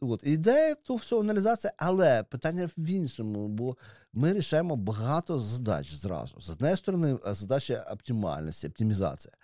От, 0.00 0.20
Ідея 0.24 0.74
то 0.74 0.96
все 0.96 1.20
аналізація, 1.20 1.72
але 1.76 2.22
питання 2.22 2.70
в 2.76 2.90
іншому, 2.90 3.48
бо 3.48 3.76
ми 4.12 4.32
рішаємо 4.32 4.76
багато 4.76 5.38
задач 5.38 5.94
зразу. 5.94 6.40
З 6.40 6.50
однієї 6.50 6.76
сторони, 6.76 7.18
задача 7.26 7.86
оптимальності, 7.92 8.66
оптимізація. 8.66 9.34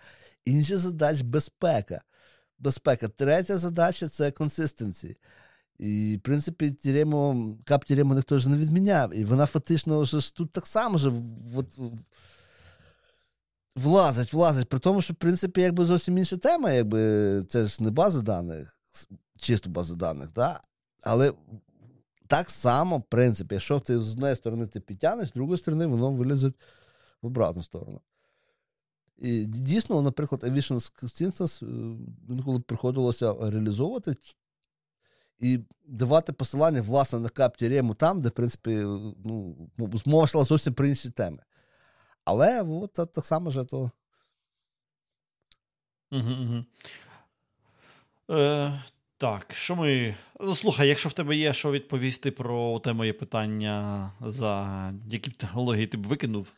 Інша 0.44 0.76
задача 0.76 1.24
безпека. 1.24 2.02
Безпека. 2.58 3.08
Третя 3.08 3.58
задача 3.58 4.08
це 4.08 4.30
консистенції. 4.30 5.16
І, 5.78 6.16
в 6.20 6.22
принципі, 6.22 6.72
тірему, 6.72 7.58
кап 7.64 7.84
тірему 7.84 8.14
ніхто 8.14 8.38
ж 8.38 8.48
не 8.48 8.56
відміняв. 8.56 9.14
І 9.14 9.24
вона 9.24 9.46
фактично 9.46 10.00
вже 10.00 10.34
тут 10.34 10.52
так 10.52 10.66
само 10.66 10.98
ж 10.98 11.12
от, 11.56 11.78
влазить, 13.76 14.32
влазить. 14.32 14.68
При 14.68 14.78
тому, 14.78 15.02
що, 15.02 15.12
в 15.12 15.16
принципі, 15.16 15.60
якби 15.60 15.86
зовсім 15.86 16.18
інша 16.18 16.36
тема, 16.36 16.72
якби 16.72 17.42
це 17.48 17.66
ж 17.66 17.82
не 17.82 17.90
база 17.90 18.22
даних, 18.22 18.76
чисто 19.38 19.70
база 19.70 19.94
даних, 19.94 20.32
да? 20.32 20.60
але 21.02 21.32
так 22.26 22.50
само, 22.50 22.98
в 22.98 23.02
принципі, 23.02 23.54
якщо 23.54 23.80
ти 23.80 24.00
з 24.02 24.12
однієї 24.12 24.36
сторони 24.36 24.66
ти 24.66 24.80
підтягнеш, 24.80 25.28
з 25.28 25.32
другої 25.32 25.58
сторони, 25.58 25.86
воно 25.86 26.12
вилізе 26.12 26.48
в 27.22 27.26
обратну 27.26 27.62
сторону. 27.62 28.00
І 29.18 29.44
дійсно, 29.44 30.02
наприклад, 30.02 30.44
Aviation 30.44 30.92
Instance 31.02 31.64
інколи 32.28 32.60
приходилося 32.60 33.34
реалізовувати 33.40 34.16
і 35.38 35.60
давати 35.86 36.32
посилання, 36.32 36.82
власне, 36.82 37.18
на 37.18 37.28
каптірему 37.28 37.94
там, 37.94 38.20
де, 38.20 38.28
в 38.28 38.32
принципі, 38.32 38.70
ну, 39.24 39.56
мова 40.06 40.24
йшла 40.24 40.44
зовсім 40.44 40.74
про 40.74 40.86
інші 40.86 41.10
теми. 41.10 41.38
Але 42.24 42.62
от, 42.62 42.92
так 42.92 43.26
само 43.26 43.50
же 43.50 43.64
то. 43.64 43.90
Е, 48.30 48.82
Так, 49.16 49.54
що 49.54 49.76
ми. 49.76 50.14
Ну, 50.40 50.54
слухай, 50.54 50.88
якщо 50.88 51.08
в 51.08 51.12
тебе 51.12 51.36
є 51.36 51.52
що 51.52 51.70
відповісти 51.70 52.30
про 52.30 52.80
те 52.80 52.92
моє 52.92 53.12
питання, 53.12 54.10
за 54.20 54.92
які 55.08 55.30
б 55.30 55.34
технології 55.34 55.86
ти 55.86 55.96
б 55.96 56.06
викинув 56.06 56.52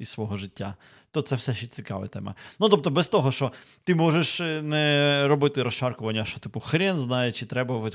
із 0.00 0.08
свого 0.08 0.36
життя, 0.36 0.76
то 1.10 1.22
це 1.22 1.36
все 1.36 1.54
ще 1.54 1.66
цікава 1.66 2.06
тема. 2.06 2.34
Ну 2.60 2.68
тобто, 2.68 2.90
без 2.90 3.08
того, 3.08 3.32
що 3.32 3.52
ти 3.84 3.94
можеш 3.94 4.40
е, 4.40 4.62
не 4.62 5.24
робити 5.28 5.62
розшаркування, 5.62 6.24
що 6.24 6.40
типу 6.40 6.60
хрен 6.60 6.98
знає, 6.98 7.32
чи 7.32 7.46
треба 7.46 7.90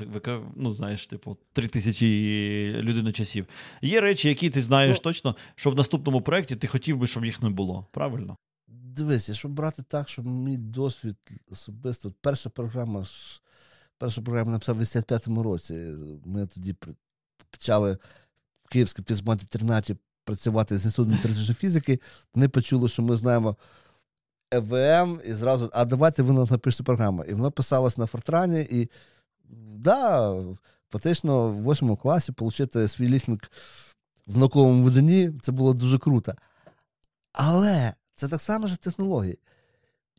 ну, 0.55 0.71
знаєш, 0.71 1.07
типу, 1.07 1.37
три 1.53 1.67
тисячі 1.67 2.77
людини 2.81 3.11
часів. 3.11 3.47
Є 3.81 4.01
речі, 4.01 4.27
які 4.27 4.49
ти 4.49 4.61
знаєш 4.61 4.97
ну, 4.97 5.03
точно, 5.03 5.35
що 5.55 5.69
в 5.69 5.75
наступному 5.75 6.21
проєкті 6.21 6.55
ти 6.55 6.67
хотів 6.67 6.97
би, 6.97 7.07
щоб 7.07 7.25
їх 7.25 7.43
не 7.43 7.49
було. 7.49 7.87
Правильно? 7.91 8.37
Дивись, 8.67 9.29
якщо 9.29 9.47
брати 9.47 9.83
так, 9.87 10.09
щоб 10.09 10.27
мій 10.27 10.57
досвід 10.57 11.17
особисто, 11.51 12.13
перша 12.21 12.49
програма 12.49 13.05
перша 13.97 14.21
програма 14.21 14.51
написав 14.51 14.75
в 14.75 14.81
85-му 14.81 15.43
році. 15.43 15.73
Ми 16.25 16.47
тоді 16.47 16.75
почали 17.49 17.97
в 18.63 18.69
Київській 18.69 19.03
фізмат-інтернаті 19.03 19.95
працювати 20.25 20.77
з 20.77 20.85
інститутом 20.85 21.17
теоретичної 21.17 21.55
фізики, 21.55 21.99
вони 22.33 22.49
почули, 22.49 22.89
що 22.89 23.01
ми 23.01 23.17
знаємо 23.17 23.55
ЕВМ, 24.51 25.21
і 25.25 25.33
зразу, 25.33 25.69
а 25.73 25.85
давайте 25.85 26.23
ви 26.23 26.33
нам 26.33 26.47
напишете 26.51 26.83
програму. 26.83 27.23
І 27.23 27.33
воно 27.33 27.51
писалось 27.51 27.97
на 27.97 28.05
Фортрані, 28.05 28.61
і 28.61 28.89
да, 29.77 30.35
фактично 30.91 31.49
в 31.49 31.71
8 31.71 31.95
класі 31.95 32.31
отримати 32.31 32.87
свій 32.87 33.09
лісник 33.09 33.51
в 34.27 34.37
науковому 34.37 34.83
виданні 34.83 35.31
це 35.41 35.51
було 35.51 35.73
дуже 35.73 35.97
круто. 35.99 36.33
Але 37.31 37.93
це 38.15 38.27
так 38.27 38.41
само 38.41 38.67
ж 38.67 38.77
технології. 38.77 39.39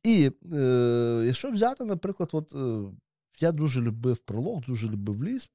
І 0.03 0.31
е, 0.53 1.23
якщо 1.27 1.51
взяти, 1.51 1.85
наприклад, 1.85 2.31
от, 2.33 2.53
е, 2.55 2.93
я 3.41 3.53
дуже 3.53 3.81
любив 3.81 4.19
пролог, 4.19 4.63
дуже 4.67 4.89
любив 4.89 5.25
лісп, 5.25 5.51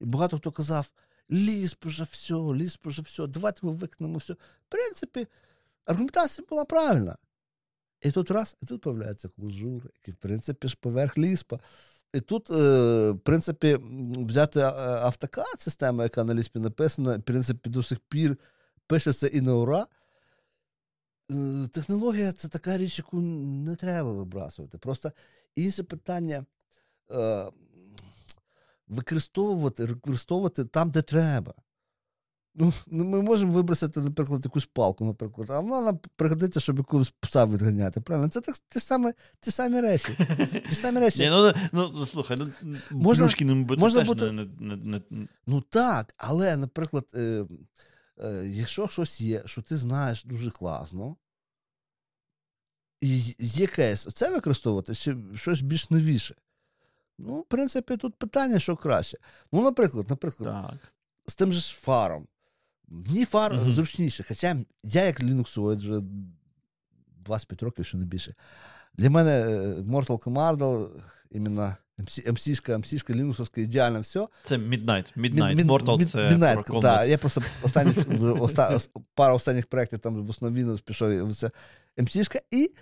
і 0.00 0.04
багато 0.04 0.36
хто 0.38 0.50
казав, 0.50 0.92
лісп 1.32 1.86
уже 1.86 2.04
все, 2.04 2.34
лісп 2.34 2.86
уже 2.86 3.02
все, 3.02 3.26
давайте 3.26 3.66
ми 3.66 3.72
виконемо 3.72 4.18
все. 4.18 4.32
В 4.32 4.38
принципі, 4.68 5.26
аргументація 5.84 6.46
була 6.50 6.64
правильна. 6.64 7.16
І 8.02 8.10
тут 8.10 8.30
раз, 8.30 8.56
і 8.62 8.66
тут 8.66 8.82
з'являється 8.84 9.28
клужур, 9.28 9.90
який, 9.94 10.14
в 10.14 10.16
принципі, 10.16 10.68
ж 10.68 10.76
поверх 10.80 11.18
ліспа. 11.18 11.58
І 12.12 12.20
тут, 12.20 12.50
е, 12.50 13.10
в 13.10 13.18
принципі, 13.18 13.78
взяти 14.16 14.60
автокад, 14.60 15.60
система, 15.60 16.02
яка 16.02 16.24
на 16.24 16.34
ліспі 16.34 16.58
написана, 16.58 17.16
в 17.16 17.22
принципі, 17.22 17.70
до 17.70 17.82
сих 17.82 17.98
пір 17.98 18.36
пишеться 18.86 19.26
і 19.26 19.40
на 19.40 19.54
ура. 19.54 19.86
Е, 21.30 21.68
технологія 21.72 22.32
це 22.32 22.48
така 22.48 22.78
річ, 22.78 22.98
яку 22.98 23.20
не 23.20 23.76
треба 23.76 24.12
вибрасувати. 24.12 24.78
Просто 24.78 25.12
інше 25.56 25.82
питання 25.82 26.46
е, 27.10 27.46
використовувати 28.90 29.84
використовувати 29.84 30.64
там, 30.64 30.90
де 30.90 31.02
треба. 31.02 31.54
Ну, 32.54 32.72
ну, 32.86 33.04
Ми 33.04 33.22
можемо 33.22 33.52
вибросити, 33.52 34.00
наприклад, 34.00 34.44
якусь 34.44 34.66
палку, 34.66 35.04
наприклад, 35.04 35.50
а 35.50 35.60
вона 35.60 35.82
нам 35.82 35.98
пригодиться, 36.16 36.60
щоб 36.60 36.78
якусь 36.78 37.10
пса 37.20 37.46
відганяти. 37.46 38.00
Правильно? 38.00 38.28
Це 38.28 38.40
так, 38.40 38.56
ті, 38.68 38.80
самі, 38.80 39.12
ті 39.40 39.50
самі 39.50 39.80
речі. 39.80 40.16
Ті 40.68 40.74
самі 40.74 41.00
речі. 41.00 41.18
Ні, 41.18 41.30
ну, 41.30 41.52
ну, 41.72 41.90
ну 41.94 42.06
Слухай, 42.06 42.36
ну, 42.40 42.76
можна, 42.90 43.30
можна 43.78 44.04
бути... 44.04 44.32
не, 44.32 44.48
не, 44.60 44.76
не. 45.10 45.28
Ну 45.46 45.60
так, 45.60 46.14
але, 46.16 46.56
наприклад, 46.56 47.04
е, 47.14 47.46
е, 48.18 48.46
якщо 48.46 48.88
щось 48.88 49.20
є, 49.20 49.42
що 49.46 49.62
ти 49.62 49.76
знаєш 49.76 50.24
дуже 50.24 50.50
класно, 50.50 51.16
і 53.00 53.34
є 53.38 53.66
кейс, 53.66 54.08
це 54.14 54.30
використовувати 54.30 54.94
чи 54.94 55.16
щось 55.34 55.60
більш 55.60 55.90
новіше. 55.90 56.34
Ну, 57.26 57.40
в 57.40 57.44
принципі, 57.44 57.96
тут 57.96 58.14
питання, 58.14 58.58
що 58.58 58.76
краще. 58.76 59.18
Ну, 59.52 59.62
наприклад, 59.62 60.06
наприклад, 60.10 60.66
так. 60.70 60.92
з 61.26 61.36
тим 61.36 61.52
же 61.52 61.60
фаром. 61.60 62.26
Мені 62.88 63.24
фар 63.24 63.54
mm-hmm. 63.54 63.70
зручніше. 63.70 64.24
Хоча 64.28 64.56
я, 64.82 65.04
як 65.04 65.22
лінуксоїд, 65.22 65.80
вже 65.80 66.00
25 67.18 67.62
років, 67.62 67.86
що 67.86 67.98
не 67.98 68.04
більше. 68.04 68.34
Для 68.94 69.10
мене 69.10 69.30
е, 69.30 69.80
Mortal 69.80 70.18
Kombat, 70.18 70.88
іменно 71.30 71.76
MC-шка, 72.00 72.76
MC-шка, 72.76 73.14
лінуксовська, 73.14 73.60
ідеально 73.60 74.00
все. 74.00 74.26
Це 74.42 74.56
Midnight. 74.56 75.18
Midnight. 75.18 75.54
Mid, 75.54 75.66
Mortal 75.66 75.98
Mid, 75.98 76.04
це 76.04 76.30
Midnight, 76.30 76.80
да, 76.80 77.04
Я 77.04 77.18
просто 77.18 77.42
останні, 77.62 77.94
оста, 78.40 78.78
пару 79.14 79.34
останніх 79.34 79.66
проєктів 79.66 79.98
там 79.98 80.26
в 80.26 80.30
основі 80.30 80.78
пішов 80.84 81.08
MC-шка 81.98 82.40
і 82.50 82.72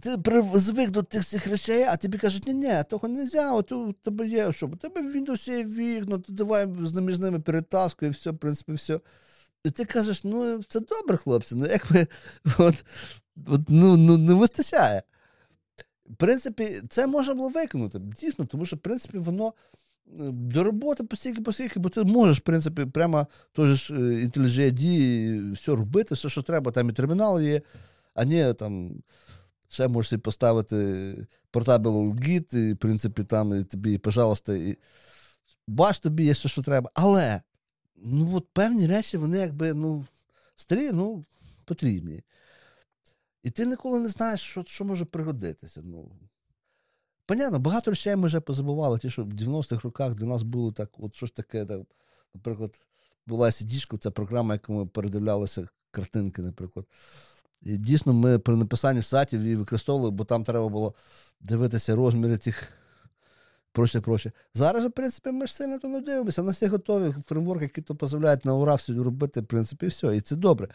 ти 0.00 0.16
звик 0.54 0.90
до 0.90 1.02
тих 1.02 1.24
цих 1.24 1.46
речей, 1.46 1.82
а 1.82 1.96
тобі 1.96 2.18
кажуть, 2.18 2.46
ні, 2.46 2.54
ні, 2.54 2.84
того 2.90 3.08
не 3.08 3.22
можна, 3.22 3.54
от 3.54 3.72
у 3.72 3.92
тебе 3.92 4.28
є, 4.28 4.52
що, 4.52 4.66
у 4.66 4.76
тебе 4.76 5.00
Windows 5.00 5.50
є 5.50 5.64
вікна, 5.64 6.18
ти 6.18 6.32
давай 6.32 6.66
між 7.00 7.18
ними 7.18 7.40
перетаску 7.40 8.06
і 8.06 8.08
все, 8.08 8.30
в 8.30 8.38
принципі, 8.38 8.72
все. 8.72 9.00
І 9.64 9.70
ти 9.70 9.84
кажеш, 9.84 10.24
ну, 10.24 10.62
це 10.62 10.80
добре, 10.80 11.16
хлопці, 11.16 11.54
ну 11.54 11.66
як 11.66 11.90
ми 11.90 12.06
от, 12.58 12.84
от, 13.46 13.60
ну, 13.68 13.96
ну, 13.96 14.18
не 14.18 14.34
вистачає. 14.34 15.02
В 16.06 16.16
принципі, 16.16 16.80
це 16.88 17.06
можна 17.06 17.34
було 17.34 17.48
виконати, 17.48 17.98
дійсно, 17.98 18.44
тому 18.44 18.66
що, 18.66 18.76
в 18.76 18.78
принципі, 18.78 19.18
воно 19.18 19.46
е, 19.46 19.52
до 20.32 20.64
роботи 20.64 21.04
постійки, 21.04 21.80
бо 21.80 21.88
ти 21.88 22.04
можеш, 22.04 22.38
в 22.38 22.40
принципі, 22.40 22.84
прямо 22.84 23.26
той 23.52 23.74
ж 23.74 23.94
IntelliJ 23.94 25.52
все 25.52 25.72
робити, 25.72 26.14
все, 26.14 26.28
що 26.28 26.42
треба, 26.42 26.72
там 26.72 26.88
і 26.88 26.92
термінал 26.92 27.40
є, 27.40 27.62
а 28.14 28.24
не 28.24 28.54
там. 28.54 29.02
Ще 29.72 29.88
можеш 29.88 30.20
поставити 30.20 31.26
портабл 31.50 32.16
гід, 32.22 32.54
і, 32.54 32.72
в 32.72 32.76
принципі, 32.76 33.24
там 33.24 33.60
і 33.60 33.64
тобі, 33.64 33.98
пожалуйста, 33.98 34.54
і 34.54 34.78
бач 35.68 36.00
тобі 36.00 36.24
є 36.24 36.34
ще, 36.34 36.48
що 36.48 36.62
треба. 36.62 36.90
Але 36.94 37.42
ну, 37.96 38.36
от 38.36 38.48
певні 38.52 38.86
речі, 38.86 39.16
вони 39.16 39.38
якби 39.38 39.74
ну, 39.74 40.06
старі, 40.56 40.92
ну, 40.92 41.24
потрібні. 41.64 42.22
І 43.42 43.50
ти 43.50 43.66
ніколи 43.66 44.00
не 44.00 44.08
знаєш, 44.08 44.40
що 44.40 44.64
що 44.66 44.84
може 44.84 45.04
пригодитися. 45.04 45.80
Ну, 45.84 46.12
Понятно, 47.26 47.58
багато 47.58 47.90
речей 47.90 48.16
ми 48.16 48.26
вже 48.26 48.40
позабували, 48.40 48.98
ті, 48.98 49.10
що 49.10 49.24
в 49.24 49.28
90-х 49.28 49.84
роках 49.84 50.14
для 50.14 50.26
нас 50.26 50.42
було 50.42 50.72
так, 50.72 50.90
от 50.98 51.14
щось 51.14 51.30
таке, 51.30 51.64
так, 51.66 51.80
наприклад, 52.34 52.80
була 53.26 53.52
сідішка, 53.52 53.96
це 53.96 54.10
програма, 54.10 54.54
яку 54.54 54.72
ми 54.72 54.86
передивлялися 54.86 55.68
картинки, 55.90 56.42
наприклад. 56.42 56.86
І 57.62 57.76
дійсно, 57.78 58.12
ми 58.12 58.38
при 58.38 58.56
написанні 58.56 59.02
сайтів 59.02 59.42
її 59.42 59.56
використовували, 59.56 60.10
бо 60.10 60.24
там 60.24 60.44
треба 60.44 60.68
було 60.68 60.94
дивитися 61.40 61.96
розміри 61.96 62.36
тих 62.36 62.68
проще, 63.72 64.00
проще. 64.00 64.32
Зараз, 64.54 64.84
в 64.84 64.90
принципі, 64.90 65.30
ми 65.30 65.46
ж 65.46 65.54
сильно 65.54 65.78
то 65.78 65.88
не 65.88 66.00
дивимося. 66.00 66.42
У 66.42 66.44
нас 66.44 66.62
є 66.62 66.68
готові 66.68 67.14
фреймворки, 67.26 67.64
які 67.64 67.80
то 67.80 67.94
дозволяють 67.94 68.44
на 68.44 68.54
ура 68.54 68.74
все 68.74 68.92
робити, 68.92 69.40
в 69.40 69.46
принципі, 69.46 69.86
і 69.86 69.88
все. 69.88 70.16
І 70.16 70.20
це 70.20 70.36
добре. 70.36 70.68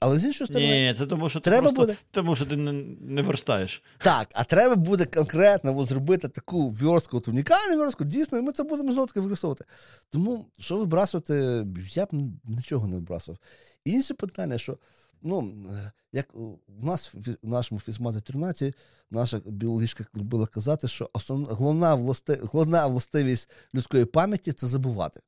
Але 0.00 0.18
з 0.18 0.24
іншої 0.24 0.48
сторони, 0.48 0.88
Ні, 0.88 0.94
це 0.98 1.06
тому, 1.06 1.28
що 1.28 1.40
ти 1.40 1.50
просто, 1.50 1.72
буде. 1.72 1.96
тому, 2.10 2.36
що 2.36 2.46
ти 2.46 2.56
не, 2.56 2.72
не 3.00 3.22
верстаєш. 3.22 3.82
так, 3.98 4.28
а 4.34 4.44
треба 4.44 4.74
буде 4.76 5.04
конкретно 5.04 5.78
от, 5.78 5.88
зробити 5.88 6.28
таку 6.28 6.70
вірстку, 6.70 7.16
от, 7.16 7.28
унікальну 7.28 7.84
вірстку, 7.84 8.04
дійсно, 8.04 8.38
і 8.38 8.42
ми 8.42 8.52
це 8.52 8.62
будемо 8.62 8.92
знову 8.92 9.06
таки 9.06 9.20
використовувати. 9.20 9.64
Тому, 10.10 10.46
що 10.58 10.78
вибрасувати, 10.78 11.66
я 11.94 12.06
б 12.06 12.08
нічого 12.44 12.86
не 12.86 12.94
вибрасував. 12.94 13.38
Інше 13.84 14.14
питання, 14.14 14.58
що 14.58 14.78
ну, 15.22 15.54
е, 15.70 15.92
як 16.12 16.34
в 16.68 16.84
нас 16.84 17.14
в 17.14 17.48
нашому 17.48 17.80
фізматі 17.80 18.20
13 18.20 18.74
наша 19.10 19.40
біологічка 19.46 20.04
любила 20.16 20.46
казати, 20.46 20.88
що 20.88 21.10
основна 21.12 21.48
головна, 21.48 21.94
власти, 21.94 22.40
головна 22.42 22.86
властивість 22.86 23.50
людської 23.74 24.04
пам'яті 24.04 24.52
це 24.52 24.66
забувати. 24.66 25.20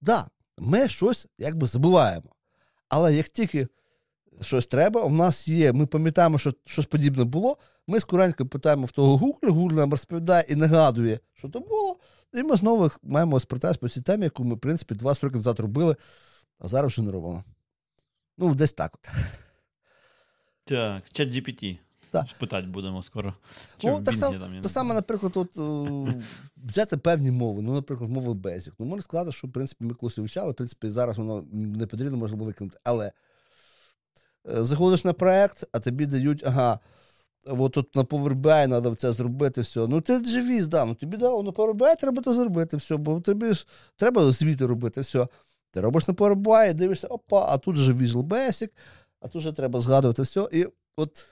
Да, 0.00 0.30
ми 0.58 0.88
щось 0.88 1.26
якби 1.38 1.66
забуваємо. 1.66 2.34
Але 2.88 3.14
як 3.14 3.28
тільки 3.28 3.68
щось 4.40 4.66
треба, 4.66 5.02
у 5.02 5.10
нас 5.10 5.48
є, 5.48 5.72
ми 5.72 5.86
пам'ятаємо, 5.86 6.38
що 6.38 6.54
щось 6.64 6.86
подібне 6.86 7.24
було, 7.24 7.58
ми 7.86 8.00
скоренько 8.00 8.46
питаємо 8.46 8.86
в 8.86 8.90
того 8.90 9.16
Гугля, 9.16 9.50
Гугл 9.50 9.74
нам 9.74 9.90
розповідає 9.90 10.44
і 10.48 10.54
нагадує, 10.54 11.20
що 11.34 11.48
то 11.48 11.60
було, 11.60 11.96
і 12.34 12.42
ми 12.42 12.56
знову 12.56 12.90
маємо 13.02 13.40
спитати 13.40 13.78
по 13.80 13.88
цій 13.88 14.00
темі, 14.00 14.24
яку 14.24 14.44
ми, 14.44 14.54
в 14.54 14.58
принципі, 14.58 14.94
20 14.94 15.24
років 15.24 15.36
назад 15.36 15.60
робили, 15.60 15.96
а 16.58 16.68
зараз 16.68 16.92
вже 16.92 17.02
не 17.02 17.12
робимо. 17.12 17.44
Ну, 18.38 18.54
десь 18.54 18.72
так 18.72 18.94
от. 18.94 19.10
Так, 20.64 21.10
чат 21.12 21.28
GPT. 21.28 21.78
Так. 22.10 22.26
Спитати 22.30 22.66
будемо 22.66 23.02
скоро. 23.02 23.34
Чи 23.78 23.86
Ну, 23.86 24.02
так 24.02 24.16
само, 24.16 24.38
там, 24.38 24.60
так 24.60 24.72
само, 24.72 24.94
наприклад, 24.94 25.32
от, 25.36 25.56
е, 25.56 26.22
взяти 26.56 26.96
певні 26.96 27.30
мови, 27.30 27.62
ну, 27.62 27.74
наприклад, 27.74 28.10
мови 28.10 28.32
Basic. 28.32 28.72
Ну, 28.78 28.86
можна 28.86 29.02
сказати, 29.02 29.32
що 29.32 29.46
в 29.46 29.52
принципі 29.52 29.84
ми 29.84 29.94
колись 29.94 30.18
вивчали, 30.18 30.52
в 30.52 30.54
принципі, 30.54 30.88
зараз 30.88 31.18
воно 31.18 31.44
не 31.52 31.86
потрібно, 31.86 32.16
можна 32.16 32.36
було 32.36 32.46
виконати. 32.46 32.78
Але 32.84 33.06
е, 33.06 33.12
заходиш 34.44 35.04
на 35.04 35.12
проект, 35.12 35.68
а 35.72 35.80
тобі 35.80 36.06
дають, 36.06 36.42
ага, 36.46 36.78
от 37.46 37.72
тут 37.72 37.96
на 37.96 38.02
Power 38.02 38.34
BI 38.34 38.68
треба 38.68 38.96
це 38.96 39.12
зробити, 39.12 39.60
все. 39.60 39.86
Ну, 39.86 40.00
ти 40.00 40.24
живіс, 40.24 40.66
да, 40.66 40.84
ну 40.84 40.94
тобі 40.94 41.16
дало 41.16 41.42
на 41.42 41.50
Power 41.50 41.74
BI 41.74 41.96
треба 42.00 42.22
це 42.22 42.32
зробити, 42.32 42.76
все, 42.76 42.96
бо 42.96 43.20
тобі 43.20 43.54
ж 43.54 43.66
треба 43.96 44.32
звіти 44.32 44.66
робити, 44.66 45.00
все. 45.00 45.28
Ти 45.70 45.80
робиш 45.80 46.08
на 46.08 46.14
Power 46.14 46.74
дивишся, 46.74 47.06
опа, 47.06 47.46
а 47.48 47.58
тут 47.58 47.76
же 47.76 47.92
Visual 47.92 48.22
Basic, 48.22 48.70
а 49.20 49.28
тут 49.28 49.42
же 49.42 49.52
треба 49.52 49.80
згадувати 49.80 50.22
все. 50.22 50.48
І 50.52 50.66
от 50.96 51.26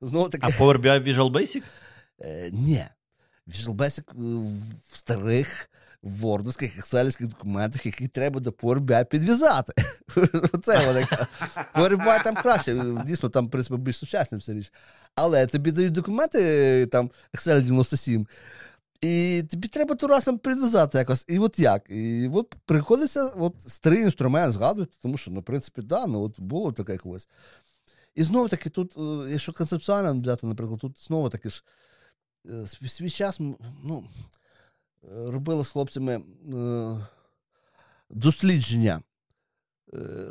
знову 0.00 0.28
таки. 0.28 0.46
А 0.46 0.62
Power 0.62 0.78
BI 0.78 1.02
Visual 1.08 1.32
Basic? 1.32 1.62
Е, 2.20 2.50
ні. 2.52 2.84
Visual 3.46 3.74
Basic 3.74 4.10
е, 4.10 4.44
в 4.90 4.96
старих 4.96 5.70
вордовських, 6.02 6.78
екселівських 6.78 7.28
документах, 7.28 7.86
які 7.86 8.08
треба 8.08 8.40
до 8.40 8.50
Power 8.50 8.80
BI 8.80 9.04
підв'язати. 9.04 9.72
Оце 10.52 10.86
вона. 10.86 11.00
Power 11.74 12.04
BI 12.04 12.24
там 12.24 12.34
краще. 12.34 12.82
Дійсно, 13.06 13.28
там, 13.28 13.46
в 13.46 13.50
принципі, 13.50 13.76
більш 13.76 13.96
сучасна 13.96 14.38
вся 14.38 14.54
річ. 14.54 14.72
Але 15.14 15.46
тобі 15.46 15.72
дають 15.72 15.92
документи, 15.92 16.86
там, 16.86 17.10
Excel 17.34 17.62
97, 17.62 18.26
і 19.04 19.42
тобі 19.42 19.68
треба 19.68 19.94
то 19.94 20.06
разом 20.06 20.38
підв'язати 20.38 20.98
якось. 20.98 21.24
І 21.28 21.38
от 21.38 21.58
як? 21.58 21.90
І 21.90 22.30
от 22.34 22.54
приходиться 22.64 23.24
от 23.36 23.54
старий 23.60 24.02
інструмент 24.02 24.52
згадувати, 24.52 24.92
тому 25.02 25.16
що, 25.16 25.30
ну, 25.30 25.40
в 25.40 25.44
принципі, 25.44 25.82
да, 25.82 26.06
ну, 26.06 26.22
от 26.22 26.40
було 26.40 26.72
таке 26.72 26.96
колись. 26.96 27.28
І 28.14 28.22
знову 28.22 28.48
таки, 28.48 28.70
тут, 28.70 28.96
е, 28.98 29.30
якщо 29.30 29.52
концептуально 29.52 30.20
взяти, 30.20 30.46
наприклад, 30.46 30.80
тут 30.80 31.04
знову 31.04 31.28
таки 31.28 31.50
ж 31.50 31.64
е, 32.50 32.66
свій, 32.66 33.10
час 33.10 33.40
ну, 33.84 34.04
робили 35.26 35.64
з 35.64 35.68
хлопцями 35.68 36.22
е, 36.54 36.96
дослідження, 38.10 39.02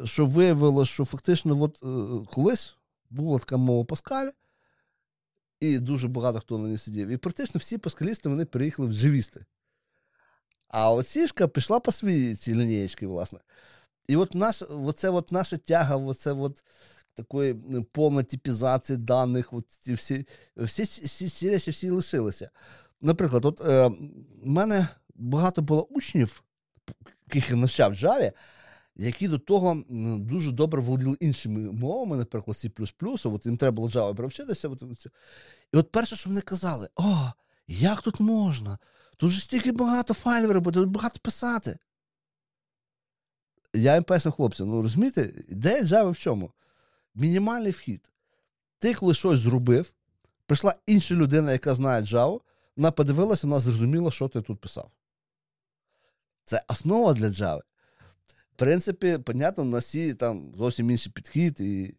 що 0.04 0.26
виявило, 0.26 0.86
що 0.86 1.06
фактично 1.06 1.62
от, 1.62 1.80
колись 2.32 2.76
була 3.10 3.40
така 3.40 3.58
мова 3.58 3.86
Паскаля, 3.86 4.32
і 5.64 5.80
дуже 5.80 6.08
багато 6.08 6.40
хто 6.40 6.58
на 6.58 6.68
ній 6.68 6.78
сидів. 6.78 7.08
І 7.08 7.18
практично 7.18 7.60
всі 7.60 7.78
паскалісти 7.78 8.30
вони 8.30 8.46
переїхали 8.46 8.88
в 8.88 8.94
джавісти. 8.94 9.46
А 10.68 10.92
от 10.92 11.08
сішка 11.08 11.48
пішла 11.48 11.80
по 11.80 11.92
своїй 11.92 12.36
цій 12.36 12.56
лінієчці, 12.56 13.06
власне. 13.06 13.40
І 14.08 14.16
от 14.16 14.36
наш, 14.36 14.64
оце 14.70 15.10
от 15.10 15.32
наша 15.32 15.58
тяга, 15.58 15.98
оце 15.98 16.32
от 16.32 16.64
такої 17.14 17.54
повної 17.92 18.26
типізації 18.26 18.98
даних, 18.98 19.54
от 19.54 19.70
ці 19.70 19.94
всі 19.94 20.28
всі, 20.58 20.84
всі, 20.84 21.26
всі 21.26 21.50
речі 21.50 21.72
всі 21.72 21.90
лишилися. 21.90 22.50
Наприклад, 23.02 23.46
от 23.46 23.62
е, 23.62 23.88
в 23.88 24.48
мене 24.48 24.88
багато 25.16 25.62
було 25.62 25.84
учнів, 25.84 26.44
яких 27.28 27.50
я 27.50 27.56
навчав 27.56 27.92
в 27.92 27.96
Java, 27.96 28.32
які 28.96 29.28
до 29.28 29.40
того 29.40 29.84
дуже 30.20 30.52
добре 30.52 30.82
володіли 30.82 31.18
іншими 31.20 31.72
мовами, 31.72 32.18
наприклад, 32.18 32.58
C++, 32.58 32.72
от 33.28 33.46
їм 33.46 33.58
треба 33.58 33.76
було 33.76 33.88
Java 33.88 34.16
привчитися. 34.16 34.70
От, 34.70 34.84
і 35.74 35.78
от 35.78 35.92
перше, 35.92 36.16
що 36.16 36.30
вони 36.30 36.42
казали: 36.42 36.90
о, 36.96 37.32
як 37.68 38.02
тут 38.02 38.20
можна? 38.20 38.78
Тут 39.18 39.32
же 39.32 39.42
стільки 39.42 39.72
багато 39.72 40.14
файлів 40.14 40.52
робити, 40.52 40.80
тут 40.80 40.90
багато 40.90 41.20
писати. 41.20 41.78
Я 43.74 43.94
їм 43.94 44.04
поясню, 44.04 44.32
хлопці, 44.32 44.64
ну 44.64 44.82
розумієте, 44.82 45.34
ідея 45.48 45.84
Java 45.84 46.10
в 46.10 46.18
чому? 46.18 46.52
Мінімальний 47.16 47.72
вхід. 47.72 48.12
Ти 48.80 48.94
коли 48.94 49.14
щось 49.14 49.40
зробив, 49.40 49.94
прийшла 50.46 50.76
інша 50.86 51.16
людина, 51.16 51.52
яка 51.52 51.76
знає 51.76 52.04
Java, 52.04 52.40
вона 52.76 52.92
подивилася, 52.92 53.48
вона 53.48 53.60
зрозуміла, 53.60 54.12
що 54.12 54.28
ти 54.28 54.42
тут 54.42 54.62
писав. 54.62 54.92
Це 56.44 56.64
основа 56.68 57.14
для 57.14 57.28
Java. 57.28 57.62
Принципі, 58.56 59.18
понятно, 59.18 59.64
на 59.64 59.78
всі 59.78 60.14
там 60.14 60.54
зовсім 60.58 60.92
інший 60.92 61.12
підхід, 61.12 61.62
і 61.62 61.96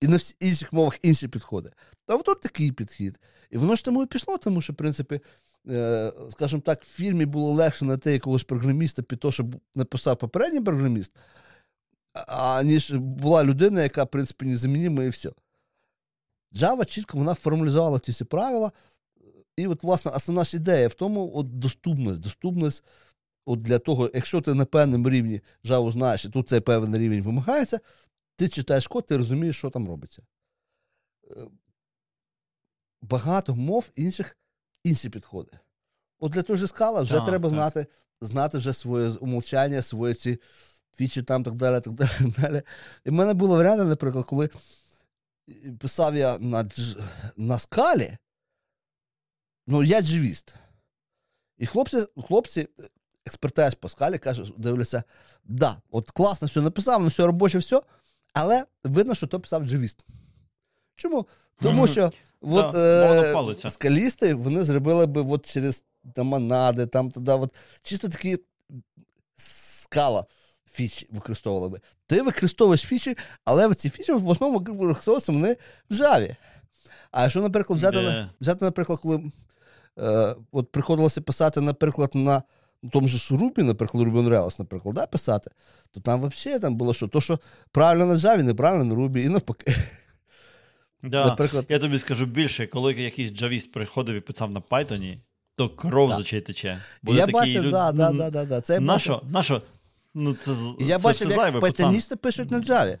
і 0.00 0.08
на 0.08 0.16
всіх 0.16 0.36
інших 0.40 0.72
мовах 0.72 0.98
інші 1.02 1.28
підходи. 1.28 1.70
Та 2.04 2.14
от 2.14 2.40
такий 2.40 2.72
підхід. 2.72 3.20
І 3.50 3.58
воно 3.58 3.76
ж 3.76 3.84
тому 3.84 4.02
і 4.02 4.06
пішло, 4.06 4.38
тому 4.38 4.62
що, 4.62 4.72
в 4.72 4.76
принципі, 4.76 5.20
е, 5.70 6.12
скажімо 6.30 6.62
так, 6.64 6.84
в 6.84 6.86
фільмі 6.86 7.26
було 7.26 7.52
легше 7.52 7.78
знайти 7.78 8.12
якогось 8.12 8.44
програміста 8.44 9.02
під 9.02 9.20
те, 9.20 9.32
що 9.32 9.46
написав 9.74 10.18
попередній 10.18 10.60
програміст, 10.60 11.12
аніж 12.26 12.90
була 12.92 13.44
людина, 13.44 13.82
яка, 13.82 14.04
в 14.04 14.10
принципі, 14.10 14.44
незамінима 14.44 15.04
і 15.04 15.08
все. 15.08 15.30
Java 16.52 16.84
чітко 16.84 17.18
вона 17.18 17.34
формалізувала 17.34 17.98
ці 17.98 18.12
всі 18.12 18.24
правила. 18.24 18.72
І 19.56 19.66
от, 19.66 19.82
власне, 19.82 20.10
основна 20.10 20.44
ж 20.44 20.56
ідея 20.56 20.88
в 20.88 20.94
тому, 20.94 21.32
от 21.34 21.58
доступність. 21.58 22.20
Доступність 22.20 22.84
от 23.46 23.62
для 23.62 23.78
того, 23.78 24.10
якщо 24.14 24.40
ти 24.40 24.54
на 24.54 24.64
певному 24.64 25.10
рівні 25.10 25.40
Java 25.64 25.92
знаєш, 25.92 26.24
і 26.24 26.28
тут 26.28 26.48
цей 26.48 26.60
певний 26.60 27.00
рівень 27.00 27.22
вимагається, 27.22 27.80
ти 28.36 28.48
читаєш 28.48 28.86
код, 28.86 29.06
ти 29.06 29.16
розумієш, 29.16 29.56
що 29.58 29.70
там 29.70 29.88
робиться. 29.88 30.22
Е, 31.30 31.46
Багато 33.02 33.56
мов 33.56 33.90
інших 33.96 34.36
інші 34.84 35.10
підходи. 35.10 35.58
От 36.18 36.32
для 36.32 36.42
того 36.42 36.56
ж 36.56 36.66
скала 36.66 37.02
вже 37.02 37.14
Так, 37.14 37.24
треба 37.24 37.48
так. 37.48 37.54
знати 37.56 37.86
знати 38.20 38.58
вже 38.58 38.72
своє 38.72 39.08
умовчання, 39.08 39.82
свої 39.82 40.14
ці 40.14 40.40
фічі 40.94 41.22
там 41.22 41.44
так 41.44 41.54
далі, 41.54 41.80
так 41.80 41.92
далі. 41.92 42.10
так 42.18 42.30
далі. 42.30 42.62
І 43.04 43.10
в 43.10 43.12
мене 43.12 43.34
було 43.34 43.56
варіанти, 43.56 43.84
наприклад, 43.84 44.24
коли 44.24 44.50
писав 45.78 46.16
я 46.16 46.38
на, 46.38 46.70
на 47.36 47.58
скалі, 47.58 48.18
ну, 49.66 49.82
я 49.82 50.00
дживіст. 50.00 50.54
І 51.58 51.66
хлопці, 51.66 52.06
хлопці, 52.26 52.68
експертиз 53.26 53.74
по 53.74 53.88
скалі, 53.88 54.18
кажуть, 54.18 54.54
дивляться, 54.56 55.02
да, 55.44 55.76
от 55.90 56.10
класно 56.10 56.48
все 56.48 56.60
написав, 56.60 57.02
ну 57.02 57.08
все 57.08 57.26
робоче, 57.26 57.58
все, 57.58 57.80
але 58.32 58.64
видно, 58.84 59.14
що 59.14 59.26
то 59.26 59.40
писав 59.40 59.64
дживіст. 59.64 60.04
Чому? 60.96 61.26
Тому 61.60 61.86
що 61.86 62.12
от, 62.40 62.72
Да, 62.72 63.50
е, 63.50 63.70
скалісти 63.70 64.34
вони 64.34 64.64
зробили 64.64 65.06
би 65.06 65.22
от 65.22 65.52
через 65.52 65.84
там, 66.14 66.26
монади, 66.26 66.86
там 66.86 67.10
туди, 67.10 67.32
от, 67.32 67.54
чисто 67.82 68.08
такі 68.08 68.38
скала 69.36 70.24
фічі 70.72 71.08
використовували 71.10 71.68
би. 71.68 71.80
Ти 72.06 72.22
використовуєш 72.22 72.80
фічі, 72.82 73.16
але 73.44 73.74
ці 73.74 73.90
фічі 73.90 74.12
в 74.12 74.28
основному 74.28 74.64
використовуються 74.64 75.32
вони 75.32 75.56
в 75.90 75.94
Java. 75.94 76.36
А 77.10 77.22
якщо, 77.22 77.40
наприклад, 77.40 77.78
взяти, 77.78 77.96
Де? 77.96 78.28
взяти 78.40 78.64
наприклад, 78.64 78.98
коли 79.02 79.32
е, 79.98 80.36
от 80.52 80.72
приходилося 80.72 81.20
писати, 81.20 81.60
наприклад, 81.60 82.10
на 82.14 82.42
тому 82.92 83.08
ж 83.08 83.34
Ruby, 83.34 83.62
наприклад, 83.62 84.08
Ruby 84.08 84.28
on 84.28 84.58
наприклад, 84.58 84.94
да, 84.94 85.06
писати, 85.06 85.50
то 85.92 86.00
там 86.00 86.28
взагалі 86.28 86.60
там 86.60 86.76
було 86.76 86.94
що? 86.94 87.08
То, 87.08 87.20
що 87.20 87.38
правильно 87.72 88.06
на 88.06 88.14
Java, 88.14 88.42
неправильно 88.42 88.84
на 88.84 88.94
Ruby, 88.94 89.18
і 89.18 89.28
навпаки. 89.28 89.74
Да. 91.02 91.26
Наприклад, 91.26 91.66
Я 91.68 91.78
тобі 91.78 91.98
скажу 91.98 92.26
більше, 92.26 92.66
коли 92.66 92.92
якийсь 92.92 93.32
джавіст 93.32 93.72
приходив 93.72 94.14
і 94.14 94.20
писав 94.20 94.50
на 94.50 94.60
Python, 94.60 95.18
то 95.56 95.68
кров 95.68 96.12
з 96.12 96.18
очей 96.18 96.40
тече. 96.40 96.82
Були 97.02 97.18
я 97.18 97.26
бачив, 97.26 97.62
люди- 97.62 97.70
да, 97.70 97.92
да, 97.92 98.10
ну, 98.10 98.18
да, 98.18 98.30
да, 98.30 98.44
да. 98.44 98.60
Це 98.60 98.74
я 98.74 98.80
бачив. 98.80 98.86
Нащо? 98.86 99.22
Нащо? 99.30 99.62
Ну, 100.14 100.34
це, 100.34 100.50
я 100.78 100.98
це 100.98 101.04
бачив, 101.04 101.30
як 101.30 101.40
зайве, 101.40 101.60
пацан. 101.60 102.02
пишуть 102.22 102.50
на 102.50 102.60
Java. 102.60 102.98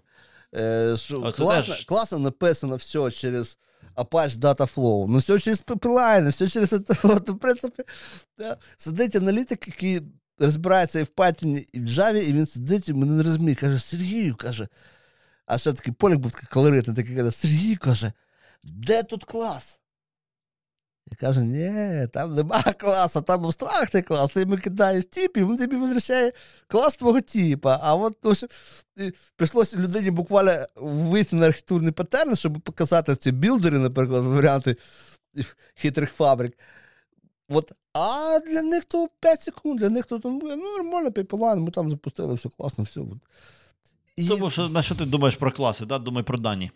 Е, 0.56 0.96
що 0.96 1.20
класно, 1.20 1.74
теж- 1.74 1.84
класно 1.84 2.18
написано 2.18 2.76
все 2.76 3.10
через 3.10 3.58
Apache 3.96 4.38
Dataflow. 4.38 5.06
Ну, 5.08 5.18
все 5.18 5.38
через 5.38 5.62
pipeline, 5.62 6.30
все 6.30 6.48
через 6.48 6.68
це. 6.68 6.78
От, 7.02 7.28
в 7.28 7.38
принципі, 7.38 7.82
да. 8.38 8.56
сидить 8.76 9.16
аналітик, 9.16 9.68
який 9.68 10.02
розбирається 10.38 11.00
і 11.00 11.02
в 11.02 11.10
Python, 11.16 11.66
і 11.72 11.80
в 11.80 11.84
Java, 11.84 12.28
і 12.28 12.32
він 12.32 12.46
сидить, 12.46 12.88
і 12.88 12.94
мене 12.94 13.12
не 13.12 13.22
розуміє, 13.22 13.54
каже, 13.54 13.78
Сергію, 13.78 14.36
каже. 14.36 14.68
А 15.46 15.58
ще 15.58 15.72
такий 15.72 15.92
полік 15.92 16.18
був 16.18 16.30
такий 16.30 16.48
колоритний, 16.52 16.96
такий 16.96 17.16
каже, 17.16 17.30
Сергій 17.30 17.76
каже, 17.76 18.12
де 18.64 19.02
тут 19.02 19.24
клас? 19.24 19.78
Я 21.10 21.16
кажу, 21.16 21.40
ні, 21.40 22.06
там 22.12 22.34
нема 22.34 22.62
класу, 22.78 23.20
там 23.20 23.46
абстрактний 23.46 24.02
клас, 24.02 24.30
ти 24.30 24.40
йому 24.40 24.56
кидаєш 24.56 25.04
тип, 25.06 25.36
і 25.36 25.44
він 25.44 25.56
тобі 25.56 25.76
витрачає 25.76 26.32
клас 26.66 26.96
твого 26.96 27.20
типа. 27.20 27.80
А 27.82 27.94
от 27.94 28.16
ну, 28.22 28.32
прийшлося 29.36 29.76
людині 29.76 30.10
буквально 30.10 30.66
вийти 30.76 31.36
на 31.36 31.46
архітектурний 31.46 31.92
патерн, 31.92 32.36
щоб 32.36 32.60
показати 32.60 33.16
ці 33.16 33.32
білдери, 33.32 33.78
наприклад, 33.78 34.24
варіанти 34.24 34.76
хитрих 35.74 36.12
фабрик. 36.12 36.58
От, 37.48 37.72
А 37.92 38.40
для 38.40 38.62
них 38.62 38.84
то 38.84 39.08
5 39.20 39.42
секунд, 39.42 39.80
для 39.80 39.88
них 39.88 40.06
то 40.06 40.20
ну, 40.24 40.56
нормально 40.76 41.12
пайплайн, 41.12 41.60
ми 41.60 41.70
там 41.70 41.90
запустили, 41.90 42.34
все 42.34 42.48
класно, 42.48 42.84
все. 42.84 43.00
І... 44.16 44.28
Тому 44.28 44.50
що 44.50 44.68
на 44.68 44.82
що 44.82 44.94
ти 44.94 45.04
думаєш 45.04 45.36
про 45.36 45.52
класи, 45.52 45.86
да? 45.86 45.98
думай 45.98 46.22
про 46.22 46.38
дані. 46.38 46.70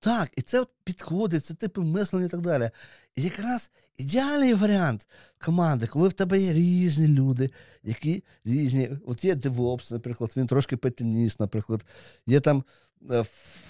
Так, 0.00 0.30
і 0.36 0.42
це 0.42 0.60
от 0.60 0.68
підходить, 0.84 1.44
це 1.44 1.54
типи 1.54 1.80
мислення 1.80 2.26
і 2.26 2.28
так 2.28 2.40
далі. 2.40 2.70
І 3.16 3.22
якраз 3.22 3.70
ідеальний 3.96 4.54
варіант 4.54 5.06
команди, 5.38 5.86
коли 5.86 6.08
в 6.08 6.12
тебе 6.12 6.40
є 6.40 6.52
різні 6.52 7.08
люди, 7.08 7.50
які 7.82 8.24
різні. 8.44 8.90
От 9.06 9.24
є 9.24 9.34
DevOps, 9.34 9.92
наприклад, 9.92 10.32
він 10.36 10.46
трошки 10.46 10.76
петеніст, 10.76 11.40
наприклад, 11.40 11.84
є 12.26 12.40
там 12.40 12.64
е, 13.10 13.24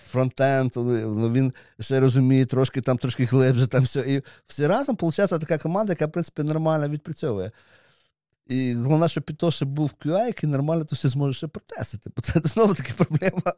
фронтенд, 0.06 0.72
ну, 0.76 1.32
він 1.32 1.52
ще 1.80 2.00
розуміє 2.00 2.46
трошки 2.46 2.80
там 2.80 2.98
трошки 2.98 3.24
глибше, 3.24 3.66
там 3.66 3.82
все. 3.82 4.00
І 4.00 4.22
всі 4.46 4.66
разом 4.66 4.98
виходить 5.00 5.40
така 5.40 5.58
команда, 5.58 5.92
яка, 5.92 6.06
в 6.06 6.12
принципі, 6.12 6.42
нормально 6.42 6.88
відпрацьовує. 6.88 7.52
І 8.46 8.74
головне, 8.74 9.08
то, 9.36 9.50
щоб 9.50 9.68
був 9.68 9.92
QA, 10.04 10.26
який 10.26 10.50
нормально 10.50 10.84
то 10.84 10.96
все 10.96 11.08
зможе 11.08 11.34
ще 11.34 11.46
протестити. 11.46 12.10
Бо 12.16 12.22
це 12.22 12.40
знову 12.44 12.74
таки 12.74 12.92
проблема. 12.96 13.52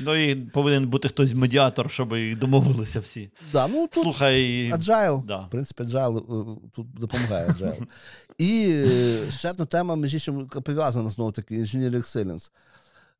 Ну 0.00 0.16
і 0.16 0.34
повинен 0.34 0.86
бути 0.86 1.08
хтось 1.08 1.34
медіатор, 1.34 1.90
щоб 1.90 2.12
і 2.12 2.34
домовилися 2.34 3.00
всі. 3.00 3.30
Да, 3.52 3.68
ну, 3.68 3.86
тут 3.86 4.02
Слухай. 4.02 4.72
Agile. 4.72 5.24
Да. 5.26 5.38
В 5.38 5.50
принципі, 5.50 5.82
Agile 5.82 6.18
е, 6.18 6.58
тут 6.74 6.94
допомагає 6.94 7.48
Agile. 7.48 7.82
І 8.38 8.82
е, 8.86 9.30
ще 9.30 9.50
одна 9.50 9.66
тема, 9.66 9.96
між 9.96 10.14
іншим, 10.14 10.48
пов'язана 10.48 11.10
знову 11.10 11.32
таки 11.32 11.62
Engineering 11.62 11.96
Excellence. 11.96 12.50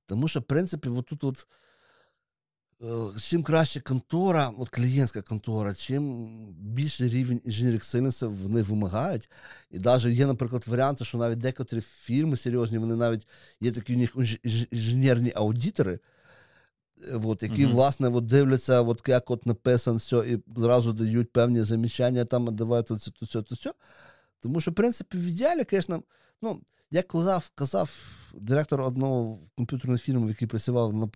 Тому 0.07 0.29
що, 0.29 0.41
в 0.41 0.43
принципі, 0.43 0.89
отут 0.89 1.25
от, 1.25 1.47
е, 2.83 3.21
чим 3.21 3.43
краще 3.43 3.81
контора, 3.81 4.53
от 4.59 4.69
клієнтська 4.69 5.23
контора, 5.23 5.75
чим 5.75 6.29
більший 6.59 7.09
рівень 7.09 7.41
Engineering 7.47 7.79
Excellence 7.79 8.29
вони 8.43 8.63
вимагають. 8.63 9.31
І 9.71 9.79
навіть 9.79 10.05
є, 10.05 10.27
наприклад, 10.27 10.65
варіанти, 10.67 11.05
що 11.05 11.19
навіть 11.19 11.39
декотрі 11.39 11.81
фірми 11.81 12.37
серйозні, 12.37 12.79
вони 12.79 12.97
навіть 12.97 13.27
є 13.61 13.73
такі 13.73 13.95
у 13.95 13.99
них 13.99 14.17
інженерні 14.73 15.33
аудитори 15.35 15.99
от, 17.25 17.43
які, 17.43 17.67
mm-hmm. 17.67 17.73
власне, 17.73 18.09
от, 18.09 18.27
дивляться, 18.27 18.83
от, 18.83 19.03
як 19.07 19.31
от 19.31 19.47
написано 19.47 19.97
все, 19.97 20.17
і 20.17 20.43
зразу 20.57 20.93
дають 20.93 21.33
певні 21.33 21.63
замічання, 21.63 22.25
там 22.25 22.57
давайте 22.57 22.97
це, 22.97 23.11
то, 23.11 23.27
це, 23.27 23.43
то, 23.43 23.57
це. 23.57 23.73
Тому 24.41 24.61
що, 24.61 24.71
в 24.71 24.75
принципі, 24.75 25.19
в 25.19 25.25
ідеалі, 25.25 25.65
звісно, 25.71 26.03
ну, 26.43 26.61
як 26.91 27.09
казав, 27.09 27.51
казав 27.55 27.91
директор 28.35 28.81
одного 28.81 29.39
комп'ютерної 29.57 29.99
фірми, 29.99 30.29
який 30.29 30.49
працював 30.49 30.95
на 30.95 31.11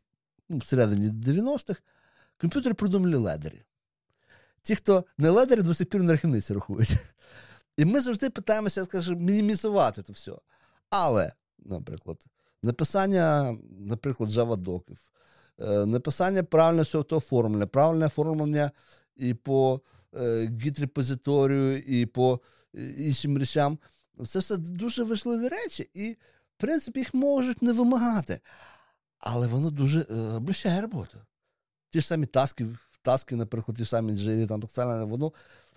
ну, 0.48 0.58
всередині 0.58 1.08
90-х, 1.08 1.80
комп'ютери 2.40 2.74
придумали 2.74 3.16
ледері. 3.16 3.62
Ті, 4.62 4.74
хто 4.74 5.04
не 5.18 5.30
ледері, 5.30 5.62
до 5.62 5.74
сих 5.74 5.88
пір 5.88 6.02
на 6.02 6.12
рахівниці 6.12 6.54
рахують. 6.54 6.96
І 7.76 7.84
ми 7.84 8.00
завжди 8.00 8.30
питаємося, 8.30 8.84
скажімо, 8.84 9.20
мінімізувати 9.20 10.02
це 10.02 10.12
все. 10.12 10.32
Але, 10.90 11.32
наприклад, 11.58 12.24
написання, 12.62 13.56
наприклад, 13.78 14.30
Java-доків, 14.30 14.98
написання 15.86 16.42
правильно 16.42 16.82
всього 16.82 17.04
того 17.04 17.18
оформлення, 17.18 17.66
правильне 17.66 18.06
оформлення 18.06 18.70
і 19.16 19.34
по 19.34 19.80
гід-репозиторію, 20.62 21.78
і 21.78 22.06
по 22.06 22.40
е, 22.74 22.90
іншим 22.90 23.38
речам. 23.38 23.78
Це 24.26 24.38
все 24.38 24.56
дуже 24.56 25.04
важливі 25.04 25.48
речі, 25.48 25.90
і, 25.94 26.10
в 26.12 26.16
принципі, 26.56 26.98
їх 26.98 27.14
можуть 27.14 27.62
не 27.62 27.72
вимагати. 27.72 28.40
Але 29.18 29.46
воно 29.46 29.70
дуже 29.70 30.06
е, 30.10 30.14
облегчає 30.14 30.80
роботу. 30.80 31.18
Ті 31.90 32.00
ж 32.00 32.06
самі 32.06 32.26
таски, 32.26 32.66
таски, 33.02 33.36
наприклад, 33.36 33.78
ті 33.78 33.84
ж 33.84 33.90
самі 33.90 34.16
джирі, 34.16 34.46
там 34.46 34.60
так 34.60 34.70
само, 34.70 35.06
воно, 35.06 35.32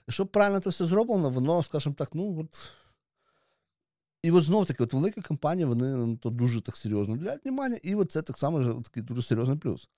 якщо 0.08 0.26
правильно 0.26 0.60
це 0.60 0.70
все 0.70 0.86
зроблено, 0.86 1.30
воно, 1.30 1.64
скажімо 1.64 1.95
так, 1.98 2.10
ну 2.14 2.40
от. 2.40 2.72
І 4.23 4.31
от 4.31 4.43
знову 4.43 4.65
таки, 4.65 4.84
от 4.84 4.93
великі 4.93 5.22
компанії, 5.22 5.65
вони 5.65 5.98
ну, 5.98 6.18
то 6.18 6.30
дуже 6.30 6.61
так 6.61 6.77
серйозно 6.77 7.14
уделяють 7.14 7.45
внимання, 7.45 7.80
і 7.84 7.95
от 7.95 8.11
це 8.11 8.22
так 8.22 8.38
само 8.38 8.81
такий 8.81 9.03
дуже 9.03 9.22
серйозний 9.22 9.57
плюс. 9.57 9.89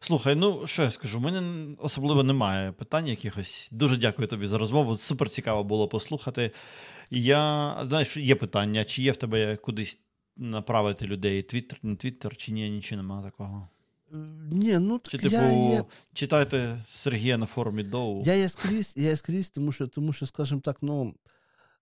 Слухай, 0.00 0.34
ну 0.34 0.66
що 0.66 0.82
я 0.82 0.90
скажу, 0.90 1.18
у 1.18 1.20
мене 1.20 1.66
особливо 1.78 2.22
немає 2.22 2.72
питань 2.72 3.08
якихось. 3.08 3.68
Дуже 3.72 3.96
дякую 3.96 4.28
тобі 4.28 4.46
за 4.46 4.58
розмову. 4.58 4.96
Супер 4.96 5.30
цікаво 5.30 5.64
було 5.64 5.88
послухати. 5.88 6.50
Я 7.10 7.76
знаєш, 7.88 8.16
є 8.16 8.34
питання, 8.34 8.84
чи 8.84 9.02
є 9.02 9.12
в 9.12 9.16
тебе 9.16 9.56
кудись 9.56 9.98
направити 10.36 11.06
людей? 11.06 11.42
Твіттер, 11.42 11.78
не 11.82 11.96
твіттер, 11.96 12.36
чи 12.36 12.52
ні, 12.52 12.70
нічого 12.70 13.02
немає 13.02 13.24
такого. 13.24 13.68
Ні, 14.50 14.78
ну 14.78 15.00
Чи, 15.02 15.18
типу, 15.18 15.34
я 15.34 15.52
є... 15.52 15.84
читайте 16.12 16.84
Сергія 16.92 17.38
на 17.38 17.46
форумі 17.46 17.82
Доу. 17.82 18.22
Я 18.24 18.34
є 18.34 18.48
скрізь, 18.48 18.94
я 18.96 19.08
є 19.08 19.16
скрізь, 19.16 19.50
тому 19.50 19.72
що, 19.72 19.86
тому 19.86 20.12
що, 20.12 20.26
скажімо 20.26 20.60
так, 20.60 20.76
ну, 20.82 21.14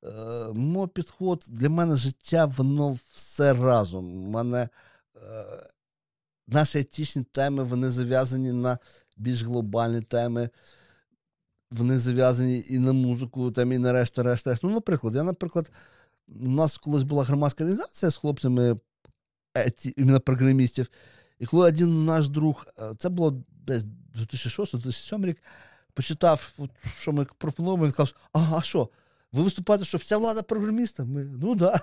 е, 0.05 0.09
мой 0.55 0.89
підход 0.89 1.45
для 1.49 1.69
мене 1.69 1.97
життя, 1.97 2.45
воно 2.45 2.99
все 3.13 3.53
разом. 3.53 4.25
У 4.25 4.31
мене 4.31 4.69
е, 5.17 5.45
наші 6.47 6.79
етичні 6.79 7.25
теми, 7.33 7.65
вони 7.65 7.91
зав'язані 7.91 8.53
на 8.53 8.79
більш 9.17 9.43
глобальні 9.43 10.01
теми. 10.01 10.51
Вони 11.71 11.99
зав'язані 11.99 12.65
і 12.69 12.79
на 12.79 12.93
музику, 12.93 13.51
там, 13.51 13.73
і 13.73 13.79
на 13.79 13.93
решта, 13.93 14.23
решта, 14.23 14.51
решта. 14.51 14.67
Ну, 14.67 14.75
наприклад, 14.75 15.15
я, 15.15 15.23
наприклад, 15.23 15.71
у 16.29 16.49
нас 16.49 16.79
колись 16.79 17.03
була 17.03 17.25
громадська 17.25 17.65
організація 17.65 18.11
з 18.11 18.17
хлопцями, 18.17 18.77
іменно 19.97 20.21
програмістів. 20.21 20.91
І 21.45 21.47
коли 21.47 21.69
один 21.69 22.05
наш 22.05 22.29
друг, 22.29 22.67
е, 22.79 22.95
це 22.99 23.09
було 23.09 23.43
десь 23.67 23.85
2006-2007 24.15 25.27
рік, 25.27 25.43
почитав, 25.95 26.53
що 26.99 27.13
ми 27.13 27.27
пропонуємо, 27.39 27.85
він 27.85 27.93
каже, 27.93 28.15
а 28.33 28.63
що? 28.63 28.89
Ви 29.33 29.43
виступаєте, 29.43 29.85
що 29.85 29.99
вся 29.99 30.19
влада 30.19 30.43
програміста? 30.43 31.05
Ми, 31.05 31.25
Ну 31.25 31.55
да. 31.55 31.81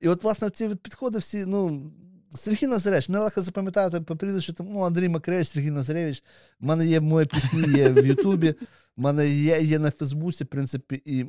І 0.00 0.08
от, 0.08 0.24
власне, 0.24 0.50
ці 0.50 0.68
підходи 0.68 1.18
всі, 1.18 1.46
ну. 1.46 1.92
Сергій 2.34 2.66
Назаревич, 2.66 3.08
мене 3.08 3.24
легко 3.24 3.42
запам'ятати 3.42 4.00
по 4.00 4.16
прізвищу, 4.16 4.54
ну, 4.58 4.80
Андрій 4.80 5.08
Макаревич, 5.08 5.48
Сергій 5.48 5.70
Назаревич. 5.70 6.22
У 6.60 6.66
мене 6.66 6.86
є 6.86 7.00
мої 7.00 7.26
пісні, 7.26 7.78
є 7.78 7.88
в 7.88 8.06
Ютубі, 8.06 8.54
в 8.96 9.00
мене 9.00 9.28
є 9.28 9.60
є 9.60 9.78
на 9.78 9.90
Фейсбуці, 9.90 10.44
в 10.44 10.46
принципі, 10.46 11.02
і 11.04 11.26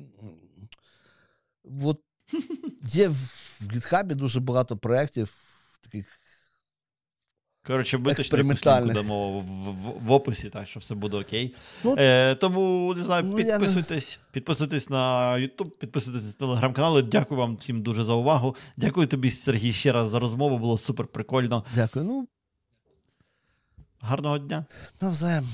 от 1.83 1.99
є 2.83 3.07
в 3.07 3.69
Гітхабі 3.73 4.15
дуже 4.15 4.39
багато 4.39 4.77
проєктів, 4.77 5.35
таких 5.81 6.05
Коротше, 7.67 7.97
виточну 7.97 8.37
дамо 8.93 9.39
в, 9.39 9.43
в, 9.43 10.07
в 10.07 10.11
описі, 10.11 10.49
так 10.49 10.67
що 10.67 10.79
все 10.79 10.95
буде 10.95 11.17
окей. 11.17 11.55
Ну, 11.83 11.95
е, 11.97 12.35
Тому 12.35 12.93
не 12.97 13.03
знаю, 13.03 13.23
ну, 13.23 13.35
підписуйтесь, 13.35 14.19
не... 14.21 14.31
підписуйтесь 14.31 14.89
на 14.89 15.33
YouTube, 15.33 15.77
підписуйтесь 15.79 16.23
на 16.23 16.31
телеграм-канали. 16.31 17.01
Дякую 17.01 17.39
вам 17.39 17.55
всім 17.55 17.81
дуже 17.81 18.03
за 18.03 18.13
увагу. 18.13 18.55
Дякую 18.77 19.07
тобі, 19.07 19.31
Сергій, 19.31 19.73
ще 19.73 19.91
раз 19.91 20.09
за 20.09 20.19
розмову. 20.19 20.59
Було 20.59 20.77
супер 20.77 21.07
прикольно. 21.07 21.63
Дякую. 21.75 22.05
Ну 22.05 22.27
гарного 24.01 24.37
дня. 24.37 24.65
Навзаєм. 25.01 25.47